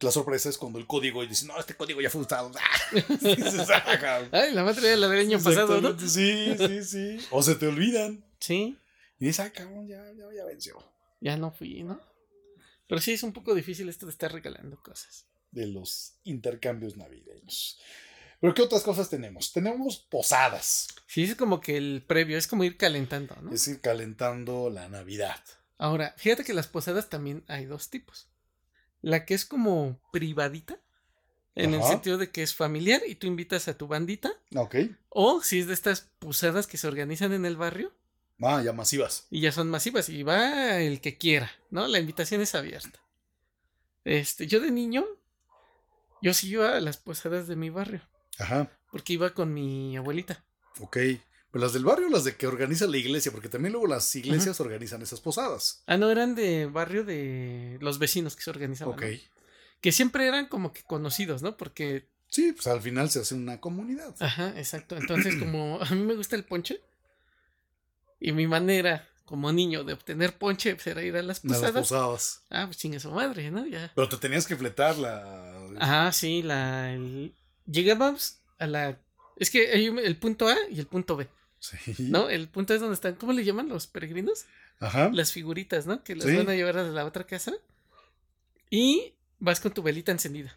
la 0.00 0.10
sorpresa 0.12 0.48
es 0.48 0.58
cuando 0.58 0.78
el 0.78 0.86
código 0.86 1.24
y 1.24 1.26
dice, 1.26 1.46
no, 1.46 1.58
este 1.58 1.74
código 1.74 2.00
ya 2.00 2.10
fue 2.10 2.20
usado. 2.20 2.52
Ay, 4.32 4.52
la 4.52 4.64
madre 4.64 4.88
era 4.88 4.96
la 4.96 5.08
del 5.08 5.20
año 5.20 5.42
pasado, 5.42 5.80
¿no? 5.80 5.98
Sí, 5.98 6.54
sí, 6.56 6.84
sí. 6.84 7.26
O 7.30 7.42
se 7.42 7.54
te 7.54 7.66
olvidan. 7.66 8.22
Sí, 8.38 8.78
Y 9.18 9.26
dices, 9.26 9.46
ah, 9.46 9.50
cabrón, 9.50 9.88
ya, 9.88 10.04
ya, 10.12 10.24
ya 10.36 10.44
venció. 10.44 10.78
Ya 11.20 11.36
no 11.36 11.50
fui, 11.52 11.82
¿no? 11.82 12.00
Pero 12.86 13.00
sí 13.00 13.12
es 13.12 13.22
un 13.22 13.32
poco 13.32 13.54
difícil 13.54 13.88
esto 13.88 14.06
de 14.06 14.12
estar 14.12 14.32
regalando 14.32 14.82
cosas. 14.82 15.26
De 15.50 15.66
los 15.66 16.14
intercambios 16.24 16.96
navideños. 16.96 17.78
Pero 18.40 18.54
¿qué 18.54 18.62
otras 18.62 18.82
cosas 18.82 19.10
tenemos? 19.10 19.52
Tenemos 19.52 19.98
posadas. 19.98 20.88
Sí, 21.06 21.24
es 21.24 21.34
como 21.34 21.60
que 21.60 21.76
el 21.76 22.04
previo, 22.06 22.38
es 22.38 22.46
como 22.46 22.64
ir 22.64 22.76
calentando, 22.76 23.34
¿no? 23.42 23.52
Es 23.52 23.66
ir 23.66 23.80
calentando 23.80 24.70
la 24.70 24.88
Navidad. 24.88 25.42
Ahora, 25.76 26.14
fíjate 26.16 26.44
que 26.44 26.54
las 26.54 26.68
posadas 26.68 27.08
también 27.08 27.44
hay 27.48 27.66
dos 27.66 27.90
tipos. 27.90 28.28
La 29.00 29.24
que 29.24 29.34
es 29.34 29.44
como 29.44 30.00
privadita, 30.12 30.80
en 31.54 31.74
el 31.74 31.82
sentido 31.82 32.18
de 32.18 32.30
que 32.30 32.42
es 32.44 32.54
familiar 32.54 33.02
y 33.06 33.16
tú 33.16 33.26
invitas 33.26 33.66
a 33.66 33.76
tu 33.76 33.88
bandita, 33.88 34.30
Ok. 34.54 34.76
o 35.08 35.42
si 35.42 35.58
es 35.58 35.66
de 35.66 35.74
estas 35.74 36.02
posadas 36.20 36.68
que 36.68 36.76
se 36.78 36.86
organizan 36.86 37.32
en 37.32 37.44
el 37.44 37.56
barrio 37.56 37.92
Ah, 38.40 38.62
ya 38.62 38.72
masivas. 38.72 39.26
y 39.30 39.40
ya 39.40 39.50
son 39.52 39.68
masivas 39.70 40.08
y 40.08 40.22
va 40.22 40.78
el 40.80 41.00
que 41.00 41.16
quiera, 41.18 41.50
¿no? 41.70 41.86
La 41.88 41.98
invitación 41.98 42.40
es 42.40 42.54
abierta. 42.54 43.00
Este, 44.04 44.46
yo 44.46 44.60
de 44.60 44.70
niño, 44.70 45.04
yo 46.22 46.32
sí 46.34 46.48
iba 46.50 46.76
a 46.76 46.80
las 46.80 46.96
posadas 46.96 47.46
de 47.48 47.56
mi 47.56 47.70
barrio, 47.70 48.00
Ajá. 48.38 48.70
porque 48.90 49.12
iba 49.14 49.30
con 49.34 49.52
mi 49.52 49.96
abuelita. 49.96 50.44
Ok. 50.80 50.96
Pero 51.50 51.64
las 51.64 51.72
del 51.72 51.84
barrio, 51.84 52.08
las 52.10 52.24
de 52.24 52.36
que 52.36 52.46
organiza 52.46 52.86
la 52.86 52.98
iglesia, 52.98 53.32
porque 53.32 53.48
también 53.48 53.72
luego 53.72 53.86
las 53.86 54.14
iglesias 54.14 54.60
organizan 54.60 55.00
esas 55.02 55.20
posadas. 55.20 55.82
Ah, 55.86 55.96
no, 55.96 56.10
eran 56.10 56.34
de 56.34 56.66
barrio 56.66 57.04
de 57.04 57.78
los 57.80 57.98
vecinos 57.98 58.36
que 58.36 58.42
se 58.42 58.50
organizaban. 58.50 58.94
Ok. 58.94 59.02
¿no? 59.02 59.18
Que 59.80 59.90
siempre 59.92 60.26
eran 60.28 60.46
como 60.46 60.72
que 60.72 60.82
conocidos, 60.82 61.42
¿no? 61.42 61.56
Porque 61.56 62.06
Sí, 62.30 62.52
pues 62.52 62.66
al 62.66 62.82
final 62.82 63.08
se 63.08 63.20
hace 63.20 63.34
una 63.34 63.58
comunidad. 63.60 64.14
Ajá, 64.20 64.52
exacto. 64.58 64.96
Entonces, 64.98 65.36
como 65.36 65.80
a 65.80 65.86
mí 65.94 66.02
me 66.02 66.14
gusta 66.14 66.36
el 66.36 66.44
ponche, 66.44 66.82
y 68.20 68.32
mi 68.32 68.46
manera 68.46 69.06
como 69.24 69.52
niño 69.52 69.84
de 69.84 69.92
obtener 69.92 70.36
ponche 70.38 70.74
pues, 70.74 70.86
era 70.86 71.02
ir 71.02 71.16
a 71.16 71.22
las 71.22 71.44
A 71.44 71.48
las 71.48 71.58
posadas. 71.58 71.88
posadas. 71.88 72.42
Ah, 72.50 72.64
pues 72.66 72.78
chingue 72.78 72.98
su 73.00 73.10
madre, 73.10 73.50
¿no? 73.50 73.66
Ya. 73.66 73.92
Pero 73.94 74.08
te 74.08 74.16
tenías 74.16 74.46
que 74.46 74.56
fletar 74.56 74.96
la. 74.96 75.68
Ajá, 75.78 76.12
sí, 76.12 76.42
la. 76.42 76.92
el- 76.94 77.34
Llegábamos 77.66 78.38
a 78.58 78.66
la. 78.66 78.98
Es 79.36 79.50
que 79.50 79.70
hay 79.70 79.86
el 79.86 80.16
punto 80.16 80.48
A 80.48 80.56
y 80.70 80.80
el 80.80 80.86
punto 80.86 81.16
B, 81.16 81.28
Sí. 81.60 81.76
¿no? 81.98 82.28
El 82.30 82.48
punto 82.48 82.72
es 82.74 82.80
donde 82.80 82.94
están, 82.94 83.14
¿cómo 83.16 83.32
le 83.32 83.44
llaman 83.44 83.68
los 83.68 83.86
peregrinos? 83.86 84.46
Ajá. 84.80 85.10
Las 85.12 85.32
figuritas, 85.32 85.86
¿no? 85.86 86.02
Que 86.02 86.16
las 86.16 86.26
Sí. 86.26 86.34
van 86.36 86.48
a 86.48 86.54
llevar 86.54 86.78
a 86.78 86.84
la 86.84 87.04
otra 87.04 87.24
casa. 87.26 87.52
Y 88.70 89.14
vas 89.38 89.60
con 89.60 89.72
tu 89.72 89.82
velita 89.82 90.12
encendida. 90.12 90.56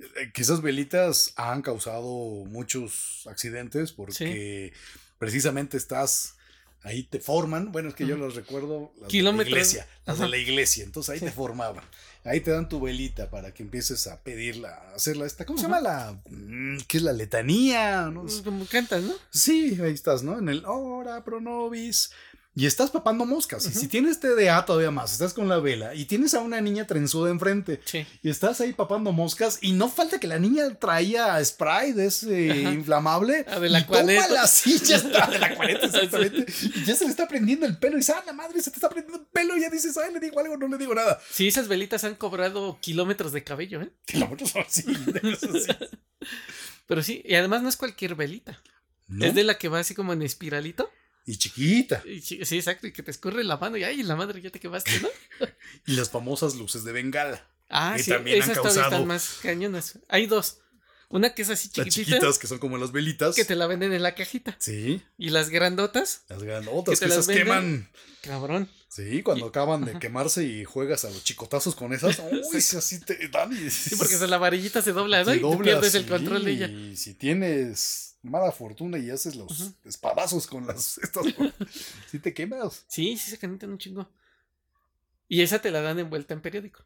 Eh, 0.00 0.30
que 0.32 0.42
esas 0.42 0.62
velitas 0.62 1.32
han 1.36 1.62
causado 1.62 2.44
muchos 2.46 3.26
accidentes 3.26 3.92
porque 3.92 4.72
precisamente 5.18 5.76
estás 5.76 6.36
ahí 6.84 7.02
te 7.04 7.20
forman, 7.20 7.72
bueno 7.72 7.88
es 7.90 7.94
que 7.94 8.06
yo 8.06 8.16
los 8.16 8.34
recuerdo 8.34 8.92
las 9.00 9.08
Kilómetros. 9.08 9.46
de 9.46 9.50
la 9.50 9.56
iglesia, 9.60 9.88
las 10.06 10.18
de 10.18 10.28
la 10.28 10.36
iglesia, 10.36 10.84
entonces 10.84 11.10
ahí 11.10 11.18
Sí. 11.20 11.24
te 11.26 11.32
formaban. 11.32 11.84
Ahí 12.24 12.40
te 12.40 12.52
dan 12.52 12.68
tu 12.68 12.80
velita 12.80 13.30
para 13.30 13.52
que 13.52 13.64
empieces 13.64 14.06
a 14.06 14.22
pedirla, 14.22 14.68
a 14.74 14.94
hacerla 14.94 15.26
esta, 15.26 15.44
¿cómo 15.44 15.58
se 15.58 15.64
llama 15.64 15.80
la 15.80 16.20
mm, 16.30 16.78
qué 16.86 16.98
es 16.98 17.02
la 17.02 17.12
letanía? 17.12 18.10
No 18.12 18.22
Pues. 18.22 18.42
Como 18.42 18.64
cantas, 18.66 19.02
¿no? 19.02 19.12
Sí, 19.30 19.78
ahí 19.82 19.92
estás, 19.92 20.22
¿no? 20.22 20.38
En 20.38 20.48
el 20.48 20.64
ora 20.66 21.24
pro 21.24 21.40
nobis. 21.40 22.10
Y 22.54 22.66
estás 22.66 22.90
papando 22.90 23.24
moscas. 23.24 23.64
Y 23.64 23.70
si 23.72 23.88
tienes 23.88 24.20
TDA 24.20 24.66
todavía 24.66 24.90
más, 24.90 25.12
estás 25.12 25.32
con 25.32 25.48
la 25.48 25.58
vela 25.58 25.94
y 25.94 26.04
tienes 26.04 26.34
a 26.34 26.40
una 26.40 26.60
niña 26.60 26.86
trenzuda 26.86 27.30
enfrente 27.30 27.80
Sí. 27.86 28.06
y 28.22 28.28
estás 28.28 28.60
ahí 28.60 28.74
papando 28.74 29.10
moscas 29.10 29.58
y 29.62 29.72
no 29.72 29.88
falta 29.88 30.20
que 30.20 30.26
la 30.26 30.38
niña 30.38 30.74
traía 30.74 31.42
spray 31.42 31.92
de 31.92 32.06
ese 32.06 32.50
Ajá. 32.50 32.72
inflamable. 32.72 33.46
Ah, 33.48 33.58
de 33.58 33.70
la 33.70 33.80
y 33.80 33.82
está, 34.74 35.26
de 35.30 35.38
la 35.38 35.56
cualeta, 35.56 35.86
exactamente. 35.86 36.44
Y 36.74 36.84
ya 36.84 36.94
se 36.94 37.04
le 37.04 37.10
está 37.10 37.26
prendiendo 37.26 37.64
el 37.64 37.78
pelo 37.78 37.94
y 37.96 38.00
dice, 38.00 38.12
ah, 38.12 38.22
la 38.26 38.34
madre, 38.34 38.60
se 38.60 38.70
te 38.70 38.76
está 38.76 38.90
prendiendo 38.90 39.18
el 39.22 39.26
pelo. 39.28 39.56
Y 39.56 39.62
ya 39.62 39.70
dices, 39.70 39.96
ay, 39.96 40.12
le 40.12 40.20
digo 40.20 40.38
algo, 40.38 40.58
no 40.58 40.68
le 40.68 40.76
digo 40.76 40.94
nada. 40.94 41.18
Sí, 41.30 41.48
esas 41.48 41.68
velitas 41.68 42.04
han 42.04 42.16
cobrado 42.16 42.78
kilómetros 42.82 43.32
de 43.32 43.44
cabello, 43.44 43.80
¿eh? 43.80 43.90
Kilómetros 44.04 44.54
así. 44.56 44.84
Pero 46.86 47.02
sí, 47.02 47.22
y 47.24 47.34
además 47.34 47.62
no 47.62 47.68
es 47.70 47.76
cualquier 47.76 48.14
velita. 48.14 48.60
¿No? 49.08 49.24
Es 49.24 49.34
de 49.34 49.42
la 49.44 49.56
que 49.58 49.68
va 49.68 49.78
así 49.80 49.94
como 49.94 50.12
en 50.12 50.22
espiralito. 50.22 50.90
Y 51.26 51.36
chiquita. 51.36 52.02
Y 52.04 52.20
sí, 52.20 52.44
sí, 52.44 52.56
exacto, 52.58 52.86
y 52.86 52.92
que 52.92 53.02
te 53.02 53.10
escurre 53.10 53.44
la 53.44 53.56
mano 53.56 53.76
y 53.76 53.84
ay, 53.84 54.02
la 54.02 54.16
madre 54.16 54.40
ya 54.40 54.50
te 54.50 54.58
quemaste, 54.60 54.90
¿no? 55.00 55.08
Y 55.86 55.92
las 55.92 56.10
famosas 56.10 56.54
luces 56.56 56.84
de 56.84 56.92
bengala. 56.92 57.46
Ah, 57.70 57.94
Que 57.96 58.02
sí, 58.02 58.10
también 58.10 58.42
han 58.42 58.50
esas 58.50 58.62
causado- 58.62 58.84
están 58.86 59.06
más 59.06 59.38
cañonas. 59.42 59.98
Hay 60.08 60.26
dos. 60.26 60.58
Una 61.08 61.34
que 61.34 61.42
es 61.42 61.50
así 61.50 61.68
Las 61.76 61.86
chiquitita, 61.88 62.16
chiquitas 62.16 62.38
que 62.38 62.46
son 62.46 62.58
como 62.58 62.78
las 62.78 62.90
velitas. 62.90 63.34
que 63.36 63.44
te 63.44 63.54
la 63.54 63.66
venden 63.66 63.92
en 63.92 64.02
la 64.02 64.14
cajita. 64.14 64.56
Sí, 64.58 65.02
Y 65.18 65.28
las 65.30 65.50
grandotas, 65.50 66.22
las 66.28 66.42
grandotas 66.42 66.98
Que 67.00 67.06
las 67.06 67.18
esas 67.18 67.34
queman. 67.36 67.88
cabrón. 68.22 68.68
Sí, 68.88 69.22
cuando 69.22 69.46
Y- 69.46 69.48
acaban 69.48 69.84
de 69.84 69.90
ajá. 69.92 70.00
quemarse 70.00 70.44
y 70.44 70.64
juegas 70.64 71.04
a 71.04 71.10
los 71.10 71.22
chicotazos 71.24 71.74
con 71.74 71.92
esas. 71.92 72.18
Uy, 72.52 72.60
si 72.62 72.76
así 72.76 73.00
te 73.00 73.28
dan 73.28 73.52
y 73.52 73.70
Sí, 73.70 73.96
porque 73.96 74.14
esa- 74.14 74.26
la 74.26 74.38
varillita 74.38 74.80
se 74.82 74.92
dobla, 74.92 75.22
¿no? 75.24 75.30
te 75.32 75.36
Y 75.36 75.40
tú 75.40 75.48
doblas, 75.50 75.62
pierdes 75.64 75.94
el 75.94 76.02
sí, 76.04 76.08
control 76.08 76.44
de 76.44 76.50
ella. 76.50 76.66
Y 76.68 76.96
si 76.96 77.14
tienes 77.14 78.11
mala 78.22 78.52
fortuna 78.52 78.98
y 78.98 79.10
haces 79.10 79.34
los 79.36 79.60
Ujú. 79.60 79.74
espadazos 79.84 80.46
con 80.46 80.66
las 80.66 80.98
estas, 81.02 81.26
sí 82.06 82.18
te 82.18 82.32
quemas. 82.32 82.84
Sí, 82.88 83.16
sí 83.16 83.30
se 83.30 83.38
calientan 83.38 83.70
un 83.70 83.78
chingo. 83.78 84.08
Y 85.28 85.42
esa 85.42 85.60
te 85.60 85.70
la 85.70 85.80
dan 85.80 85.98
envuelta 85.98 86.34
en 86.34 86.40
periódico. 86.42 86.84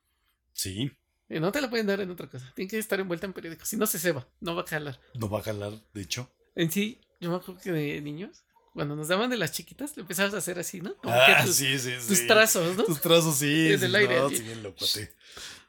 Sí, 0.52 0.90
Y 1.28 1.40
no 1.40 1.50
te 1.52 1.60
la 1.60 1.68
pueden 1.68 1.86
dar 1.86 2.00
en 2.00 2.10
otra 2.10 2.28
cosa. 2.30 2.50
Tiene 2.54 2.70
que 2.70 2.78
estar 2.78 2.98
envuelta 3.00 3.26
en 3.26 3.32
periódico. 3.32 3.64
Si 3.66 3.76
no 3.76 3.86
se 3.86 3.98
ceba, 3.98 4.26
no 4.40 4.54
va 4.54 4.62
a 4.62 4.66
jalar. 4.66 4.98
no 5.14 5.28
va 5.28 5.40
a 5.40 5.42
jalar, 5.42 5.72
de 5.92 6.02
hecho. 6.02 6.30
En 6.54 6.70
sí, 6.70 7.00
yo 7.20 7.30
me 7.30 7.36
acuerdo 7.36 7.60
que 7.60 7.72
de 7.72 8.00
niños, 8.00 8.44
cuando 8.76 8.94
nos 8.94 9.08
daban 9.08 9.30
de 9.30 9.36
las 9.36 9.50
chiquitas, 9.52 9.96
le 9.96 10.02
empezabas 10.02 10.34
a 10.34 10.36
hacer 10.38 10.58
así, 10.58 10.80
¿no? 10.80 10.94
Como 10.98 11.14
Ah, 11.14 11.38
que 11.40 11.46
tus, 11.46 11.56
sí, 11.56 11.78
sí, 11.78 11.92
tus 12.06 12.18
sí. 12.18 12.26
trazos, 12.28 12.76
¿no? 12.76 12.84
Tus 12.84 13.00
trazos, 13.00 13.38
sí. 13.38 13.68
Desde 13.68 13.86
el 13.86 13.94
aire, 13.96 14.16
no, 14.18 14.26
así. 14.26 14.36
sí, 14.36 14.42
bien 14.44 14.62
locote. 14.62 15.14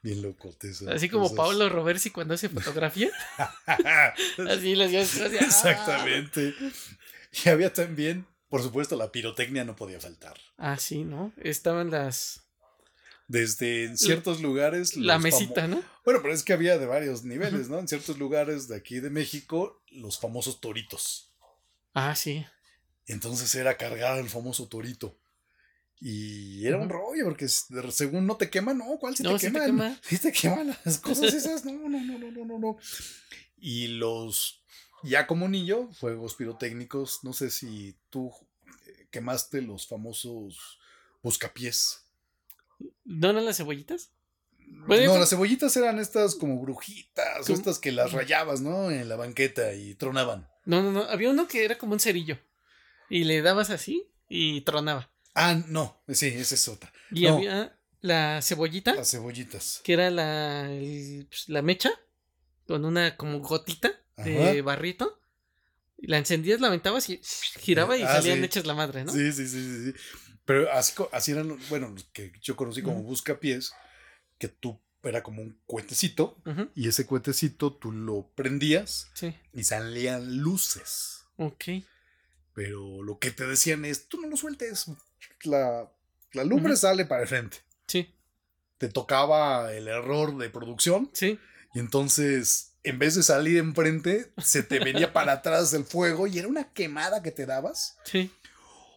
Bien 0.03 0.21
locote. 0.21 0.69
esas 0.69 0.89
Así 0.89 1.09
como 1.09 1.23
cosas. 1.29 1.37
Pablo 1.37 1.69
Roversi 1.69 2.11
cuando 2.11 2.35
hace 2.35 2.49
fotografía. 2.49 3.09
así 4.49 4.75
las 4.75 4.91
llevas 4.91 5.15
así, 5.19 5.37
¡ah! 5.39 5.45
Exactamente. 5.45 6.53
Y 7.45 7.49
había 7.49 7.73
también, 7.73 8.27
por 8.49 8.61
supuesto, 8.61 8.95
la 8.95 9.11
pirotecnia 9.11 9.63
no 9.63 9.75
podía 9.75 9.99
faltar. 9.99 10.37
Ah, 10.57 10.77
sí, 10.77 11.03
¿no? 11.03 11.33
Estaban 11.37 11.89
las. 11.89 12.41
Desde 13.27 13.85
en 13.85 13.97
ciertos 13.97 14.41
lugares. 14.41 14.95
La 14.95 15.17
mesita, 15.19 15.67
¿no? 15.67 15.83
Bueno, 16.05 16.21
pero 16.21 16.33
es 16.33 16.43
que 16.43 16.53
había 16.53 16.77
de 16.77 16.85
varios 16.85 17.23
niveles, 17.23 17.67
¿no? 17.69 17.79
En 17.79 17.87
ciertos 17.87 18.17
lugares 18.17 18.67
de 18.67 18.75
aquí 18.77 18.99
de 18.99 19.09
México, 19.09 19.81
los 19.91 20.19
famosos 20.19 20.61
toritos. 20.61 21.33
Ah, 21.93 22.15
sí. 22.15 22.45
Entonces 23.07 23.53
era 23.55 23.77
cargar 23.77 24.19
el 24.19 24.29
famoso 24.29 24.67
torito. 24.67 25.17
Y 25.99 26.65
era 26.67 26.77
un 26.77 26.89
rollo, 26.89 27.23
porque 27.25 27.47
según 27.47 28.27
no 28.27 28.37
te 28.37 28.49
queman, 28.51 28.77
no, 28.77 28.97
¿cuál 28.99 29.15
si 29.17 29.23
No, 29.23 29.31
te 29.31 29.35
te 29.37 29.41
queman? 29.47 29.65
quema. 29.65 29.99
Sí 30.03 30.17
te 30.19 30.31
queman 30.31 30.75
las 30.85 30.99
cosas 30.99 31.33
esas, 31.33 31.65
no, 31.65 31.71
no, 31.73 31.89
no, 31.89 32.17
no, 32.19 32.31
no, 32.31 32.45
no, 32.45 32.59
no. 32.59 32.77
Y 33.57 33.87
los, 33.87 34.61
ya 35.03 35.25
como 35.25 35.47
niño, 35.47 35.91
fuegos 35.93 36.35
pirotécnicos, 36.35 37.23
no 37.23 37.33
sé 37.33 37.49
si 37.49 37.97
tú 38.11 38.31
eh, 38.85 39.07
quemaste 39.09 39.61
los 39.63 39.87
famosos 39.87 40.77
buscapiés. 41.23 42.03
¿No 43.03 43.31
eran 43.31 43.45
las 43.45 43.57
cebollitas? 43.57 44.11
Bueno, 44.85 45.03
no, 45.05 45.13
yo- 45.15 45.19
las 45.19 45.29
cebollitas 45.31 45.75
eran 45.77 45.97
estas 45.97 46.35
como 46.35 46.61
brujitas, 46.61 47.49
estas 47.49 47.79
que 47.79 47.91
las 47.91 48.11
rayabas, 48.11 48.61
¿no? 48.61 48.91
En 48.91 49.09
la 49.09 49.15
banqueta 49.15 49.73
y 49.73 49.95
tronaban. 49.95 50.47
No, 50.65 50.83
no, 50.83 50.91
no. 50.91 51.03
Había 51.03 51.31
uno 51.31 51.47
que 51.47 51.65
era 51.65 51.77
como 51.79 51.93
un 51.93 51.99
cerillo. 51.99 52.37
Y 53.09 53.23
le 53.23 53.41
dabas 53.41 53.69
así 53.69 54.09
y 54.29 54.61
tronaba. 54.61 55.09
Ah, 55.33 55.61
no, 55.67 56.01
sí, 56.09 56.27
esa 56.27 56.55
es 56.55 56.67
otra. 56.67 56.91
Y 57.11 57.25
No. 57.25 57.35
había 57.37 57.79
la 58.01 58.41
cebollita, 58.41 58.95
Las 58.95 59.11
cebollitas. 59.11 59.81
que 59.83 59.93
era 59.93 60.09
la, 60.09 60.71
el- 60.71 61.27
pues, 61.29 61.47
la 61.49 61.61
mecha, 61.61 61.91
con 62.65 62.85
una 62.85 63.15
como 63.17 63.39
gotita 63.39 63.91
de 64.17 64.61
barrito. 64.61 65.21
Y 65.99 66.07
la 66.07 66.17
encendías, 66.19 66.59
la 66.61 66.67
aventabas 66.67 67.09
y 67.09 67.19
giraba 67.59 67.97
y 67.97 68.03
Ah, 68.03 68.13
salían 68.21 68.39
sí. 68.39 68.45
hechas 68.45 68.65
la 68.65 68.73
madre, 68.75 69.03
¿no? 69.03 69.11
Sí, 69.11 69.31
sí, 69.31 69.47
sí, 69.47 69.63
sí, 69.63 69.91
sí. 69.91 69.99
Pero 70.45 70.71
así, 70.71 70.93
así 71.11 71.31
eran, 71.31 71.57
bueno, 71.69 71.89
los 71.89 72.05
que 72.05 72.31
yo 72.41 72.55
conocí 72.55 72.81
como 72.81 72.99
Ujú. 72.99 73.07
buscapiés, 73.09 73.73
que 74.37 74.47
tú 74.47 74.79
era 75.03 75.23
como 75.23 75.41
un 75.41 75.59
cuetecito 75.65 76.37
y 76.75 76.87
ese 76.89 77.05
cuetecito 77.05 77.73
tú 77.73 77.91
lo 77.91 78.29
prendías 78.35 79.09
Sí, 79.13 79.33
y 79.53 79.63
salían 79.63 80.37
luces. 80.39 81.23
ok. 81.37 81.63
Pero 82.57 83.03
lo 83.03 83.19
que 83.19 83.29
te 83.29 83.45
decían 83.45 83.85
es, 83.85 84.07
tú 84.09 84.19
no 84.19 84.27
lo 84.27 84.35
sueltes, 84.35 84.87
la, 85.43 85.87
la 86.33 86.43
lumbre 86.43 86.75
sale 86.75 87.05
para 87.05 87.21
el 87.21 87.27
frente. 87.27 87.57
Sí, 87.85 88.11
Te 88.79 88.89
tocaba 88.89 89.71
el 89.73 89.87
error 89.87 90.35
de 90.39 90.49
producción 90.49 91.07
sí. 91.13 91.39
y 91.75 91.79
entonces 91.79 92.71
en 92.81 92.97
vez 92.97 93.13
de 93.13 93.21
salir 93.21 93.57
enfrente, 93.59 94.31
se 94.43 94.63
te 94.63 94.79
venía 94.79 95.13
para 95.13 95.33
atrás 95.33 95.71
el 95.75 95.83
fuego 95.85 96.25
y 96.25 96.39
era 96.39 96.47
una 96.47 96.73
quemada 96.73 97.21
que 97.21 97.29
te 97.31 97.45
dabas. 97.45 97.99
Sí, 98.05 98.31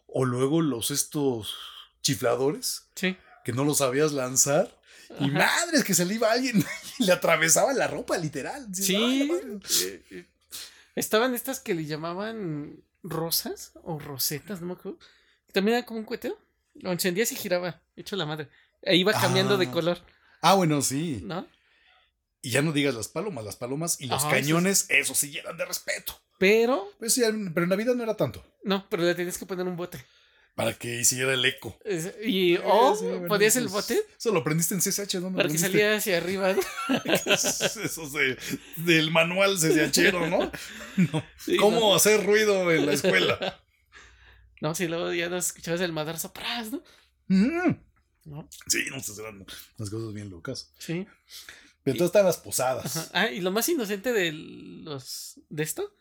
O 0.06 0.24
luego 0.24 0.62
los 0.62 0.90
estos 0.90 1.54
chifladores 2.00 2.84
sí. 2.94 3.18
que 3.44 3.52
no 3.52 3.64
los 3.64 3.78
sabías 3.78 4.12
lanzar 4.12 4.74
Y 5.18 5.28
madres 5.30 5.84
que 5.84 5.92
se 5.92 6.06
le 6.06 6.14
iba 6.14 6.32
alguien 6.32 6.64
y 6.98 7.04
le 7.04 7.12
atravesaba 7.12 7.74
la 7.74 7.88
ropa, 7.88 8.16
literal. 8.16 8.66
Sí. 8.74 9.28
Estaban 10.94 11.34
estas 11.34 11.60
que 11.60 11.74
le 11.74 11.84
llamaman 11.84 12.82
rosas 13.02 13.72
o 13.82 13.98
rosetas, 13.98 14.60
no 14.60 14.68
me 14.68 14.72
acuerdo. 14.74 14.98
También 15.52 15.78
era 15.78 15.86
como 15.86 16.00
un 16.00 16.04
cueteo. 16.06 16.38
Lo 16.74 16.92
encendías 16.92 17.32
y 17.32 17.36
giraba, 17.36 17.82
hecho 17.96 18.16
la 18.16 18.26
madre. 18.26 18.48
E 18.82 18.96
iba 18.96 19.12
cambiando 19.12 19.56
de 19.58 19.66
Ah. 19.66 19.70
color, 19.70 19.98
Ah, 20.42 20.54
bueno, 20.54 20.80
sí. 20.80 21.20
¿no? 21.24 21.46
Y 22.42 22.50
ya 22.50 22.62
no 22.62 22.72
digas 22.72 22.94
las 22.94 23.08
palomas, 23.08 23.44
las 23.44 23.56
palomas 23.56 24.00
y 24.00 24.06
los 24.06 24.24
Ah, 24.24 24.30
cañones, 24.30 24.86
eso 24.88 25.14
sí 25.14 25.36
eran 25.36 25.56
de 25.58 25.66
respeto. 25.66 26.18
Pero, 26.38 26.90
Pues 26.98 27.12
sí, 27.12 27.20
pero 27.52 27.64
en 27.64 27.68
Navidad 27.68 27.94
no 27.94 28.02
era 28.02 28.16
tanto. 28.16 28.42
no, 28.64 28.88
pero 28.88 29.02
le 29.02 29.14
tenías 29.14 29.36
que 29.36 29.44
poner 29.44 29.66
un 29.66 29.76
bote. 29.76 30.02
Para 30.54 30.74
que 30.74 31.00
hiciera 31.00 31.32
el 31.32 31.44
eco. 31.44 31.78
Es- 31.84 32.12
Y, 32.24 32.56
o 32.62 32.94
Sí, 32.96 33.06
bueno, 33.06 33.28
podías 33.28 33.56
el 33.56 33.68
bote 33.68 33.98
Eso 34.18 34.32
lo 34.32 34.40
aprendiste 34.40 34.74
en 34.74 34.80
CSH, 34.80 35.20
¿dónde 35.20 35.36
para 35.38 35.48
que 35.48 35.56
saliera 35.58 35.96
hacia 35.96 36.18
arriba. 36.18 36.52
¿no? 36.52 36.60
Eso 37.34 38.10
de- 38.10 38.36
del 38.76 39.10
manual 39.10 39.56
CSHero, 39.58 40.26
¿no? 40.28 40.50
No. 40.96 41.24
Sí, 41.38 41.56
¿Cómo 41.56 41.80
¿no? 41.80 41.94
hacer 41.94 42.24
ruido 42.26 42.70
en 42.72 42.86
la 42.86 42.92
escuela? 42.92 43.60
No, 44.62 44.74
si 44.74 44.88
luego 44.88 45.10
ya 45.14 45.30
nos 45.30 45.46
escuchabas 45.46 45.80
el 45.80 45.90
madrazo, 45.92 46.34
¡pras! 46.34 46.70
¿no? 46.70 46.82
Mm. 47.28 47.76
¿No? 48.26 48.46
Sí, 48.66 48.84
no 48.90 49.00
sé, 49.00 49.18
eran 49.18 49.36
unas 49.78 49.88
cosas 49.90 50.12
bien 50.12 50.28
locas. 50.28 50.70
Sí. 50.78 51.06
Pero 51.82 51.94
entonces 51.94 52.08
están 52.08 52.26
las 52.26 52.34
Ajá. 52.36 52.44
posadas. 52.44 53.10
Ah, 53.14 53.30
y 53.30 53.40
lo 53.40 53.52
más 53.52 53.66
inocente 53.70 54.12
de 54.12 54.32
los 54.32 55.40
de 55.48 55.62
esto 55.62 55.96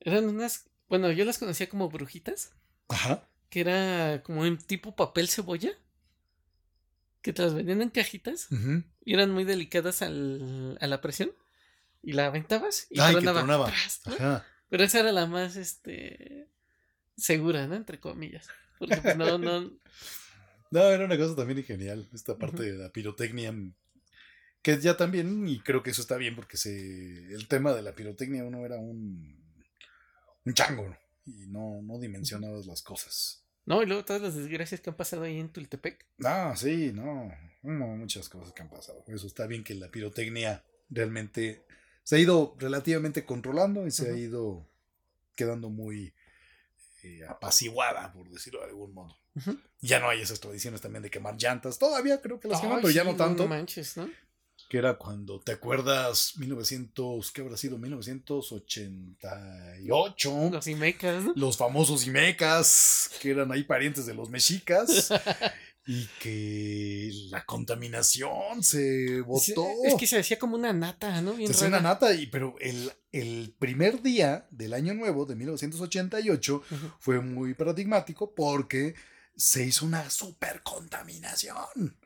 eran 0.00 0.24
unas, 0.28 0.64
bueno, 0.88 1.12
yo 1.12 1.24
las 1.24 1.38
conocía 1.38 1.68
como 1.68 1.88
brujitas, 1.88 2.50
Ajá. 2.88 3.28
Que 3.50 3.60
era 3.60 4.22
como 4.22 4.44
en 4.44 4.58
tipo 4.58 4.96
papel 4.96 5.28
cebolla, 5.28 5.72
que 7.22 7.32
te 7.32 7.42
las 7.42 7.54
vendían 7.54 7.82
en 7.82 7.90
cajitas 7.90 8.48
y 9.04 9.14
eran 9.14 9.32
muy 9.32 9.44
delicadas 9.44 10.02
al, 10.02 10.78
a 10.80 10.86
la 10.86 11.00
presión 11.00 11.32
y 12.02 12.12
la 12.12 12.26
aventabas 12.26 12.86
y 12.90 13.00
Ay, 13.00 13.14
tronaba. 13.14 13.40
tronaba. 13.40 13.66
¡Pras! 13.66 14.00
¿no? 14.06 14.14
Ajá. 14.14 14.46
Pero 14.68 14.84
esa 14.84 15.00
era 15.00 15.12
la 15.12 15.26
más, 15.26 15.56
este, 15.56 16.48
segura, 17.16 17.66
¿no? 17.66 17.74
Entre 17.74 18.00
comillas. 18.00 18.48
Porque 18.78 18.96
pues 18.96 19.16
no, 19.16 19.38
no, 19.38 19.72
No, 20.70 20.80
era 20.82 21.04
una 21.04 21.16
cosa 21.16 21.36
también 21.36 21.62
genial. 21.64 22.08
Esta 22.12 22.36
parte 22.36 22.62
de 22.62 22.72
la 22.76 22.90
pirotecnia. 22.90 23.54
Que 24.62 24.80
ya 24.80 24.96
también, 24.96 25.48
y 25.48 25.60
creo 25.60 25.82
que 25.82 25.90
eso 25.90 26.02
está 26.02 26.16
bien 26.16 26.34
porque 26.34 26.56
se, 26.56 27.32
el 27.32 27.46
tema 27.46 27.72
de 27.72 27.82
la 27.82 27.94
pirotecnia 27.94 28.44
uno 28.44 28.66
era 28.66 28.76
un, 28.76 29.40
un 30.44 30.54
chango 30.54 30.88
¿no? 30.88 30.98
Y 31.26 31.46
no, 31.48 31.82
no 31.82 31.98
dimensionabas 31.98 32.66
las 32.66 32.82
cosas. 32.82 33.42
no, 33.66 33.82
y 33.82 33.86
luego 33.86 34.04
todas 34.04 34.22
las 34.22 34.34
desgracias 34.34 34.80
que 34.80 34.90
han 34.90 34.96
pasado 34.96 35.24
ahí 35.24 35.38
en 35.38 35.48
Tultepec. 35.50 36.06
Ah, 36.24 36.54
sí, 36.56 36.92
no, 36.94 37.30
no, 37.62 37.86
muchas 37.88 38.28
cosas 38.28 38.52
que 38.52 38.62
han 38.62 38.70
pasado. 38.70 39.04
Eso 39.08 39.26
está 39.26 39.46
bien 39.46 39.64
que 39.64 39.74
la 39.74 39.90
pirotecnia 39.90 40.64
realmente 40.88 41.64
se 42.04 42.16
ha 42.16 42.18
ido 42.20 42.54
relativamente 42.58 43.24
controlando 43.24 43.86
y 43.86 43.90
se 43.90 44.10
ha 44.10 44.16
ido 44.16 44.64
quedando 45.34 45.68
muy 45.68 46.14
eh, 47.02 47.24
apaciguada, 47.28 48.12
por 48.12 48.30
decirlo 48.30 48.60
de 48.60 48.66
algún 48.66 48.94
modo. 48.94 49.16
Ya 49.80 50.00
no 50.00 50.08
hay 50.08 50.22
esas 50.22 50.40
tradiciones 50.40 50.80
también 50.80 51.02
de 51.02 51.10
quemar 51.10 51.36
llantas. 51.36 51.78
Todavía 51.78 52.22
creo 52.22 52.40
que 52.40 52.48
las 52.48 52.60
queman, 52.60 52.80
pero 52.80 52.90
ya 52.90 53.04
no 53.04 53.16
tanto. 53.16 53.46
manches, 53.46 53.96
¿no? 53.96 54.08
Que 54.68 54.78
era 54.78 54.98
cuando, 54.98 55.40
¿te 55.40 55.52
acuerdas? 55.52 56.32
1900, 56.36 57.30
¿qué 57.32 57.40
habrá 57.40 57.56
sido? 57.56 57.78
1988. 57.78 60.50
Los 60.52 60.66
imecas, 60.66 61.24
¿no? 61.24 61.32
Los 61.36 61.56
famosos 61.56 62.06
Imecas, 62.06 63.10
que 63.20 63.30
eran 63.30 63.50
ahí 63.52 63.62
parientes 63.64 64.06
de 64.06 64.14
los 64.14 64.28
mexicas. 64.30 65.10
y 65.86 66.06
que 66.20 67.10
la 67.30 67.44
contaminación 67.44 68.62
se 68.62 69.20
botó. 69.20 69.66
Es 69.84 69.94
que 69.94 70.06
se 70.08 70.18
hacía 70.18 70.38
como 70.38 70.56
una 70.56 70.72
nata, 70.72 71.20
¿no? 71.22 71.34
Bien 71.34 71.48
Se 71.48 71.54
hacía 71.54 71.68
una 71.68 71.80
nata, 71.80 72.12
y, 72.12 72.26
pero 72.26 72.56
el, 72.60 72.92
el 73.12 73.54
primer 73.56 74.02
día 74.02 74.48
del 74.50 74.74
año 74.74 74.94
nuevo 74.94 75.26
de 75.26 75.36
1988 75.36 76.56
Ujú. 76.56 76.92
fue 76.98 77.20
muy 77.20 77.54
paradigmático 77.54 78.34
porque 78.34 78.96
se 79.36 79.64
hizo 79.64 79.86
una 79.86 80.10
super 80.10 80.62
contaminación. 80.64 81.96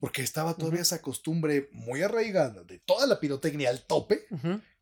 Porque 0.00 0.22
estaba 0.22 0.54
todavía 0.54 0.80
esa 0.80 1.02
costumbre 1.02 1.68
muy 1.72 2.02
arraigada 2.02 2.64
de 2.64 2.78
toda 2.78 3.06
la 3.06 3.20
pirotecnia 3.20 3.68
al 3.68 3.82
tope, 3.82 4.26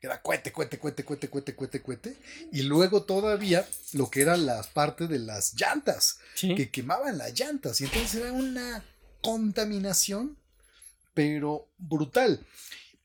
que 0.01 0.07
era 0.07 0.23
cohete, 0.23 0.53
cohete, 0.53 0.79
cohete, 0.79 1.05
cohete, 1.05 1.29
cohete, 1.29 1.57
cohete, 1.57 1.83
cohete, 1.83 2.17
y 2.53 2.63
luego 2.63 3.03
todavía 3.03 3.69
lo 3.95 4.09
que 4.11 4.23
era 4.23 4.37
la 4.37 4.63
parte 4.63 5.09
de 5.09 5.19
las 5.19 5.55
llantas, 5.55 6.21
Sí. 6.37 6.55
que 6.55 6.71
quemaban 6.71 7.19
las 7.19 7.35
llantas, 7.39 7.81
y 7.81 7.85
entonces 7.85 8.15
era 8.15 8.33
una 8.33 8.85
contaminación, 9.21 10.39
pero 11.15 11.69
brutal. 11.79 12.47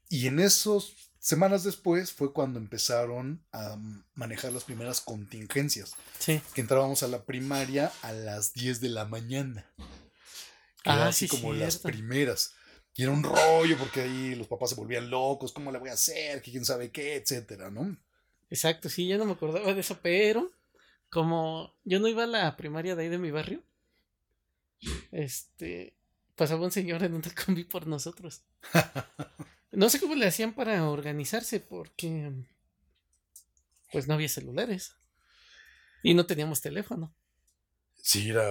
Y 0.09 0.27
en 0.27 0.39
esos 0.39 0.93
semanas 1.19 1.63
después 1.63 2.11
fue 2.11 2.31
cuando 2.31 2.59
empezaron 2.59 3.41
a 3.51 3.75
manejar 4.13 4.51
las 4.53 4.65
primeras 4.65 5.01
contingencias, 5.01 5.95
Sí. 6.19 6.41
que 6.53 6.61
entrábamos 6.61 7.01
a 7.01 7.07
la 7.07 7.23
primaria 7.23 7.91
a 8.03 8.11
las 8.11 8.53
10 8.53 8.81
de 8.81 8.89
la 8.89 9.05
mañana. 9.05 9.65
Que 10.83 10.91
era 10.91 11.05
Ah, 11.05 11.07
así 11.07 11.27
sí, 11.27 11.35
como 11.35 11.53
las 11.53 11.77
primeras. 11.77 12.53
Y 12.95 13.03
era 13.03 13.11
un 13.11 13.23
rollo 13.23 13.77
porque 13.79 14.01
ahí 14.01 14.35
los 14.35 14.47
papás 14.47 14.69
se 14.69 14.75
volvían 14.75 15.09
locos, 15.09 15.51
¿cómo 15.51 15.71
le 15.71 15.79
voy 15.79 15.89
a 15.89 15.93
hacer? 15.93 16.41
Que 16.41 16.51
quién 16.51 16.65
sabe 16.65 16.91
qué, 16.91 17.15
etcétera, 17.15 17.71
¿no? 17.71 17.97
Exacto, 18.51 18.87
sí, 18.89 19.07
yo 19.07 19.17
no 19.17 19.25
me 19.25 19.31
acordaba 19.31 19.73
de 19.73 19.79
eso, 19.79 19.99
pero 20.03 20.51
como 21.09 21.73
yo 21.83 21.99
no 21.99 22.07
iba 22.07 22.23
a 22.23 22.27
la 22.27 22.55
primaria 22.55 22.95
de 22.95 23.03
ahí 23.03 23.09
de 23.09 23.17
mi 23.17 23.31
barrio, 23.31 23.63
este, 25.11 25.95
pasaba 26.35 26.65
un 26.65 26.71
señor 26.71 27.03
en 27.03 27.13
una 27.15 27.33
combi 27.45 27.63
por 27.63 27.87
nosotros. 27.87 28.43
No 29.71 29.89
sé 29.89 29.99
cómo 29.99 30.13
le 30.15 30.27
hacían 30.27 30.53
para 30.53 30.87
organizarse, 30.89 31.59
porque 31.59 32.31
pues 33.91 34.07
no 34.07 34.13
había 34.15 34.29
celulares 34.29 34.95
y 36.03 36.13
no 36.13 36.25
teníamos 36.25 36.61
teléfono. 36.61 37.15
Sí, 38.05 38.29
era 38.31 38.43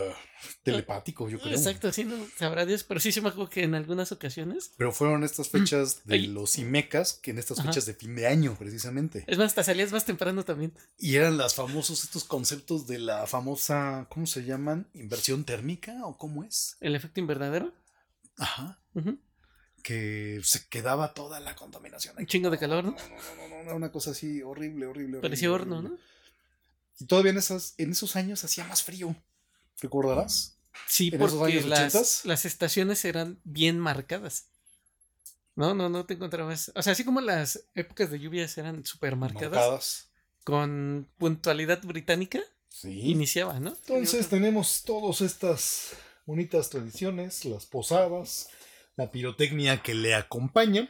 telepático, 0.62 1.28
yo 1.28 1.38
creo. 1.38 1.52
Exacto, 1.54 1.92
sí, 1.92 2.04
no 2.04 2.16
sabrá 2.38 2.64
Dios, 2.64 2.84
pero 2.84 2.98
sí 3.00 3.12
se 3.12 3.20
me 3.20 3.28
acuerdo 3.28 3.50
que 3.50 3.62
en 3.64 3.74
algunas 3.74 4.10
ocasiones, 4.10 4.72
Pero 4.78 4.92
fueron 4.92 5.24
estas 5.24 5.50
fechas 5.50 6.00
de 6.06 6.14
Ay. 6.14 6.26
los 6.28 6.56
IMECAS, 6.56 7.12
que 7.22 7.32
en 7.32 7.38
estas 7.38 7.58
Ajá. 7.58 7.68
fechas 7.68 7.84
de 7.84 7.92
fin 7.92 8.16
de 8.16 8.26
año, 8.26 8.56
precisamente. 8.58 9.24
es 9.26 9.36
más, 9.36 9.48
hasta 9.48 9.62
salías 9.62 9.92
más 9.92 10.06
temprano 10.06 10.42
también. 10.42 10.72
Y 10.98 11.16
eran 11.16 11.36
las 11.36 11.54
famosos, 11.54 12.02
estos 12.02 12.24
conceptos 12.24 12.86
de 12.86 12.98
la 12.98 13.26
famosa, 13.26 14.06
¿cómo 14.08 14.26
se 14.26 14.42
llaman? 14.46 14.88
¿Inversión 14.94 15.44
térmica 15.44 15.98
o 16.06 16.16
cómo 16.16 16.44
es? 16.44 16.78
El 16.80 16.96
efecto 16.96 17.20
invernadero. 17.20 17.74
Ajá. 18.38 18.80
Que 19.82 20.40
se 20.44 20.66
quedaba 20.68 21.12
toda 21.12 21.40
la 21.40 21.54
contaminación. 21.56 22.14
Un 22.16 22.24
chingo 22.26 22.48
de 22.48 22.58
calor, 22.58 22.84
¿no? 22.84 22.92
No, 22.92 22.96
no, 22.96 23.36
no, 23.36 23.48
no, 23.48 23.64
no, 23.64 23.76
una 23.76 23.92
cosa 23.92 24.12
así 24.12 24.40
horrible, 24.40 24.86
horrible. 24.86 25.18
horrible, 25.18 25.20
Parecía 25.20 25.52
horno, 25.52 25.76
horrible. 25.78 25.96
¿no? 25.98 26.02
Y 27.00 27.04
todavía 27.06 27.32
en, 27.32 27.38
esas, 27.38 27.74
en 27.76 27.90
esos 27.92 28.16
años 28.16 28.42
hacía 28.44 28.64
más 28.64 28.82
frío. 28.82 29.14
¿Recordarás? 29.80 30.58
Sí, 30.86 31.10
en 31.12 31.18
porque 31.18 31.60
las, 31.62 32.24
las 32.24 32.44
estaciones 32.44 33.04
eran 33.04 33.40
bien 33.44 33.78
marcadas. 33.78 34.46
No, 35.54 35.74
no, 35.74 35.88
no 35.88 36.06
te 36.06 36.14
encontrabas. 36.14 36.72
O 36.74 36.82
sea, 36.82 36.92
así 36.94 37.04
como 37.04 37.20
las 37.20 37.64
épocas 37.74 38.10
de 38.10 38.18
lluvias 38.18 38.56
eran 38.56 38.84
súper 38.84 39.16
marcadas, 39.16 39.50
Marcadas. 39.52 40.10
con 40.44 41.08
puntualidad 41.18 41.82
británica, 41.82 42.40
Sí. 42.68 43.10
iniciaba, 43.10 43.60
¿no? 43.60 43.70
Entonces 43.70 44.28
tenemos 44.28 44.82
todas 44.84 45.20
estas 45.20 45.90
bonitas 46.24 46.70
tradiciones, 46.70 47.44
las 47.44 47.66
posadas, 47.66 48.48
la 48.96 49.10
pirotecnia 49.10 49.82
que 49.82 49.94
le 49.94 50.14
acompaña. 50.14 50.88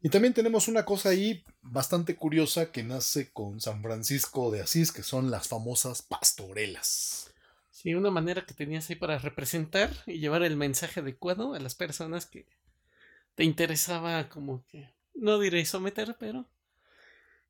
Y 0.00 0.08
también 0.08 0.34
tenemos 0.34 0.66
una 0.66 0.84
cosa 0.84 1.10
ahí 1.10 1.44
bastante 1.60 2.16
curiosa 2.16 2.72
que 2.72 2.82
nace 2.82 3.30
con 3.32 3.60
San 3.60 3.82
Francisco 3.82 4.50
de 4.50 4.62
Asís, 4.62 4.90
que 4.90 5.04
son 5.04 5.30
las 5.30 5.46
famosas 5.46 6.02
pastorelas. 6.02 7.31
Sí, 7.82 7.94
una 7.94 8.12
manera 8.12 8.46
que 8.46 8.54
tenías 8.54 8.88
ahí 8.88 8.94
para 8.94 9.18
representar 9.18 9.90
y 10.06 10.20
llevar 10.20 10.44
el 10.44 10.56
mensaje 10.56 11.00
adecuado 11.00 11.54
a 11.54 11.58
las 11.58 11.74
personas 11.74 12.26
que 12.26 12.46
te 13.34 13.42
interesaba 13.42 14.28
como 14.28 14.64
que, 14.68 14.94
no 15.14 15.40
diré 15.40 15.64
someter, 15.64 16.14
pero 16.20 16.48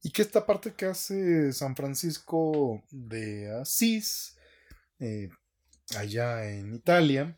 Y 0.03 0.11
que 0.11 0.23
esta 0.23 0.47
parte 0.47 0.73
que 0.73 0.87
hace 0.87 1.53
San 1.53 1.77
Francisco 1.77 2.83
de 2.91 3.61
Asís, 3.61 4.39
eh, 5.01 5.29
allá 5.99 6.49
en 6.49 6.77
Italia, 6.77 7.37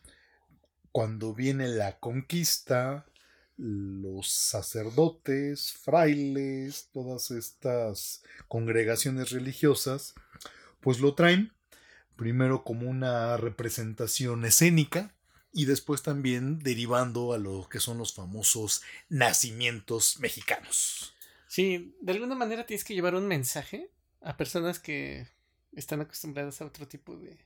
cuando 0.93 1.33
viene 1.33 1.67
la 1.67 1.99
conquista, 1.99 3.05
los 3.57 4.31
sacerdotes, 4.31 5.73
frailes, 5.73 6.87
todas 6.93 7.29
estas 7.31 8.23
congregaciones 8.47 9.31
religiosas, 9.31 10.15
pues 10.79 11.01
lo 11.01 11.13
traen 11.13 11.54
primero 12.15 12.63
como 12.63 12.89
una 12.89 13.37
representación 13.37 14.45
escénica 14.45 15.13
y 15.51 15.65
después 15.65 16.03
también 16.03 16.59
derivando 16.59 17.33
a 17.33 17.37
lo 17.37 17.67
que 17.69 17.79
son 17.79 17.97
los 17.97 18.13
famosos 18.13 18.81
nacimientos 19.09 20.19
mexicanos. 20.19 21.13
sí, 21.47 21.95
de 22.01 22.11
alguna 22.11 22.35
manera 22.35 22.65
tienes 22.65 22.83
que 22.83 22.93
llevar 22.93 23.15
un 23.15 23.27
mensaje 23.27 23.89
a 24.21 24.35
personas 24.35 24.79
que 24.79 25.27
están 25.73 26.01
acostumbradas 26.01 26.61
a 26.61 26.65
otro 26.65 26.87
tipo 26.87 27.15
de 27.15 27.37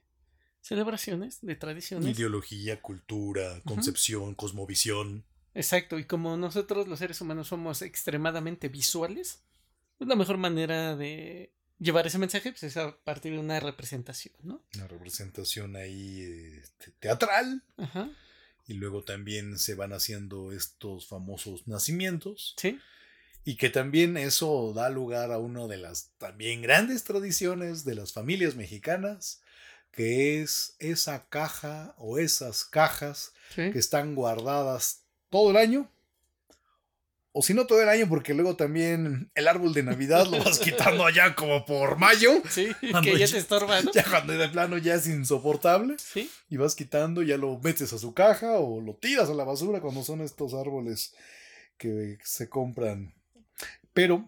celebraciones, 0.61 1.39
de 1.41 1.55
tradiciones. 1.55 2.17
Ideología, 2.17 2.81
cultura, 2.81 3.61
concepción, 3.65 4.35
cosmovisión. 4.35 5.25
Exacto, 5.53 5.99
y 5.99 6.05
como 6.05 6.37
nosotros 6.37 6.87
los 6.87 6.99
seres 6.99 7.21
humanos 7.21 7.47
somos 7.47 7.81
extremadamente 7.81 8.69
visuales, 8.69 9.43
pues 9.97 10.07
la 10.07 10.15
mejor 10.15 10.37
manera 10.37 10.95
de 10.95 11.53
llevar 11.79 12.05
ese 12.07 12.17
mensaje 12.17 12.51
pues, 12.51 12.63
es 12.63 12.77
a 12.77 12.95
partir 12.97 13.33
de 13.33 13.39
una 13.39 13.59
representación, 13.59 14.35
¿no? 14.43 14.61
Una 14.75 14.87
representación 14.87 15.75
ahí 15.75 16.59
este, 16.61 16.91
teatral. 16.99 17.63
Ajá, 17.77 18.09
Y 18.67 18.73
luego 18.73 19.03
también 19.03 19.57
se 19.57 19.75
van 19.75 19.93
haciendo 19.93 20.51
estos 20.51 21.07
famosos 21.07 21.67
nacimientos. 21.67 22.53
sí, 22.57 22.79
Y 23.45 23.55
que 23.55 23.69
también 23.69 24.17
eso 24.17 24.73
da 24.75 24.89
lugar 24.89 25.31
a 25.31 25.39
una 25.39 25.67
de 25.67 25.77
las 25.77 26.11
también 26.17 26.61
grandes 26.61 27.03
tradiciones 27.03 27.83
de 27.85 27.95
las 27.95 28.13
familias 28.13 28.55
mexicanas, 28.55 29.41
que 29.91 30.41
es 30.41 30.75
esa 30.79 31.27
caja 31.29 31.95
o 31.97 32.19
esas 32.19 32.63
cajas 32.63 33.33
sí. 33.55 33.71
que 33.71 33.79
están 33.79 34.13
guardadas 34.13 35.03
todo 35.29 35.51
el 35.51 35.57
año. 35.57 35.89
O 37.31 37.43
si 37.43 37.53
no 37.53 37.67
todo 37.67 37.81
el 37.81 37.89
año, 37.89 38.09
porque 38.09 38.33
luego 38.33 38.55
también 38.55 39.29
el 39.35 39.47
árbol 39.47 39.73
de 39.73 39.83
Navidad 39.83 40.25
lo 40.27 40.43
vas 40.43 40.57
quitando 40.59 41.05
allá 41.05 41.35
como 41.35 41.63
por 41.65 41.97
mayo. 41.97 42.41
Sí, 42.49 42.69
Cuando 42.91 43.01
que 43.11 43.19
ya 43.19 43.25
ya- 43.27 43.31
te 43.33 43.37
estorba, 43.37 43.81
¿no? 43.81 43.91
Ya 43.91 44.03
cuando 44.03 44.33
de 44.33 44.49
plano 44.49 44.77
ya 44.79 44.95
es 44.95 45.07
insoportable. 45.07 45.95
Sí, 45.99 46.29
Y 46.49 46.57
vas 46.57 46.75
quitando, 46.75 47.21
ya 47.21 47.37
lo 47.37 47.59
metes 47.59 47.93
a 47.93 47.99
su 47.99 48.13
caja 48.15 48.53
o 48.59 48.81
lo 48.81 48.95
tiras 48.95 49.29
a 49.29 49.33
la 49.35 49.43
basura 49.43 49.79
cuando 49.79 50.03
son 50.03 50.21
estos 50.21 50.53
árboles 50.55 51.13
que 51.77 52.17
se 52.23 52.49
compran. 52.49 53.13
Pero 53.93 54.27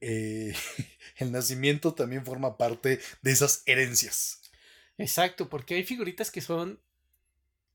eh, 0.00 0.54
el 1.16 1.32
nacimiento 1.32 1.92
también 1.94 2.24
forma 2.24 2.56
parte 2.56 3.00
de 3.20 3.30
esas 3.32 3.62
herencias. 3.66 4.42
exacto, 4.96 5.48
porque 5.48 5.74
hay 5.74 5.82
figuritas 5.84 6.30
que 6.30 6.40
son 6.40 6.78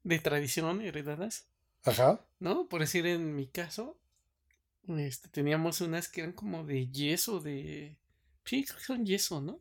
de 0.03 0.19
tradición 0.19 0.81
heredadas, 0.81 1.47
Ajá. 1.83 2.21
¿no? 2.39 2.67
Por 2.69 2.79
decir, 2.81 3.05
en 3.05 3.35
mi 3.35 3.47
caso, 3.47 3.97
este, 4.87 5.29
teníamos 5.29 5.81
unas 5.81 6.09
que 6.09 6.21
eran 6.21 6.33
como 6.33 6.63
de 6.65 6.87
yeso, 6.89 7.39
de... 7.39 7.97
Sí, 8.45 8.65
creo 8.65 8.77
que 8.77 8.83
son 8.85 9.05
yeso, 9.05 9.41
¿no? 9.41 9.59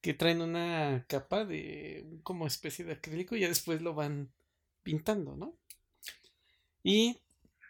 Que 0.00 0.14
traen 0.14 0.40
una 0.40 1.04
capa 1.08 1.44
de 1.44 2.06
como 2.22 2.46
especie 2.46 2.84
de 2.84 2.92
acrílico 2.92 3.36
y 3.36 3.40
ya 3.40 3.48
después 3.48 3.82
lo 3.82 3.94
van 3.94 4.30
pintando, 4.82 5.36
¿no? 5.36 5.56
Y 6.82 7.18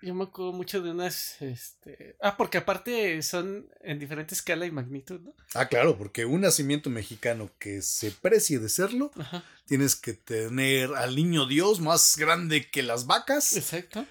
yo 0.02 0.14
me 0.14 0.24
acuerdo 0.24 0.52
mucho 0.52 0.82
de 0.82 0.90
unas, 0.90 1.40
este... 1.40 2.16
Ah, 2.20 2.36
porque 2.36 2.59
aparte 2.59 3.20
son 3.23 3.68
en 3.81 3.98
diferente 3.98 4.35
escala 4.35 4.66
y 4.66 4.70
magnitud, 4.70 5.20
¿no? 5.20 5.35
Ah, 5.55 5.66
claro, 5.66 5.97
porque 5.97 6.27
un 6.27 6.43
nacimiento 6.43 6.90
mexicano 6.90 7.51
que 7.59 7.82
se 7.82 8.10
precie 8.12 8.59
de 8.59 8.68
serlo, 8.68 9.10
Ajá, 9.16 9.43
tienes 9.64 9.97
que 9.97 10.12
tener 10.12 10.94
al 10.94 11.16
niño 11.16 11.47
Dios 11.47 11.81
más 11.81 12.16
grande 12.18 12.70
que 12.70 12.82
las 12.82 13.06
vacas. 13.06 13.56
exacto. 13.56 14.06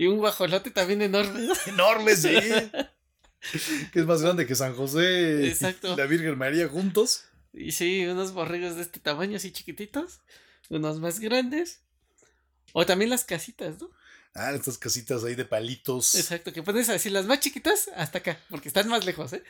Y 0.00 0.06
un 0.06 0.16
guajolote 0.16 0.70
también 0.70 1.02
enorme, 1.02 1.42
¿no? 1.42 1.52
Enorme, 1.66 2.16
sí. 2.16 2.30
que 3.92 4.00
es 4.00 4.06
más 4.06 4.22
grande 4.22 4.46
que 4.46 4.54
San 4.54 4.74
José 4.74 5.46
Exacto. 5.46 5.92
y 5.92 5.96
la 5.98 6.06
Virgen 6.06 6.38
María 6.38 6.68
juntos. 6.68 7.24
Y 7.52 7.72
sí, 7.72 8.06
unos 8.06 8.32
borregos 8.32 8.76
de 8.76 8.80
este 8.82 8.98
tamaño, 8.98 9.36
así 9.36 9.52
chiquititos. 9.52 10.22
Unos 10.70 11.00
más 11.00 11.20
grandes. 11.20 11.82
O 12.72 12.86
también 12.86 13.10
las 13.10 13.24
casitas, 13.24 13.78
¿no? 13.78 13.90
Ah, 14.32 14.52
estas 14.54 14.78
casitas 14.78 15.22
ahí 15.22 15.34
de 15.34 15.44
palitos. 15.44 16.14
Exacto, 16.14 16.54
que 16.54 16.62
pones 16.62 16.88
así 16.88 17.10
las 17.10 17.26
más 17.26 17.40
chiquitas 17.40 17.90
hasta 17.94 18.20
acá, 18.20 18.38
porque 18.48 18.68
están 18.68 18.88
más 18.88 19.04
lejos, 19.04 19.34
¿eh? 19.34 19.44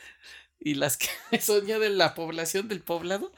Y 0.59 0.73
las 0.73 0.97
que 0.97 1.07
son 1.41 1.65
ya 1.65 1.79
de 1.79 1.91
la 1.91 2.13
población 2.13 2.67
del 2.67 2.81
poblado, 2.81 3.31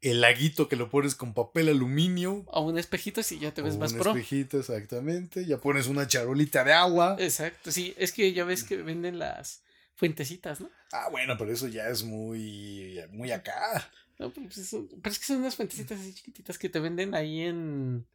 El 0.00 0.20
laguito 0.22 0.66
que 0.68 0.76
lo 0.76 0.88
pones 0.88 1.14
con 1.14 1.34
papel 1.34 1.68
aluminio. 1.68 2.44
a 2.52 2.60
un 2.60 2.78
espejito 2.78 3.22
si 3.22 3.38
ya 3.38 3.52
te 3.52 3.60
ves 3.62 3.74
o 3.74 3.78
más 3.78 3.92
un 3.92 3.98
pro. 3.98 4.10
espejito, 4.12 4.58
exactamente. 4.58 5.44
Ya 5.44 5.58
pones 5.60 5.86
una 5.88 6.06
charolita 6.06 6.64
de 6.64 6.72
agua. 6.72 7.16
Exacto, 7.18 7.70
sí, 7.70 7.94
es 7.98 8.12
que 8.12 8.32
ya 8.32 8.44
ves 8.44 8.64
que 8.64 8.78
venden 8.78 9.18
las 9.18 9.62
fuentecitas, 9.96 10.60
¿no? 10.60 10.70
Ah, 10.92 11.08
bueno, 11.10 11.36
pero 11.38 11.52
eso 11.52 11.68
ya 11.68 11.88
es 11.88 12.02
muy, 12.02 12.98
muy 13.10 13.30
acá. 13.30 13.90
No, 14.18 14.30
pero, 14.32 14.46
pues 14.46 14.58
eso- 14.58 14.86
pero 15.02 15.12
es 15.12 15.18
que 15.18 15.26
son 15.26 15.36
unas 15.38 15.54
fuentecitas 15.56 16.00
así 16.00 16.14
chiquititas 16.14 16.58
que 16.58 16.68
te 16.68 16.80
venden 16.80 17.14
ahí 17.14 17.42
en. 17.42 18.06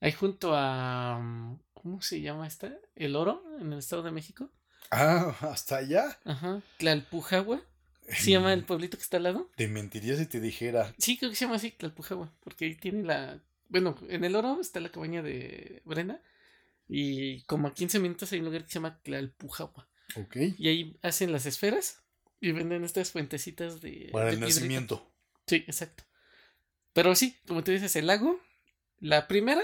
Ahí 0.00 0.12
junto 0.12 0.52
a. 0.54 1.56
¿Cómo 1.74 2.00
se 2.02 2.20
llama 2.20 2.46
esta? 2.46 2.72
¿El 2.94 3.16
oro? 3.16 3.42
En 3.60 3.72
el 3.72 3.78
Estado 3.78 4.02
de 4.02 4.10
México. 4.10 4.50
Ah, 4.90 5.34
hasta 5.40 5.76
allá. 5.76 6.18
Ajá. 6.24 6.60
Tlalpujagua. 6.78 7.62
¿Se 8.16 8.30
llama 8.30 8.52
el 8.52 8.64
pueblito 8.64 8.96
que 8.96 9.02
está 9.02 9.16
al 9.18 9.22
lado? 9.24 9.50
Te 9.56 9.68
mentiría 9.68 10.16
si 10.16 10.26
te 10.26 10.40
dijera. 10.40 10.94
Sí, 10.98 11.16
creo 11.16 11.30
que 11.30 11.36
se 11.36 11.44
llama 11.44 11.56
así, 11.56 11.70
Tlalpujagua. 11.70 12.32
Porque 12.40 12.66
ahí 12.66 12.74
tiene 12.76 13.02
la. 13.04 13.42
Bueno, 13.68 13.96
en 14.08 14.24
el 14.24 14.36
oro 14.36 14.60
está 14.60 14.80
la 14.80 14.90
cabaña 14.90 15.22
de 15.22 15.82
Brenda. 15.84 16.22
Y 16.88 17.42
como 17.44 17.68
a 17.68 17.74
15 17.74 17.98
minutos 18.00 18.32
hay 18.32 18.40
un 18.40 18.46
lugar 18.46 18.62
que 18.64 18.68
se 18.68 18.74
llama 18.74 19.00
Tlalpujagua. 19.02 19.88
Ok. 20.16 20.36
Y 20.58 20.68
ahí 20.68 20.98
hacen 21.02 21.32
las 21.32 21.46
esferas 21.46 22.02
y 22.40 22.52
venden 22.52 22.84
estas 22.84 23.10
fuentecitas 23.12 23.80
de. 23.80 24.08
Para 24.12 24.26
de 24.26 24.32
el 24.32 24.38
piedrita. 24.38 24.56
nacimiento. 24.60 25.12
Sí, 25.46 25.56
exacto. 25.66 26.04
Pero 26.92 27.14
sí, 27.14 27.38
como 27.46 27.64
tú 27.64 27.70
dices, 27.72 27.96
el 27.96 28.06
lago, 28.06 28.38
la 29.00 29.26
primera 29.26 29.62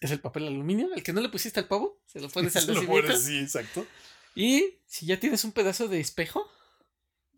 es 0.00 0.10
el 0.10 0.20
papel 0.20 0.46
aluminio, 0.46 0.94
el 0.94 1.02
que 1.02 1.12
no 1.12 1.20
le 1.20 1.28
pusiste 1.28 1.60
al 1.60 1.68
pavo, 1.68 2.00
se 2.06 2.20
lo 2.20 2.28
pones 2.30 2.56
al 2.56 2.62
Se 2.66 2.72
lo 2.72 2.80
nacimiento. 2.80 3.16
sí, 3.18 3.38
exacto. 3.38 3.86
Y 4.34 4.78
si 4.86 5.04
ya 5.06 5.18
tienes 5.20 5.44
un 5.44 5.52
pedazo 5.52 5.88
de 5.88 6.00
espejo, 6.00 6.48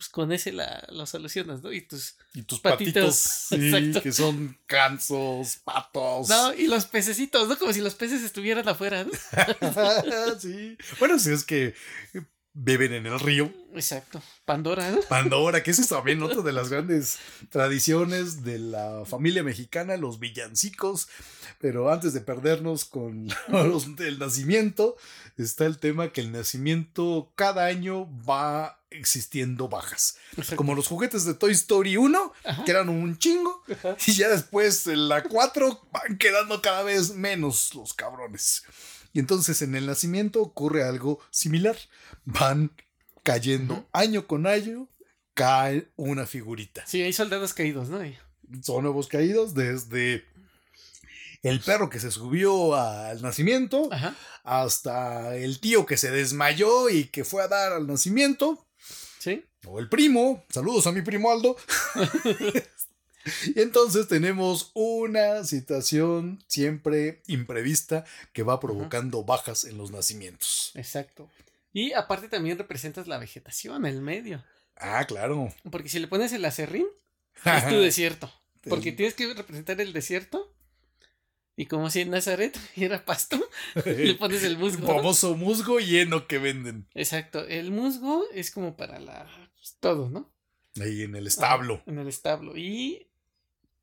pues 0.01 0.09
con 0.09 0.33
ese 0.33 0.51
la, 0.51 0.83
lo 0.93 1.05
solucionas, 1.05 1.63
¿no? 1.63 1.71
Y 1.75 1.83
tus... 1.83 2.15
Y 2.33 2.41
tus 2.45 2.61
Patitos. 2.61 3.49
patitos, 3.51 3.93
sí, 3.95 4.01
que 4.01 4.13
son 4.13 4.59
cansos, 4.65 5.57
patos. 5.57 6.27
No, 6.31 6.55
y 6.55 6.69
los 6.69 6.87
pececitos, 6.87 7.47
¿no? 7.47 7.59
Como 7.59 7.75
si 7.75 7.83
los 7.83 7.95
peces 7.97 8.23
estuvieran 8.23 8.67
afuera, 8.67 9.05
¿no? 9.05 9.11
sí. 10.41 10.79
Bueno, 10.99 11.19
si 11.19 11.33
es 11.33 11.45
que 11.45 11.75
beben 12.53 12.93
en 12.93 13.07
el 13.07 13.21
río. 13.21 13.53
Exacto. 13.75 14.21
Pandora. 14.45 14.99
Pandora, 15.09 15.63
que 15.63 15.71
esa 15.71 15.83
es 15.83 15.89
también 15.89 16.23
otra 16.25 16.43
de 16.43 16.53
las 16.53 16.69
grandes 16.69 17.19
tradiciones 17.51 18.43
de 18.43 18.59
la 18.59 19.05
familia 19.07 19.43
mexicana, 19.43 19.97
los 19.97 20.19
villancicos. 20.19 21.09
Pero 21.61 21.91
antes 21.93 22.13
de 22.13 22.21
perdernos 22.21 22.85
con 22.85 23.29
los 23.49 23.97
del 23.97 24.19
nacimiento, 24.19 24.97
está 25.37 25.67
el 25.67 25.79
tema 25.79 26.13
que 26.13 26.21
el 26.21 26.33
nacimiento 26.33 27.33
cada 27.37 27.67
año 27.67 28.09
va 28.29 28.79
existiendo 28.91 29.69
bajas. 29.69 30.17
Exacto. 30.33 30.57
Como 30.57 30.75
los 30.75 30.89
juguetes 30.89 31.25
de 31.25 31.35
Toy 31.35 31.53
Story 31.53 31.97
1, 31.97 32.33
Ajá. 32.45 32.65
que 32.65 32.71
eran 32.73 32.89
un 32.89 33.17
chingo, 33.19 33.63
Ajá. 33.71 33.97
y 34.05 34.13
ya 34.13 34.29
después 34.29 34.87
en 34.89 35.09
la 35.09 35.23
4 35.23 35.89
van 35.93 36.19
quedando 36.19 36.61
cada 36.61 36.83
vez 36.83 37.15
menos 37.15 37.73
los 37.75 37.95
cabrones. 37.95 38.65
Y 39.13 39.19
entonces 39.19 39.63
en 39.63 39.75
el 39.75 39.87
nacimiento 39.87 40.41
ocurre 40.41 40.85
algo 40.85 41.21
similar. 41.31 41.77
Van 42.25 42.73
cayendo 43.23 43.89
año 43.93 44.27
con 44.27 44.47
año, 44.47 44.89
cae 45.35 45.89
una 45.97 46.27
figurita. 46.27 46.87
Sí, 46.87 47.03
hay 47.03 47.13
soldados 47.13 47.55
caídos, 47.55 47.89
¿no? 47.89 48.01
Son 48.63 48.83
nuevos 48.83 49.09
caídos 49.09 49.55
desde 49.55 50.25
el 51.43 51.61
perro 51.61 51.89
que 51.89 52.01
se 52.01 52.11
subió 52.11 52.75
al 52.75 53.23
nacimiento 53.23 53.89
Ajá. 53.93 54.15
hasta 54.45 55.37
el 55.37 55.61
tío 55.61 55.87
que 55.87 55.97
se 55.97 56.11
desmayó 56.11 56.91
y 56.91 57.05
que 57.05 57.25
fue 57.25 57.43
a 57.43 57.49
dar 57.49 57.73
al 57.73 57.87
nacimiento. 57.87 58.67
Sí. 59.19 59.45
o 59.67 59.79
el 59.79 59.89
primo, 59.89 60.45
saludos 60.49 60.87
a 60.87 60.93
mi 60.93 61.03
primo 61.03 61.31
Aldo. 61.31 61.57
y 63.55 63.61
entonces 63.61 64.09
tenemos 64.09 64.71
una 64.75 65.45
situación 65.45 66.43
siempre 66.47 67.23
imprevista 67.27 68.05
que 68.33 68.43
va 68.43 68.61
provocando 68.61 69.25
bajas 69.25 69.65
en 69.65 69.79
los 69.79 69.91
nacimientos. 69.91 70.73
Exacto. 70.75 71.29
Y 71.73 71.93
aparte 71.93 72.29
también 72.29 72.59
representas 72.59 73.07
la 73.07 73.19
vegetación, 73.19 73.87
el 73.87 74.01
medio. 74.01 74.45
Ah, 74.77 75.05
claro. 75.07 75.53
Porque 75.71 75.89
si 75.89 75.99
le 75.99 76.09
pones 76.09 76.33
el 76.33 76.45
acerrín, 76.45 76.87
es 77.45 77.69
tu 77.69 77.77
desierto. 77.77 78.33
Porque 78.69 78.93
tienes 78.93 79.15
que 79.15 79.33
representar 79.33 79.81
el 79.81 79.93
desierto. 79.93 80.53
Y 81.57 81.67
como 81.67 81.91
si 81.91 82.01
en 82.01 82.11
Nazaret 82.11 82.59
era 82.77 83.05
pasto, 83.05 83.39
le 83.85 84.15
pones 84.15 84.43
el 84.45 84.57
musgo. 84.57 84.81
¿no? 84.87 84.95
famoso 84.97 85.37
musgo 85.37 85.79
lleno 85.79 86.27
que 86.27 86.39
venden 86.39 86.87
Exacto. 86.95 87.47
El 87.47 87.71
musgo 87.71 88.25
es 88.33 88.51
como 88.51 88.77
para 88.77 88.99
la. 88.99 89.29
pues, 89.57 89.77
todo, 89.79 90.09
¿no? 90.09 90.33
ahí 90.81 91.03
en 91.03 91.17
el 91.17 91.27
establo. 91.27 91.83
En 91.87 91.99
el 91.99 92.09
establo. 92.09 92.57
Y 92.57 93.10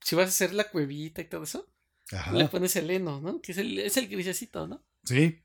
si 0.08 0.16
vas 0.16 0.26
a 0.28 0.30
hacer 0.30 0.54
la 0.54 0.70
cuevita 0.70 1.22
y 1.22 1.26
todo 1.26 1.44
eso, 1.44 1.68
Ajá. 2.12 2.32
le 2.32 2.48
pones 2.48 2.76
el 2.78 2.90
heno, 2.90 3.20
¿no? 3.20 3.42
Que 3.42 3.52
es 3.52 3.58
el, 3.58 3.78
es 3.80 3.98
el 3.98 4.08
grisecito, 4.08 4.66
¿no? 4.68 4.82
Sí. 5.04 5.42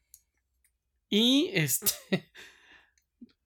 Y 1.10 1.50
este. 1.52 1.90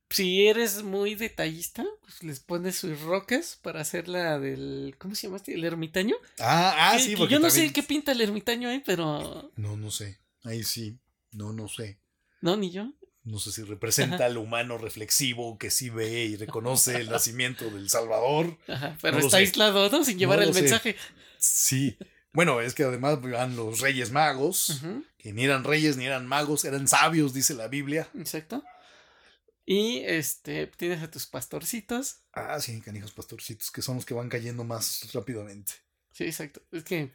Si 0.08 0.46
eres 0.46 0.84
muy 0.84 1.16
detallista, 1.16 1.84
pues 2.02 2.22
les 2.22 2.38
pones 2.38 2.76
sus 2.76 3.00
rocas 3.00 3.58
para 3.60 3.80
hacer 3.80 4.06
la 4.06 4.38
del. 4.38 4.94
¿Cómo 4.98 5.16
se 5.16 5.26
llama 5.26 5.36
este? 5.38 5.54
El 5.54 5.64
ermitaño. 5.64 6.14
Ah, 6.38 6.92
ah 6.92 6.96
Que- 6.96 7.02
sí, 7.02 7.10
que 7.10 7.16
porque 7.16 7.32
yo 7.34 7.40
no 7.40 7.48
también- 7.48 7.66
sé 7.68 7.72
qué 7.72 7.82
pinta 7.82 8.12
el 8.12 8.20
ermitaño, 8.20 8.70
¿eh? 8.70 8.82
Pero. 8.86 9.50
No, 9.56 9.76
no 9.76 9.90
sé. 9.90 10.20
Ahí 10.44 10.62
sí. 10.62 10.96
No, 11.32 11.52
no 11.52 11.66
sé. 11.68 11.98
No, 12.40 12.56
ni 12.56 12.70
yo. 12.70 12.92
No 13.26 13.40
sé 13.40 13.50
si 13.50 13.62
representa 13.64 14.24
al 14.26 14.36
humano 14.38 14.78
reflexivo 14.78 15.58
que 15.58 15.70
sí 15.72 15.90
ve 15.90 16.24
y 16.26 16.36
reconoce 16.36 16.96
el 16.96 17.10
nacimiento 17.10 17.68
del 17.68 17.90
Salvador. 17.90 18.56
Ajá, 18.68 18.96
pero 19.02 19.18
No 19.18 19.24
está 19.24 19.38
aislado, 19.38 19.90
¿no? 19.90 20.04
Sin 20.04 20.16
llevar 20.16 20.38
No 20.38 20.44
el 20.44 20.54
sé. 20.54 20.62
mensaje. 20.62 20.96
Sí. 21.38 21.98
Bueno, 22.32 22.60
es 22.60 22.72
que 22.74 22.84
además 22.84 23.20
van 23.20 23.56
los 23.56 23.80
Reyes 23.80 24.12
Magos, 24.12 24.80
que 25.18 25.32
ni 25.32 25.44
eran 25.44 25.64
reyes 25.64 25.96
ni 25.96 26.04
eran 26.06 26.26
magos, 26.26 26.64
eran 26.64 26.86
sabios, 26.86 27.34
dice 27.34 27.54
la 27.54 27.66
Biblia. 27.66 28.08
Exacto. 28.16 28.62
Y 29.64 29.98
este, 30.04 30.68
tienes 30.68 31.02
a 31.02 31.10
tus 31.10 31.26
pastorcitos. 31.26 32.18
Ah, 32.32 32.60
sí, 32.60 32.80
canijos 32.80 33.10
pastorcitos, 33.10 33.72
que 33.72 33.82
son 33.82 33.96
los 33.96 34.06
que 34.06 34.14
van 34.14 34.28
cayendo 34.28 34.62
más 34.62 35.12
rápidamente. 35.12 35.72
Sí, 36.12 36.24
exacto. 36.24 36.62
Es 36.70 36.84
que 36.84 37.12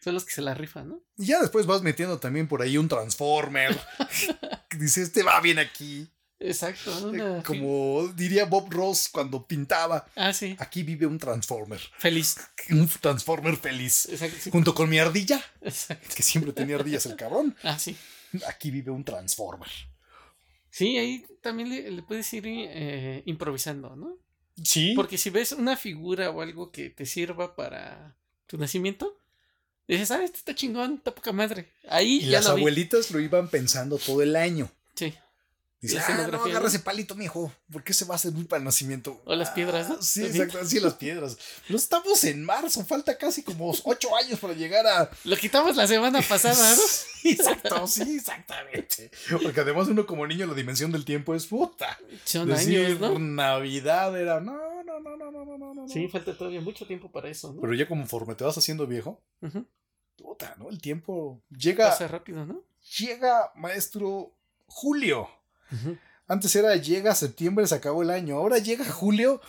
son 0.00 0.14
los 0.14 0.24
que 0.24 0.32
se 0.32 0.40
la 0.40 0.54
rifan, 0.54 0.88
¿no? 0.88 1.02
Y 1.18 1.26
ya 1.26 1.40
después 1.40 1.66
vas 1.66 1.82
metiendo 1.82 2.18
también 2.18 2.48
por 2.48 2.62
ahí 2.62 2.78
un 2.78 2.88
Transformer. 2.88 3.78
que 4.76 4.84
dice, 4.84 5.02
este 5.02 5.22
va 5.22 5.40
bien 5.40 5.58
aquí. 5.58 6.08
Exacto. 6.40 6.90
Eh, 6.90 7.04
una 7.04 7.36
fi- 7.40 7.46
Como 7.46 8.08
diría 8.14 8.44
Bob 8.44 8.70
Ross 8.70 9.08
cuando 9.10 9.46
pintaba, 9.46 10.06
Ah, 10.16 10.32
sí. 10.32 10.56
aquí 10.58 10.82
vive 10.82 11.06
un 11.06 11.18
Transformer. 11.18 11.80
Feliz. 11.98 12.36
Un 12.70 12.88
Transformer 12.88 13.56
feliz. 13.56 14.06
Exacto. 14.10 14.36
sí. 14.40 14.50
Junto 14.50 14.74
con 14.74 14.88
mi 14.88 14.98
ardilla, 14.98 15.42
Exacto. 15.62 16.08
que 16.14 16.22
siempre 16.22 16.52
tenía 16.52 16.76
ardillas 16.76 17.06
el 17.06 17.16
cabrón. 17.16 17.54
Ah, 17.62 17.78
sí. 17.78 17.96
Aquí 18.48 18.70
vive 18.70 18.90
un 18.90 19.04
Transformer. 19.04 19.68
Sí, 20.70 20.98
ahí 20.98 21.24
también 21.40 21.68
le, 21.68 21.90
le 21.90 22.02
puedes 22.02 22.32
ir 22.34 22.44
eh, 22.46 23.22
improvisando, 23.26 23.94
¿no? 23.94 24.18
Sí. 24.62 24.92
Porque 24.96 25.18
si 25.18 25.30
ves 25.30 25.52
una 25.52 25.76
figura 25.76 26.30
o 26.30 26.40
algo 26.40 26.70
que 26.72 26.90
te 26.90 27.06
sirva 27.06 27.54
para 27.54 28.16
tu 28.46 28.58
nacimiento, 28.58 29.16
dices, 29.92 30.10
ah, 30.10 30.24
este 30.24 30.38
está 30.38 30.54
chingón, 30.54 30.94
está 30.94 31.14
poca 31.14 31.32
madre. 31.32 31.68
Ahí 31.88 32.16
Y 32.22 32.26
ya 32.30 32.38
las 32.38 32.46
lo 32.46 32.54
vi. 32.54 32.62
abuelitas 32.62 33.10
lo 33.10 33.20
iban 33.20 33.48
pensando 33.50 33.98
todo 33.98 34.22
el 34.22 34.34
año. 34.36 34.70
Sí. 34.94 35.12
Dice, 35.84 35.98
ah, 35.98 36.28
no, 36.32 36.42
agarra 36.42 36.68
ese 36.68 36.78
palito, 36.78 37.14
mijo. 37.14 37.52
¿Por 37.70 37.84
qué 37.84 37.92
se 37.92 38.06
va 38.06 38.14
a 38.14 38.18
servir 38.18 38.48
para 38.48 38.58
el 38.58 38.64
nacimiento? 38.64 39.20
O 39.26 39.34
las 39.34 39.50
piedras, 39.50 39.88
¿no? 39.90 39.96
Ah, 39.96 39.98
Sí, 40.00 40.24
exacto. 40.24 40.64
Sí, 40.64 40.80
las 40.80 40.94
piedras. 40.94 41.36
No 41.68 41.76
estamos 41.76 42.24
en 42.24 42.42
marzo. 42.42 42.82
Falta 42.86 43.18
casi 43.18 43.42
como 43.42 43.70
ocho 43.84 44.16
años 44.16 44.38
para 44.40 44.54
llegar 44.54 44.86
a... 44.86 45.10
Lo 45.24 45.36
quitamos 45.36 45.76
la 45.76 45.86
semana 45.86 46.22
pasada, 46.22 46.74
¿no? 46.74 46.82
Sí, 47.24 47.30
exacto. 47.30 47.86
Sí, 47.86 48.16
exactamente. 48.16 49.10
Porque 49.42 49.60
además 49.60 49.88
uno 49.88 50.06
como 50.06 50.26
niño 50.26 50.46
la 50.46 50.54
dimensión 50.54 50.90
del 50.92 51.04
tiempo 51.06 51.34
es 51.34 51.46
puta. 51.46 51.98
Son 52.24 52.46
Decir 52.48 52.84
años, 52.86 53.00
¿no? 53.00 53.18
Navidad 53.18 54.18
era... 54.18 54.40
No, 54.40 54.82
no, 54.84 55.00
no, 55.00 55.16
no, 55.16 55.30
no, 55.30 55.58
no, 55.58 55.74
no. 55.74 55.88
Sí, 55.88 56.08
falta 56.08 56.36
todavía 56.36 56.60
mucho 56.60 56.86
tiempo 56.86 57.10
para 57.10 57.28
eso, 57.28 57.52
¿no? 57.52 57.60
Pero 57.60 57.74
ya 57.74 57.86
conforme 57.88 58.34
te 58.34 58.44
vas 58.44 58.56
haciendo 58.58 58.86
viejo, 58.86 59.22
Ujú. 59.42 59.66
puta, 60.16 60.54
¿no? 60.58 60.68
El 60.70 60.80
tiempo 60.80 61.42
llega... 61.50 61.90
Pasa 61.90 62.08
rápido, 62.08 62.44
¿no? 62.46 62.62
Llega, 62.98 63.52
maestro, 63.54 64.34
julio. 64.66 65.28
Antes 66.26 66.54
era 66.56 66.74
llega 66.76 67.14
septiembre, 67.14 67.66
se 67.66 67.74
acabó 67.74 68.02
el 68.02 68.10
año. 68.10 68.36
Ahora 68.36 68.58
llega 68.58 68.84
julio, 68.84 69.40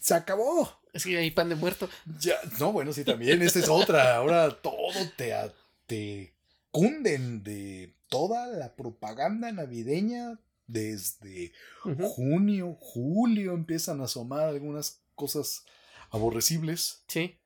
se 0.00 0.14
acabó. 0.14 0.70
Es 0.92 1.04
que 1.04 1.16
hay 1.16 1.30
pan 1.30 1.48
de 1.48 1.54
muerto. 1.54 1.88
Ya, 2.20 2.34
no, 2.60 2.72
bueno, 2.72 2.92
sí, 2.92 3.02
también. 3.04 3.40
Esta 3.42 3.60
es 3.60 3.68
otra. 3.68 4.16
Ahora 4.16 4.50
todo 4.60 4.92
te, 5.16 5.32
te 5.86 6.34
cunden 6.70 7.42
de 7.42 7.94
toda 8.08 8.46
la 8.46 8.74
propaganda 8.74 9.50
navideña 9.52 10.38
desde 10.66 11.52
junio, 12.02 12.76
julio 12.80 13.52
empiezan 13.54 14.00
a 14.00 14.04
asomar 14.04 14.48
algunas 14.48 15.00
cosas 15.14 15.64
aborrecibles. 16.10 17.02
Sí. 17.08 17.36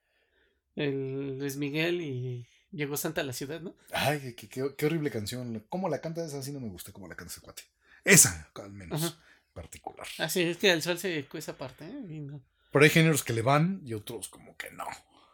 El 0.75 1.39
Luis 1.39 1.57
Miguel 1.57 2.01
y 2.03 2.47
llegó 2.73 2.97
Santa 2.97 3.21
a 3.21 3.25
la 3.25 3.33
ciudad, 3.33 3.61
¿no? 3.61 3.75
Ay, 3.93 4.35
qué, 4.37 4.49
qué- 4.49 4.75
qué 4.77 4.87
horrible 4.87 5.11
canción. 5.11 5.65
¿Cómo 5.69 5.89
la 5.89 6.01
canta 6.01 6.25
esa? 6.25 6.43
Sí 6.43 6.53
no 6.53 6.61
me 6.61 6.69
gusta 6.69 6.93
cómo 6.93 7.09
la 7.09 7.15
canta 7.15 7.33
ese 7.33 7.41
cuate. 7.41 7.63
Esa, 8.07 8.51
al 8.55 8.73
menos, 8.73 9.03
Ajá. 9.03 9.19
particular. 9.53 10.07
Así 10.19 10.43
es 10.43 10.57
que 10.57 10.71
al 10.71 10.81
sol 10.81 10.99
se 10.99 11.27
esa 11.35 11.59
parte, 11.59 11.85
¿eh? 11.85 11.91
No. 11.91 12.41
Pero 12.73 12.85
hay 12.85 12.91
géneros 12.91 13.23
que 13.23 13.33
le 13.33 13.43
van 13.43 13.83
y 13.85 13.95
otros 13.95 14.29
como 14.29 14.57
que 14.57 14.71
no. 14.71 14.87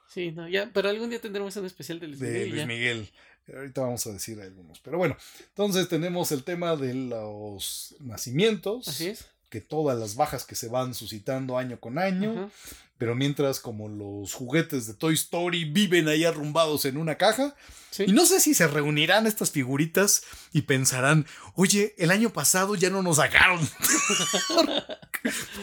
Sí, 0.08 0.32
no, 0.32 0.48
ya, 0.48 0.70
pero 0.72 0.88
algún 0.88 1.10
día 1.10 1.20
tendremos 1.20 1.56
un 1.56 1.66
especial 1.66 2.00
de 2.00 2.08
Luis 2.08 2.20
de 2.20 2.28
Miguel. 2.28 2.48
Luis 2.50 2.60
ya. 2.60 2.66
Miguel. 2.66 3.10
Ahorita 3.54 3.80
vamos 3.80 4.06
a 4.06 4.12
decir 4.12 4.40
algunos. 4.40 4.78
Pero 4.80 4.98
bueno, 4.98 5.16
entonces 5.48 5.88
tenemos 5.88 6.32
el 6.32 6.44
tema 6.44 6.76
de 6.76 6.94
los 6.94 7.96
nacimientos. 8.00 8.88
Así 8.88 9.08
es. 9.08 9.26
Que 9.52 9.60
todas 9.60 9.98
las 9.98 10.14
bajas 10.14 10.46
que 10.46 10.54
se 10.54 10.68
van 10.68 10.94
suscitando 10.94 11.58
año 11.58 11.78
con 11.78 11.98
año. 11.98 12.50
Pero 12.96 13.14
mientras 13.14 13.60
como 13.60 13.86
los 13.86 14.32
juguetes 14.32 14.86
de 14.86 14.94
Toy 14.94 15.12
Story 15.12 15.66
viven 15.66 16.08
ahí 16.08 16.24
arrumbados 16.24 16.86
en 16.86 16.96
una 16.96 17.18
caja. 17.18 17.54
Sí. 17.90 18.04
Y 18.06 18.12
no 18.12 18.24
sé 18.24 18.40
si 18.40 18.54
se 18.54 18.66
reunirán 18.66 19.26
estas 19.26 19.50
figuritas 19.50 20.22
y 20.54 20.62
pensarán, 20.62 21.26
oye, 21.54 21.94
el 21.98 22.12
año 22.12 22.32
pasado 22.32 22.76
ya 22.76 22.88
no 22.88 23.02
nos 23.02 23.18
sacaron. 23.18 23.60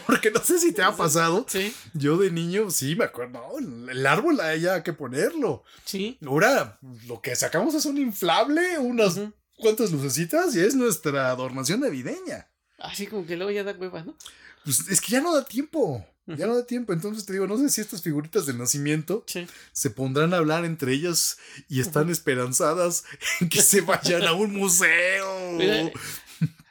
Porque 0.06 0.30
no 0.30 0.44
sé 0.44 0.60
si 0.60 0.72
te 0.72 0.84
ha 0.84 0.96
pasado. 0.96 1.48
Sí, 1.50 1.74
Yo 1.96 2.18
de 2.18 2.30
niño, 2.30 2.70
sí, 2.70 2.96
me 2.96 3.06
acuerdo. 3.06 3.42
no, 3.60 3.90
el 3.90 4.06
árbol 4.06 4.40
hay 4.40 4.68
que 4.84 4.94
ponerlo. 4.94 5.64
sí. 5.84 6.20
Ahora, 6.28 6.78
lo 7.08 7.22
que 7.22 7.36
sacamos 7.36 7.74
es 7.74 7.86
un 7.86 7.98
inflable, 7.98 8.78
unas 8.78 9.20
cuantas 9.58 9.92
lucecitas 9.92 10.56
y 10.56 10.60
es 10.60 10.76
nuestra 10.76 11.32
adornación 11.32 11.80
navideña. 11.80 12.50
Así 12.82 13.08
como 13.08 13.26
que 13.26 13.36
luego 13.38 13.52
ya 13.52 13.64
da 13.64 13.74
hueva, 13.74 14.04
¿no? 14.04 14.16
Pues 14.64 14.88
es 14.90 15.02
que 15.02 15.12
ya 15.12 15.22
no 15.22 15.34
da 15.36 15.46
tiempo. 15.46 16.06
Ya 16.28 16.46
no 16.46 16.56
da 16.56 16.66
tiempo. 16.66 16.94
Entonces 16.94 17.26
te 17.26 17.34
digo, 17.34 17.48
no 17.48 17.58
sé 17.58 17.70
si 17.70 17.82
estas 17.82 18.04
figuritas 18.04 18.46
del 18.46 18.60
nacimiento 18.60 19.24
Sí. 19.26 19.48
se 19.72 19.90
pondrán 19.90 20.34
a 20.34 20.38
hablar 20.38 20.64
entre 20.64 20.94
ellas 20.94 21.38
y 21.68 21.80
están 21.82 22.10
esperanzadas 22.12 23.04
en 23.42 23.50
que 23.50 23.62
se 23.64 23.82
vayan 23.82 24.24
a 24.24 24.34
un 24.34 24.54
museo. 24.54 25.54
Mira, 25.54 25.92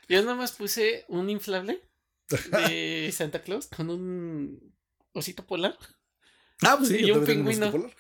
yo 0.08 0.22
nada 0.22 0.36
más 0.36 0.52
puse 0.52 1.04
un 1.08 1.28
inflable 1.28 1.82
de 2.28 3.12
Santa 3.12 3.42
Claus 3.42 3.66
con 3.66 3.90
un 3.90 4.72
osito 5.12 5.44
polar. 5.44 5.76
Ah, 6.62 6.76
pues 6.78 6.90
sí, 6.90 6.96
y 7.00 7.06
yo 7.08 7.18
un 7.18 7.24
tengo 7.24 7.40
un 7.40 7.46
pingüino. 7.48 7.72
polar. 7.72 7.90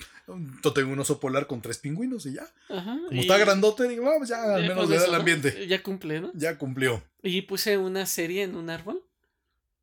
Yo 0.62 0.72
tengo 0.72 0.92
un 0.92 0.98
oso 0.98 1.18
polar 1.20 1.46
con 1.46 1.62
tres 1.62 1.78
pingüinos 1.78 2.26
y 2.26 2.34
ya. 2.34 2.46
Ajá. 2.68 2.98
Como 3.06 3.12
y- 3.12 3.20
está 3.20 3.38
grandote, 3.38 3.88
digo, 3.88 4.04
vamos, 4.04 4.28
ya 4.28 4.54
al 4.54 4.62
menos 4.62 4.88
le 4.88 4.96
da 4.98 5.06
el 5.06 5.14
ambiente. 5.14 5.66
Ya 5.66 5.82
cumple, 5.82 6.20
¿no? 6.20 6.30
Ya 6.34 6.58
cumplió. 6.58 7.02
Y 7.22 7.42
puse 7.42 7.78
una 7.78 8.04
serie 8.06 8.42
en 8.42 8.54
un 8.56 8.70
árbol. 8.70 9.02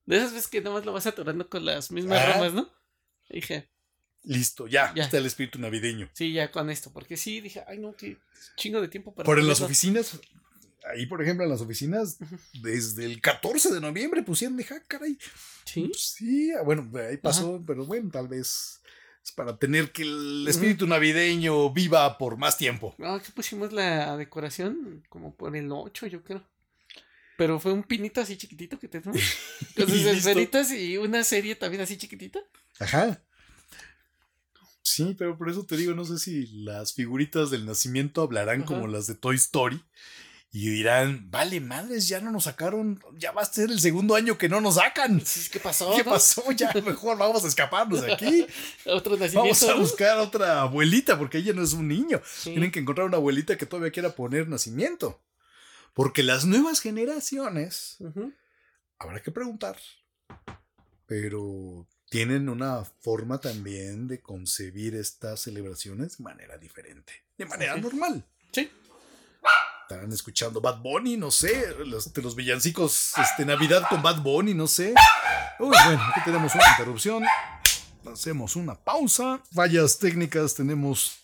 De 0.05 0.17
esas 0.17 0.33
veces 0.33 0.47
que 0.47 0.61
nada 0.61 0.75
más 0.75 0.85
lo 0.85 0.93
vas 0.93 1.07
atorando 1.07 1.49
con 1.49 1.65
las 1.65 1.89
mismas 1.91 2.19
Ah. 2.19 2.33
ramas, 2.33 2.53
¿no? 2.53 2.69
Y 3.29 3.35
dije, 3.35 3.69
Listo, 4.23 4.67
ya, 4.67 4.91
Ya. 4.95 5.03
está 5.03 5.17
el 5.19 5.25
espíritu 5.27 5.59
navideño. 5.59 6.09
sí, 6.13 6.33
ya 6.33 6.51
con 6.51 6.69
esto. 6.71 6.91
Porque 6.91 7.15
sí, 7.15 7.41
dije, 7.41 7.63
ay, 7.67 7.77
no, 7.77 7.95
qué 7.95 8.17
chingo 8.57 8.81
de 8.81 8.87
tiempo 8.87 9.13
para. 9.13 9.23
Por 9.25 9.37
en 9.39 9.47
las 9.47 9.59
ponerlo". 9.59 9.65
oficinas, 9.71 10.19
ahí 10.91 11.05
por 11.05 11.21
ejemplo 11.21 11.43
en 11.43 11.51
las 11.51 11.61
oficinas, 11.61 12.17
desde 12.61 13.05
el 13.05 13.21
14 13.21 13.71
de 13.73 13.81
noviembre 13.81 14.23
pusieron, 14.23 14.57
dije, 14.57 14.73
ah, 14.75 14.83
caray. 14.87 15.17
Sí. 15.65 15.91
Sí, 15.95 16.51
ah, 16.53 16.63
bueno, 16.63 16.89
ahí 17.07 17.17
pasó, 17.17 17.63
pero 17.67 17.85
bueno, 17.85 18.09
tal 18.11 18.27
vez 18.27 18.81
es 19.25 19.31
para 19.31 19.57
tener 19.57 19.91
que 19.91 20.03
el 20.03 20.45
espíritu 20.47 20.85
navideño 20.85 21.71
viva 21.73 22.15
por 22.19 22.37
más 22.37 22.57
tiempo. 22.57 22.93
No, 22.99 23.15
aquí 23.15 23.31
pusimos 23.31 23.73
la 23.73 24.15
decoración 24.17 25.03
como 25.09 25.33
por 25.33 25.55
el 25.55 25.71
8, 25.71 26.05
yo 26.05 26.23
creo. 26.23 26.43
Pero 27.35 27.59
fue 27.59 27.73
un 27.73 27.81
pinito 27.81 28.21
así 28.21 28.37
chiquitito 28.37 28.79
que 28.79 28.87
tenemos. 28.87 29.19
Con 29.75 29.89
sus 29.89 30.05
esferitas 30.05 30.71
y 30.71 30.97
una 30.97 31.23
serie 31.23 31.55
también 31.55 31.81
así 31.81 31.97
chiquitita. 31.97 32.39
Ajá. 32.79 33.19
Sí, 34.83 35.15
pero 35.17 35.35
por 35.35 35.49
eso 35.49 35.65
te 35.65 35.75
digo, 35.75 35.95
no 35.95 36.05
sé 36.05 36.19
si 36.19 36.45
las 36.63 36.93
figuritas 36.93 37.49
del 37.49 37.65
nacimiento 37.65 38.21
hablarán 38.21 38.59
Ajá. 38.59 38.67
como 38.67 38.87
las 38.87 39.07
de 39.07 39.15
Toy 39.15 39.35
Story 39.37 39.83
y 40.57 40.69
dirán, 40.69 41.29
vale, 41.29 41.59
madres, 41.59 42.07
ya 42.07 42.21
no 42.21 42.31
nos 42.31 42.45
sacaron, 42.45 43.03
ya 43.17 43.33
va 43.33 43.41
a 43.41 43.45
ser 43.45 43.69
el 43.69 43.81
segundo 43.81 44.15
año 44.15 44.37
que 44.37 44.47
no 44.47 44.61
nos 44.61 44.75
sacan. 44.75 45.19
Sí, 45.25 45.49
¿Qué 45.51 45.59
pasó? 45.59 45.91
¿Qué 45.93 46.05
no? 46.05 46.11
pasó? 46.11 46.49
Ya 46.53 46.71
mejor 46.85 47.17
vamos 47.17 47.43
a 47.43 47.49
escaparnos 47.49 48.01
de 48.01 48.13
aquí. 48.13 48.47
Otro 48.85 49.17
Vamos 49.17 49.61
a 49.63 49.75
buscar 49.75 50.17
otra 50.19 50.61
abuelita, 50.61 51.19
porque 51.19 51.39
ella 51.39 51.51
no 51.51 51.61
es 51.61 51.73
un 51.73 51.89
niño. 51.89 52.21
Sí. 52.25 52.51
Tienen 52.51 52.71
que 52.71 52.79
encontrar 52.79 53.05
una 53.05 53.17
abuelita 53.17 53.57
que 53.57 53.65
todavía 53.65 53.91
quiera 53.91 54.15
poner 54.15 54.47
nacimiento. 54.47 55.21
Porque 55.93 56.23
las 56.23 56.45
nuevas 56.45 56.79
generaciones, 56.79 57.97
habrá 58.97 59.21
que 59.21 59.31
preguntar, 59.31 59.77
pero 61.05 61.85
tienen 62.09 62.47
una 62.47 62.85
forma 63.01 63.39
también 63.41 64.07
de 64.07 64.21
concebir 64.21 64.95
estas 64.95 65.41
celebraciones 65.41 66.17
de 66.17 66.23
manera 66.23 66.57
diferente, 66.57 67.11
de 67.37 67.45
manera 67.45 67.75
Sí. 67.75 67.81
normal. 67.81 68.23
Sí. 68.53 68.69
Estarán 69.95 70.11
escuchando 70.11 70.59
Bad 70.59 70.81
Bunny, 70.81 71.15
no 71.15 71.31
sé, 71.31 71.73
los, 71.85 72.13
de 72.13 72.21
los 72.21 72.35
villancicos, 72.35 73.13
este, 73.17 73.45
Navidad 73.45 73.87
con 73.89 74.01
Bad 74.01 74.21
Bunny, 74.21 74.53
no 74.53 74.67
sé. 74.67 74.93
Uy, 75.57 75.73
bueno, 75.85 76.03
aquí 76.11 76.19
tenemos 76.25 76.53
una 76.53 76.69
interrupción. 76.71 77.23
Hacemos 78.11 78.57
una 78.57 78.75
pausa. 78.75 79.41
Fallas 79.53 79.97
técnicas, 79.97 80.53
tenemos 80.53 81.19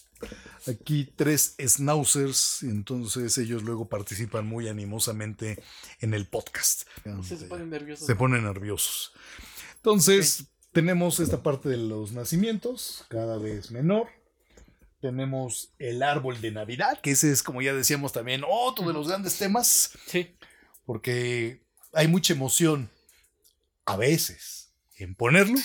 aquí 0.70 1.12
tres 1.18 1.56
schnauzers, 1.60 2.64
y 2.64 2.68
entonces 2.68 3.38
ellos 3.40 3.64
luego 3.64 3.90
participan 3.90 4.48
muy 4.48 4.70
animosamente 4.70 5.62
en 6.00 6.14
el 6.14 6.28
podcast. 6.28 6.84
Se, 7.24 7.36
se 7.40 7.46
ponen 7.48 7.70
nerviosos. 7.70 8.08
Se 8.08 8.16
ponen 8.16 8.46
nerviosos. 8.46 9.12
Entonces, 9.76 10.46
tenemos 10.72 11.20
esta 11.20 11.44
parte 11.44 11.68
de 11.68 11.76
los 11.76 12.14
nacimientos, 12.14 13.04
cada 13.10 13.38
vez 13.38 13.70
menor. 13.72 14.08
Tenemos 15.02 15.74
el 15.80 16.04
árbol 16.04 16.40
de 16.42 16.52
Navidad, 16.52 17.00
que 17.02 17.12
ese 17.12 17.32
es, 17.32 17.42
como 17.44 17.62
ya 17.62 17.74
decíamos 17.74 18.14
también, 18.14 18.44
otro 18.48 18.88
de 18.88 18.94
los 18.94 19.08
grandes 19.08 19.38
temas, 19.38 19.98
Sí. 20.06 20.36
porque 20.86 21.64
hay 21.94 22.08
mucha 22.08 22.34
emoción 22.34 22.90
a 23.86 23.98
veces 23.98 24.74
en 24.98 25.16
ponerlo, 25.16 25.58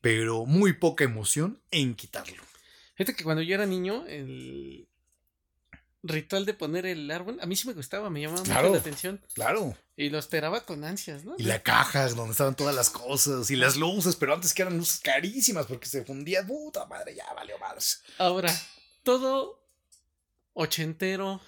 pero 0.00 0.44
muy 0.44 0.74
poca 0.74 1.04
emoción 1.04 1.60
en 1.70 1.94
quitarlo. 1.94 2.42
Fíjate 2.96 3.16
que 3.16 3.24
cuando 3.24 3.42
yo 3.42 3.54
era 3.54 3.66
niño, 3.66 4.04
el... 4.06 4.86
ritual 6.06 6.44
de 6.44 6.52
poner 6.54 6.84
el 6.84 7.10
árbol, 7.10 7.38
a 7.40 7.46
mí 7.46 7.56
sí 7.56 7.66
me 7.66 7.72
gustaba, 7.72 8.10
me 8.10 8.20
llamaba 8.20 8.42
Claro. 8.42 8.68
mucho 8.68 8.74
la 8.74 8.80
atención. 8.80 9.20
Claro. 9.32 9.76
Y 9.96 10.10
lo 10.10 10.18
esperaba 10.18 10.64
con 10.66 10.84
ansias, 10.84 11.24
¿no? 11.24 11.34
Y 11.38 11.44
la 11.44 11.62
caja 11.62 12.06
donde 12.10 12.32
estaban 12.32 12.54
todas 12.54 12.74
las 12.74 12.90
cosas 12.90 13.50
y 13.50 13.56
las 13.56 13.76
luces, 13.76 14.14
pero 14.16 14.34
antes 14.34 14.52
que 14.52 14.62
eran 14.62 14.76
luces 14.76 15.00
carísimas 15.00 15.66
porque 15.66 15.86
se 15.86 16.04
fundía, 16.04 16.46
puta 16.46 16.84
madre, 16.86 17.14
ya 17.14 17.24
valió 17.34 17.58
más. 17.58 18.02
Ahora, 18.18 18.54
todo 19.02 19.64
ochentero 20.52 21.40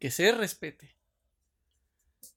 que 0.00 0.10
se 0.10 0.32
respete 0.32 0.96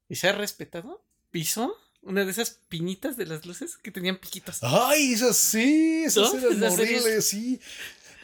y 0.09 0.15
se 0.15 0.27
ha 0.29 0.33
respetado, 0.33 1.03
pisó 1.31 1.75
una 2.01 2.23
de 2.25 2.31
esas 2.31 2.59
pinitas 2.69 3.17
de 3.17 3.25
las 3.25 3.45
luces 3.45 3.77
que 3.77 3.91
tenían 3.91 4.17
piquitos. 4.17 4.59
Ay, 4.61 5.13
esas 5.13 5.37
sí, 5.37 6.03
esas 6.05 6.33
¿No? 6.33 6.39
eran 6.39 6.63
horribles, 6.71 7.27
sí. 7.27 7.59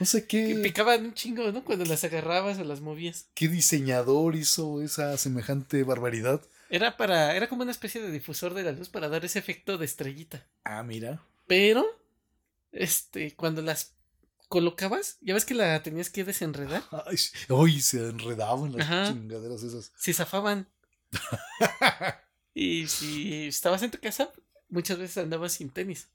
No 0.02 0.06
sé 0.08 0.26
Que 0.26 0.48
qué, 0.48 0.56
picaban 0.56 1.06
un 1.06 1.14
chingo, 1.14 1.52
¿no? 1.52 1.64
Cuando 1.64 1.86
las 1.86 2.04
agarrabas 2.04 2.58
o 2.58 2.64
las 2.64 2.82
movías. 2.82 3.28
qué 3.36 3.48
diseñador 3.48 4.36
hizo 4.36 4.82
esa 4.82 5.16
semejante 5.18 5.84
barbaridad. 5.84 6.42
Era 6.72 6.98
para, 6.98 7.36
era 7.36 7.48
como 7.48 7.62
una 7.62 7.72
especie 7.72 8.02
de 8.02 8.10
difusor 8.10 8.56
de 8.56 8.64
la 8.64 8.72
luz 8.72 8.90
para 8.90 9.10
dar 9.10 9.24
ese 9.26 9.38
efecto 9.38 9.78
de 9.78 9.86
estrellita. 9.86 10.48
Ah, 10.64 10.82
mira. 10.82 11.22
Pero, 11.46 11.86
este, 12.72 13.36
cuando 13.36 13.62
las 13.62 13.94
colocabas, 14.48 15.18
ya 15.22 15.36
ves 15.36 15.46
que 15.46 15.54
la 15.54 15.84
tenías 15.84 16.10
que 16.10 16.24
desenredar, 16.24 16.84
Ay, 17.06 17.80
se 17.80 18.00
enredaban 18.10 18.76
las 18.76 18.82
Ajá. 18.88 19.08
chingaderas 19.14 19.62
esas. 19.62 19.92
se 19.96 20.14
zafaban. 20.16 20.68
y 22.56 22.88
si 22.88 23.46
estabas 23.48 23.84
en 23.84 23.92
tu 23.92 24.00
casa, 24.00 24.32
muchas 24.68 24.98
veces 24.98 25.18
andabas 25.20 25.54
sin 25.54 25.70
tenis. 25.70 26.08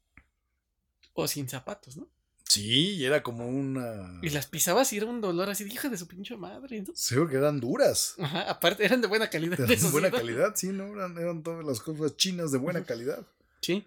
O 1.13 1.29
sin 1.29 1.49
zapatos, 1.49 1.97
¿no? 1.97 2.09
Sí, 2.49 2.95
y 2.95 3.05
era 3.05 3.23
como 3.23 3.49
una. 3.49 4.21
Y 4.23 4.31
las 4.31 4.47
pisabas 4.47 4.93
y 4.93 4.99
era 4.99 5.07
un 5.07 5.21
dolor 5.21 5.51
así, 5.51 5.65
de 5.65 5.73
hija 5.73 5.89
de 5.89 5.99
su 5.99 6.07
pinche 6.07 6.37
madre, 6.37 6.83
¿no? 6.83 6.93
Seguro 6.95 7.29
que 7.29 7.37
eran 7.37 7.59
duras. 7.59 8.15
Ajá, 8.19 8.43
aparte 8.49 8.85
eran 8.85 9.01
de 9.01 9.09
buena 9.09 9.29
calidad. 9.29 9.59
De 9.67 9.75
eso 9.75 9.87
sí, 9.87 9.93
buena 9.93 10.11
calidad, 10.11 10.55
sí, 10.55 10.69
¿no? 10.69 10.87
Eran, 10.93 11.19
eran 11.19 11.43
todas 11.43 11.65
las 11.65 11.81
cosas 11.81 12.17
chinas 12.17 12.53
de 12.53 12.59
buena 12.59 12.85
calidad. 12.85 13.27
Sí. 13.61 13.85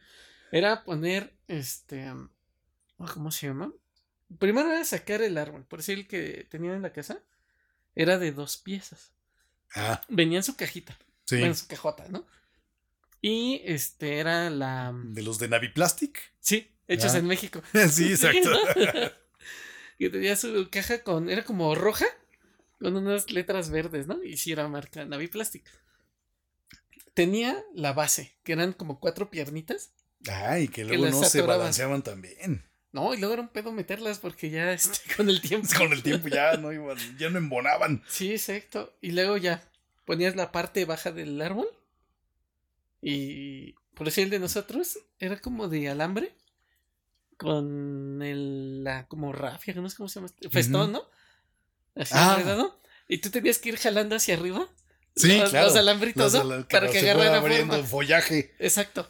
Era 0.51 0.83
poner, 0.83 1.33
este, 1.47 2.03
ah, 2.05 2.27
¿cómo 3.13 3.31
se 3.31 3.47
llama? 3.47 3.71
Primero 4.39 4.71
era 4.71 4.83
sacar 4.83 5.21
el 5.21 5.37
árbol, 5.37 5.63
por 5.65 5.79
decir 5.79 5.99
el 5.99 6.07
que 6.07 6.45
tenían 6.49 6.75
en 6.75 6.81
la 6.81 6.91
casa, 6.91 7.19
era 7.95 8.17
de 8.17 8.31
dos 8.31 8.57
piezas. 8.57 9.11
Ah, 9.73 10.01
Venía 10.09 10.39
en 10.39 10.43
su 10.43 10.55
cajita, 10.55 10.97
sí. 11.25 11.35
bueno, 11.35 11.47
en 11.47 11.55
su 11.55 11.67
cajota, 11.67 12.07
¿no? 12.09 12.25
Y 13.21 13.61
este 13.65 14.19
era 14.19 14.49
la... 14.49 14.93
De 14.93 15.21
los 15.21 15.39
de 15.39 15.47
Naviplastic. 15.47 16.33
Sí, 16.39 16.71
hechos 16.89 17.15
en 17.15 17.25
México. 17.25 17.61
sí, 17.89 18.09
exacto. 18.11 18.51
que 19.97 20.09
tenía 20.09 20.35
su 20.35 20.67
caja 20.69 21.03
con, 21.03 21.29
era 21.29 21.45
como 21.45 21.73
roja, 21.75 22.05
con 22.79 22.97
unas 22.97 23.31
letras 23.31 23.69
verdes, 23.69 24.07
¿no? 24.07 24.21
Y 24.23 24.35
sí 24.35 24.51
era 24.51 24.67
marca 24.67 25.05
Naviplastic. 25.05 25.63
Tenía 27.13 27.63
la 27.73 27.93
base, 27.93 28.33
que 28.43 28.53
eran 28.53 28.73
como 28.73 28.99
cuatro 28.99 29.29
piernitas. 29.29 29.91
Ay, 30.29 30.67
que 30.67 30.83
luego 30.83 31.07
no 31.07 31.23
se 31.23 31.41
balanceaban 31.41 32.01
tan 32.01 32.21
bien. 32.21 32.63
No, 32.91 33.13
y 33.13 33.17
luego 33.17 33.33
era 33.33 33.43
un 33.43 33.49
pedo 33.49 33.71
meterlas 33.71 34.19
porque 34.19 34.49
ya 34.49 34.71
este, 34.73 35.15
con 35.15 35.29
el 35.29 35.41
tiempo. 35.41 35.67
Con 35.77 35.93
el 35.93 36.03
tiempo 36.03 36.27
ya 36.27 36.57
no 36.57 36.71
iban, 36.71 36.97
ya 37.17 37.29
no 37.29 37.37
embonaban. 37.37 38.03
Sí, 38.07 38.31
exacto. 38.31 38.95
Y 39.01 39.11
luego 39.11 39.37
ya 39.37 39.63
ponías 40.05 40.35
la 40.35 40.51
parte 40.51 40.85
baja 40.85 41.11
del 41.11 41.41
árbol. 41.41 41.67
Y 43.01 43.73
por 43.93 44.05
decir 44.07 44.25
el 44.25 44.29
de 44.29 44.39
nosotros, 44.39 44.99
era 45.19 45.39
como 45.39 45.67
de 45.67 45.89
alambre. 45.89 46.33
Con 47.39 48.21
el, 48.21 48.83
la 48.83 49.07
como 49.07 49.31
rafia, 49.31 49.73
no 49.75 49.89
sé 49.89 49.95
cómo 49.95 50.09
se 50.09 50.15
llama. 50.19 50.27
este- 50.27 50.49
Festón, 50.49 50.91
¿no? 50.91 51.03
Así 51.95 52.13
Ah. 52.15 52.35
enredado. 52.37 52.77
Y 53.07 53.19
tú 53.19 53.29
tenías 53.31 53.57
que 53.59 53.69
ir 53.69 53.77
jalando 53.77 54.15
hacia 54.17 54.35
arriba. 54.35 54.67
Sí, 55.15 55.37
los, 55.37 55.49
claro. 55.49 55.67
los 55.67 55.75
alambritos, 55.77 56.33
Las 56.33 56.45
¿no? 56.45 56.67
Para 56.67 56.87
que 56.91 56.99
se 56.99 57.09
agarrara 57.09 57.39
fuera 57.39 57.55
abriendo 57.55 57.73
forma. 57.75 57.87
follaje. 57.89 58.53
Exacto. 58.59 59.09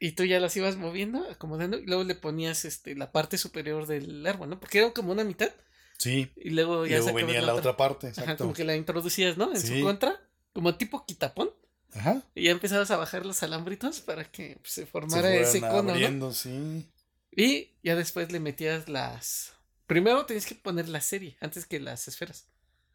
Y 0.00 0.12
tú 0.12 0.24
ya 0.24 0.40
las 0.40 0.56
ibas 0.56 0.74
moviendo, 0.76 1.24
acomodando, 1.30 1.78
y 1.78 1.86
luego 1.86 2.02
le 2.02 2.16
ponías 2.16 2.64
este 2.64 2.96
la 2.96 3.12
parte 3.12 3.38
superior 3.38 3.86
del 3.86 4.26
árbol, 4.26 4.50
¿no? 4.50 4.58
Porque 4.58 4.78
era 4.78 4.90
como 4.92 5.12
una 5.12 5.22
mitad, 5.22 5.50
Sí. 5.98 6.32
y 6.36 6.50
luego 6.50 6.84
Y 6.86 6.90
ya 6.90 6.96
luego 6.96 7.06
sacabas 7.10 7.26
venía 7.26 7.42
la 7.46 7.54
otra 7.54 7.76
parte, 7.76 8.08
Ajá, 8.08 8.20
exacto. 8.22 8.44
como 8.44 8.52
que 8.54 8.64
la 8.64 8.74
introducías, 8.74 9.36
¿no? 9.36 9.52
En 9.54 9.60
Sí. 9.60 9.78
su 9.78 9.84
contra, 9.84 10.20
como 10.52 10.74
tipo 10.74 11.06
quitapón, 11.06 11.50
Ajá. 11.94 12.20
y 12.34 12.44
ya 12.44 12.50
empezabas 12.50 12.90
a 12.90 12.96
bajar 12.96 13.24
los 13.24 13.42
alambritos 13.44 14.00
para 14.00 14.24
que 14.24 14.58
pues, 14.60 14.72
se 14.72 14.86
formara 14.86 15.32
ese 15.36 15.60
cono, 15.60 15.94
¿no? 15.94 16.32
sí. 16.32 16.88
Y 17.34 17.70
ya 17.82 17.96
después 17.96 18.30
le 18.30 18.40
metías 18.40 18.88
las... 18.88 19.52
Primero 19.86 20.24
tenías 20.26 20.46
que 20.46 20.54
poner 20.54 20.88
la 20.88 21.00
serie 21.00 21.36
antes 21.40 21.66
que 21.66 21.80
las 21.80 22.06
esferas, 22.08 22.46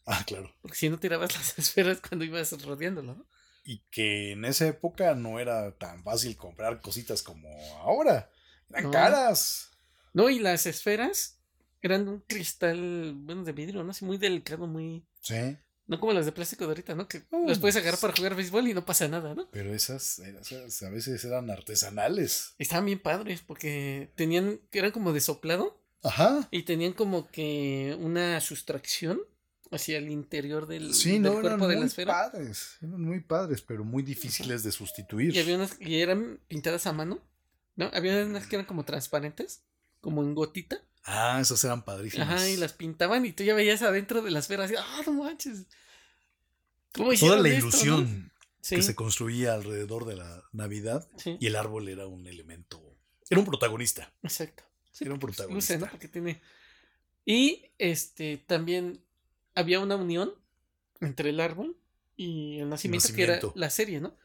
Ah, 0.06 0.24
claro. 0.26 0.54
porque 0.62 0.78
si 0.78 0.90
no 0.90 1.00
tirabas 1.00 1.34
las 1.38 1.58
esferas 1.60 2.00
cuando 2.02 2.24
ibas 2.26 2.52
rodeándolo, 2.64 3.16
¿no? 3.16 3.28
Y 3.66 3.80
que 3.92 4.32
en 4.32 4.46
esa 4.46 4.66
época 4.68 5.14
no 5.16 5.40
era 5.40 5.76
tan 5.78 6.02
fácil 6.04 6.38
comprar 6.38 6.80
cositas 6.82 7.22
como 7.22 7.50
ahora. 7.80 8.30
Eran 8.70 8.84
No. 8.86 8.92
caras. 8.92 9.72
No, 10.14 10.30
y 10.30 10.40
las 10.40 10.66
esferas 10.66 11.40
eran 11.82 12.08
un 12.08 12.22
cristal, 12.22 13.14
bueno, 13.16 13.44
de 13.44 13.52
vidrio, 13.52 13.84
¿no? 13.84 13.92
Así 13.92 14.06
muy 14.06 14.18
delicado, 14.18 14.66
muy... 14.68 15.06
Sí. 15.22 15.58
No 15.88 16.00
como 16.00 16.12
las 16.14 16.26
de 16.26 16.32
plástico 16.34 16.66
de 16.66 16.72
ahorita, 16.72 16.96
¿no? 16.96 17.08
Que 17.08 17.24
las 17.46 17.60
puedes 17.60 17.76
agarrar 17.78 17.94
pues- 17.94 18.02
para 18.02 18.14
jugar 18.18 18.36
béisbol 18.36 18.68
y 18.68 18.74
no 18.74 18.86
pasa 18.86 19.08
nada, 19.08 19.34
¿no? 19.34 19.50
Pero 19.52 19.74
esas, 19.74 20.20
esas 20.20 20.84
a 20.84 20.90
veces 20.90 21.24
eran 21.24 21.50
artesanales. 21.50 22.54
Estaban 22.58 22.86
bien 22.86 23.00
padres 23.00 23.42
porque 23.42 24.12
tenían, 24.16 24.60
eran 24.74 24.92
como 24.92 25.14
de 25.14 25.22
soplado 25.22 25.82
Ajá. 26.04 26.48
y 26.52 26.64
tenían 26.64 26.94
como 26.94 27.30
que 27.32 27.96
una 28.02 28.40
sustracción 28.42 29.20
hacia 29.72 29.98
el 29.98 30.10
interior 30.10 30.68
del, 30.68 30.94
Sí, 30.94 31.14
del 31.14 31.22
no, 31.24 31.30
eran 31.32 31.42
cuerpo 31.42 31.68
de 31.68 31.74
la 31.76 31.80
muy 31.82 31.88
esfera. 31.88 32.14
padres. 32.32 32.78
Eran 32.82 33.02
muy 33.02 33.22
padres, 33.22 33.62
pero 33.62 33.84
muy 33.86 34.04
difíciles 34.04 34.64
de 34.64 34.72
sustituir. 34.74 35.34
Y 35.36 35.40
había 35.40 35.56
unas 35.56 35.80
y 35.80 36.02
eran 36.02 36.40
pintadas 36.50 36.86
a 36.88 36.94
mano, 36.94 37.22
¿no? 37.76 37.90
Había 37.94 38.26
unas 38.26 38.46
que 38.48 38.58
eran 38.58 38.66
como 38.66 38.84
transparentes, 38.86 39.64
como 40.02 40.22
en 40.24 40.36
gotita. 40.36 40.82
Ah, 41.08 41.40
esas 41.42 41.64
eran 41.64 41.84
padrísimas. 41.86 42.28
Ajá, 42.30 42.50
y 42.50 42.58
las 42.58 42.74
pintaban 42.74 43.26
y 43.26 43.32
tú 43.32 43.44
ya 43.44 43.56
veías 43.56 43.82
adentro 43.82 44.22
de 44.22 44.30
la 44.30 44.40
esfera 44.40 44.66
así, 44.66 44.76
¡ah, 44.78 45.02
no 45.06 45.14
manches! 45.14 45.66
¿Cómo 46.94 47.14
Toda 47.14 47.40
la 47.40 47.50
esto, 47.50 47.62
no?" 47.62 47.70
ilusión 47.70 48.32
Sí, 48.60 48.76
que 48.76 48.82
se 48.82 48.96
construía 48.96 49.54
alrededor 49.54 50.06
de 50.06 50.18
la 50.18 50.44
Navidad 50.52 51.08
sí, 51.16 51.38
y 51.40 51.48
el 51.48 51.56
árbol 51.56 51.88
era 51.88 52.06
un 52.08 52.28
elemento. 52.28 52.82
Era 53.30 53.40
un 53.40 53.46
protagonista. 53.46 54.12
exacto. 54.22 54.64
Sí, 54.92 55.06
Era 55.06 55.14
un 55.14 55.20
pues, 55.22 55.36
protagonista. 55.38 55.76
luce, 55.76 55.86
¿no? 55.86 55.92
Porque 55.92 56.08
tiene. 56.10 56.42
Y 57.24 57.72
este 57.78 58.38
también 58.46 59.02
había 59.56 59.80
una 59.80 59.96
unión 59.96 60.34
entre 61.00 61.30
el 61.30 61.40
árbol 61.40 61.78
y 62.18 62.60
el 62.60 62.68
nacimiento, 62.70 63.14
que 63.14 63.24
era 63.24 63.40
la 63.56 63.70
serie, 63.70 64.02
¿no? 64.02 64.18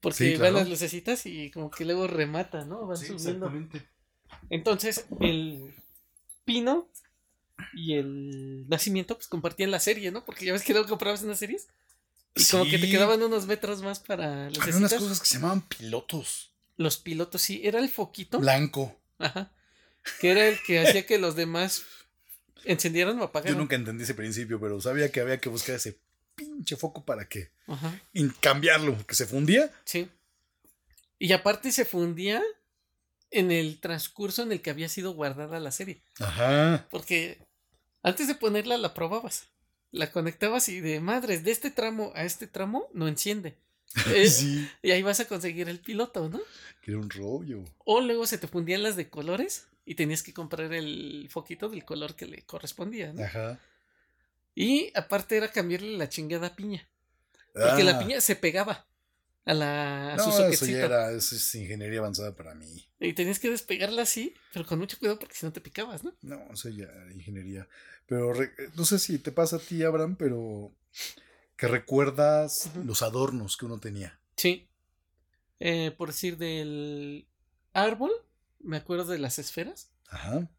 Porque 0.00 0.32
Sí, 0.32 0.36
van 0.36 0.54
las 0.54 0.68
lucecitas 0.68 1.26
y 1.26 1.50
como 1.50 1.70
que 1.70 1.84
luego 1.84 2.06
remata, 2.06 2.64
¿no? 2.64 2.86
Van 2.86 2.96
subiendo. 2.96 3.52
Entonces, 4.48 5.06
el 5.20 5.74
pino 6.44 6.88
y 7.74 7.94
el 7.94 8.68
nacimiento, 8.68 9.16
pues 9.16 9.28
compartían 9.28 9.70
la 9.70 9.80
serie, 9.80 10.10
¿no? 10.10 10.24
Porque 10.24 10.44
ya 10.44 10.52
ves 10.52 10.62
que 10.62 10.72
luego 10.72 10.88
comprabas 10.88 11.22
unas 11.22 11.38
series 11.38 11.68
y 12.34 12.44
como 12.46 12.64
que 12.64 12.78
te 12.78 12.88
quedaban 12.88 13.22
unos 13.22 13.46
metros 13.46 13.82
más 13.82 14.00
para 14.00 14.46
Había 14.46 14.76
unas 14.76 14.94
cosas 14.94 15.20
que 15.20 15.26
se 15.26 15.34
llamaban 15.34 15.62
pilotos. 15.62 16.52
Los 16.76 16.96
pilotos, 16.96 17.42
sí, 17.42 17.60
era 17.64 17.78
el 17.78 17.90
foquito. 17.90 18.38
Blanco. 18.38 18.98
Ajá. 19.18 19.52
Que 20.20 20.30
era 20.30 20.48
el 20.48 20.60
que 20.62 20.80
hacía 20.80 21.06
que 21.06 21.18
los 21.18 21.36
demás 21.36 21.82
encendieran 22.64 23.20
o 23.20 23.24
apagaran. 23.24 23.54
Yo 23.54 23.60
nunca 23.60 23.76
entendí 23.76 24.04
ese 24.04 24.14
principio, 24.14 24.58
pero 24.58 24.80
sabía 24.80 25.12
que 25.12 25.20
había 25.20 25.38
que 25.38 25.48
buscar 25.48 25.76
ese 25.76 25.98
pinche 26.34 26.76
foco 26.76 27.04
para 27.04 27.28
que 27.28 27.50
Ajá. 27.66 28.00
cambiarlo, 28.40 28.96
que 29.06 29.14
se 29.14 29.26
fundía. 29.26 29.70
Sí. 29.84 30.08
Y 31.18 31.32
aparte 31.32 31.70
se 31.70 31.84
fundía 31.84 32.42
en 33.32 33.50
el 33.50 33.80
transcurso 33.80 34.42
en 34.42 34.52
el 34.52 34.60
que 34.62 34.70
había 34.70 34.88
sido 34.88 35.12
guardada 35.12 35.58
la 35.60 35.72
serie. 35.72 36.00
Ajá. 36.20 36.86
Porque 36.90 37.38
antes 38.02 38.28
de 38.28 38.34
ponerla 38.34 38.76
la 38.78 38.94
probabas. 38.94 39.48
La 39.90 40.10
conectabas 40.10 40.68
y 40.70 40.80
de 40.80 41.00
madres, 41.00 41.44
de 41.44 41.50
este 41.50 41.70
tramo 41.70 42.12
a 42.14 42.24
este 42.24 42.46
tramo 42.46 42.88
no 42.94 43.08
enciende. 43.08 43.56
Eh, 44.14 44.28
Sí, 44.28 44.66
Y 44.82 44.90
ahí 44.92 45.02
vas 45.02 45.20
a 45.20 45.26
conseguir 45.26 45.68
el 45.68 45.78
piloto, 45.80 46.28
¿no? 46.28 46.40
que 46.80 46.92
era 46.92 47.00
un 47.00 47.10
rollo. 47.10 47.62
O 47.84 48.00
luego 48.00 48.26
se 48.26 48.38
te 48.38 48.48
fundían 48.48 48.82
las 48.82 48.96
de 48.96 49.08
colores 49.10 49.66
y 49.84 49.94
tenías 49.96 50.22
que 50.22 50.32
comprar 50.32 50.72
el 50.72 51.28
foquito 51.30 51.68
del 51.68 51.84
color 51.84 52.16
que 52.16 52.26
le 52.26 52.42
correspondía, 52.42 53.12
¿no? 53.12 53.22
Ajá. 53.22 53.60
Y 54.54 54.90
aparte 54.94 55.36
era 55.36 55.50
cambiarle 55.52 55.96
la 55.96 56.08
chingada 56.08 56.54
piña. 56.56 56.88
Porque 57.52 57.84
la 57.84 57.92
Ah. 57.92 57.98
piña 57.98 58.20
se 58.20 58.34
pegaba 58.36 58.86
a 59.44 59.54
la 59.54 60.12
a 60.12 60.16
No, 60.16 60.30
su 60.32 60.42
eso 60.44 60.66
ya 60.66 60.84
era, 60.84 61.10
eso 61.12 61.34
es 61.36 61.54
ingeniería 61.54 61.98
avanzada 62.00 62.34
para 62.36 62.54
mí. 62.54 62.88
Y 63.00 63.12
tenías 63.12 63.38
que 63.38 63.50
despegarla 63.50 64.02
así, 64.02 64.34
pero 64.52 64.64
con 64.66 64.78
mucho 64.78 64.98
cuidado 64.98 65.18
porque 65.18 65.34
si 65.34 65.44
no 65.46 65.52
te 65.52 65.60
picabas, 65.60 66.04
¿no? 66.04 66.14
No, 66.22 66.40
eso 66.52 66.68
ya 66.68 66.84
era 66.84 67.12
ingeniería. 67.12 67.68
Pero 68.06 68.32
re- 68.32 68.52
no 68.76 68.84
sé 68.84 68.98
si 68.98 69.18
te 69.18 69.32
pasa 69.32 69.56
a 69.56 69.58
ti, 69.60 69.82
Abraham, 69.82 70.16
pero 70.16 70.72
que 71.56 71.66
recuerdas 71.68 72.70
los 72.84 73.02
adornos 73.02 73.56
que 73.56 73.66
uno 73.66 73.78
tenía. 73.78 74.20
Sí. 74.36 74.68
Eh, 75.60 75.92
por 75.96 76.08
decir 76.08 76.36
del 76.36 77.26
árbol, 77.72 78.10
me 78.60 78.76
acuerdo 78.76 79.04
de 79.06 79.18
las 79.18 79.38
esferas. 79.38 79.90
Ajá. 80.08 80.50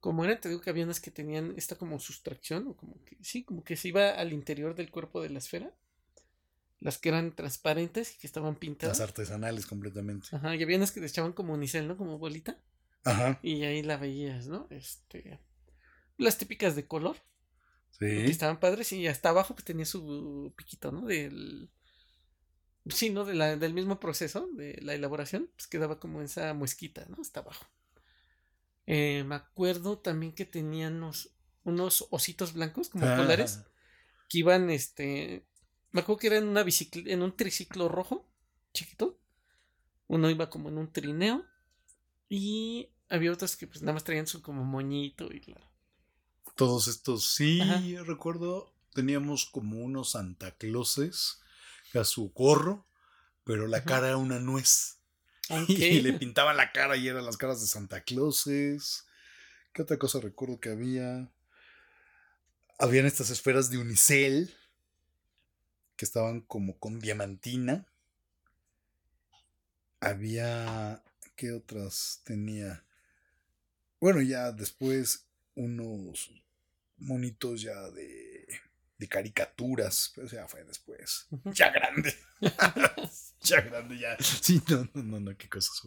como 0.00 0.24
eran, 0.24 0.40
te 0.40 0.48
digo 0.48 0.60
que 0.60 0.70
había 0.70 0.84
unas 0.84 1.00
que 1.00 1.10
tenían 1.10 1.54
esta 1.56 1.76
como 1.76 1.98
sustracción, 2.00 2.66
o 2.68 2.76
como 2.76 3.02
que, 3.04 3.16
sí, 3.22 3.44
como 3.44 3.62
que 3.64 3.76
se 3.76 3.88
iba 3.88 4.10
al 4.10 4.32
interior 4.32 4.74
del 4.74 4.90
cuerpo 4.90 5.20
de 5.22 5.30
la 5.30 5.38
esfera. 5.38 5.72
Las 6.80 6.98
que 6.98 7.08
eran 7.08 7.34
transparentes 7.34 8.14
y 8.14 8.18
que 8.18 8.26
estaban 8.26 8.54
pintadas. 8.56 8.98
Las 8.98 9.08
artesanales 9.08 9.66
completamente. 9.66 10.28
Ajá, 10.32 10.54
y 10.54 10.62
había 10.62 10.76
unas 10.76 10.92
que 10.92 11.00
te 11.00 11.06
echaban 11.06 11.32
como 11.32 11.54
unicel, 11.54 11.88
¿no? 11.88 11.96
Como 11.96 12.18
bolita. 12.18 12.60
Ajá. 13.04 13.40
Y 13.42 13.62
ahí 13.64 13.82
la 13.82 13.96
veías, 13.96 14.46
¿no? 14.46 14.66
Este. 14.70 15.40
Las 16.16 16.38
típicas 16.38 16.76
de 16.76 16.86
color. 16.86 17.16
que 17.98 18.26
Sí. 18.26 18.30
estaban 18.30 18.60
padres. 18.60 18.92
Y 18.92 19.06
hasta 19.08 19.30
abajo 19.30 19.54
pues 19.54 19.64
tenía 19.64 19.84
su 19.86 20.52
piquito, 20.56 20.92
¿no? 20.92 21.02
Del. 21.06 21.70
Sí, 22.86 23.10
¿no? 23.10 23.24
De 23.24 23.34
la, 23.34 23.56
del 23.56 23.74
mismo 23.74 23.98
proceso 23.98 24.48
de 24.54 24.78
la 24.82 24.94
elaboración. 24.94 25.50
Pues 25.56 25.66
quedaba 25.66 25.98
como 25.98 26.22
esa 26.22 26.54
muesquita, 26.54 27.06
¿no? 27.08 27.16
Hasta 27.20 27.40
abajo. 27.40 27.66
Eh, 28.86 29.24
me 29.24 29.34
acuerdo 29.34 29.98
también 29.98 30.32
que 30.32 30.44
tenían 30.46 30.94
unos, 30.96 31.34
unos 31.64 32.06
ositos 32.10 32.54
blancos, 32.54 32.88
como 32.88 33.04
polares, 33.04 33.58
Ajá. 33.58 33.68
que 34.28 34.38
iban, 34.38 34.70
este. 34.70 35.44
Me 35.90 36.00
acuerdo 36.00 36.18
que 36.20 36.26
era 36.28 36.36
en 36.36 36.48
una 36.48 36.62
bicicleta, 36.62 37.10
en 37.10 37.22
un 37.22 37.36
triciclo 37.36 37.88
rojo, 37.88 38.28
chiquito. 38.72 39.18
Uno 40.06 40.30
iba 40.30 40.50
como 40.50 40.68
en 40.68 40.78
un 40.78 40.92
trineo. 40.92 41.44
Y 42.28 42.90
había 43.08 43.32
otros 43.32 43.56
que 43.56 43.66
pues 43.66 43.80
nada 43.82 43.94
más 43.94 44.04
traían 44.04 44.26
su 44.26 44.42
como 44.42 44.64
moñito 44.64 45.32
y 45.32 45.40
la. 45.46 45.60
Todos 46.56 46.88
estos, 46.88 47.34
sí, 47.34 47.60
Ajá. 47.60 47.80
recuerdo, 48.04 48.74
teníamos 48.92 49.46
como 49.46 49.78
unos 49.78 50.10
Santa 50.10 50.56
Clauses 50.56 51.40
a 51.94 52.04
su 52.04 52.30
gorro, 52.30 52.86
pero 53.44 53.66
la 53.66 53.78
Ajá. 53.78 53.86
cara 53.86 54.08
era 54.08 54.16
una 54.16 54.38
nuez. 54.38 54.96
Ok. 55.50 55.70
Y 55.70 56.02
le 56.02 56.12
pintaban 56.12 56.58
la 56.58 56.72
cara 56.72 56.94
y 56.98 57.08
eran 57.08 57.24
las 57.24 57.38
caras 57.38 57.62
de 57.62 57.66
Santa 57.66 58.02
Clauses. 58.02 59.06
¿Qué 59.72 59.80
otra 59.80 59.96
cosa 59.96 60.20
recuerdo 60.20 60.60
que 60.60 60.68
había? 60.68 61.32
Habían 62.78 63.06
estas 63.06 63.30
esferas 63.30 63.70
de 63.70 63.78
unicel 63.78 64.54
que 65.98 66.04
estaban 66.04 66.40
como 66.40 66.78
con 66.78 67.00
diamantina. 67.00 67.86
Había. 70.00 71.02
¿Qué 71.36 71.52
otras 71.52 72.22
tenía? 72.24 72.84
Bueno, 74.00 74.22
ya 74.22 74.52
después 74.52 75.26
unos 75.54 76.30
monitos 76.96 77.60
ya 77.60 77.90
de, 77.90 78.46
de 78.96 79.08
caricaturas, 79.08 80.12
pero 80.14 80.28
ya 80.28 80.46
fue 80.48 80.64
después. 80.64 81.26
Ya 81.44 81.70
grande. 81.70 82.14
ya 83.40 83.60
grande, 83.60 83.98
ya. 83.98 84.16
Sí, 84.20 84.62
no, 84.68 84.88
no, 84.94 85.02
no, 85.02 85.20
no, 85.20 85.36
qué 85.36 85.48
cosas. 85.48 85.82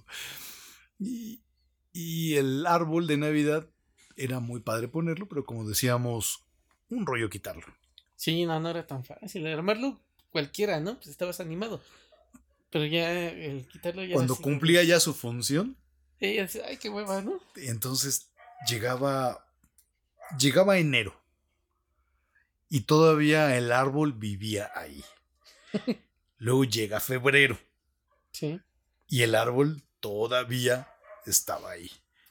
Y, 1.00 1.42
y 1.94 2.36
el 2.36 2.66
árbol 2.66 3.08
de 3.08 3.18
Navidad 3.18 3.68
era 4.18 4.42
muy 4.42 4.60
padre 4.60 4.90
ponerlo, 4.90 5.28
pero 5.28 5.46
como 5.46 5.68
decíamos, 5.68 6.46
un 6.90 7.06
rollo 7.06 7.30
quitarlo. 7.30 7.81
Sí, 8.22 8.46
no, 8.46 8.60
no 8.60 8.70
era 8.70 8.86
tan 8.86 9.04
fácil. 9.04 9.48
Armarlo 9.48 10.00
cualquiera, 10.30 10.80
¿no? 10.80 10.94
Pues 10.98 11.08
estabas 11.08 11.40
animado. 11.40 11.82
Pero 12.70 12.86
ya 12.86 13.12
el 13.12 13.68
quitarlo 13.68 14.04
ya. 14.04 14.14
Cuando 14.14 14.36
cumplía 14.36 14.84
ya 14.84 15.00
su 15.00 15.16
función, 15.16 15.76
ya 16.20 16.28
decía, 16.44 16.66
ay, 16.68 16.78
qué 16.78 16.92
hueva, 16.92 17.24
¿no? 17.24 17.42
entonces 17.56 18.30
llegaba 18.70 19.44
llegaba 20.38 20.78
enero 20.78 21.20
y 22.70 22.82
todavía 22.82 23.58
el 23.58 23.72
árbol 23.72 24.14
vivía 24.14 24.70
ahí. 24.76 25.04
Luego 26.38 26.64
llega 26.66 27.00
febrero 27.00 27.58
Sí. 28.32 28.62
y 29.08 29.24
el 29.24 29.34
árbol 29.34 29.82
todavía 30.00 30.88
estaba 31.26 31.72
ahí. 31.72 31.90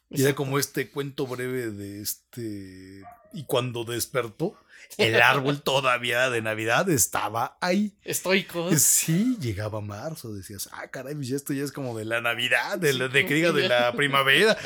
Y 0.09 0.23
era 0.23 0.37
como 0.37 0.61
este 0.61 0.89
cuento 0.89 1.27
breve 1.27 1.73
de 1.73 2.01
este 2.01 3.03
y 3.33 3.45
cuando 3.45 3.85
despertó 3.85 4.57
el 4.99 5.21
árbol 5.23 5.61
todavía 5.63 6.31
de 6.31 6.43
Navidad 6.43 6.89
estaba 6.91 7.57
ahí. 7.61 7.95
Estoico. 8.03 8.71
Sí, 8.77 9.37
llegaba 9.41 9.81
marzo, 9.81 10.33
decías, 10.33 10.69
ah, 10.73 10.89
caray, 10.89 11.15
pues 11.15 11.31
esto 11.31 11.53
ya 11.53 11.63
es 11.63 11.71
como 11.71 11.97
de 11.97 12.05
la 12.05 12.21
Navidad, 12.21 12.77
de, 12.79 12.93
la- 12.95 13.09
de 13.09 13.23
diga 13.23 13.53
de 13.53 13.69
la 13.69 13.93
primavera. 13.93 14.57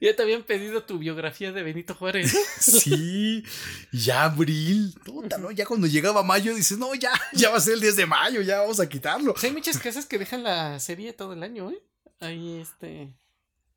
Ya 0.00 0.14
te 0.14 0.22
habían 0.22 0.42
pedido 0.42 0.82
tu 0.82 0.98
biografía 0.98 1.52
de 1.52 1.62
Benito 1.62 1.94
Juárez. 1.94 2.36
Sí, 2.60 3.44
ya 3.92 4.24
abril, 4.24 4.94
¿no? 5.40 5.50
Ya 5.52 5.64
cuando 5.66 5.86
llegaba 5.86 6.22
mayo 6.22 6.54
dices, 6.54 6.76
no, 6.78 6.94
ya, 6.94 7.12
ya 7.32 7.50
va 7.50 7.56
a 7.56 7.60
ser 7.60 7.74
el 7.74 7.80
10 7.80 7.96
de 7.96 8.06
mayo, 8.06 8.40
ya 8.42 8.60
vamos 8.60 8.80
a 8.80 8.88
quitarlo. 8.88 9.34
Hay 9.42 9.52
muchas 9.52 9.78
casas 9.78 10.06
que 10.06 10.18
dejan 10.18 10.42
la 10.42 10.78
serie 10.80 11.12
todo 11.12 11.32
el 11.32 11.42
año, 11.42 11.70
¿eh? 11.70 11.82
Ahí, 12.20 12.58
este. 12.60 13.12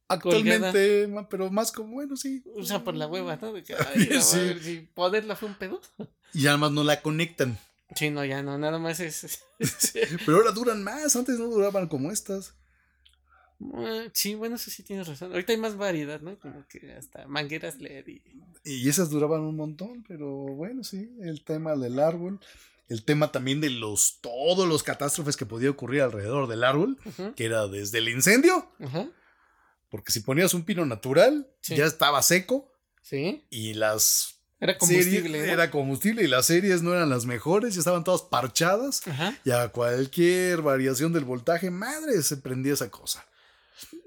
Actualmente, 0.09 1.09
pero 1.29 1.51
más 1.51 1.71
como, 1.71 1.93
bueno, 1.95 2.15
sí. 2.15 2.43
O 2.55 2.63
sea, 2.63 2.83
por 2.83 2.95
la 2.95 3.07
hueva, 3.07 3.35
¿no? 3.37 3.51
De 3.53 3.63
que, 3.63 3.73
ay, 3.95 4.09
no, 4.11 4.21
Sí. 4.21 4.37
ver, 4.39 4.63
si 4.63 4.79
poderla 4.93 5.35
fue 5.35 5.49
un 5.49 5.55
pedo. 5.55 5.81
Y 6.33 6.45
además 6.47 6.71
no 6.71 6.83
la 6.83 7.01
conectan. 7.01 7.57
Sí, 7.95 8.09
no, 8.09 8.23
ya 8.25 8.43
no, 8.43 8.57
nada 8.57 8.77
más 8.79 8.99
es. 8.99 9.43
Pero 10.25 10.37
ahora 10.37 10.51
duran 10.51 10.83
más, 10.83 11.15
antes 11.15 11.39
no 11.39 11.45
duraban 11.47 11.87
como 11.87 12.11
estas. 12.11 12.53
Ah, 13.73 14.03
sí, 14.13 14.35
bueno, 14.35 14.57
eso 14.57 14.69
sí 14.69 14.83
tienes 14.83 15.07
razón. 15.07 15.31
Ahorita 15.31 15.53
hay 15.53 15.57
más 15.57 15.77
variedad, 15.77 16.19
¿no? 16.21 16.37
Como 16.37 16.67
que 16.67 16.93
hasta 16.93 17.27
mangueras 17.27 17.79
LED 17.79 18.07
y. 18.07 18.21
Y 18.65 18.89
esas 18.89 19.09
duraban 19.09 19.41
un 19.41 19.55
montón, 19.55 20.03
pero 20.07 20.27
bueno, 20.29 20.83
sí, 20.83 21.09
el 21.21 21.43
tema 21.43 21.75
del 21.77 21.99
árbol, 21.99 22.39
el 22.89 23.03
tema 23.05 23.31
también 23.31 23.61
de 23.61 23.69
los 23.69 24.19
todos 24.21 24.67
los 24.67 24.83
catástrofes 24.83 25.37
que 25.37 25.45
podía 25.45 25.69
ocurrir 25.71 26.01
alrededor 26.01 26.47
del 26.49 26.65
árbol, 26.65 26.99
que 27.37 27.45
era 27.45 27.67
desde 27.67 27.99
el 27.99 28.09
incendio, 28.09 28.69
Ajá. 28.79 29.07
Porque 29.89 30.11
si 30.11 30.19
ponías 30.21 30.53
un 30.53 30.63
pino 30.63 30.85
natural, 30.85 31.47
Sí. 31.61 31.75
ya 31.75 31.85
estaba 31.85 32.21
seco 32.21 32.71
Sí. 33.01 33.45
y 33.49 33.73
las 33.73 34.35
Era 34.59 34.73
series 34.79 35.05
combustible. 35.05 35.39
¿no? 35.45 35.53
era 35.53 35.71
combustible 35.71 36.23
y 36.23 36.27
las 36.27 36.45
series 36.47 36.81
no 36.81 36.93
eran 36.93 37.09
las 37.09 37.25
mejores, 37.25 37.73
ya 37.75 37.79
estaban 37.79 38.03
todas 38.03 38.23
parchadas. 38.23 39.05
Ajá. 39.07 39.37
Y 39.45 39.51
a 39.51 39.69
cualquier 39.69 40.61
variación 40.61 41.13
del 41.13 41.25
voltaje, 41.25 41.69
madre, 41.71 42.21
se 42.23 42.37
prendía 42.37 42.73
esa 42.73 42.89
cosa. 42.89 43.25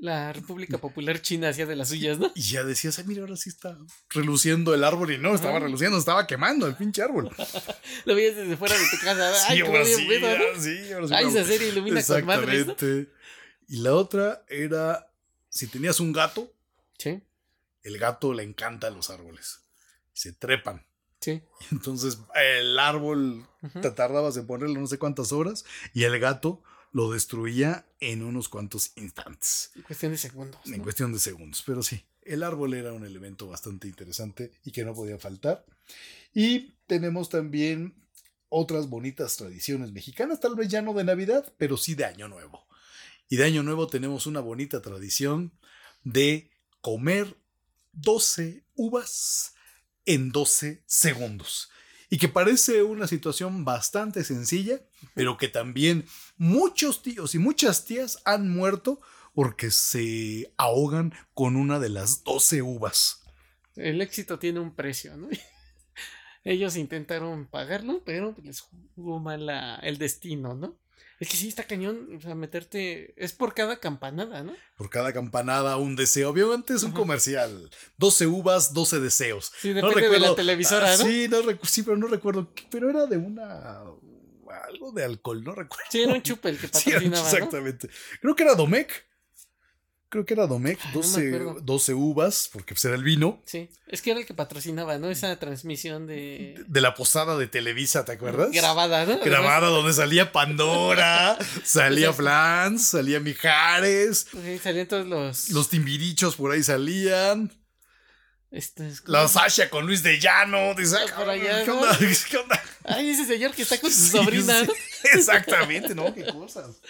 La 0.01 0.33
República 0.33 0.79
Popular 0.79 1.23
China 1.23 1.51
hacía 1.51 1.65
de 1.67 1.77
las 1.77 1.91
suyas, 1.91 2.19
¿no? 2.19 2.33
Y 2.35 2.41
ya 2.43 2.65
decías, 2.65 2.99
ay, 2.99 3.05
mira, 3.07 3.21
ahora 3.21 3.37
sí 3.37 3.51
está 3.51 3.79
reluciendo 4.09 4.75
el 4.75 4.83
árbol. 4.83 5.13
Y 5.13 5.19
no, 5.19 5.33
estaba 5.35 5.61
reluciendo, 5.61 5.97
estaba 5.97 6.27
quemando 6.27 6.67
el 6.67 6.75
pinche 6.75 7.03
árbol. 7.03 7.31
Lo 8.05 8.15
veías 8.17 8.35
desde 8.35 8.57
fuera 8.57 8.75
de 8.77 8.85
tu 8.91 8.97
casa. 9.05 9.33
Ay, 9.49 9.59
sí, 9.59 9.65
ahora 9.65 9.85
sí, 9.85 10.07
pedo, 10.09 10.27
¿no? 10.39 10.61
sí, 10.61 10.93
ahora 10.93 11.07
sí 11.09 11.15
Ay, 11.15 11.27
esa 11.27 11.45
serie 11.45 11.69
ilumina 11.69 12.03
con 12.03 12.25
madres, 12.27 12.67
¿no? 12.67 12.75
Y 13.69 13.77
la 13.77 13.95
otra 13.95 14.45
era, 14.49 15.10
si 15.51 15.67
tenías 15.67 16.01
un 16.01 16.13
gato, 16.13 16.51
Sí, 16.99 17.23
el 17.83 17.99
gato 17.99 18.33
le 18.35 18.43
encanta 18.43 18.89
los 18.91 19.11
árboles. 19.11 19.61
Se 20.13 20.33
trepan. 20.33 20.85
sí. 21.21 21.43
Entonces 21.71 22.19
el 22.35 22.79
árbol 22.79 23.47
te 23.83 23.91
tardabas 23.91 24.37
en 24.39 24.47
ponerlo 24.47 24.81
no 24.81 24.87
sé 24.87 24.99
cuántas 24.99 25.33
horas 25.33 25.65
y 25.95 26.05
el 26.05 26.19
gato 26.19 26.63
lo 26.93 27.11
destruía 27.11 27.87
en 28.01 28.23
unos 28.25 28.49
cuantos 28.49 28.93
instantes, 28.97 29.71
Cuestión 29.87 30.11
de 30.13 30.19
segundos. 30.19 30.61
en 30.67 30.79
¿no? 30.79 30.83
cuestión 30.83 31.13
de 31.13 31.21
segundos. 31.21 31.63
Pero 31.65 31.83
sí, 31.83 32.05
el 32.23 32.43
árbol 32.43 32.75
era 32.75 32.93
un 32.93 33.05
elemento 33.07 33.47
bastante 33.47 33.87
interesante 33.89 34.51
y 34.65 34.73
que 34.73 34.85
no 34.85 34.93
podía 34.95 35.19
faltar. 35.19 35.65
Y 36.35 36.73
tenemos 36.87 37.29
también 37.29 37.95
otras 38.49 38.89
bonitas 38.91 39.37
tradiciones 39.37 39.93
mexicanas, 39.93 40.41
tal 40.41 40.57
vez 40.57 40.69
ya 40.69 40.83
no 40.83 40.93
de 40.93 41.05
Navidad, 41.05 41.53
pero 41.59 41.77
sí 41.77 41.95
de 41.95 42.05
Año 42.07 42.27
Nuevo. 42.29 42.67
Y 43.33 43.37
de 43.37 43.45
Año 43.45 43.63
Nuevo 43.63 43.87
tenemos 43.87 44.27
una 44.27 44.41
bonita 44.41 44.83
tradición 44.83 45.53
de 46.03 46.51
comer 46.81 47.37
12 47.93 48.65
uvas 48.75 49.55
en 50.05 50.33
12 50.33 50.83
segundos. 50.85 51.71
Y 52.09 52.19
que 52.19 52.27
parece 52.27 52.83
una 52.83 53.07
situación 53.07 53.65
bastante 53.65 54.25
sencilla, 54.25 54.81
pero 55.15 55.39
que 55.39 55.47
también 55.47 56.07
muchos 56.39 57.05
tíos 57.05 57.37
y 57.37 57.39
muchas 57.39 57.85
tías 57.85 58.21
han 58.25 58.51
muerto 58.51 59.01
porque 59.33 59.71
se 59.71 60.53
ahogan 60.57 61.15
con 61.33 61.55
una 61.55 61.79
de 61.79 61.91
las 61.91 62.25
12 62.25 62.63
uvas. 62.63 63.23
El 63.77 64.01
éxito 64.01 64.41
tiene 64.41 64.59
un 64.59 64.75
precio, 64.75 65.17
¿no? 65.17 65.29
Ellos 66.43 66.75
intentaron 66.75 67.47
pagarlo, 67.47 68.03
pero 68.05 68.35
les 68.43 68.63
jugó 68.97 69.21
mal 69.21 69.49
el 69.83 69.99
destino, 69.99 70.55
¿no? 70.55 70.81
Es 71.21 71.29
que 71.29 71.37
sí 71.37 71.49
está 71.49 71.65
cañón, 71.65 72.17
o 72.17 72.21
sea, 72.21 72.35
meterte. 72.35 73.13
Es 73.17 73.33
por 73.35 73.53
cada 73.55 73.79
campanada, 73.79 74.43
¿no? 74.43 74.55
Por 74.77 74.89
cada 74.91 75.13
campanada 75.13 75.77
un 75.77 75.95
deseo. 75.95 76.31
Obviamente 76.31 76.73
es 76.75 76.83
un 76.83 76.91
Ajá. 76.93 76.99
comercial. 76.99 77.71
12 77.99 78.27
uvas, 78.27 78.73
12 78.73 79.01
deseos. 79.01 79.53
Sí, 79.61 79.73
depende 79.75 80.09
de 80.09 80.19
la 80.19 80.35
televisora, 80.35 80.95
ah, 80.95 80.97
¿no? 80.97 81.05
Sí, 81.05 81.29
no 81.29 81.43
recu- 81.43 81.67
sí, 81.67 81.83
pero 81.83 81.99
no 81.99 82.07
recuerdo. 82.07 82.51
Pero 82.71 82.89
era 82.91 83.05
de 83.07 83.19
una. 83.19 83.83
Algo 84.67 84.93
de 84.93 85.05
alcohol, 85.05 85.45
no 85.45 85.55
recuerdo. 85.55 85.85
Sí, 85.91 86.01
era 86.03 86.13
un 86.15 86.23
chupe 86.23 86.49
el 86.49 86.59
que 86.59 86.67
Sí, 86.73 86.91
patrocinaba, 86.91 87.23
¿no? 87.23 87.29
exactamente. 87.37 87.89
Creo 88.21 88.35
que 88.35 88.43
era 88.43 88.55
Domec. 88.55 89.07
Creo 90.11 90.27
que 90.27 90.35
era 90.35 90.47
Domec. 90.49 90.79
Ay, 90.83 90.91
no 90.93 91.01
me 91.01 91.07
12, 91.07 91.29
acuerdo. 91.29 91.61
12 91.63 91.95
uvas, 91.95 92.51
porque 92.53 92.75
pues 92.75 92.85
era 92.85 92.97
el 92.97 93.05
vino. 93.05 93.41
Sí, 93.47 93.71
es 93.87 94.03
que 94.03 94.11
era 94.11 94.19
el 94.21 94.27
que 94.27 94.35
patrocinaba, 94.35 94.99
¿no? 94.99 95.09
Esa 95.09 95.39
transmisión 95.39 96.07
de. 96.09 96.63
De 96.67 96.81
la 96.81 96.95
posada 96.95 97.37
de 97.39 97.47
Televisa, 97.47 98.05
¿te 98.05 98.13
acuerdas? 98.13 98.51
Grabada, 98.51 99.07
¿no? 99.07 99.21
Grabada 99.21 99.69
donde 99.69 99.93
salía 99.93 100.33
Pandora, 100.33 101.39
salía. 101.65 102.13
Flans, 102.13 102.89
salía 102.89 103.21
Mijares, 103.21 104.27
sí, 104.33 104.59
salían 104.59 104.89
todos 104.89 105.07
los. 105.07 105.51
los 105.51 105.69
timbirichos 105.69 106.35
por 106.35 106.51
ahí 106.53 106.63
salían. 106.65 107.53
Este 108.51 108.89
es 108.89 109.05
La 109.07 109.29
Sasha 109.29 109.71
con 109.71 109.87
Luis 109.87 110.03
de 110.03 110.19
Llano. 110.19 110.75
Dice, 110.75 110.97
Ah, 110.97 111.15
por 111.17 111.31
allá, 111.31 111.65
¿qué 111.65 111.71
onda? 111.71 111.97
¿Qué 112.31 112.37
onda? 112.37 112.61
Ay, 112.83 113.11
ese 113.11 113.25
señor 113.27 113.53
que 113.55 113.63
está 113.63 113.79
con 113.81 113.93
su 113.93 114.01
Sí, 114.01 114.09
sobrina. 114.11 114.61
Exactamente, 115.15 115.95
¿no? 115.95 116.13
Qué 116.13 116.25
cosas. 116.27 116.81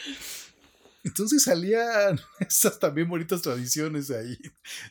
Entonces 1.05 1.44
salían 1.44 2.20
estas 2.40 2.78
también 2.78 3.09
bonitas 3.09 3.43
tradiciones 3.43 4.10
ahí 4.10 4.39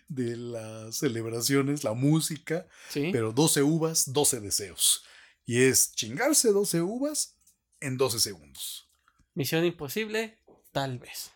de 0.07 0.36
las 0.38 0.98
celebraciones, 0.98 1.84
la 1.84 1.94
música, 1.94 2.68
Sí. 2.90 3.10
pero 3.11 3.31
12 3.31 3.61
uvas, 3.64 4.11
12 4.11 4.40
deseos. 4.40 5.03
Y 5.45 5.61
es 5.64 5.91
chingarse 5.94 6.52
12 6.52 6.81
uvas 6.81 7.38
en 7.80 7.98
12 7.98 8.19
segundos. 8.19 8.90
Misión 9.34 9.65
imposible, 9.65 10.38
tal 10.72 10.99
vez. 10.99 11.31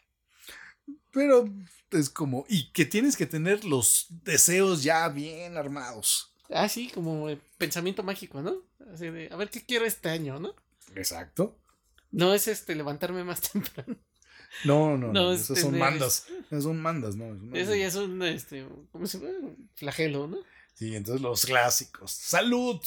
Pero 1.11 1.47
es 1.91 2.09
como, 2.09 2.45
y 2.49 2.71
que 2.71 2.85
tienes 2.85 3.15
que 3.15 3.25
tener 3.25 3.63
los 3.65 4.07
deseos 4.09 4.83
ya 4.83 5.07
bien 5.09 5.57
armados. 5.57 6.33
Ah, 6.49 6.67
sí, 6.67 6.89
como 6.93 7.29
el 7.29 7.37
pensamiento 7.57 8.03
mágico, 8.03 8.41
¿no? 8.41 8.55
Así 8.93 9.09
de, 9.09 9.29
a 9.31 9.35
ver 9.35 9.49
qué 9.49 9.63
quiero 9.65 9.85
este 9.85 10.09
año, 10.09 10.39
¿no? 10.39 10.55
Exacto. 10.95 11.57
No 12.11 12.33
es 12.33 12.47
este 12.47 12.75
levantarme 12.75 13.23
más 13.23 13.41
temprano. 13.51 13.95
No, 14.63 14.97
no, 14.97 15.07
no, 15.07 15.13
No, 15.13 15.33
es 15.33 15.41
esas 15.41 15.59
son 15.59 15.77
mandas. 15.77 16.25
Esas 16.49 16.63
son 16.63 16.81
mandas, 16.81 17.15
¿no? 17.15 17.37
Eso 17.55 17.75
ya 17.75 17.87
es 17.87 17.95
un 17.95 18.21
este, 18.23 18.65
¿cómo 18.91 19.07
se 19.07 19.19
llama? 19.19 19.49
Flagelo, 19.75 20.27
¿no? 20.27 20.37
Sí, 20.75 20.95
entonces 20.95 21.21
los 21.21 21.45
clásicos. 21.45 22.11
¡Salud! 22.11 22.79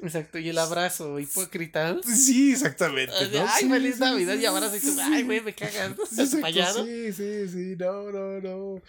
Exacto, 0.00 0.38
y 0.38 0.48
el 0.48 0.58
abrazo 0.58 1.18
hipócrita. 1.18 1.96
Sí, 2.04 2.52
exactamente. 2.52 3.12
¿no? 3.32 3.46
Ay, 3.48 3.62
Sí, 3.64 3.68
feliz 3.68 3.94
sí, 3.96 4.00
Navidad 4.00 4.34
sí, 4.36 4.42
y 4.42 4.46
abrazo 4.46 4.76
y 4.76 4.80
tú, 4.80 4.92
sí, 4.92 5.00
ay, 5.02 5.22
güey, 5.24 5.40
me 5.40 5.54
cagas. 5.54 5.96
¿no? 5.96 6.06
Sí, 6.06 6.22
¿Estás 6.22 6.34
exacto? 6.34 6.84
Sí, 6.84 7.12
sí, 7.12 7.48
sí, 7.48 7.76
no, 7.76 8.10
no, 8.12 8.40
no. 8.40 8.82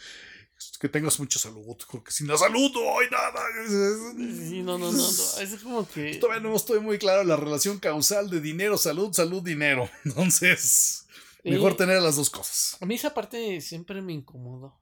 Que 0.80 0.90
tengas 0.90 1.18
mucha 1.20 1.40
salud, 1.40 1.78
porque 1.90 2.12
sin 2.12 2.28
la 2.28 2.38
salud 2.38 2.72
no 2.74 3.00
hay 3.00 3.08
nada. 3.10 3.42
Sí, 3.68 4.62
no, 4.62 4.78
no, 4.78 4.92
no, 4.92 4.98
no. 4.98 5.40
Es 5.42 5.56
como 5.64 5.90
que. 5.90 6.16
Todavía 6.16 6.42
no 6.48 6.56
estoy 6.56 6.80
muy 6.80 6.98
claro 6.98 7.24
la 7.24 7.38
relación 7.38 7.80
causal 7.80 8.30
de 8.30 8.42
dinero, 8.42 8.78
salud, 8.78 9.12
salud, 9.14 9.42
dinero. 9.42 9.90
Entonces, 10.06 10.99
mejor 11.44 11.76
tener 11.76 12.02
las 12.02 12.16
dos 12.16 12.30
cosas. 12.30 12.78
A 12.82 12.86
mí 12.86 12.96
esa 12.96 13.14
parte 13.14 13.62
siempre 13.62 14.02
me 14.02 14.14
incomodó. 14.14 14.80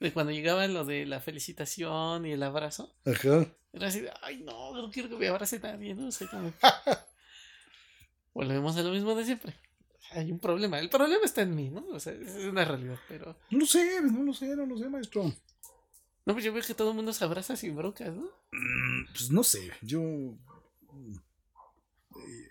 De 0.00 0.12
cuando 0.12 0.30
llegaba 0.32 0.66
lo 0.68 0.84
de 0.84 1.06
la 1.06 1.20
felicitación 1.20 2.24
y 2.26 2.32
el 2.32 2.42
abrazo. 2.42 2.94
Ajá. 3.04 3.46
Era 3.72 3.88
así 3.88 4.00
de, 4.00 4.12
ay, 4.22 4.42
no, 4.44 4.72
no 4.74 4.90
quiero 4.90 5.08
que 5.08 5.16
me 5.16 5.28
abrace 5.28 5.58
nadie, 5.58 5.94
¿no? 5.94 6.06
O 6.08 6.12
sea, 6.12 6.28
como... 6.28 6.52
Volvemos 8.32 8.76
a 8.76 8.82
lo 8.82 8.90
mismo 8.92 9.14
de 9.14 9.24
siempre. 9.24 9.54
Hay 10.12 10.30
un 10.30 10.38
problema. 10.38 10.78
El 10.78 10.88
problema 10.88 11.24
está 11.24 11.42
en 11.42 11.54
mí, 11.54 11.68
¿no? 11.70 11.84
O 11.88 12.00
sea, 12.00 12.12
es 12.12 12.44
una 12.44 12.64
realidad, 12.64 12.98
pero... 13.08 13.36
No 13.50 13.58
lo 13.58 13.66
sé, 13.66 14.00
no 14.02 14.22
lo 14.22 14.32
sé, 14.32 14.54
no 14.56 14.64
lo 14.66 14.78
sé, 14.78 14.88
maestro. 14.88 15.24
No, 16.24 16.32
pues 16.34 16.44
yo 16.44 16.52
veo 16.52 16.62
que 16.62 16.74
todo 16.74 16.90
el 16.90 16.96
mundo 16.96 17.12
se 17.12 17.24
abraza 17.24 17.56
sin 17.56 17.74
broncas, 17.76 18.14
¿no? 18.14 18.22
Mm, 18.52 19.06
Pues 19.12 19.30
no 19.30 19.42
sé, 19.42 19.72
yo. 19.82 20.00
eh, 20.02 20.36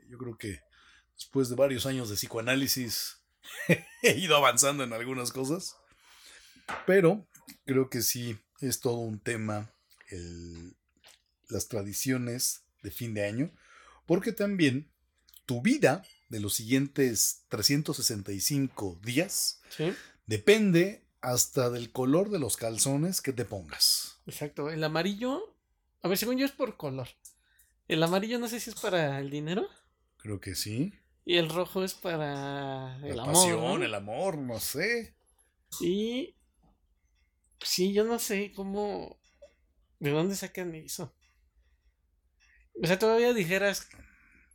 Yo 0.10 0.18
creo 0.18 0.38
que 0.38 0.60
después 1.18 1.50
de 1.50 1.56
varios 1.56 1.86
años 1.86 2.10
de 2.10 2.16
psicoanálisis 2.16 3.18
he 4.04 4.18
ido 4.18 4.36
avanzando 4.38 4.84
en 4.84 4.94
algunas 4.94 5.32
cosas. 5.32 5.76
Pero 6.86 7.28
creo 7.66 7.90
que 7.90 8.02
sí 8.02 8.38
es 8.62 8.80
todo 8.80 8.98
un 8.98 9.20
tema 9.20 9.74
el- 10.10 10.76
las 11.50 11.68
tradiciones 11.68 12.64
de 12.84 12.92
fin 12.92 13.14
de 13.14 13.26
año. 13.26 13.52
Porque 14.06 14.32
también 14.34 14.92
tu 15.46 15.62
vida 15.62 16.04
de 16.30 16.40
los 16.42 16.54
siguientes 16.56 17.46
365 17.50 19.00
días 19.04 19.62
Sí. 19.70 19.94
depende 20.26 21.06
hasta 21.22 21.70
del 21.70 21.92
color 21.92 22.30
de 22.30 22.40
los 22.40 22.58
calzones 22.58 23.22
que 23.22 23.34
te 23.34 23.46
pongas. 23.46 24.20
Exacto. 24.26 24.70
El 24.70 24.84
amarillo... 24.84 25.56
A 26.04 26.08
ver, 26.10 26.18
según 26.18 26.38
yo 26.38 26.46
es 26.46 26.52
por 26.52 26.78
color. 26.78 27.08
El 27.88 28.04
amarillo 28.04 28.38
no 28.40 28.48
sé 28.48 28.60
si 28.60 28.70
es 28.70 28.76
para 28.80 29.20
el 29.20 29.30
dinero. 29.30 29.68
Creo 30.18 30.40
que 30.40 30.54
sí. 30.56 30.94
Y 31.30 31.36
el 31.36 31.50
rojo 31.50 31.84
es 31.84 31.94
para 31.94 32.98
el 33.04 33.18
la 33.18 33.24
amor. 33.24 33.34
pasión, 33.34 33.60
¿no? 33.60 33.84
el 33.84 33.94
amor, 33.94 34.38
no 34.38 34.62
sé. 34.62 35.14
Y 35.82 36.38
sí, 37.60 37.92
yo 37.92 38.06
no 38.06 38.18
sé 38.18 38.54
cómo, 38.56 39.20
de 40.00 40.12
dónde 40.12 40.38
sacan 40.38 40.74
eso. 40.74 41.14
O 42.82 42.88
sea, 42.88 42.98
todavía 42.98 43.34
dijeras, 43.34 43.90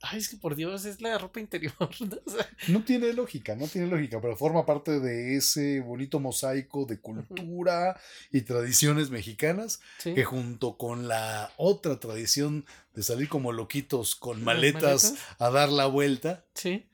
ay, 0.03 0.19
es 0.19 0.29
que 0.29 0.37
por 0.37 0.57
Dios, 0.57 0.85
es 0.85 1.01
la 1.01 1.16
ropa 1.16 1.41
interior. 1.41 1.74
¿no? 2.01 2.19
O 2.27 2.31
sea, 2.31 2.49
No 2.69 2.85
tiene 2.85 3.12
lógica, 3.12 3.55
no 3.55 3.69
tiene 3.69 3.87
lógica, 3.87 4.20
pero 4.20 4.37
forma 4.37 4.66
parte 4.66 5.01
de 5.01 5.37
ese 5.37 5.81
bonito 5.81 6.20
mosaico 6.20 6.85
de 6.85 6.99
cultura 6.99 7.99
y 8.31 8.43
tradiciones 8.43 9.11
mexicanas 9.11 9.81
sí. 9.99 10.15
que 10.15 10.24
junto 10.24 10.77
con 10.77 11.09
la 11.09 11.53
otra 11.57 11.99
tradición 12.01 12.66
de 12.95 13.03
salir 13.03 13.29
como 13.29 13.53
loquitos 13.53 14.15
con 14.15 14.43
maletas. 14.45 15.15
a 15.39 15.51
dar 15.51 15.70
la 15.70 15.87
vuelta. 15.87 16.45
Sí. 16.55 16.87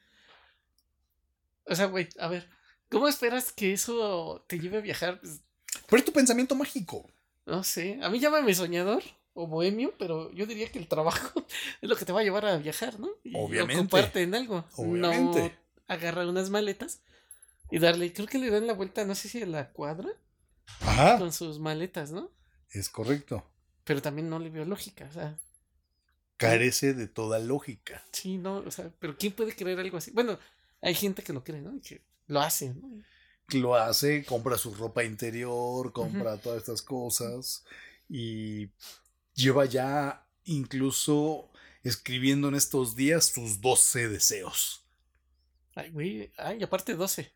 O 1.64 1.74
sea, 1.74 1.86
güey, 1.86 2.09
a 2.18 2.28
ver, 2.28 2.48
¿cómo 2.89 3.09
esperas 3.09 3.52
que 3.52 3.72
eso 3.72 4.44
te 4.48 4.59
lleve 4.59 4.78
a 4.78 4.82
viajar? 4.82 5.20
Pues, 5.20 5.40
Pero 5.89 5.98
es 5.98 6.05
tu 6.05 6.12
pensamiento 6.12 6.55
mágico. 6.55 7.10
no 7.47 7.64
sé, 7.64 7.98
a 8.02 8.09
mí 8.10 8.20
llámame 8.20 8.55
soñador 8.55 9.02
o 9.39 9.47
bohemio, 9.47 9.94
pero 9.98 10.31
yo 10.32 10.47
diría 10.47 10.70
que 10.70 10.78
el 10.78 10.89
trabajo 10.89 11.44
es 11.82 11.89
lo 11.89 11.97
que 11.97 12.05
te 12.05 12.12
va 12.12 12.20
a 12.20 12.24
llevar 12.24 12.44
a 12.47 12.56
viajar, 12.59 12.98
¿no? 12.98 13.09
Y 13.24 13.32
Obviamente. 13.36 13.81
ocuparte 13.81 14.23
en 14.23 14.35
algo. 14.35 14.65
Obviamente. 14.77 15.40
No 15.43 15.69
agarrar 15.94 16.27
unas 16.27 16.51
maletas 16.51 17.01
y 17.70 17.78
darle, 17.78 18.12
creo 18.12 18.27
que 18.27 18.39
le 18.39 18.51
dan 18.51 18.66
la 18.66 18.74
vuelta, 18.74 19.05
no 19.05 19.15
sé 19.15 19.28
si 19.28 19.43
a 19.43 19.47
la 19.47 19.70
cuadra, 19.70 20.10
Ajá, 20.81 21.19
con 21.19 21.32
sus 21.32 21.59
maletas, 21.59 22.10
¿no? 22.10 22.31
es 22.70 22.90
correcto. 22.90 23.43
Pero 23.85 24.02
también 24.02 24.28
no 24.28 24.39
le 24.39 24.51
veo 24.51 24.66
lógica, 24.66 25.06
o 25.09 25.12
sea, 25.12 25.39
Carece 26.36 26.94
de 26.94 27.09
toda 27.09 27.39
lógica. 27.39 28.05
sí, 28.12 28.36
no, 28.36 28.59
o 28.59 28.70
sea, 28.70 28.93
pero 29.01 29.16
¿quién 29.16 29.32
puede 29.32 29.56
creer 29.56 29.81
algo 29.81 29.97
así? 29.97 30.10
Bueno, 30.12 30.39
hay 30.82 30.94
gente 30.94 31.23
que 31.23 31.32
lo 31.32 31.43
cree, 31.43 31.60
¿no? 31.62 31.74
Y 31.74 31.81
que 31.81 32.02
lo 32.27 32.40
hace, 32.40 32.74
¿no? 32.74 32.89
lo 33.55 33.74
hace, 33.74 34.24
compra 34.27 34.59
su 34.59 34.74
ropa 34.74 35.05
interior, 35.05 35.90
compra 35.93 36.36
todas 36.36 36.59
estas 36.59 36.82
cosas 36.82 37.65
y 38.10 38.69
lleva 39.39 39.65
ya 39.66 40.27
incluso 40.44 41.51
escribiendo 41.85 42.48
en 42.48 42.55
estos 42.56 42.97
días 42.97 43.27
sus 43.27 43.60
12 43.60 44.09
deseos. 44.09 44.85
Ay, 45.74 45.90
güey, 45.90 46.32
ay, 46.36 46.62
aparte 46.62 46.94
12. 46.94 47.32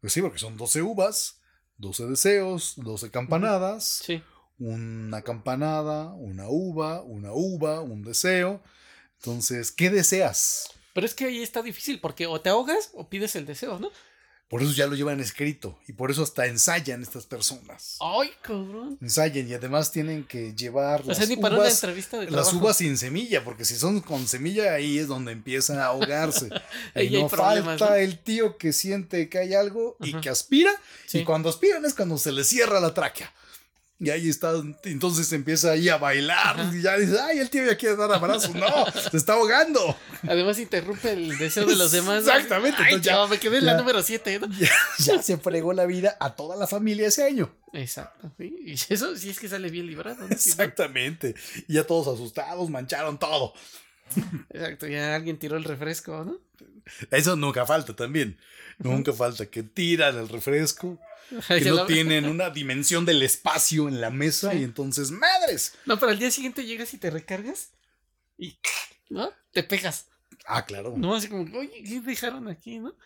Pues 0.00 0.12
sí, 0.12 0.22
porque 0.22 0.38
son 0.38 0.56
12 0.56 0.82
uvas, 0.82 1.40
12 1.76 2.06
deseos, 2.06 2.74
12 2.76 3.10
campanadas, 3.10 3.84
Sí. 4.04 4.22
una 4.58 5.22
campanada, 5.22 6.12
una 6.14 6.48
uva, 6.48 7.02
una 7.02 7.32
uva, 7.32 7.80
un 7.80 8.02
deseo. 8.02 8.62
Entonces, 9.18 9.70
¿qué 9.70 9.90
deseas? 9.90 10.70
Pero 10.94 11.06
es 11.06 11.14
que 11.14 11.26
ahí 11.26 11.42
está 11.42 11.62
difícil, 11.62 12.00
porque 12.00 12.26
o 12.26 12.40
te 12.40 12.48
ahogas 12.50 12.90
o 12.94 13.08
pides 13.08 13.36
el 13.36 13.46
deseo, 13.46 13.78
¿no? 13.78 13.90
Por 14.52 14.62
eso 14.62 14.72
ya 14.72 14.86
lo 14.86 14.94
llevan 14.94 15.18
escrito 15.18 15.78
y 15.88 15.94
por 15.94 16.10
eso 16.10 16.22
hasta 16.22 16.44
ensayan 16.44 17.00
estas 17.00 17.24
personas. 17.24 17.96
Ay, 18.00 18.30
cabrón. 18.42 18.98
Ensayan 19.00 19.48
y 19.48 19.54
además 19.54 19.90
tienen 19.90 20.24
que 20.24 20.54
llevar 20.54 21.00
O 21.00 21.04
las 21.06 21.16
sea, 21.16 21.26
ni 21.26 21.36
para 21.36 21.54
una 21.54 21.64
uvas 21.64 21.82
entrevista 21.82 22.18
de 22.18 22.30
Las 22.30 22.52
uvas 22.52 22.76
sin 22.76 22.98
semilla, 22.98 23.44
porque 23.44 23.64
si 23.64 23.76
son 23.76 24.02
con 24.02 24.28
semilla, 24.28 24.74
ahí 24.74 24.98
es 24.98 25.08
donde 25.08 25.32
empiezan 25.32 25.78
a 25.78 25.86
ahogarse. 25.86 26.50
Hay 26.94 27.08
no 27.08 27.30
falta 27.30 27.88
¿no? 27.88 27.94
el 27.94 28.18
tío 28.18 28.58
que 28.58 28.74
siente 28.74 29.30
que 29.30 29.38
hay 29.38 29.54
algo 29.54 29.96
y 30.00 30.20
que 30.20 30.28
aspira. 30.28 30.72
Sí. 31.06 31.20
Y 31.20 31.24
cuando 31.24 31.48
aspiran 31.48 31.86
es 31.86 31.94
cuando 31.94 32.18
se 32.18 32.30
le 32.30 32.44
cierra 32.44 32.78
la 32.78 32.92
tráquea. 32.92 33.32
Y 34.04 34.10
ahí 34.10 34.28
está, 34.28 34.52
entonces 34.82 35.32
empieza 35.32 35.70
ahí 35.70 35.88
a 35.88 35.96
bailar. 35.96 36.58
Ajá. 36.58 36.76
Y 36.76 36.82
ya 36.82 36.96
dice, 36.98 37.20
ay, 37.20 37.38
el 37.38 37.48
tío 37.50 37.64
ya 37.64 37.76
quiere 37.76 37.94
dar 37.94 38.12
abrazos. 38.12 38.52
No, 38.52 38.66
se 39.10 39.16
está 39.16 39.34
ahogando. 39.34 39.96
Además 40.24 40.58
interrumpe 40.58 41.12
el 41.12 41.38
deseo 41.38 41.64
de 41.66 41.76
los 41.76 41.92
demás. 41.92 42.18
Exactamente, 42.26 42.78
Ay, 42.80 42.94
entonces 42.94 43.12
ya- 43.12 43.26
me 43.28 43.38
quedé 43.38 43.58
en 43.58 43.66
la 43.66 43.76
número 43.76 44.02
7, 44.02 44.40
¿no? 44.40 44.48
Ya, 44.58 44.70
ya 44.98 45.22
se 45.22 45.36
fregó 45.38 45.72
la 45.72 45.86
vida 45.86 46.16
a 46.18 46.34
toda 46.34 46.56
la 46.56 46.66
familia 46.66 47.06
ese 47.06 47.22
año. 47.22 47.54
Exacto. 47.72 48.32
sí, 48.38 48.56
Y 48.66 48.72
eso 48.92 49.16
sí 49.16 49.30
es 49.30 49.38
que 49.38 49.48
sale 49.48 49.70
bien 49.70 49.86
librado. 49.86 50.26
Exactamente. 50.28 51.36
Y 51.68 51.74
ya 51.74 51.86
todos 51.86 52.12
asustados, 52.12 52.68
mancharon 52.70 53.18
todo. 53.20 53.54
Exacto, 54.50 54.88
ya 54.88 55.14
alguien 55.14 55.38
tiró 55.38 55.56
el 55.56 55.64
refresco, 55.64 56.24
¿no? 56.24 56.38
Eso 57.12 57.36
nunca 57.36 57.64
falta 57.66 57.94
también. 57.94 58.36
Nunca 58.78 59.12
falta 59.12 59.46
que 59.46 59.62
tiran 59.62 60.18
el 60.18 60.28
refresco. 60.28 60.98
Que 61.48 61.70
no 61.70 61.86
tienen 61.86 62.26
una 62.26 62.50
dimensión 62.50 63.04
del 63.04 63.22
espacio 63.22 63.88
en 63.88 64.00
la 64.00 64.10
mesa 64.10 64.54
y 64.54 64.64
entonces, 64.64 65.10
madres. 65.10 65.74
No, 65.86 65.98
pero 65.98 66.12
al 66.12 66.18
día 66.18 66.30
siguiente 66.30 66.64
llegas 66.64 66.92
y 66.94 66.98
te 66.98 67.10
recargas 67.10 67.70
y, 68.38 68.58
¿no? 69.08 69.30
Te 69.52 69.62
pegas. 69.62 70.08
Ah, 70.46 70.64
claro. 70.64 70.94
No, 70.96 71.14
así 71.14 71.28
como, 71.28 71.42
oye, 71.58 71.82
¿qué 71.84 72.00
dejaron 72.00 72.48
aquí, 72.48 72.78
no? 72.78 72.96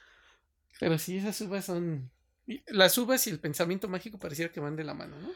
Pero 0.78 0.98
sí, 0.98 1.18
esas 1.18 1.40
uvas 1.40 1.64
son... 1.64 2.10
Las 2.68 2.96
uvas 2.96 3.26
y 3.26 3.30
el 3.30 3.40
pensamiento 3.40 3.88
mágico 3.88 4.18
pareciera 4.18 4.52
que 4.52 4.60
van 4.60 4.76
de 4.76 4.84
la 4.84 4.94
mano, 4.94 5.18
¿no? 5.20 5.32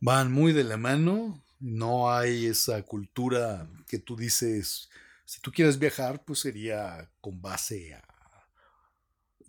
Van 0.00 0.32
muy 0.32 0.52
de 0.52 0.64
la 0.64 0.76
mano. 0.76 1.44
No 1.60 2.12
hay 2.12 2.46
esa 2.46 2.82
cultura 2.82 3.68
que 3.86 3.98
tú 3.98 4.16
dices, 4.16 4.88
si 5.24 5.40
tú 5.40 5.52
quieres 5.52 5.78
viajar, 5.78 6.24
pues 6.24 6.40
sería 6.40 7.08
con 7.20 7.40
base 7.40 7.94
a 7.94 8.02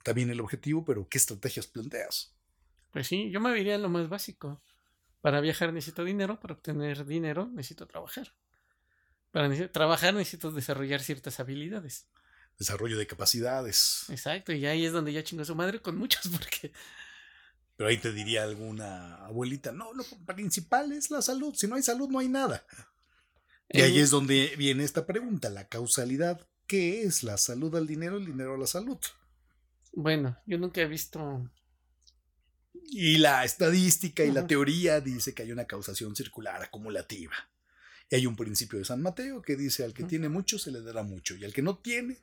también 0.03 0.29
el 0.29 0.41
objetivo, 0.41 0.83
pero 0.83 1.07
¿qué 1.07 1.17
estrategias 1.17 1.67
planteas? 1.67 2.33
Pues 2.91 3.07
sí, 3.07 3.29
yo 3.31 3.39
me 3.39 3.53
diría 3.53 3.77
lo 3.77 3.89
más 3.89 4.09
básico. 4.09 4.61
Para 5.21 5.39
viajar 5.39 5.71
necesito 5.71 6.03
dinero, 6.03 6.39
para 6.39 6.55
obtener 6.55 7.05
dinero 7.05 7.47
necesito 7.53 7.85
trabajar. 7.87 8.33
Para 9.31 9.49
trabajar 9.71 10.13
necesito 10.13 10.51
desarrollar 10.51 11.01
ciertas 11.01 11.39
habilidades. 11.39 12.07
Desarrollo 12.59 12.97
de 12.97 13.07
capacidades. 13.07 14.05
Exacto, 14.09 14.51
y 14.51 14.65
ahí 14.65 14.85
es 14.85 14.91
donde 14.91 15.13
ya 15.13 15.23
chingó 15.23 15.45
su 15.45 15.55
madre 15.55 15.81
con 15.81 15.97
muchos, 15.97 16.27
porque 16.31 16.71
Pero 17.77 17.89
ahí 17.89 17.97
te 17.97 18.11
diría 18.11 18.43
alguna 18.43 19.15
abuelita, 19.25 19.71
no, 19.71 19.93
lo 19.93 20.03
principal 20.25 20.91
es 20.91 21.09
la 21.11 21.21
salud. 21.21 21.53
Si 21.55 21.67
no 21.67 21.75
hay 21.75 21.83
salud, 21.83 22.09
no 22.09 22.19
hay 22.19 22.27
nada. 22.29 22.65
Y 23.69 23.81
ahí 23.81 23.97
en- 23.97 24.03
es 24.03 24.09
donde 24.09 24.53
viene 24.57 24.83
esta 24.83 25.05
pregunta, 25.05 25.49
la 25.49 25.67
causalidad. 25.69 26.45
¿Qué 26.67 27.03
es 27.03 27.23
la 27.23 27.37
salud 27.37 27.73
al 27.75 27.87
dinero, 27.87 28.17
el 28.17 28.25
dinero 28.25 28.55
a 28.55 28.57
la 28.57 28.67
salud? 28.67 28.99
Bueno, 29.93 30.37
yo 30.45 30.57
nunca 30.57 30.81
he 30.81 30.87
visto. 30.87 31.49
Y 32.89 33.17
la 33.17 33.43
estadística 33.45 34.23
y 34.23 34.31
la 34.31 34.41
Ujú. 34.41 34.47
teoría 34.47 34.99
dice 35.01 35.33
que 35.33 35.43
hay 35.43 35.51
una 35.51 35.65
causación 35.65 36.15
circular 36.15 36.61
acumulativa. 36.61 37.33
Y 38.09 38.15
hay 38.15 38.25
un 38.25 38.35
principio 38.35 38.79
de 38.79 38.85
San 38.85 39.01
Mateo 39.01 39.41
que 39.41 39.55
dice 39.55 39.83
al 39.83 39.93
que 39.93 40.03
Ujú. 40.03 40.09
tiene 40.09 40.29
mucho 40.29 40.59
se 40.59 40.71
le 40.71 40.81
dará 40.81 41.03
mucho 41.03 41.35
y 41.35 41.45
al 41.45 41.53
que 41.53 41.61
no 41.61 41.77
tiene, 41.77 42.17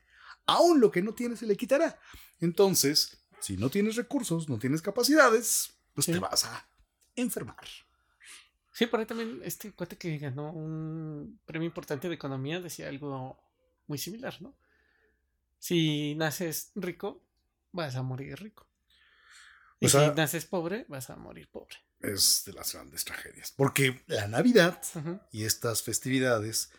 aún 0.46 0.80
lo 0.80 0.90
que 0.90 1.00
no 1.02 1.14
tiene 1.14 1.36
se 1.36 1.46
le 1.46 1.56
quitará. 1.56 1.98
Entonces, 2.40 3.24
si 3.40 3.56
no 3.56 3.70
tienes 3.70 3.96
recursos, 3.96 4.48
no 4.48 4.58
tienes 4.58 4.82
capacidades, 4.82 5.72
pues 5.94 6.04
Sí. 6.06 6.12
te 6.12 6.18
vas 6.18 6.44
a 6.44 6.68
enfermar. 7.16 7.66
Sí, 8.72 8.86
por 8.86 9.00
ahí 9.00 9.06
también 9.06 9.40
este 9.42 9.72
cuate 9.72 9.96
que 9.96 10.18
ganó 10.18 10.52
un 10.52 11.40
premio 11.46 11.66
importante 11.66 12.08
de 12.08 12.14
economía 12.14 12.60
decía 12.60 12.88
algo 12.88 13.36
muy 13.86 13.98
similar, 13.98 14.40
¿no? 14.40 14.54
Si 15.58 16.14
naces 16.14 16.70
rico, 16.76 17.24
vas 17.72 17.96
a 17.96 18.02
morir 18.02 18.38
rico. 18.38 18.67
Y 19.80 19.88
sea- 19.88 20.10
si 20.10 20.16
naces 20.16 20.44
pobre, 20.44 20.84
vas 20.88 21.10
a 21.10 21.16
morir 21.16 21.48
pobre. 21.50 21.76
Es 22.00 22.42
de 22.46 22.52
las 22.52 22.72
grandes 22.72 23.04
tragedias. 23.04 23.52
Porque 23.56 24.02
la 24.06 24.26
Navidad 24.28 24.80
y 25.32 25.44
estas 25.44 25.82
festividades 25.82 26.70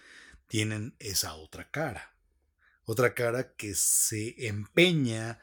tienen 0.48 0.96
esa 1.00 1.36
otra 1.36 1.70
cara. 1.70 2.14
Otra 2.86 3.14
cara 3.14 3.54
que 3.56 3.76
se 3.76 4.48
empeña 4.48 5.40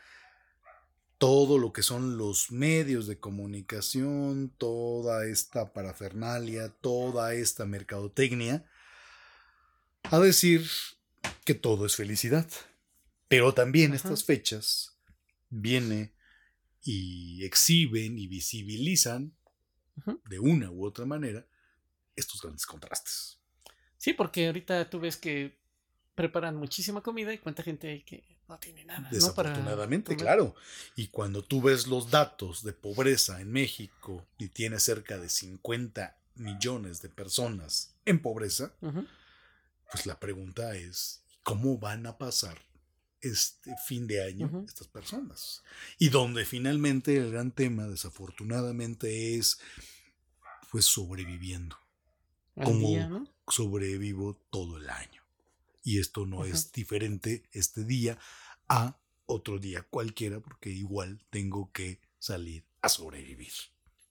todo 1.19 1.57
lo 1.59 1.73
que 1.73 1.83
son 1.83 2.19
los 2.19 2.51
medios 2.51 3.07
de 3.07 3.19
comunicación, 3.19 4.51
toda 4.59 5.25
esta 5.27 5.73
parafernalia, 5.73 6.69
toda 6.81 7.33
esta 7.35 7.65
mercadotecnia, 7.65 8.69
a 10.05 10.19
decir 10.19 10.69
que 11.45 11.55
todo 11.55 11.87
es 11.87 11.97
felicidad. 11.97 12.47
Pero 13.29 13.55
también 13.55 13.93
Ajá. 13.93 13.97
estas 13.97 14.25
fechas 14.25 14.99
viene 15.49 16.13
y 16.87 17.45
exhiben 17.45 18.19
y 18.19 18.29
visibilizan 18.29 19.35
de 20.29 20.39
una 20.39 20.71
u 20.71 20.85
otra 20.85 21.05
manera 21.05 21.47
estos 22.15 22.41
grandes 22.41 22.65
contrastes. 22.65 23.39
Sí, 23.99 24.13
porque 24.13 24.47
ahorita 24.47 24.89
tú 24.89 25.01
ves 25.01 25.17
que 25.17 25.59
preparan 26.15 26.57
muchísima 26.57 27.03
comida 27.03 27.33
y 27.35 27.39
cuánta 27.39 27.63
gente 27.63 27.89
hay 27.89 28.03
que 28.03 28.37
no 28.49 28.59
tiene 28.59 28.85
nada. 28.85 29.01
¿no? 29.01 29.05
Para 29.07 29.15
Desafortunadamente, 29.51 30.15
comer. 30.15 30.19
claro. 30.21 30.55
Y 30.95 31.09
cuando 31.09 31.43
tú 31.43 31.61
ves 31.61 31.89
los 31.89 32.11
datos 32.11 32.63
de 32.63 32.73
pobreza 32.73 33.41
en 33.41 33.51
México 33.51 34.25
y 34.39 34.49
tiene 34.49 34.79
cerca 34.79 35.19
de 35.19 35.29
50 35.29 36.17
millones 36.37 37.03
de 37.03 37.09
personas 37.09 37.97
en 38.05 38.23
pobreza, 38.23 38.75
pues 39.91 40.07
la 40.07 40.21
pregunta 40.21 40.77
es, 40.77 41.25
¿cómo 41.43 41.79
van 41.79 42.07
a 42.07 42.17
pasar 42.19 42.59
este 43.21 43.75
fin 43.87 44.07
de 44.07 44.23
año 44.25 44.65
estas 44.67 44.89
personas? 44.89 45.63
Y 45.99 46.09
donde 46.11 46.45
finalmente 46.45 47.17
el 47.17 47.31
gran 47.33 47.51
tema, 47.53 47.87
desafortunadamente, 47.87 49.37
es 49.37 49.59
pues 50.71 50.85
sobreviviendo. 50.87 51.77
al 52.57 52.65
Como- 52.65 52.89
día, 52.89 53.07
¿no? 53.09 53.29
sobrevivo 53.49 54.35
todo 54.51 54.79
el 54.79 54.89
año. 54.89 55.23
Y 55.85 56.01
esto 56.01 56.25
no 56.27 56.45
es 56.47 56.73
diferente 56.73 57.45
este 57.53 57.85
día 57.85 58.19
a 58.69 58.99
otro 59.27 59.59
día 59.59 59.83
cualquiera, 59.83 60.41
porque 60.41 60.71
igual 60.71 61.23
tengo 61.31 61.71
que 61.73 62.01
salir 62.19 62.65
a 62.81 62.89
sobrevivir. 62.89 63.53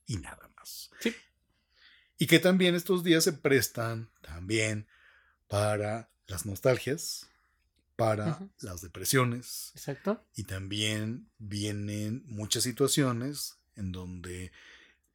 Y 0.05 0.17
nada 0.17 0.47
más. 0.55 0.91
Sí. 0.99 1.13
Y 2.19 2.27
que 2.27 2.39
también 2.39 2.75
estos 2.75 3.03
días 3.03 3.23
se 3.23 3.33
prestan 3.33 4.11
también 4.21 4.87
para 5.47 6.11
las 6.27 6.45
nostalgias, 6.45 7.27
para 7.95 8.49
las 8.59 8.81
depresiones, 8.81 9.71
Exacto. 9.75 10.23
y 10.35 10.43
también 10.43 11.29
vienen 11.37 12.23
muchas 12.25 12.63
situaciones 12.63 13.57
en 13.75 13.91
donde 13.91 14.51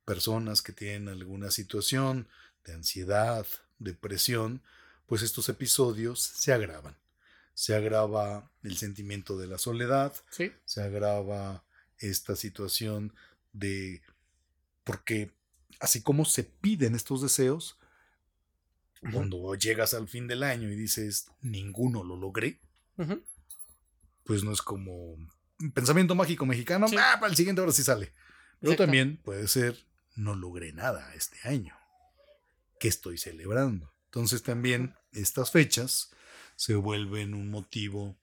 personas 0.05 0.63
que 0.63 0.73
tienen 0.73 1.09
alguna 1.09 1.51
situación 1.51 2.29
de 2.65 2.73
ansiedad, 2.75 3.47
depresión, 3.79 4.63
pues 5.07 5.23
estos 5.23 5.49
episodios 5.49 6.21
se 6.23 6.53
agravan. 6.53 6.97
Se 7.55 7.75
agrava 7.75 8.51
el 8.63 8.77
sentimiento 8.77 9.37
de 9.37 9.47
la 9.47 9.59
soledad, 9.59 10.15
Sí. 10.31 10.53
se 10.65 10.83
agrava 10.83 11.65
esta 11.99 12.35
situación 12.37 13.13
de... 13.53 14.01
porque 14.85 15.33
así 15.81 16.03
como 16.03 16.25
se 16.25 16.45
piden 16.45 16.95
estos 16.95 17.21
deseos, 17.23 17.77
cuando 19.13 19.55
llegas 19.55 19.95
al 19.95 20.09
fin 20.09 20.27
del 20.27 20.43
año 20.43 20.71
y 20.71 20.77
dices, 20.77 21.31
ninguno 21.41 22.05
lo 22.05 22.17
logré, 22.17 22.61
Pues 24.25 24.45
no 24.45 24.53
es 24.53 24.63
como 24.63 25.17
pensamiento 25.75 26.15
mágico 26.15 26.47
mexicano, 26.47 26.89
Sí. 26.89 26.97
ah, 26.99 27.17
para 27.21 27.31
el 27.31 27.37
siguiente 27.37 27.61
ahora 27.61 27.73
sí 27.73 27.83
sale. 27.83 28.13
Pero 28.61 28.73
Exacto. 28.73 28.85
también 28.85 29.17
puede 29.19 29.49
ser, 29.49 29.87
no 30.17 30.35
logré 30.35 30.73
nada 30.73 31.15
este 31.15 31.39
año. 31.49 31.75
¿Qué 32.79 32.89
estoy 32.89 33.19
celebrando? 33.19 33.93
Entonces 34.07 34.43
también 34.43 34.95
estas 35.13 35.51
fechas 35.51 36.11
se 36.57 36.75
vuelven 36.75 37.35
un 37.35 37.51
motivo, 37.51 38.17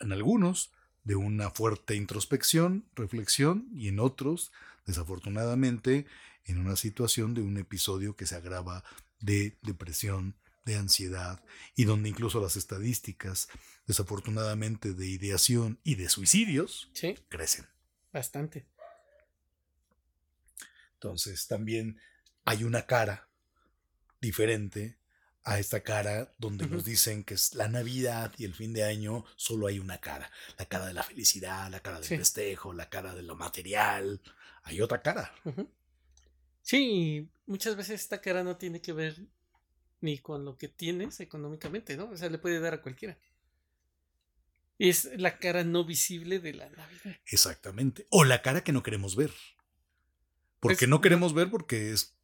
en 0.00 0.12
algunos, 0.12 0.72
de 1.04 1.16
una 1.16 1.50
fuerte 1.50 1.94
introspección, 1.94 2.88
reflexión, 2.94 3.68
y 3.74 3.88
en 3.88 3.98
otros, 3.98 4.52
desafortunadamente, 4.86 6.06
en 6.44 6.58
una 6.58 6.76
situación 6.76 7.34
de 7.34 7.42
un 7.42 7.56
episodio 7.56 8.14
que 8.14 8.26
se 8.26 8.36
agrava 8.36 8.84
de 9.20 9.56
depresión, 9.62 10.36
de 10.68 10.76
ansiedad, 10.76 11.42
y 11.74 11.84
donde 11.84 12.08
incluso 12.08 12.40
las 12.40 12.56
estadísticas, 12.56 13.48
desafortunadamente, 13.86 14.94
de 14.94 15.06
ideación 15.06 15.80
y 15.82 15.96
de 15.96 16.08
suicidios 16.08 16.90
Sí, 16.92 17.16
crecen. 17.28 17.66
bastante. 18.12 18.66
Entonces 20.94 21.46
también 21.46 21.98
hay 22.44 22.64
una 22.64 22.86
cara 22.86 23.28
diferente 24.20 24.98
a 25.44 25.58
esta 25.58 25.80
cara 25.82 26.34
donde 26.38 26.66
nos 26.66 26.84
dicen 26.84 27.24
que 27.24 27.34
es 27.34 27.54
la 27.54 27.68
Navidad 27.68 28.32
y 28.36 28.44
el 28.44 28.54
fin 28.54 28.72
de 28.74 28.84
año 28.84 29.24
solo 29.36 29.66
hay 29.68 29.78
una 29.78 29.98
cara, 29.98 30.30
la 30.58 30.66
cara 30.66 30.86
de 30.86 30.92
la 30.92 31.02
felicidad, 31.02 31.70
la 31.70 31.80
cara 31.80 31.96
del 32.00 32.08
Sí. 32.08 32.16
festejo, 32.16 32.72
la 32.74 32.90
cara 32.90 33.14
de 33.14 33.22
lo 33.22 33.34
material, 33.36 34.20
hay 34.64 34.80
otra 34.82 35.00
cara. 35.00 35.32
Sí, 36.60 37.30
muchas 37.46 37.76
veces 37.76 38.00
esta 38.02 38.20
cara 38.20 38.44
no 38.44 38.56
tiene 38.58 38.82
que 38.82 38.92
ver 38.92 39.26
ni 40.00 40.18
con 40.18 40.44
lo 40.44 40.56
que 40.56 40.68
tienes 40.68 41.20
económicamente, 41.20 41.96
¿no? 41.96 42.08
O 42.10 42.16
sea, 42.16 42.28
le 42.30 42.38
puede 42.38 42.60
dar 42.60 42.74
a 42.74 42.82
cualquiera. 42.82 43.18
Es 44.78 45.08
la 45.16 45.38
cara 45.38 45.64
no 45.64 45.84
visible 45.84 46.38
de 46.38 46.54
la 46.54 46.68
Navidad. 46.70 47.16
Exactamente. 47.26 48.06
O 48.10 48.24
la 48.24 48.42
cara 48.42 48.62
que 48.62 48.72
no 48.72 48.82
queremos 48.82 49.16
ver. 49.16 49.32
Porque 50.60 50.84
Es- 50.84 50.88
no 50.88 51.00
queremos 51.00 51.34
ver 51.34 51.50
porque 51.50 51.92
es 51.92 52.14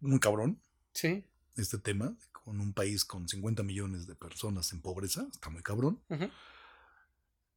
muy 0.00 0.20
cabrón 0.20 0.60
Sí. 0.92 1.24
este 1.56 1.78
tema, 1.78 2.14
con 2.32 2.60
un 2.60 2.72
país 2.74 3.04
con 3.04 3.28
50 3.28 3.62
millones 3.62 4.06
de 4.06 4.14
personas 4.14 4.72
en 4.72 4.80
pobreza, 4.82 5.26
está 5.32 5.48
muy 5.48 5.62
cabrón. 5.62 6.02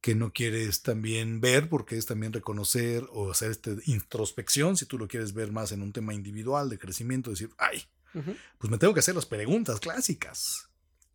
Que 0.00 0.14
no 0.14 0.32
quieres 0.32 0.82
también 0.82 1.40
ver 1.40 1.68
porque 1.68 1.96
es 1.98 2.06
también 2.06 2.32
reconocer 2.32 3.04
o 3.10 3.30
hacer 3.32 3.50
esta 3.50 3.72
introspección, 3.86 4.76
si 4.76 4.86
tú 4.86 4.96
lo 4.98 5.08
quieres 5.08 5.32
ver 5.34 5.50
más 5.52 5.72
en 5.72 5.82
un 5.82 5.92
tema 5.92 6.14
individual 6.14 6.70
de 6.70 6.78
crecimiento, 6.78 7.30
decir, 7.30 7.50
ay, 7.58 7.82
Pues 8.12 8.70
me 8.70 8.78
tengo 8.78 8.94
que 8.94 9.00
hacer 9.00 9.14
las 9.14 9.26
preguntas 9.26 9.78
clásicas. 9.80 10.68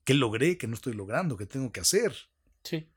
¿Qué 0.04 0.14
logré? 0.14 0.58
¿Qué 0.58 0.68
no 0.68 0.76
estoy 0.76 0.94
logrando? 0.94 1.38
¿Qué 1.38 1.46
tengo 1.46 1.72
que 1.72 1.80
hacer? 1.80 2.16
Sí. 2.64 2.90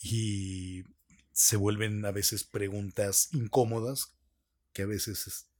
Y 0.00 0.84
se 1.32 1.56
vuelven 1.56 2.04
a 2.04 2.10
veces 2.10 2.44
preguntas 2.44 3.28
incómodas 3.32 4.14
que 4.72 4.82
a 4.82 4.86
veces 4.86 5.26
es, 5.26 5.50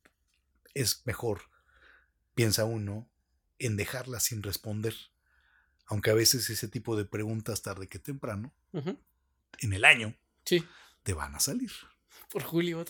es 0.74 1.02
mejor, 1.06 1.42
piensa 2.34 2.64
uno, 2.64 3.10
en 3.58 3.76
dejarlas 3.76 4.24
sin 4.24 4.42
responder. 4.42 4.94
Aunque 5.86 6.10
a 6.10 6.14
veces 6.14 6.48
ese 6.50 6.68
tipo 6.68 6.96
de 6.96 7.04
preguntas 7.04 7.62
tarde 7.62 7.88
que 7.88 7.98
temprano, 7.98 8.54
en 8.72 9.72
el 9.72 9.84
año, 9.84 10.14
Sí. 10.44 10.64
te 11.02 11.14
van 11.14 11.34
a 11.34 11.40
salir. 11.40 11.72
Por 12.30 12.42
Julio. 12.42 12.84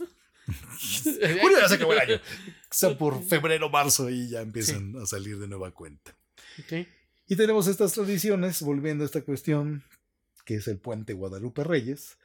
Julio 0.49 1.59
ya 1.61 1.69
se 1.69 1.75
acabó 1.75 1.93
el 1.93 2.01
año. 2.01 2.21
O 2.71 2.75
sea, 2.75 2.99
por 2.99 3.25
febrero, 3.25 3.71
marzo 3.71 4.11
y 4.11 4.29
ya 4.29 4.43
empiezan 4.43 4.95
a 4.97 5.07
salir 5.07 5.39
de 5.39 5.49
nueva 5.49 5.71
cuenta. 5.71 6.15
Y 7.27 7.37
tenemos 7.37 7.67
estas 7.67 7.95
tradiciones, 7.95 8.61
volviendo 8.61 9.05
a 9.05 9.07
esta 9.07 9.23
cuestión, 9.23 9.83
que 10.45 10.57
es 10.57 10.69
el 10.69 10.79
puente 10.79 11.15
Guadalupe 11.15 11.65
Reyes. 11.65 12.19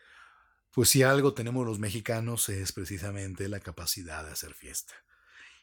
Pues 0.72 0.90
si 0.90 1.02
algo 1.02 1.34
tenemos 1.34 1.66
los 1.66 1.80
mexicanos 1.80 2.50
es 2.50 2.74
precisamente 2.74 3.48
la 3.48 3.62
capacidad 3.62 4.26
de 4.26 4.32
hacer 4.32 4.54
fiesta. 4.54 4.94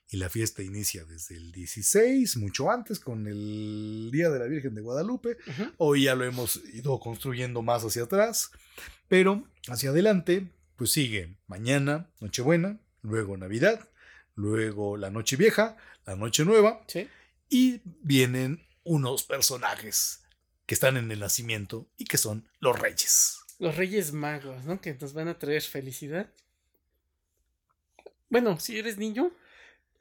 Y 0.09 0.17
la 0.17 0.29
fiesta 0.29 0.63
inicia 0.63 1.05
desde 1.05 1.37
el 1.37 1.53
16, 1.53 2.37
mucho 2.39 2.71
antes, 2.71 2.99
con 3.01 3.27
el 3.27 4.11
Día 4.11 4.31
de 4.31 4.39
la 4.39 4.47
Virgen 4.47 4.75
de 4.75 4.81
Guadalupe. 4.81 5.37
Ujú. 5.47 5.73
Hoy 5.77 6.05
ya 6.05 6.15
lo 6.15 6.25
hemos 6.25 6.57
ido 6.73 6.99
construyendo 6.99 7.63
más 7.63 7.85
hacia 7.85 8.05
atrás. 8.05 8.51
Pero 9.09 9.47
hacia 9.69 9.91
adelante, 9.91 10.51
pues 10.81 10.93
sigue 10.93 11.37
mañana, 11.47 12.09
Nochebuena, 12.21 12.81
luego 13.03 13.37
Navidad, 13.37 13.87
luego 14.35 14.97
la 14.97 15.11
Noche 15.11 15.37
Vieja, 15.37 15.77
la 16.07 16.17
Noche 16.17 16.43
Nueva. 16.47 16.83
Sí. 16.87 17.07
Y 17.51 17.83
vienen 17.85 18.67
unos 18.83 19.25
personajes 19.25 20.23
que 20.65 20.73
están 20.73 20.97
en 20.97 21.11
el 21.11 21.21
nacimiento 21.21 21.87
y 21.99 22.07
que 22.07 22.17
son 22.17 22.49
los 22.61 22.79
reyes. 22.79 23.41
Los 23.59 23.77
Reyes 23.77 24.15
Magos, 24.15 24.65
¿no? 24.65 24.81
Que 24.81 24.95
nos 24.95 25.13
van 25.13 25.29
a 25.29 25.39
traer 25.39 25.61
felicidad. 25.61 26.31
Bueno, 28.31 28.59
si 28.59 28.79
eres 28.79 28.97
niño, 28.97 29.31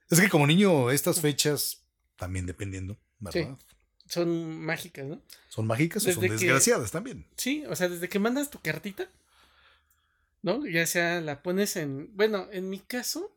Es 0.10 0.22
que 0.22 0.30
como 0.30 0.48
niño, 0.48 0.92
estas 0.92 1.20
fechas, 1.20 1.84
también 2.16 2.46
dependiendo, 2.46 2.98
¿verdad? 3.20 3.58
son 4.08 4.62
mágicas, 4.62 5.06
¿no? 5.08 5.22
¿Son 5.50 5.68
mágicas 5.68 6.06
o 6.06 6.12
son 6.14 6.22
que- 6.24 6.30
desgraciadas 6.30 6.90
también? 6.92 7.28
Sí, 7.36 7.66
o 7.68 7.76
sea, 7.76 7.90
desde 7.90 8.08
que 8.08 8.18
mandas 8.18 8.50
tu 8.50 8.62
cartita, 8.62 9.12
¿no? 10.42 10.66
Ya 10.66 10.86
sea 10.86 11.22
la 11.22 11.42
pones 11.44 11.76
en. 11.76 12.10
Bueno, 12.16 12.48
en 12.52 12.70
mi 12.70 12.80
caso, 12.80 13.36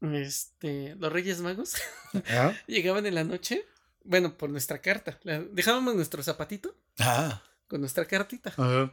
este, 0.00 0.94
los 0.96 1.12
Reyes 1.12 1.40
Magos 1.40 1.74
Ah, 2.30 2.54
llegaban 2.66 3.06
en 3.06 3.14
la 3.14 3.24
noche, 3.24 3.64
bueno, 4.04 4.36
por 4.36 4.50
nuestra 4.50 4.80
carta. 4.80 5.18
la- 5.22 5.40
dejábamos 5.40 5.94
nuestro 5.94 6.22
zapatito 6.22 6.76
ah, 6.98 7.42
con 7.68 7.80
nuestra 7.80 8.04
cartita. 8.06 8.50
ajá. 8.50 8.92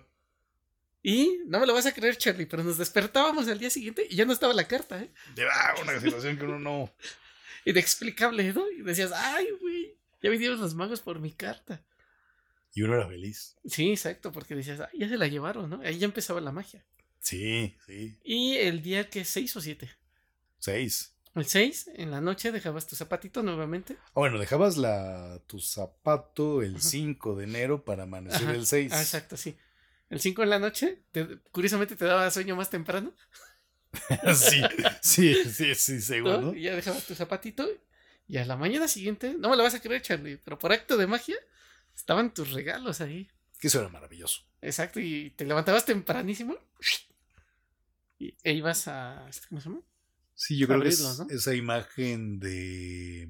Y 1.06 1.40
no 1.48 1.60
me 1.60 1.68
lo 1.68 1.74
vas 1.74 1.86
a 1.86 1.94
creer, 1.94 2.18
Charlie, 2.18 2.46
pero 2.46 2.64
nos 2.64 2.78
despertábamos 2.78 3.50
al 3.50 3.60
día 3.60 3.70
siguiente 3.70 4.08
y 4.10 4.16
ya 4.16 4.24
no 4.24 4.32
estaba 4.32 4.54
la 4.54 4.66
carta, 4.70 5.02
¿eh? 5.02 5.12
Ah, 5.52 5.74
una 5.82 6.00
situación 6.00 6.38
que 6.38 6.46
uno 6.46 6.60
no. 6.60 6.94
Inexplicable, 7.66 8.54
¿no? 8.54 8.70
Y 8.72 8.84
decías, 8.84 9.12
ay, 9.14 9.48
güey, 9.60 9.98
ya 10.22 10.30
vinieron 10.30 10.62
los 10.62 10.74
magos 10.76 11.02
por 11.02 11.20
mi 11.20 11.34
carta. 11.34 11.82
Y 12.74 12.82
uno 12.82 12.96
era 12.96 13.08
feliz. 13.08 13.56
Sí, 13.66 13.92
exacto, 13.92 14.32
porque 14.32 14.56
decías, 14.56 14.80
ay, 14.80 15.00
ya 15.00 15.08
se 15.10 15.18
la 15.18 15.28
llevaron, 15.28 15.70
¿no? 15.70 15.82
Ahí 15.84 15.98
ya 16.00 16.06
empezaba 16.06 16.42
la 16.42 16.52
magia. 16.52 16.84
Sí, 17.20 17.76
sí. 17.86 18.18
Y 18.24 18.56
el 18.58 18.82
día 18.82 19.10
que 19.10 19.24
6 19.26 19.56
o 19.56 19.62
7. 19.62 19.90
Seis. 20.60 21.16
El 21.36 21.46
6, 21.46 21.90
en 21.96 22.12
la 22.12 22.22
noche, 22.22 22.52
dejabas 22.52 22.86
tu 22.88 22.96
zapatito 22.96 23.42
nuevamente. 23.44 23.98
Ah, 24.08 24.12
bueno, 24.16 24.38
dejabas 24.40 24.78
la, 24.78 25.42
tu 25.48 25.60
zapato 25.60 26.62
el 26.62 26.82
5 26.82 27.36
de 27.36 27.46
enero 27.46 27.84
para 27.86 28.04
amanecer 28.04 28.44
Ajá. 28.44 28.54
el 28.54 28.66
6. 28.66 28.92
Ah, 28.94 29.02
exacto, 29.02 29.36
sí. 29.38 29.58
El 30.10 30.20
5 30.20 30.44
en 30.44 30.50
la 30.52 30.60
noche, 30.60 31.00
te- 31.12 31.40
curiosamente 31.52 31.96
te 31.96 32.06
daba 32.06 32.30
sueño 32.30 32.56
más 32.56 32.70
temprano, 32.70 33.14
sí, 34.36 34.62
sí, 35.02 35.36
sí, 35.46 35.76
sí, 35.76 35.94
¿no? 35.94 36.02
seguro. 36.02 36.56
Y 36.56 36.64
ya 36.64 36.76
dejabas 36.76 37.06
tu 37.06 37.16
zapatito. 37.16 37.68
Y 38.28 38.38
a 38.38 38.46
la 38.46 38.56
mañana 38.56 38.88
siguiente, 38.88 39.36
no 39.38 39.50
me 39.50 39.58
lo 39.58 39.64
vas 39.64 39.76
a 39.76 39.82
creer, 39.82 40.02
Charlie, 40.02 40.38
pero 40.38 40.58
por 40.58 40.72
acto 40.72 40.98
de 40.98 41.08
magia, 41.08 41.36
estaban 41.96 42.34
tus 42.34 42.52
regalos 42.52 43.02
ahí. 43.02 43.30
Que 43.60 43.68
eso 43.68 43.80
era 43.80 43.90
maravilloso. 43.90 44.42
Exacto, 44.62 45.00
y 45.00 45.32
te 45.32 45.46
levantabas 45.46 45.86
tempranísimo. 45.86 46.58
Y, 48.20 48.36
e 48.44 48.54
ibas 48.54 48.88
a. 48.88 49.28
este, 49.30 49.48
¿Cómo 49.48 49.62
se 49.62 49.70
llama? 49.70 49.82
Sí, 50.36 50.58
yo 50.58 50.68
creo 50.68 50.82
que 50.82 50.90
es 50.90 51.00
Abrirlos, 51.00 51.28
¿no? 51.28 51.36
esa 51.36 51.54
imagen 51.56 52.40
de 52.40 53.30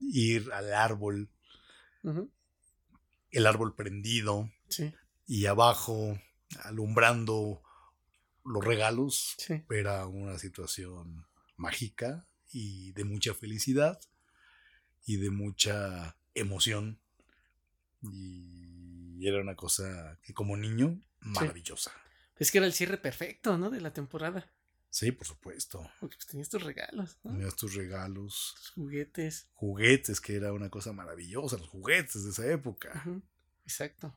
ir 0.00 0.50
al 0.52 0.72
árbol, 0.72 1.30
el 3.30 3.46
árbol 3.46 3.74
prendido 3.74 4.50
Sí, 4.68 4.94
y 5.26 5.46
abajo 5.46 6.18
alumbrando 6.62 7.62
los 8.44 8.64
regalos, 8.64 9.34
sí. 9.38 9.62
era 9.68 10.06
una 10.06 10.38
situación 10.38 11.26
mágica 11.56 12.26
y 12.50 12.92
de 12.92 13.04
mucha 13.04 13.34
felicidad 13.34 14.00
y 15.04 15.16
de 15.16 15.30
mucha 15.30 16.16
emoción. 16.34 17.00
Y 18.02 19.26
era 19.26 19.40
una 19.40 19.54
cosa 19.56 20.18
que 20.22 20.32
como 20.34 20.56
niño, 20.56 21.00
maravillosa. 21.20 21.92
Es 22.36 22.50
que 22.50 22.58
era 22.58 22.66
el 22.66 22.72
cierre 22.72 22.96
perfecto, 22.98 23.58
¿no? 23.58 23.70
De 23.70 23.80
la 23.80 23.92
temporada. 23.92 24.50
Sí, 24.88 25.12
por 25.12 25.26
supuesto. 25.26 25.88
Porque 26.00 26.16
pues, 26.16 26.26
tenías 26.26 26.48
tus 26.48 26.62
regalos, 26.64 27.18
¿no? 27.22 27.32
Tenías 27.32 27.54
tus 27.54 27.74
regalos, 27.74 28.54
Tus 28.56 28.70
juguetes. 28.70 29.48
juguetes, 29.54 30.20
que 30.20 30.34
era 30.36 30.52
una 30.52 30.68
cosa 30.70 30.92
maravillosa, 30.92 31.58
los 31.58 31.68
juguetes 31.68 32.24
de 32.24 32.30
esa 32.30 32.46
época. 32.50 33.04
Exacto. 33.64 34.16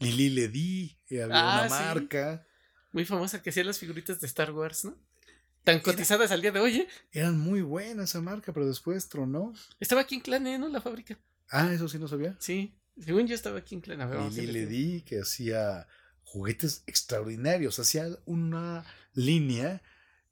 Lili 0.00 0.28
le 0.30 0.48
di, 0.48 0.98
había 1.10 1.26
Ah, 1.30 1.60
una 1.66 1.68
sí. 1.68 1.84
marca. 1.84 2.46
Muy 2.92 3.04
famosa 3.04 3.40
que 3.42 3.50
hacía 3.50 3.64
las 3.64 3.78
figuritas 3.78 4.20
de 4.20 4.26
Star 4.26 4.50
Wars, 4.52 4.84
¿no? 4.84 4.98
Tan 5.62 5.80
cotizadas 5.80 6.32
al 6.32 6.42
día 6.42 6.52
de 6.52 6.60
hoy, 6.60 6.76
¿eh? 6.80 6.88
Eran 7.12 7.38
muy 7.38 7.60
buenas 7.62 8.10
esa 8.10 8.20
marca, 8.20 8.52
pero 8.52 8.66
después 8.66 9.08
tronó. 9.08 9.52
Estaba 9.78 10.00
aquí 10.00 10.16
en 10.16 10.22
Clan, 10.22 10.42
¿no? 10.58 10.68
La 10.68 10.80
fábrica. 10.80 11.18
Ah, 11.50 11.72
eso 11.72 11.88
sí 11.88 11.98
no 11.98 12.08
sabía. 12.08 12.36
Sí. 12.40 12.74
Según 12.98 13.26
yo 13.26 13.34
estaba 13.34 13.58
aquí 13.58 13.74
en 13.74 13.82
Lili 14.30 14.46
le 14.52 14.66
di 14.66 15.02
que 15.02 15.20
hacía 15.20 15.86
juguetes 16.24 16.82
extraordinarios. 16.86 17.78
Hacía 17.78 18.08
una 18.24 18.84
línea 19.14 19.82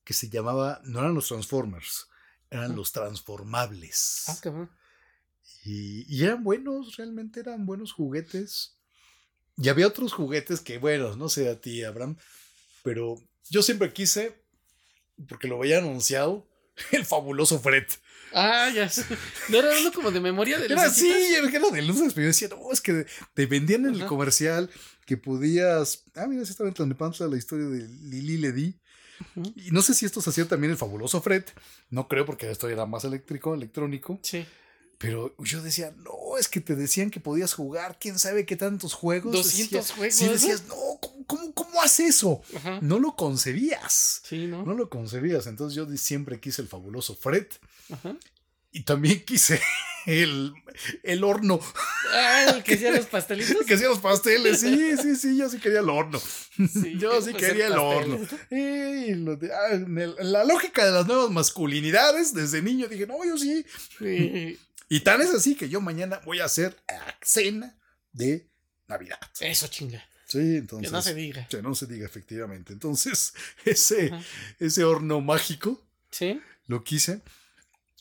que 0.05 0.13
se 0.15 0.29
llamaba, 0.29 0.81
no 0.85 1.01
eran 1.01 1.15
los 1.15 1.29
Transformers, 1.29 2.09
eran 2.51 2.73
Ah. 2.73 2.75
los 2.75 2.93
transformables. 2.93 4.25
Ah, 4.29 4.37
cabrón. 4.43 4.71
Y, 5.65 6.05
y 6.15 6.25
eran 6.25 6.45
buenos, 6.45 6.97
realmente 6.97 7.41
eran 7.41 7.67
buenos 7.67 7.93
juguetes. 7.93 8.77
Y 9.57 9.69
había 9.69 9.87
otros 9.89 10.13
juguetes 10.13 10.61
que, 10.61 10.79
bueno, 10.79 11.17
no 11.17 11.29
sé 11.29 11.49
a 11.49 11.61
ti, 11.61 11.83
Abraham, 11.85 12.17
pero 12.83 13.17
yo 13.51 13.63
siempre 13.63 13.93
quise, 13.93 14.41
porque 15.29 15.49
lo 15.49 15.59
veía 15.59 15.79
anunciado, 15.79 16.49
el 16.93 17.05
fabuloso 17.05 17.59
Fred. 17.59 17.87
Ah, 18.33 18.69
ya 18.75 18.89
sé. 18.89 19.05
¿No 19.49 19.59
era 19.59 19.69
uno 19.81 19.93
como 19.93 20.11
de 20.11 20.21
memoria 20.21 20.59
de 20.59 20.67
Era 20.67 20.85
lucecitas? 20.85 21.17
era 21.31 21.71
de 21.71 21.83
luces, 21.83 22.13
pero 22.15 22.25
yo 22.25 22.29
decía, 22.29 22.49
no, 22.49 22.71
es 22.73 22.81
que 22.81 23.07
te 23.35 23.47
vendían 23.47 23.87
en 23.87 23.95
el 23.95 24.01
Ajá. 24.01 24.09
comercial 24.09 24.71
que 25.07 25.17
podías. 25.17 26.05
Ah, 26.15 26.27
mira, 26.27 26.45
se 26.45 26.53
estaba 26.53 26.69
entrando 26.69 26.95
la 27.29 27.37
historia 27.37 27.67
de 27.67 27.89
Lili 27.89 28.37
Ledi. 28.39 28.79
Y 29.57 29.71
no 29.73 29.83
sé 29.83 29.95
si 29.95 30.07
esto 30.07 30.21
se 30.21 30.31
hacía 30.31 30.47
también 30.47 30.71
el 30.71 30.77
fabuloso 30.77 31.21
Fred. 31.21 31.45
No 31.91 32.07
creo, 32.07 32.25
porque 32.25 32.51
esto 32.51 32.69
era 32.69 32.87
más 32.87 33.05
eléctrico, 33.05 33.55
electrónico. 33.55 34.21
Sí. 34.23 34.47
Pero 34.99 35.33
yo 35.39 35.63
decía, 35.63 35.95
no, 35.99 36.37
es 36.39 36.49
que 36.49 36.61
te 36.61 36.75
decían 36.75 37.11
que 37.11 37.21
podías 37.21 37.55
jugar, 37.55 37.99
quién 38.01 38.19
sabe 38.19 38.45
qué 38.45 38.57
tantos 38.57 38.95
juegos. 38.95 39.33
200 39.33 39.71
Decía- 39.81 39.95
juegos, 39.97 40.15
Sí, 40.17 40.27
decías, 40.29 40.65
no, 40.67 40.75
¿cómo, 41.01 41.25
cómo, 41.27 41.55
cómo 41.55 41.81
haces 41.83 42.17
eso? 42.17 42.43
Ajá. 42.57 42.81
No 42.83 42.99
lo 42.99 43.15
concebías. 43.15 44.23
Sí, 44.29 44.47
¿no? 44.49 44.65
No 44.65 44.75
lo 44.75 44.89
concebías. 44.91 45.47
Entonces 45.47 45.77
yo 45.77 45.87
siempre 45.97 46.41
quise 46.41 46.63
el 46.63 46.69
fabuloso 46.69 47.15
Fred. 47.15 47.47
Ajá. 47.93 48.17
Y 48.73 48.83
también 48.83 49.25
quise 49.25 49.61
el, 50.07 50.53
el 51.05 51.23
horno. 51.25 51.61
Ah, 52.13 52.55
el 52.57 52.63
que 52.65 52.75
hacía 52.75 52.91
los 52.91 53.07
pastelitos. 53.07 53.57
que 53.67 53.75
hacía 53.75 53.89
los 53.89 54.01
pasteles. 54.01 54.61
Sí, 54.61 54.97
sí, 55.01 55.15
sí, 55.17 55.37
yo 55.37 55.49
sí 55.49 55.59
quería 55.59 55.79
el 55.81 55.89
horno. 55.91 56.19
Sí, 56.19 56.97
yo 56.99 57.23
sí 57.23 57.31
pues, 57.31 57.37
quería 57.47 57.69
el 57.69 57.75
horno. 57.79 58.19
Y 58.51 59.13
de- 59.15 59.51
ah, 59.55 59.75
el- 59.75 60.17
la 60.33 60.43
lógica 60.45 60.85
de 60.85 60.91
las 60.91 61.07
nuevas 61.07 61.31
masculinidades, 61.31 62.35
desde 62.35 62.63
niño 62.63 62.89
dije, 62.89 63.07
no, 63.07 63.25
yo 63.25 63.39
sí. 63.39 63.65
Sí. 63.99 64.59
Y 64.89 65.01
tan 65.01 65.21
es 65.21 65.31
así 65.35 65.55
que 65.55 65.69
yo 65.69 65.81
mañana 65.81 66.21
voy 66.25 66.41
a 66.41 66.47
hacer 66.47 66.77
cena 67.23 67.79
de 68.13 68.49
Navidad. 68.87 69.19
Eso, 69.41 69.67
chinga. 69.69 70.03
Sí, 70.27 70.57
entonces. 70.57 70.89
Que 70.89 70.93
no 70.93 71.03
se 71.03 71.15
diga. 71.15 71.47
Que 71.49 71.63
no 71.63 71.75
se 71.75 71.87
diga, 71.87 72.07
efectivamente. 72.07 72.73
Entonces, 72.73 73.33
ese, 73.65 74.07
Ajá. 74.13 74.23
ese 74.59 74.85
horno 74.85 75.21
mágico 75.21 75.87
Sí. 76.11 76.41
lo 76.67 76.85
quise. 76.85 77.23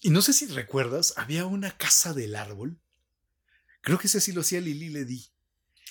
Y 0.02 0.10
no 0.12 0.22
sé 0.22 0.32
si 0.34 0.48
recuerdas, 0.48 1.14
había 1.18 1.46
una 1.46 1.72
casa 1.72 2.14
del 2.14 2.36
árbol. 2.36 2.80
Creo 3.82 3.98
que 3.98 4.08
ese 4.08 4.22
sí 4.22 4.32
lo 4.32 4.42
hacía 4.42 4.62
Lili 4.62 4.90
le 4.90 5.06
di. 5.06 5.26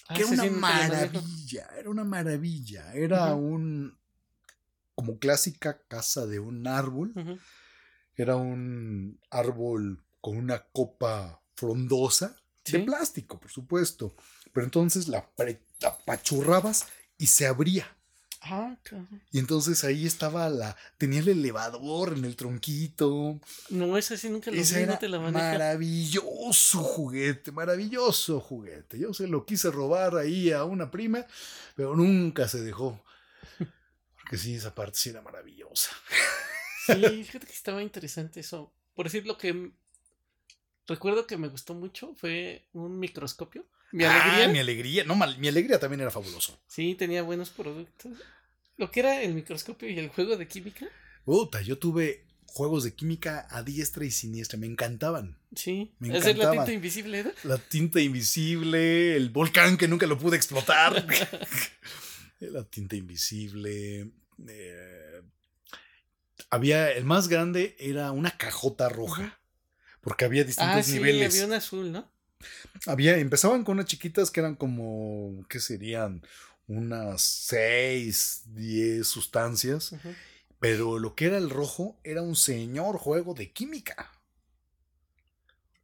Ah, 0.08 0.14
que 0.14 0.22
era 0.22 0.30
una 0.30 0.42
sí 0.44 0.50
maravilla, 0.50 1.68
era 1.78 1.90
una 1.90 2.04
maravilla. 2.04 2.92
Era 2.94 3.34
un. 3.34 3.98
como 4.94 5.18
clásica 5.18 5.82
casa 5.88 6.26
de 6.26 6.38
un 6.38 6.66
árbol. 6.66 7.12
Era 8.14 8.36
un 8.36 9.20
árbol 9.30 10.05
con 10.20 10.36
una 10.36 10.64
copa 10.72 11.40
frondosa 11.54 12.36
de 12.64 12.80
plástico, 12.80 13.38
por 13.38 13.50
supuesto. 13.50 14.14
Pero 14.52 14.64
entonces 14.64 15.08
la, 15.08 15.28
la 15.38 15.88
apachurrabas 15.88 16.86
y 17.18 17.26
se 17.26 17.46
abría. 17.46 17.92
Ah, 18.48 18.76
cabrón. 18.84 19.22
Y 19.32 19.38
entonces 19.40 19.82
ahí 19.82 20.06
estaba 20.06 20.48
la. 20.48 20.76
tenía 20.98 21.20
el 21.20 21.28
elevador 21.28 22.16
en 22.16 22.24
el 22.24 22.36
tronquito. 22.36 23.40
No, 23.70 23.96
ese 23.98 24.16
sí 24.16 24.28
nunca 24.30 24.50
lo 24.50 24.60
Ese 24.60 24.76
vi, 24.76 24.82
era 24.84 24.92
no 24.92 24.98
te 24.98 25.08
lo 25.08 25.20
manejo. 25.20 25.44
maravilloso 25.44 26.82
juguete, 26.82 27.50
maravilloso 27.50 28.40
juguete. 28.40 28.98
Yo 28.98 29.12
se 29.14 29.26
lo 29.26 29.44
quise 29.44 29.70
robar 29.70 30.16
ahí 30.16 30.52
a 30.52 30.64
una 30.64 30.90
prima, 30.90 31.26
pero 31.74 31.96
nunca 31.96 32.46
se 32.46 32.60
dejó. 32.62 33.02
Porque 34.16 34.38
sí, 34.38 34.54
esa 34.54 34.74
parte 34.74 34.98
sí 34.98 35.10
era 35.10 35.22
maravillosa. 35.22 35.90
Sí, 36.86 36.94
fíjate 37.24 37.46
que 37.46 37.52
estaba 37.52 37.82
interesante 37.82 38.40
eso. 38.40 38.72
Por 38.94 39.06
decir 39.06 39.26
lo 39.26 39.36
que 39.38 39.72
recuerdo 40.86 41.26
que 41.26 41.36
me 41.36 41.48
gustó 41.48 41.74
mucho 41.74 42.14
fue 42.14 42.64
un 42.72 42.98
microscopio. 42.98 43.64
Mi 43.92 44.04
alegría. 44.04 44.44
Ah, 44.44 44.48
mi 44.48 44.58
alegría. 44.58 45.04
No, 45.04 45.14
mal- 45.14 45.38
mi 45.38 45.48
alegría 45.48 45.78
también 45.78 46.00
era 46.00 46.10
fabuloso. 46.10 46.58
Sí, 46.66 46.94
tenía 46.94 47.22
buenos 47.22 47.50
productos. 47.50 48.12
Lo 48.76 48.90
que 48.90 49.00
era 49.00 49.22
el 49.22 49.34
microscopio 49.34 49.88
y 49.88 49.98
el 49.98 50.08
juego 50.08 50.36
de 50.36 50.46
química. 50.48 50.86
Puta, 51.24 51.62
yo 51.62 51.78
tuve 51.78 52.24
juegos 52.46 52.84
de 52.84 52.94
química 52.94 53.46
a 53.50 53.62
diestra 53.62 54.04
y 54.04 54.10
siniestra. 54.10 54.58
Me 54.58 54.66
encantaban. 54.66 55.38
Sí. 55.54 55.92
Me 55.98 56.16
es 56.16 56.36
la 56.36 56.50
tinta 56.50 56.72
invisible, 56.72 57.24
¿no? 57.24 57.30
La 57.44 57.58
tinta 57.58 58.00
invisible, 58.00 59.16
el 59.16 59.30
volcán 59.30 59.76
que 59.78 59.88
nunca 59.88 60.06
lo 60.06 60.18
pude 60.18 60.36
explotar. 60.36 61.06
la 62.40 62.64
tinta 62.64 62.96
invisible. 62.96 64.10
eh, 64.48 65.22
había, 66.50 66.90
el 66.92 67.04
más 67.04 67.28
grande 67.28 67.76
era 67.78 68.12
una 68.12 68.36
cajota 68.36 68.88
roja. 68.88 69.35
Porque 70.06 70.24
había 70.24 70.44
distintos 70.44 70.76
Ah, 70.76 70.82
sí, 70.84 70.92
niveles. 70.92 71.34
había 71.34 71.46
un 71.46 71.52
azul, 71.52 71.90
¿no? 71.90 72.08
Había, 72.86 73.18
empezaban 73.18 73.64
con 73.64 73.72
unas 73.72 73.86
chiquitas 73.86 74.30
que 74.30 74.38
eran 74.38 74.54
como, 74.54 75.44
¿qué 75.48 75.58
serían? 75.58 76.22
Unas 76.68 77.22
6, 77.22 78.42
10 78.54 79.04
sustancias. 79.04 79.96
Pero 80.60 81.00
lo 81.00 81.16
que 81.16 81.24
era 81.26 81.38
el 81.38 81.50
rojo 81.50 81.98
era 82.04 82.22
un 82.22 82.36
señor 82.36 82.98
juego 82.98 83.34
de 83.34 83.50
química. 83.50 84.12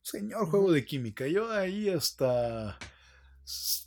Señor 0.02 0.46
juego 0.48 0.70
de 0.70 0.84
química. 0.84 1.26
Yo 1.26 1.50
ahí 1.50 1.88
hasta 1.88 2.78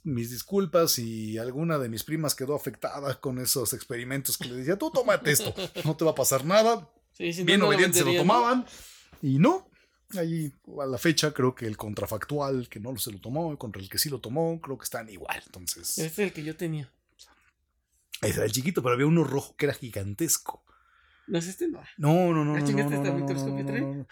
mis 0.04 0.32
disculpas 0.32 0.92
si 0.92 1.38
alguna 1.38 1.78
de 1.78 1.88
mis 1.88 2.04
primas 2.04 2.36
quedó 2.36 2.56
afectada 2.56 3.22
con 3.22 3.40
esos 3.40 3.72
experimentos 3.72 4.38
que 4.38 4.50
le 4.50 4.56
decía, 4.56 4.78
tú 4.78 4.92
tómate 4.92 5.32
esto, 5.32 5.56
no 5.86 5.96
te 5.96 6.04
va 6.04 6.12
a 6.12 6.16
pasar 6.16 6.44
nada. 6.44 6.90
Sí, 7.14 7.32
si 7.32 7.46
Bien 7.46 7.62
no 7.62 7.72
se 7.72 8.04
lo 8.04 8.16
tomaban 8.18 8.66
y 9.22 9.40
no. 9.40 9.70
Ahí 10.18 10.54
a 10.82 10.86
la 10.86 10.98
fecha 10.98 11.32
creo 11.34 11.54
que 11.56 11.66
el 11.66 11.78
contrafactual 11.78 12.68
que 12.70 12.80
no 12.80 12.96
se 12.98 13.12
lo 13.12 13.20
tomó, 13.20 13.58
contra 13.58 13.82
el 13.82 13.90
que 13.90 13.98
sí 13.98 14.10
lo 14.10 14.20
tomó, 14.22 14.60
creo 14.62 14.78
que 14.78 14.84
están 14.86 15.10
igual. 15.10 15.42
Entonces, 15.46 15.98
Este 15.98 16.06
es 16.06 16.20
el 16.30 16.34
que 16.34 16.44
yo 16.44 16.56
tenía. 16.56 16.90
ese 18.22 18.36
era 18.36 18.46
el 18.46 18.52
chiquito, 18.52 18.82
pero 18.82 18.94
había 18.96 19.08
uno 19.08 19.24
rojo 19.24 19.56
que 19.58 19.66
era 19.66 19.74
gigantesco. 19.74 20.64
No 21.28 21.40
es 21.40 21.48
este, 21.48 21.68
no. 21.68 21.82
No, 21.98 22.32
no, 22.34 22.46
no, 22.46 22.56
no. 22.56 24.08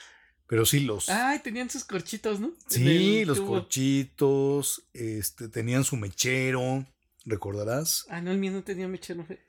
Pero 0.48 0.66
sí 0.66 0.82
los. 0.82 1.10
Ay, 1.10 1.40
tenían 1.40 1.70
sus 1.70 1.84
corchitos, 1.84 2.40
¿no? 2.40 2.52
Sí, 2.68 3.24
los 3.26 3.38
tubo. 3.38 3.48
corchitos, 3.54 4.84
este, 4.94 5.48
tenían 5.48 5.84
su 5.84 5.96
mechero, 5.96 6.86
recordarás. 7.26 8.06
Ah, 8.10 8.22
no, 8.22 8.32
el 8.32 8.38
mío 8.38 8.52
no 8.52 8.64
tenía 8.64 8.88
mechero. 8.88 9.24
fe- 9.26 9.40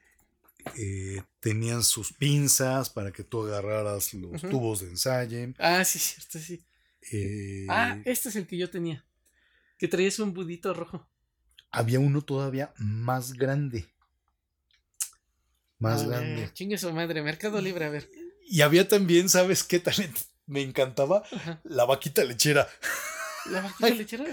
Eh, 0.77 1.23
tenían 1.41 1.83
sus 1.83 2.13
pinzas 2.13 2.91
para 2.91 3.13
que 3.13 3.23
tú 3.25 3.43
agarraras 3.47 4.15
los 4.15 4.41
tubos 4.43 4.81
de 4.81 4.89
ensayo. 4.89 5.39
Ah, 5.59 5.85
sí, 5.85 5.99
cierto, 5.99 6.39
sí. 6.39 6.65
Eh, 7.13 7.67
Ah, 7.69 7.99
este 8.05 8.31
es 8.31 8.37
el 8.37 8.47
que 8.47 8.57
yo 8.57 8.71
tenía. 8.71 9.05
Que 9.79 9.89
traías 9.89 10.19
un 10.19 10.33
budito 10.33 10.73
rojo. 10.73 11.07
Había 11.71 12.01
uno 12.01 12.23
todavía 12.23 12.73
más 12.79 13.33
grande. 13.35 13.87
Más 15.79 16.07
grande. 16.07 16.51
Chingue 16.55 16.79
su 16.79 16.93
madre, 16.93 17.23
Mercado 17.23 17.61
Libre, 17.61 17.85
a 17.85 17.91
ver. 17.91 18.09
Y 18.47 18.61
había 18.63 18.87
también, 18.89 19.29
¿sabes 19.29 19.65
qué 19.65 19.81
talento? 19.81 20.21
Me 20.47 20.63
encantaba 20.63 21.23
Ajá. 21.33 21.61
la 21.65 21.85
vaquita 21.85 22.23
lechera. 22.25 22.69
La 23.51 23.61
vaquita 23.63 23.89
lechera. 23.91 24.25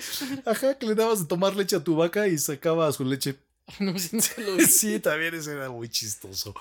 Ajá, 0.46 0.78
que 0.78 0.86
le 0.86 0.96
dabas 0.96 1.20
de 1.22 1.26
tomar 1.26 1.56
leche 1.56 1.76
a 1.76 1.84
tu 1.84 1.96
vaca 1.96 2.28
y 2.28 2.38
sacaba 2.38 2.92
su 2.92 3.04
leche 3.06 3.38
No, 3.80 3.94
nunca 3.94 4.28
lo 4.38 4.56
vi. 4.58 4.66
Sí, 4.66 5.00
también 5.00 5.34
ese 5.36 5.54
era 5.54 5.70
muy 5.70 5.90
chistoso. 5.90 6.54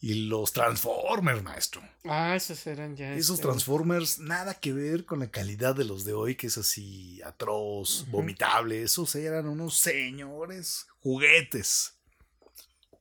Y 0.00 0.28
los 0.28 0.52
Transformers, 0.52 1.42
maestro. 1.42 1.82
Ah, 2.04 2.36
esos 2.36 2.64
eran 2.68 2.94
ya. 2.94 3.14
Esos 3.14 3.36
este, 3.38 3.48
Transformers, 3.48 4.20
nada 4.20 4.54
que 4.54 4.72
ver 4.72 5.04
con 5.04 5.18
la 5.18 5.28
calidad 5.30 5.74
de 5.74 5.84
los 5.84 6.04
de 6.04 6.12
hoy, 6.12 6.36
que 6.36 6.46
es 6.46 6.56
así 6.56 7.20
atroz, 7.22 8.06
vomitable. 8.10 8.80
Esos 8.82 9.14
eran 9.16 9.48
unos 9.48 9.76
señores 9.78 10.86
juguetes. 11.00 11.94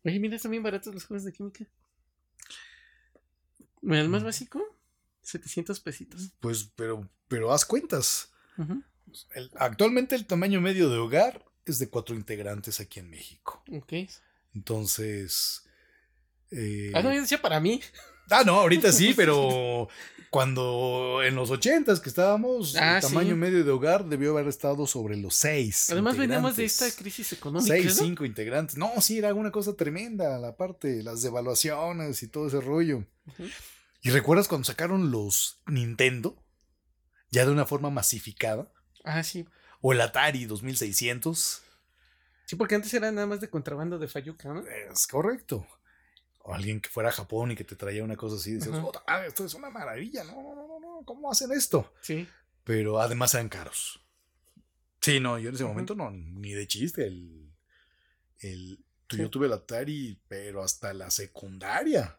Oye, 0.04 0.20
mira, 0.20 0.36
están 0.38 0.50
bien 0.52 0.64
baratos 0.64 0.92
los 0.94 1.06
juegos 1.06 1.24
de 1.26 1.34
química. 1.34 1.66
El 3.84 4.10
más 4.10 4.22
Mm. 4.24 4.26
básico, 4.26 4.64
700 5.22 5.80
pesitos. 5.80 6.32
Pues, 6.40 6.70
pero, 6.76 7.08
pero 7.28 7.54
haz 7.54 7.64
cuentas. 7.66 8.32
El- 9.36 9.52
actualmente 9.58 10.16
el 10.16 10.26
tamaño 10.26 10.60
medio 10.62 10.90
de 10.90 10.98
hogar 10.98 11.46
es 11.72 11.80
de 11.80 11.90
cuatro 11.90 12.16
integrantes 12.16 12.80
aquí 12.80 13.00
en 13.00 13.10
México. 13.10 13.64
Ok. 13.72 13.94
Entonces. 14.54 15.64
eh, 16.52 16.92
Ah, 16.94 17.02
no, 17.02 17.14
yo 17.14 17.22
decía 17.22 17.42
para 17.42 17.60
mí. 17.60 17.82
Ah, 18.30 18.44
no, 18.46 18.56
ahorita 18.60 18.92
sí, 18.92 19.14
pero 19.16 19.88
cuando 20.30 21.22
en 21.24 21.36
los 21.36 21.50
ochentas 21.52 22.00
que 22.00 22.10
estábamos, 22.10 22.76
Ah, 22.76 22.98
el 22.98 23.02
tamaño 23.02 23.30
sí. 23.30 23.36
medio 23.36 23.64
de 23.64 23.72
hogar 23.72 24.06
debió 24.06 24.32
haber 24.32 24.48
estado 24.48 24.86
sobre 24.88 25.16
los 25.16 25.36
seis. 25.36 25.90
Además, 25.90 26.18
veníamos 26.18 26.56
de 26.58 26.66
esta 26.66 26.92
crisis 26.92 27.32
económica. 27.34 27.74
Seis, 27.74 27.98
¿no? 27.98 28.04
cinco 28.06 28.26
integrantes. 28.26 28.78
No, 28.78 28.92
sí, 29.02 29.18
era 29.20 29.34
una 29.34 29.52
cosa 29.52 29.76
tremenda, 29.76 30.38
la 30.40 30.58
parte, 30.58 31.02
las 31.04 31.22
devaluaciones 31.22 32.22
y 32.24 32.28
todo 32.28 32.48
ese 32.48 32.60
rollo. 32.62 33.06
¿Y 34.02 34.10
recuerdas 34.10 34.48
cuando 34.48 34.66
sacaron 34.66 35.12
los 35.12 35.60
Nintendo? 35.66 36.36
Ya 37.32 37.46
de 37.46 37.52
una 37.52 37.66
forma 37.66 37.90
masificada. 37.90 38.72
Ah, 39.04 39.24
sí. 39.24 39.46
O 39.82 39.94
el 39.94 40.02
Atari 40.02 40.46
2600. 40.46 41.62
Sí, 42.46 42.56
porque 42.56 42.76
antes 42.76 42.94
era 42.94 43.12
nada 43.12 43.28
más 43.28 43.42
de 43.42 43.50
contrabando 43.50 44.00
de 44.00 44.08
Fayuca, 44.08 44.54
¿no? 44.54 44.62
Es 44.62 45.06
correcto. 45.08 45.68
O 46.44 46.54
alguien 46.54 46.80
que 46.80 46.90
fuera 46.90 47.10
a 47.10 47.12
Japón 47.12 47.52
y 47.52 47.56
que 47.56 47.64
te 47.66 47.76
traía 47.76 48.04
una 48.04 48.16
cosa 48.16 48.38
así, 48.38 48.58
Ajá. 48.62 48.84
"Oh, 48.84 48.92
esto 49.28 49.46
es 49.46 49.54
una 49.54 49.70
maravilla, 49.70 50.24
no, 50.24 50.42
no, 50.42 50.56
no, 50.56 50.80
no, 50.80 51.02
¿cómo 51.06 51.30
hacen 51.32 51.52
esto? 51.52 51.94
Sí. 52.02 52.28
Pero 52.64 53.00
además 53.02 53.34
eran 53.34 53.50
caros. 53.50 54.02
Sí, 55.02 55.20
no, 55.20 55.38
yo 55.38 55.50
en 55.50 55.56
ese 55.56 55.64
momento 55.66 55.94
no, 55.96 56.10
ni 56.12 56.54
de 56.54 56.68
chiste. 56.68 57.06
El, 57.06 57.52
el, 58.40 58.84
Sí. 59.10 59.16
Yo 59.20 59.30
tuve 59.30 59.46
el 59.48 59.54
Atari, 59.54 60.20
pero 60.28 60.62
hasta 60.62 60.94
la 60.94 61.10
secundaria. 61.10 62.18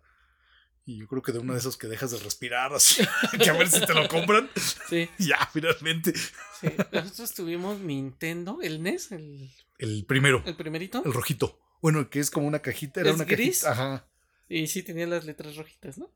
Y 0.89 0.97
yo 1.01 1.07
creo 1.07 1.21
que 1.21 1.33
de 1.33 1.39
una 1.39 1.53
de 1.53 1.59
esas 1.59 1.77
que 1.77 1.87
dejas 1.87 2.13
de 2.13 2.19
respirar, 2.19 2.73
así, 2.73 3.03
que 3.43 3.51
a 3.51 3.53
ver 3.53 3.69
si 3.69 3.85
te 3.85 3.93
lo 3.93 4.09
compran. 4.09 4.49
Sí, 4.89 5.07
ya, 5.19 5.37
finalmente. 5.53 6.15
sí. 6.15 6.69
Nosotros 6.93 7.35
tuvimos 7.35 7.79
Nintendo, 7.81 8.61
el 8.63 8.83
NES, 8.83 9.13
el, 9.13 9.51
El 9.79 10.07
primero, 10.07 10.43
el 10.47 10.57
primerito. 10.57 11.03
el 11.05 11.13
rojito. 11.13 11.61
Bueno, 11.83 12.09
que 12.09 12.21
es 12.21 12.31
como 12.31 12.47
una 12.49 12.61
cajita, 12.61 13.01
era 13.01 13.11
¿Es 13.11 13.17
una 13.17 13.25
gris? 13.27 13.65
cajita. 13.65 13.73
Ajá. 13.73 14.09
Y 14.49 14.67
sí 14.69 14.83
tenía 14.83 15.07
las 15.07 15.27
letras 15.27 15.57
rojitas, 15.57 15.99
¿no? 15.99 16.11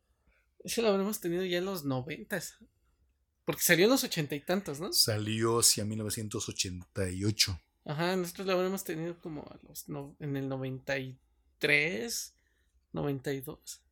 Eso 0.64 0.80
lo 0.80 0.88
habremos 0.88 1.20
tenido 1.20 1.44
ya 1.44 1.58
en 1.58 1.66
los 1.66 1.84
noventas. 1.84 2.56
Porque 3.44 3.60
salió 3.62 3.84
en 3.84 3.90
los 3.90 4.04
ochenta 4.04 4.34
y 4.36 4.40
tantos, 4.40 4.80
¿no? 4.80 4.90
Salió 4.94 5.58
hacia 5.58 5.84
1988. 5.84 7.60
Ajá, 7.84 8.16
nosotros 8.16 8.46
lo 8.46 8.54
habremos 8.54 8.84
tenido 8.84 9.20
como 9.20 9.42
a 9.42 9.58
los 9.68 9.86
no- 9.90 10.16
en 10.18 10.36
el 10.36 10.48
93, 10.48 12.34
92. 12.92 13.82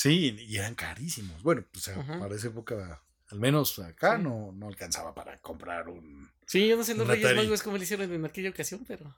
Sí, 0.00 0.36
y 0.46 0.56
eran 0.58 0.76
carísimos. 0.76 1.42
Bueno, 1.42 1.64
pues 1.72 1.88
Ajá. 1.88 2.20
para 2.20 2.32
esa 2.36 2.46
época, 2.46 3.02
al 3.30 3.40
menos 3.40 3.76
acá 3.80 4.16
Sí. 4.16 4.22
no, 4.22 4.52
no 4.52 4.68
alcanzaba 4.68 5.12
para 5.12 5.36
comprar 5.38 5.88
un. 5.88 6.30
Sí, 6.46 6.68
yo 6.68 6.76
no 6.76 6.84
sé 6.84 6.94
los 6.94 7.06
Reyes. 7.08 7.34
Magos 7.34 7.64
cómo 7.64 7.76
lo 7.76 7.82
hicieron 7.82 8.12
en 8.12 8.24
aquella 8.24 8.50
ocasión, 8.50 8.84
pero. 8.86 9.12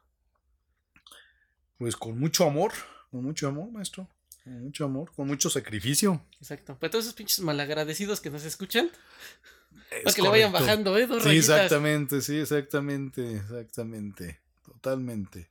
Pues 1.77 1.97
con 1.97 2.19
mucho 2.19 2.47
amor, 2.47 2.73
con 3.11 3.23
mucho 3.23 3.47
amor, 3.48 3.70
maestro. 3.70 4.09
Con 4.43 4.62
mucho 4.65 4.86
amor, 4.86 5.12
con 5.15 5.27
mucho 5.27 5.51
sacrificio. 5.51 6.24
Exacto. 6.40 6.78
Para 6.78 6.90
todos 6.90 7.05
esos 7.05 7.15
pinches 7.15 7.40
malagradecidos 7.40 8.20
que 8.23 8.31
nos 8.31 8.44
escuchan, 8.44 8.90
Es 9.90 10.02
para 10.05 10.15
que 10.16 10.23
le 10.23 10.28
vayan 10.31 10.52
bajando, 10.52 10.97
¿eh? 10.97 11.07
Dos 11.07 11.23
Sí, 11.23 11.28
rayitas. 11.28 11.48
exactamente, 11.51 12.23
sí, 12.23 12.39
exactamente, 12.39 13.36
exactamente. 13.36 14.40
Totalmente. 14.65 15.48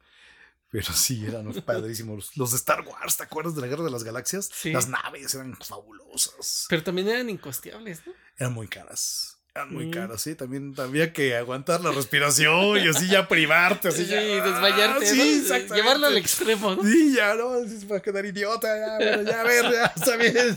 Pero 0.72 0.94
sí, 0.94 1.26
eran 1.26 1.52
padrísimos. 1.66 2.38
Los 2.38 2.52
de 2.52 2.58
Star 2.58 2.82
Wars, 2.82 3.18
¿te 3.18 3.24
acuerdas 3.24 3.56
de 3.56 3.62
la 3.62 3.68
Guerra 3.68 3.84
de 3.84 3.92
las 3.92 4.04
Galaxias? 4.04 4.50
Sí. 4.54 4.72
Las 4.72 4.88
naves 4.88 5.34
eran 5.34 5.56
fabulosas. 5.58 6.66
Pero 6.70 6.84
también 6.84 7.08
eran 7.10 7.30
incosteables, 7.30 8.06
¿no? 8.06 8.14
Eran 8.38 8.54
muy 8.54 8.68
caras. 8.68 9.38
Eran 9.56 9.74
muy 9.74 9.86
Sí. 9.86 9.92
caras, 9.92 10.22
sí. 10.22 10.36
También 10.36 10.76
había 10.78 11.12
que 11.12 11.36
aguantar 11.36 11.82
la 11.82 11.92
respiración 11.92 12.78
y 12.78 12.88
así 12.88 13.08
ya 13.08 13.28
privarte, 13.28 13.88
así 13.88 14.04
Sí, 14.06 14.12
ya. 14.12 14.20
desmayarte, 14.22 15.10
Ah, 15.10 15.14
¿no? 15.16 15.24
Sí. 15.24 15.74
Llevarlo 15.74 16.06
al 16.06 16.18
extremo, 16.18 16.76
¿no? 16.76 16.84
Sí, 16.84 17.16
ya, 17.16 17.34
no, 17.34 17.56
es 17.56 17.86
para 17.86 18.02
quedar 18.02 18.26
idiota, 18.28 18.68
ya, 18.78 18.98
bueno, 19.16 19.30
ya, 19.30 19.42
a 19.42 19.44
ver, 19.44 19.72
ya, 19.72 19.86
está 19.96 20.16
bien. 20.18 20.56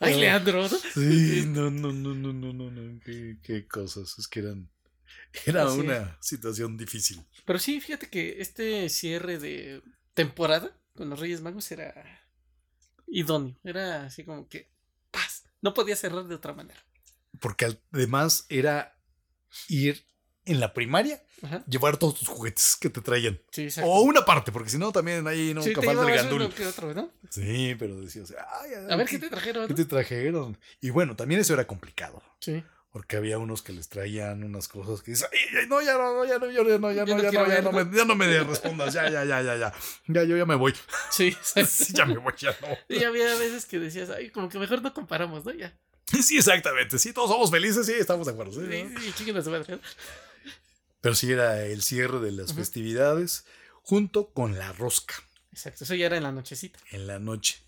Ay. 0.00 0.20
Leandro. 0.20 0.68
Sí, 0.68 1.44
no, 1.48 1.70
no, 1.70 1.92
no, 1.92 2.14
no, 2.14 2.32
no, 2.32 2.52
no, 2.52 2.70
no, 2.70 3.00
qué, 3.04 3.36
qué 3.42 3.66
cosas, 3.66 4.18
es 4.18 4.28
que 4.28 4.40
eran, 4.40 4.68
era 5.44 5.66
Así 5.66 5.80
una 5.80 6.16
situación 6.20 6.76
difícil. 6.76 7.24
Pero 7.44 7.58
sí, 7.58 7.80
fíjate 7.80 8.08
que 8.08 8.40
este 8.40 8.88
cierre 8.88 9.38
de 9.38 9.82
temporada 10.14 10.70
con 10.94 11.10
los 11.10 11.20
Reyes 11.20 11.40
Magos 11.40 11.70
era 11.70 11.94
idóneo. 13.06 13.56
Era 13.64 14.06
así 14.06 14.24
como 14.24 14.48
que 14.48 14.70
paz. 15.10 15.44
No 15.60 15.74
podía 15.74 15.96
cerrar 15.96 16.24
de 16.24 16.34
otra 16.34 16.52
manera. 16.54 16.82
Porque 17.40 17.76
además 17.92 18.46
era 18.48 18.98
ir 19.68 20.06
en 20.46 20.60
la 20.60 20.72
primaria, 20.72 21.22
Ajá. 21.42 21.64
llevar 21.66 21.96
todos 21.96 22.14
tus 22.20 22.28
juguetes 22.28 22.76
que 22.80 22.88
te 22.88 23.00
traían. 23.00 23.40
Sí, 23.50 23.64
exacto. 23.64 23.90
O 23.90 24.02
una 24.02 24.24
parte, 24.24 24.52
porque 24.52 24.70
si 24.70 24.78
no, 24.78 24.92
también 24.92 25.26
ahí 25.26 25.52
sí, 25.60 25.74
falta 25.74 25.90
el 25.90 25.96
llevabas 25.96 26.16
gandul. 26.22 26.42
otro, 26.68 26.94
¿no? 26.94 27.12
Sí, 27.30 27.74
pero 27.78 28.00
decías, 28.00 28.32
ay, 28.62 28.70
ay, 28.78 28.86
A 28.92 28.96
ver 28.96 29.08
qué 29.08 29.18
te 29.18 29.28
trajeron. 29.28 29.66
¿qué 29.66 29.72
¿no? 29.72 29.76
te 29.76 29.84
trajeron? 29.84 30.58
Y 30.80 30.90
bueno, 30.90 31.16
también 31.16 31.40
eso 31.40 31.52
era 31.52 31.66
complicado. 31.66 32.22
Sí. 32.40 32.62
Porque 32.96 33.18
había 33.18 33.36
unos 33.36 33.60
que 33.60 33.74
les 33.74 33.90
traían 33.90 34.42
unas 34.42 34.68
cosas 34.68 35.02
que 35.02 35.10
dicen, 35.10 35.28
"Ay, 35.30 35.58
ay, 35.60 35.66
no, 35.68 35.82
ya 35.82 35.98
no, 35.98 36.24
ya 36.24 36.38
no, 36.38 36.50
ya 36.50 36.62
no, 36.62 36.70
ya 36.70 36.78
no, 36.78 36.92
ya 36.92 37.04
no, 37.04 37.22
ya 37.22 37.30
no, 37.30 37.30
ya 37.30 37.60
no, 37.60 37.70
verlo". 37.70 37.72
me, 37.84 37.94
ya 37.98 38.04
no 38.06 38.14
me 38.16 38.42
respondas, 38.42 38.94
ya, 38.94 39.10
ya, 39.10 39.22
ya, 39.22 39.42
ya, 39.42 39.54
ya. 39.54 39.74
Ya, 40.06 40.24
yo 40.24 40.34
ya 40.34 40.46
me 40.46 40.54
voy. 40.54 40.72
Sí, 41.10 41.36
Sí, 41.66 41.92
ya 41.92 42.06
me 42.06 42.16
voy, 42.16 42.32
ya 42.38 42.56
no. 42.62 42.68
Y 42.88 43.04
había 43.04 43.34
veces 43.34 43.66
que 43.66 43.78
decías, 43.78 44.08
ay, 44.08 44.30
como 44.30 44.48
que 44.48 44.58
mejor 44.58 44.80
no 44.80 44.94
comparamos, 44.94 45.44
¿no? 45.44 45.52
Ya. 45.52 45.76
Sí, 46.06 46.38
exactamente. 46.38 46.98
Sí, 46.98 47.12
todos 47.12 47.28
somos 47.28 47.50
felices, 47.50 47.84
sí, 47.84 47.92
estamos 47.92 48.26
de 48.28 48.32
acuerdo. 48.32 48.52
sí, 48.52 48.60
Sí, 48.66 48.84
¿no? 48.84 48.98
sí, 48.98 49.12
chinguen 49.12 49.36
a 49.36 49.42
su 49.42 49.50
madre. 49.50 49.78
Pero 51.02 51.14
sí 51.14 51.30
era 51.30 51.66
el 51.66 51.82
cierre 51.82 52.18
de 52.20 52.32
las 52.32 52.52
Ujú. 52.52 52.60
festividades 52.60 53.44
junto 53.82 54.30
con 54.32 54.58
la 54.58 54.72
rosca 54.72 55.16
Exacto, 55.52 55.84
eso 55.84 55.94
ya 55.94 56.06
era 56.06 56.16
en 56.16 56.22
la 56.22 56.32
nochecita. 56.32 56.78
en 56.92 57.06
la 57.06 57.18
noche. 57.18 57.58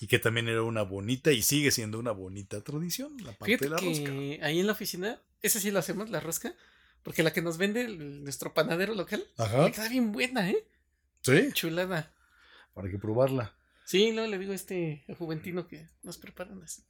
Y 0.00 0.06
que 0.06 0.18
también 0.18 0.48
era 0.48 0.62
una 0.62 0.82
bonita 0.82 1.32
y 1.32 1.42
sigue 1.42 1.70
siendo 1.70 1.98
una 1.98 2.10
bonita 2.12 2.60
tradición, 2.62 3.16
la 3.18 3.32
parte 3.32 3.58
Fíjate 3.58 3.64
de 3.64 3.70
la 3.70 3.76
que 3.76 3.86
rosca. 3.86 4.46
ahí 4.46 4.60
en 4.60 4.66
la 4.66 4.72
oficina, 4.72 5.20
esa 5.42 5.60
sí 5.60 5.70
lo 5.70 5.78
hacemos, 5.78 6.10
la 6.10 6.20
rosca, 6.20 6.54
porque 7.02 7.22
la 7.22 7.32
que 7.32 7.42
nos 7.42 7.56
vende 7.58 7.82
el- 7.82 8.24
nuestro 8.24 8.52
panadero 8.54 8.94
local, 8.94 9.24
Ajá. 9.36 9.70
queda 9.70 9.88
bien 9.88 10.12
buena, 10.12 10.50
¿eh? 10.50 10.66
Sí, 11.22 11.50
Chulada. 11.52 12.12
para 12.74 12.90
que 12.90 12.98
probarla. 12.98 13.54
Sí, 13.84 14.12
luego 14.12 14.28
le 14.30 14.38
digo 14.38 14.52
a 14.52 14.56
este 14.56 15.04
Juventino 15.18 15.66
que 15.68 15.86
nos 16.02 16.18
preparan 16.18 16.62
así. 16.62 16.82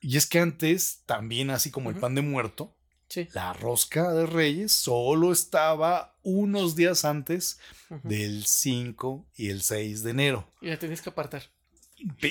Y 0.00 0.16
es 0.16 0.26
que 0.26 0.38
antes, 0.40 1.02
también 1.06 1.50
así 1.50 1.70
como 1.70 1.90
el 1.90 1.96
pan 1.96 2.14
de 2.14 2.22
muerto, 2.22 2.76
Sí. 3.08 3.28
la 3.32 3.52
rosca 3.52 4.12
de 4.12 4.26
Reyes 4.26 4.70
solo 4.72 5.32
estaba 5.32 6.16
unos 6.22 6.76
días 6.76 7.04
antes 7.04 7.58
del 8.04 8.44
5 8.46 9.26
y 9.34 9.50
el 9.50 9.62
6 9.62 10.02
de 10.04 10.10
enero. 10.10 10.48
Y 10.60 10.68
la 10.68 10.78
tenías 10.78 11.02
que 11.02 11.10
apartar. 11.10 11.42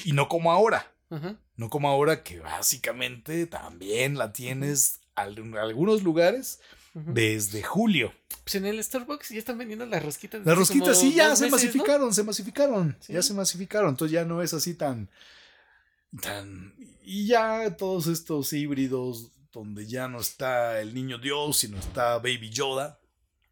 Y 0.06 0.12
no 0.14 0.28
como 0.28 0.52
ahora. 0.52 0.92
Ajá. 1.10 1.38
No 1.56 1.70
como 1.70 1.90
ahora 1.90 2.24
que 2.24 2.40
básicamente 2.40 3.46
también 3.48 4.18
la 4.18 4.32
tienes 4.32 5.00
en 5.18 5.58
algunos 5.58 6.04
lugares 6.04 6.60
desde 6.94 7.62
julio. 7.64 8.14
Pues 8.44 8.56
en 8.56 8.66
el 8.66 8.84
Starbucks 8.84 9.30
ya 9.30 9.38
están 9.40 9.58
vendiendo 9.58 9.86
las 9.86 10.04
rosquitas. 10.04 10.46
Las 10.46 10.58
rosquitas 10.58 11.00
sí 11.00 11.14
ya 11.14 11.36
se 11.36 11.44
meses, 11.46 11.50
¿no? 11.50 11.52
masificaron, 11.52 12.14
se 12.14 12.24
masificaron, 12.24 12.98
ya 13.08 13.22
se 13.22 13.34
masificaron, 13.34 13.90
entonces 13.90 14.14
ya 14.14 14.26
no 14.26 14.42
es 14.42 14.54
así 14.54 14.74
tan 14.76 15.10
tan 16.22 16.74
y 17.04 17.28
ya 17.28 17.76
todos 17.78 18.08
estos 18.08 18.52
híbridos 18.54 19.32
donde 19.52 19.86
ya 19.88 20.08
no 20.08 20.20
está 20.20 20.80
el 20.80 20.94
niño 20.94 21.18
Dios, 21.18 21.58
sino 21.58 21.78
está 21.78 22.18
Baby 22.18 22.50
Yoda, 22.50 23.00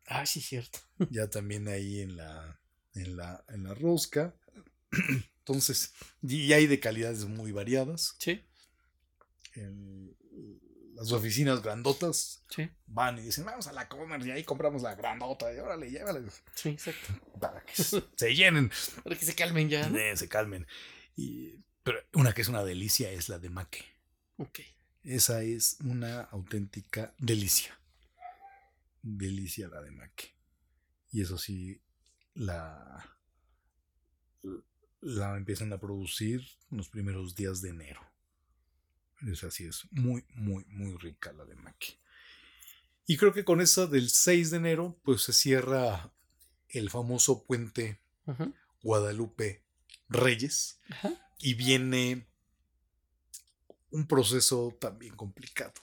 Ah, 0.08 0.26
sí, 0.26 0.40
cierto. 0.42 0.80
ya 1.10 1.28
también 1.30 1.68
ahí 1.68 2.00
en 2.02 2.16
la 2.18 2.60
en 2.96 3.18
la 3.18 3.44
en 3.50 3.64
la 3.66 3.74
rosca. 3.74 4.34
Entonces, 5.48 5.94
y 6.22 6.52
hay 6.52 6.68
de 6.68 6.80
calidades 6.80 7.24
muy 7.24 7.54
variadas. 7.54 8.16
Sí, 8.20 8.44
las 10.94 11.12
oficinas 11.14 11.62
grandotas 11.62 12.44
sí, 12.50 12.70
van 12.86 13.18
y 13.20 13.22
dicen, 13.22 13.46
vamos 13.46 13.68
a 13.68 13.72
la 13.72 13.88
comer 13.88 14.26
y 14.26 14.32
ahí 14.32 14.44
compramos 14.44 14.82
la 14.82 14.96
grandota 14.96 15.54
y 15.54 15.58
órale, 15.60 15.90
llévale 15.90 16.28
sí, 16.54 16.70
exacto. 16.70 17.14
para 17.40 17.64
que 17.64 17.74
se 18.16 18.36
llenen, 18.36 18.72
Para 19.04 19.16
que 19.16 19.26
se 19.26 19.36
calmen 19.36 19.70
ya. 19.70 19.88
¿no? 19.88 19.98
eh, 19.98 20.18
se 20.18 20.28
calmen. 20.28 20.68
Y, 21.16 21.64
pero 21.84 22.00
una 22.14 22.34
que 22.34 22.42
es 22.42 22.50
una 22.50 22.64
delicia 22.64 23.10
es 23.12 23.30
la 23.30 23.40
de 23.40 23.50
maque. 23.50 23.86
Ok. 24.38 24.60
Esa 25.04 25.44
es 25.44 25.78
una 25.82 26.22
auténtica 26.24 27.14
delicia. 27.18 27.80
Delicia 29.02 29.70
la 29.70 29.82
de 29.82 29.92
maque. 29.92 30.36
Y 31.12 31.22
eso 31.22 31.38
sí, 31.38 31.82
la, 32.34 33.18
la 35.02 35.36
empiezan 35.38 35.72
a 35.74 35.80
producir 35.80 36.42
en 36.72 36.78
los 36.78 36.90
primeros 36.90 37.36
días 37.36 37.62
de 37.62 37.70
enero. 37.70 38.02
Es 39.32 39.44
así, 39.44 39.66
es 39.66 39.86
muy, 39.92 40.26
muy, 40.36 40.66
muy 40.66 40.96
rica 40.98 41.34
la 41.34 41.46
de 41.46 41.56
maque. 41.56 42.00
Y 43.06 43.18
creo 43.18 43.34
que 43.34 43.46
con 43.46 43.62
esa 43.62 43.88
del 43.88 44.10
6 44.10 44.52
de 44.52 44.58
enero, 44.58 45.00
pues 45.04 45.22
se 45.24 45.34
cierra 45.34 46.12
el 46.70 46.90
famoso 46.90 47.46
puente. 47.46 48.02
Guadalupe 48.84 49.64
Reyes 50.10 50.82
Ajá. 50.90 51.14
y 51.40 51.54
viene 51.54 52.28
un 53.92 54.06
proceso 54.08 54.78
también 54.80 55.16
complicado. 55.16 55.74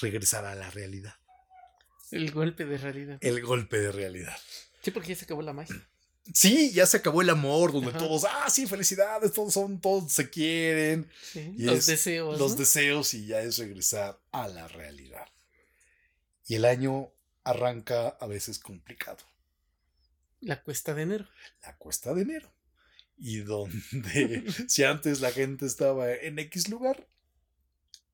Regresar 0.00 0.44
a 0.44 0.54
la 0.54 0.70
realidad. 0.70 1.14
El 2.10 2.30
golpe 2.30 2.66
de 2.66 2.76
realidad. 2.76 3.18
El 3.22 3.40
golpe 3.40 3.78
de 3.78 3.92
realidad. 3.92 4.36
Sí, 4.82 4.90
porque 4.90 5.08
ya 5.08 5.16
se 5.16 5.24
acabó 5.24 5.42
la 5.42 5.52
magia. 5.52 5.88
Sí, 6.34 6.70
ya 6.72 6.86
se 6.86 6.98
acabó 6.98 7.22
el 7.22 7.30
amor, 7.30 7.72
donde 7.72 7.90
Ajá. 7.90 7.98
todos, 7.98 8.24
ah, 8.28 8.48
sí, 8.50 8.66
felicidades, 8.66 9.32
todos 9.32 9.52
son, 9.54 9.80
todos 9.80 10.12
se 10.12 10.30
quieren, 10.30 11.10
Sí, 11.32 11.54
Y 11.56 11.62
Los 11.64 11.78
es 11.78 11.86
deseos. 11.86 12.38
los 12.38 12.52
¿no? 12.52 12.56
deseos 12.58 13.14
y 13.14 13.26
ya 13.26 13.40
es 13.40 13.58
regresar 13.58 14.20
a 14.30 14.46
la 14.48 14.68
realidad. 14.68 15.26
Y 16.46 16.54
el 16.56 16.64
año 16.64 17.10
arranca 17.42 18.08
a 18.08 18.26
veces 18.26 18.58
complicado. 18.58 19.18
La 20.40 20.62
cuesta 20.62 20.94
de 20.94 21.02
enero. 21.02 21.28
la 21.62 21.76
cuesta 21.76 22.14
de 22.14 22.22
enero. 22.22 22.52
Y 23.18 23.38
donde 23.40 24.44
si 24.68 24.84
antes 24.84 25.20
la 25.20 25.32
gente 25.32 25.66
estaba 25.66 26.12
en 26.12 26.38
X 26.38 26.68
lugar, 26.68 27.06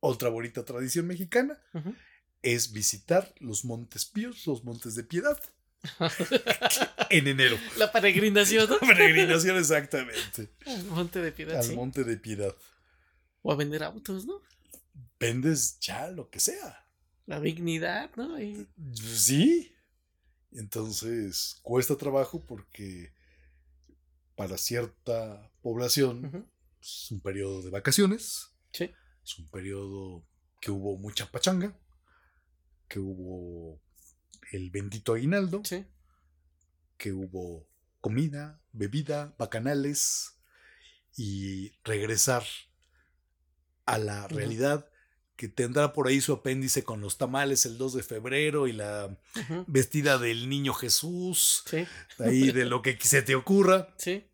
otra 0.00 0.28
bonita 0.28 0.64
tradición 0.64 1.06
mexicana 1.06 1.60
es 2.42 2.72
visitar 2.72 3.34
los 3.40 3.64
Montes 3.64 4.06
Píos, 4.06 4.46
los 4.46 4.64
Montes 4.64 4.94
de 4.94 5.02
Piedad, 5.04 5.38
en 7.10 7.26
enero. 7.26 7.56
La 7.78 7.90
peregrinación, 7.92 8.68
¿no? 8.68 8.78
Peregrinación 8.78 9.56
exactamente. 9.58 10.50
Al 10.66 10.84
Monte 10.84 11.20
de 11.20 11.32
Piedad, 11.32 11.56
Al 11.58 11.64
sí. 11.64 11.74
Monte 11.74 12.04
de 12.04 12.16
Piedad. 12.16 12.54
O 13.42 13.52
a 13.52 13.56
vender 13.56 13.82
autos, 13.82 14.26
¿no? 14.26 14.42
Vendes 15.18 15.78
ya 15.80 16.08
lo 16.08 16.28
que 16.30 16.40
sea. 16.40 16.84
La 17.26 17.40
dignidad, 17.40 18.10
¿no? 18.16 18.40
Y- 18.40 18.66
Sí. 18.94 19.72
Entonces 20.52 21.58
cuesta 21.62 21.96
trabajo 21.96 22.44
porque 22.46 23.12
para 24.36 24.56
cierta 24.58 25.50
población 25.60 26.26
Ujú. 26.26 26.46
es 26.80 27.10
un 27.10 27.20
periodo 27.20 27.62
de 27.62 27.70
vacaciones. 27.70 28.48
Sí. 28.72 28.90
Es 29.24 29.38
un 29.38 29.48
periodo 29.50 30.24
que 30.60 30.70
hubo 30.70 30.96
mucha 30.98 31.30
pachanga, 31.30 31.76
que 32.88 32.98
hubo 33.00 33.80
el 34.52 34.70
bendito 34.70 35.14
aguinaldo, 35.14 35.62
Sí. 35.64 35.85
que 36.97 37.12
hubo 37.12 37.68
comida, 38.01 38.60
bebida, 38.73 39.35
bacanales 39.39 40.35
y 41.16 41.73
regresar 41.85 42.44
a 43.86 43.98
la 43.98 44.28
realidad 44.28 44.89
que 45.36 45.48
tendrá 45.48 45.93
por 45.93 46.09
ahí 46.09 46.20
su 46.23 46.32
apéndice 46.32 46.82
con 46.85 47.01
los 47.02 47.18
tamales 47.18 47.66
el 47.66 47.77
2 47.77 47.94
de 47.94 48.02
febrero 48.02 48.66
y 48.66 48.73
la 48.73 49.18
vestida 49.66 50.16
del 50.18 50.48
niño 50.48 50.73
Jesús, 50.73 51.62
Sí. 51.66 51.86
ahí 52.18 52.52
de 52.52 52.64
lo 52.64 52.81
que 52.82 52.98
se 53.01 53.20
te 53.23 53.35
ocurra, 53.35 53.94
Sí. 53.98 54.24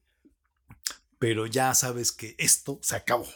pero 1.18 1.46
ya 1.46 1.74
sabes 1.74 2.12
que 2.12 2.34
esto 2.38 2.78
se 2.82 2.94
acabó. 2.96 3.28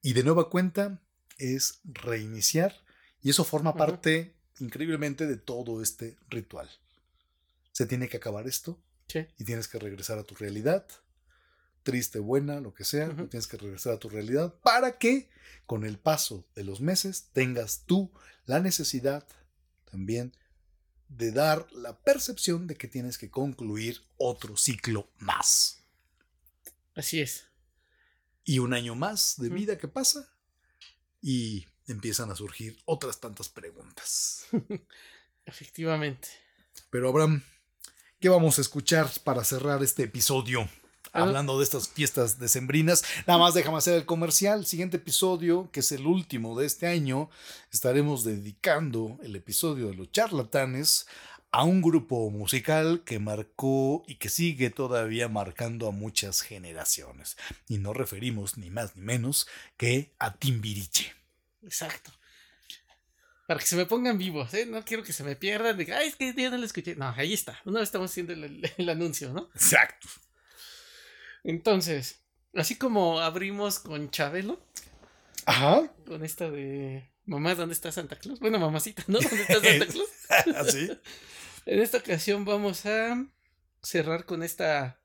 Y 0.00 0.12
de 0.14 0.22
nueva 0.22 0.48
cuenta 0.48 1.02
es 1.38 1.80
reiniciar 1.84 2.74
y 3.22 3.30
eso 3.30 3.44
forma 3.44 3.74
parte 3.74 4.34
increíblemente 4.58 5.26
de 5.26 5.36
todo 5.36 5.82
este 5.82 6.16
ritual. 6.28 6.70
Se 7.72 7.86
tiene 7.86 8.08
que 8.08 8.16
acabar 8.18 8.46
esto 8.46 8.80
Sí. 9.08 9.26
y 9.38 9.44
tienes 9.44 9.68
que 9.68 9.78
regresar 9.78 10.18
a 10.18 10.24
tu 10.24 10.34
realidad, 10.34 10.86
triste, 11.82 12.18
buena, 12.18 12.60
lo 12.60 12.72
que 12.72 12.84
sea, 12.84 13.08
tienes 13.14 13.46
que 13.46 13.58
regresar 13.58 13.92
a 13.94 13.98
tu 13.98 14.08
realidad 14.08 14.54
para 14.62 14.98
que 14.98 15.28
con 15.66 15.84
el 15.84 15.98
paso 15.98 16.46
de 16.54 16.64
los 16.64 16.80
meses 16.80 17.28
tengas 17.32 17.84
tú 17.86 18.10
la 18.46 18.60
necesidad 18.60 19.26
también 19.90 20.34
de 21.08 21.30
dar 21.32 21.70
la 21.72 21.98
percepción 22.00 22.66
de 22.66 22.76
que 22.76 22.88
tienes 22.88 23.18
que 23.18 23.30
concluir 23.30 24.00
otro 24.16 24.56
ciclo 24.56 25.10
más. 25.18 25.82
Así 26.94 27.20
es. 27.20 27.44
Y 28.44 28.58
un 28.60 28.72
año 28.74 28.94
más 28.94 29.34
de 29.38 29.48
vida 29.50 29.78
que 29.78 29.88
pasa 29.88 30.28
y 31.20 31.66
empiezan 31.92 32.30
a 32.30 32.36
surgir 32.36 32.78
otras 32.84 33.20
tantas 33.20 33.48
preguntas. 33.48 34.46
Efectivamente. 35.46 36.28
Pero 36.90 37.08
Abraham, 37.08 37.42
¿qué 38.20 38.28
vamos 38.28 38.58
a 38.58 38.62
escuchar 38.62 39.10
para 39.24 39.44
cerrar 39.44 39.82
este 39.82 40.04
episodio? 40.04 40.68
Hablando 41.12 41.58
de 41.58 41.64
estas 41.64 41.88
fiestas 41.88 42.40
decembrinas, 42.40 43.04
nada 43.26 43.38
más 43.38 43.54
déjame 43.54 43.78
hacer 43.78 43.94
el 43.94 44.04
comercial. 44.04 44.66
Siguiente 44.66 44.96
episodio, 44.96 45.70
que 45.70 45.78
es 45.78 45.92
el 45.92 46.06
último 46.06 46.58
de 46.58 46.66
este 46.66 46.88
año, 46.88 47.30
estaremos 47.70 48.24
dedicando 48.24 49.16
el 49.22 49.36
episodio 49.36 49.88
de 49.88 49.94
los 49.94 50.10
charlatanes 50.10 51.06
a 51.52 51.62
un 51.62 51.82
grupo 51.82 52.30
musical 52.30 53.02
que 53.04 53.20
marcó 53.20 54.02
y 54.08 54.16
que 54.16 54.28
sigue 54.28 54.70
todavía 54.70 55.28
marcando 55.28 55.86
a 55.86 55.92
muchas 55.92 56.40
generaciones. 56.40 57.36
Y 57.68 57.78
no 57.78 57.92
referimos 57.92 58.56
ni 58.56 58.70
más 58.70 58.96
ni 58.96 59.02
menos 59.02 59.46
que 59.76 60.12
a 60.18 60.34
Timbiriche. 60.34 61.23
Exacto. 61.64 62.10
Para 63.46 63.60
que 63.60 63.66
se 63.66 63.76
me 63.76 63.84
pongan 63.86 64.16
vivos, 64.16 64.54
¿eh? 64.54 64.64
No 64.64 64.84
quiero 64.84 65.02
que 65.02 65.12
se 65.12 65.22
me 65.22 65.36
pierdan. 65.36 65.76
De, 65.76 65.92
Ay, 65.92 66.08
es 66.08 66.16
que 66.16 66.32
ya 66.34 66.50
no 66.50 66.56
lo 66.56 66.64
escuché. 66.64 66.96
No, 66.96 67.12
ahí 67.16 67.34
está. 67.34 67.60
Una 67.64 67.80
vez 67.80 67.88
estamos 67.88 68.10
haciendo 68.10 68.32
el, 68.32 68.72
el 68.76 68.88
anuncio, 68.88 69.32
¿no? 69.32 69.50
Exacto. 69.54 70.08
Entonces, 71.42 72.22
así 72.54 72.76
como 72.76 73.20
abrimos 73.20 73.78
con 73.78 74.10
Chabelo, 74.10 74.66
Ajá. 75.44 75.92
con 76.06 76.24
esta 76.24 76.50
de 76.50 77.10
Mamá, 77.26 77.54
¿dónde 77.54 77.74
está 77.74 77.92
Santa 77.92 78.16
Claus? 78.16 78.40
Bueno, 78.40 78.58
mamacita, 78.58 79.04
¿no? 79.06 79.18
¿Dónde 79.18 79.42
está 79.42 79.60
Santa 79.60 79.86
Claus? 79.86 80.08
¿Así? 80.56 80.90
En 81.66 81.80
esta 81.80 81.98
ocasión 81.98 82.44
vamos 82.44 82.84
a 82.86 83.26
cerrar 83.82 84.24
con 84.24 84.42
esta 84.42 85.00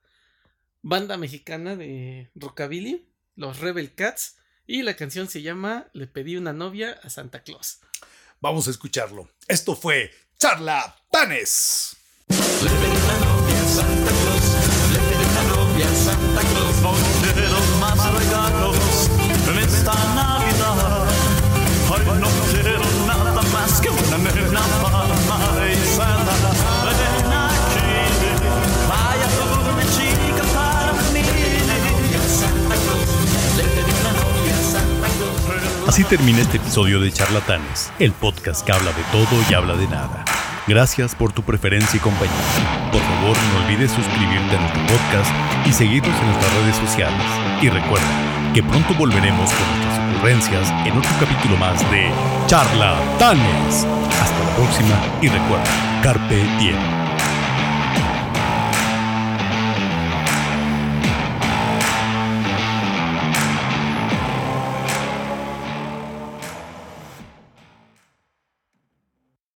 banda 0.82 1.18
mexicana 1.18 1.76
de 1.76 2.32
rockabilly, 2.36 3.10
los 3.36 3.60
Rebel 3.60 3.94
Cats, 3.96 4.38
y 4.70 4.84
la 4.84 4.96
canción 4.96 5.28
se 5.28 5.42
llama 5.42 5.88
Le 5.94 6.06
pedí 6.06 6.38
una 6.38 6.54
novia 6.54 7.00
a 7.02 7.10
Santa 7.10 7.42
Claus. 7.42 7.80
Vamos 8.40 8.68
a 8.68 8.70
escucharlo. 8.70 9.28
Esto 9.48 9.76
fue 9.76 10.12
Charlatanes. 10.38 11.98
No 16.84 16.94
quiero 17.34 17.60
más 17.80 18.14
regalos 18.14 19.10
en 19.50 19.58
esta 19.58 19.94
Navidad. 20.14 21.08
Ay, 21.92 22.06
no 22.20 22.30
quiero 22.52 22.86
nada 23.08 23.42
más 23.42 23.82
que 23.82 23.90
una 23.90 24.18
nena 24.20 24.89
Así 35.90 36.04
termina 36.04 36.38
este 36.38 36.58
episodio 36.58 37.00
de 37.00 37.12
Charlatanes, 37.12 37.92
el 37.98 38.12
podcast 38.12 38.64
que 38.64 38.72
habla 38.72 38.92
de 38.92 39.02
todo 39.12 39.42
y 39.50 39.54
habla 39.56 39.74
de 39.74 39.88
nada. 39.88 40.24
Gracias 40.68 41.16
por 41.16 41.34
tu 41.34 41.42
preferencia 41.42 41.98
y 41.98 42.00
compañía. 42.00 42.36
Por 42.92 43.02
favor, 43.02 43.36
no 43.36 43.66
olvides 43.66 43.90
suscribirte 43.90 44.56
a 44.56 44.60
nuestro 44.60 44.82
podcast 44.86 45.32
y 45.66 45.74
seguirnos 45.74 46.16
en 46.20 46.28
nuestras 46.28 46.54
redes 46.54 46.76
sociales. 46.76 47.26
Y 47.64 47.70
recuerda 47.70 48.52
que 48.54 48.62
pronto 48.62 48.94
volveremos 49.00 49.50
con 49.52 49.68
nuestras 49.68 50.14
ocurrencias 50.14 50.70
en 50.86 50.96
otro 50.96 51.12
capítulo 51.20 51.58
más 51.58 51.80
de 51.90 52.12
Charlatanes. 52.46 53.88
Hasta 54.22 54.44
la 54.46 54.56
próxima 54.58 54.96
y 55.24 55.28
recuerda, 55.28 56.02
Carpe 56.04 56.36
Diem. 56.60 56.99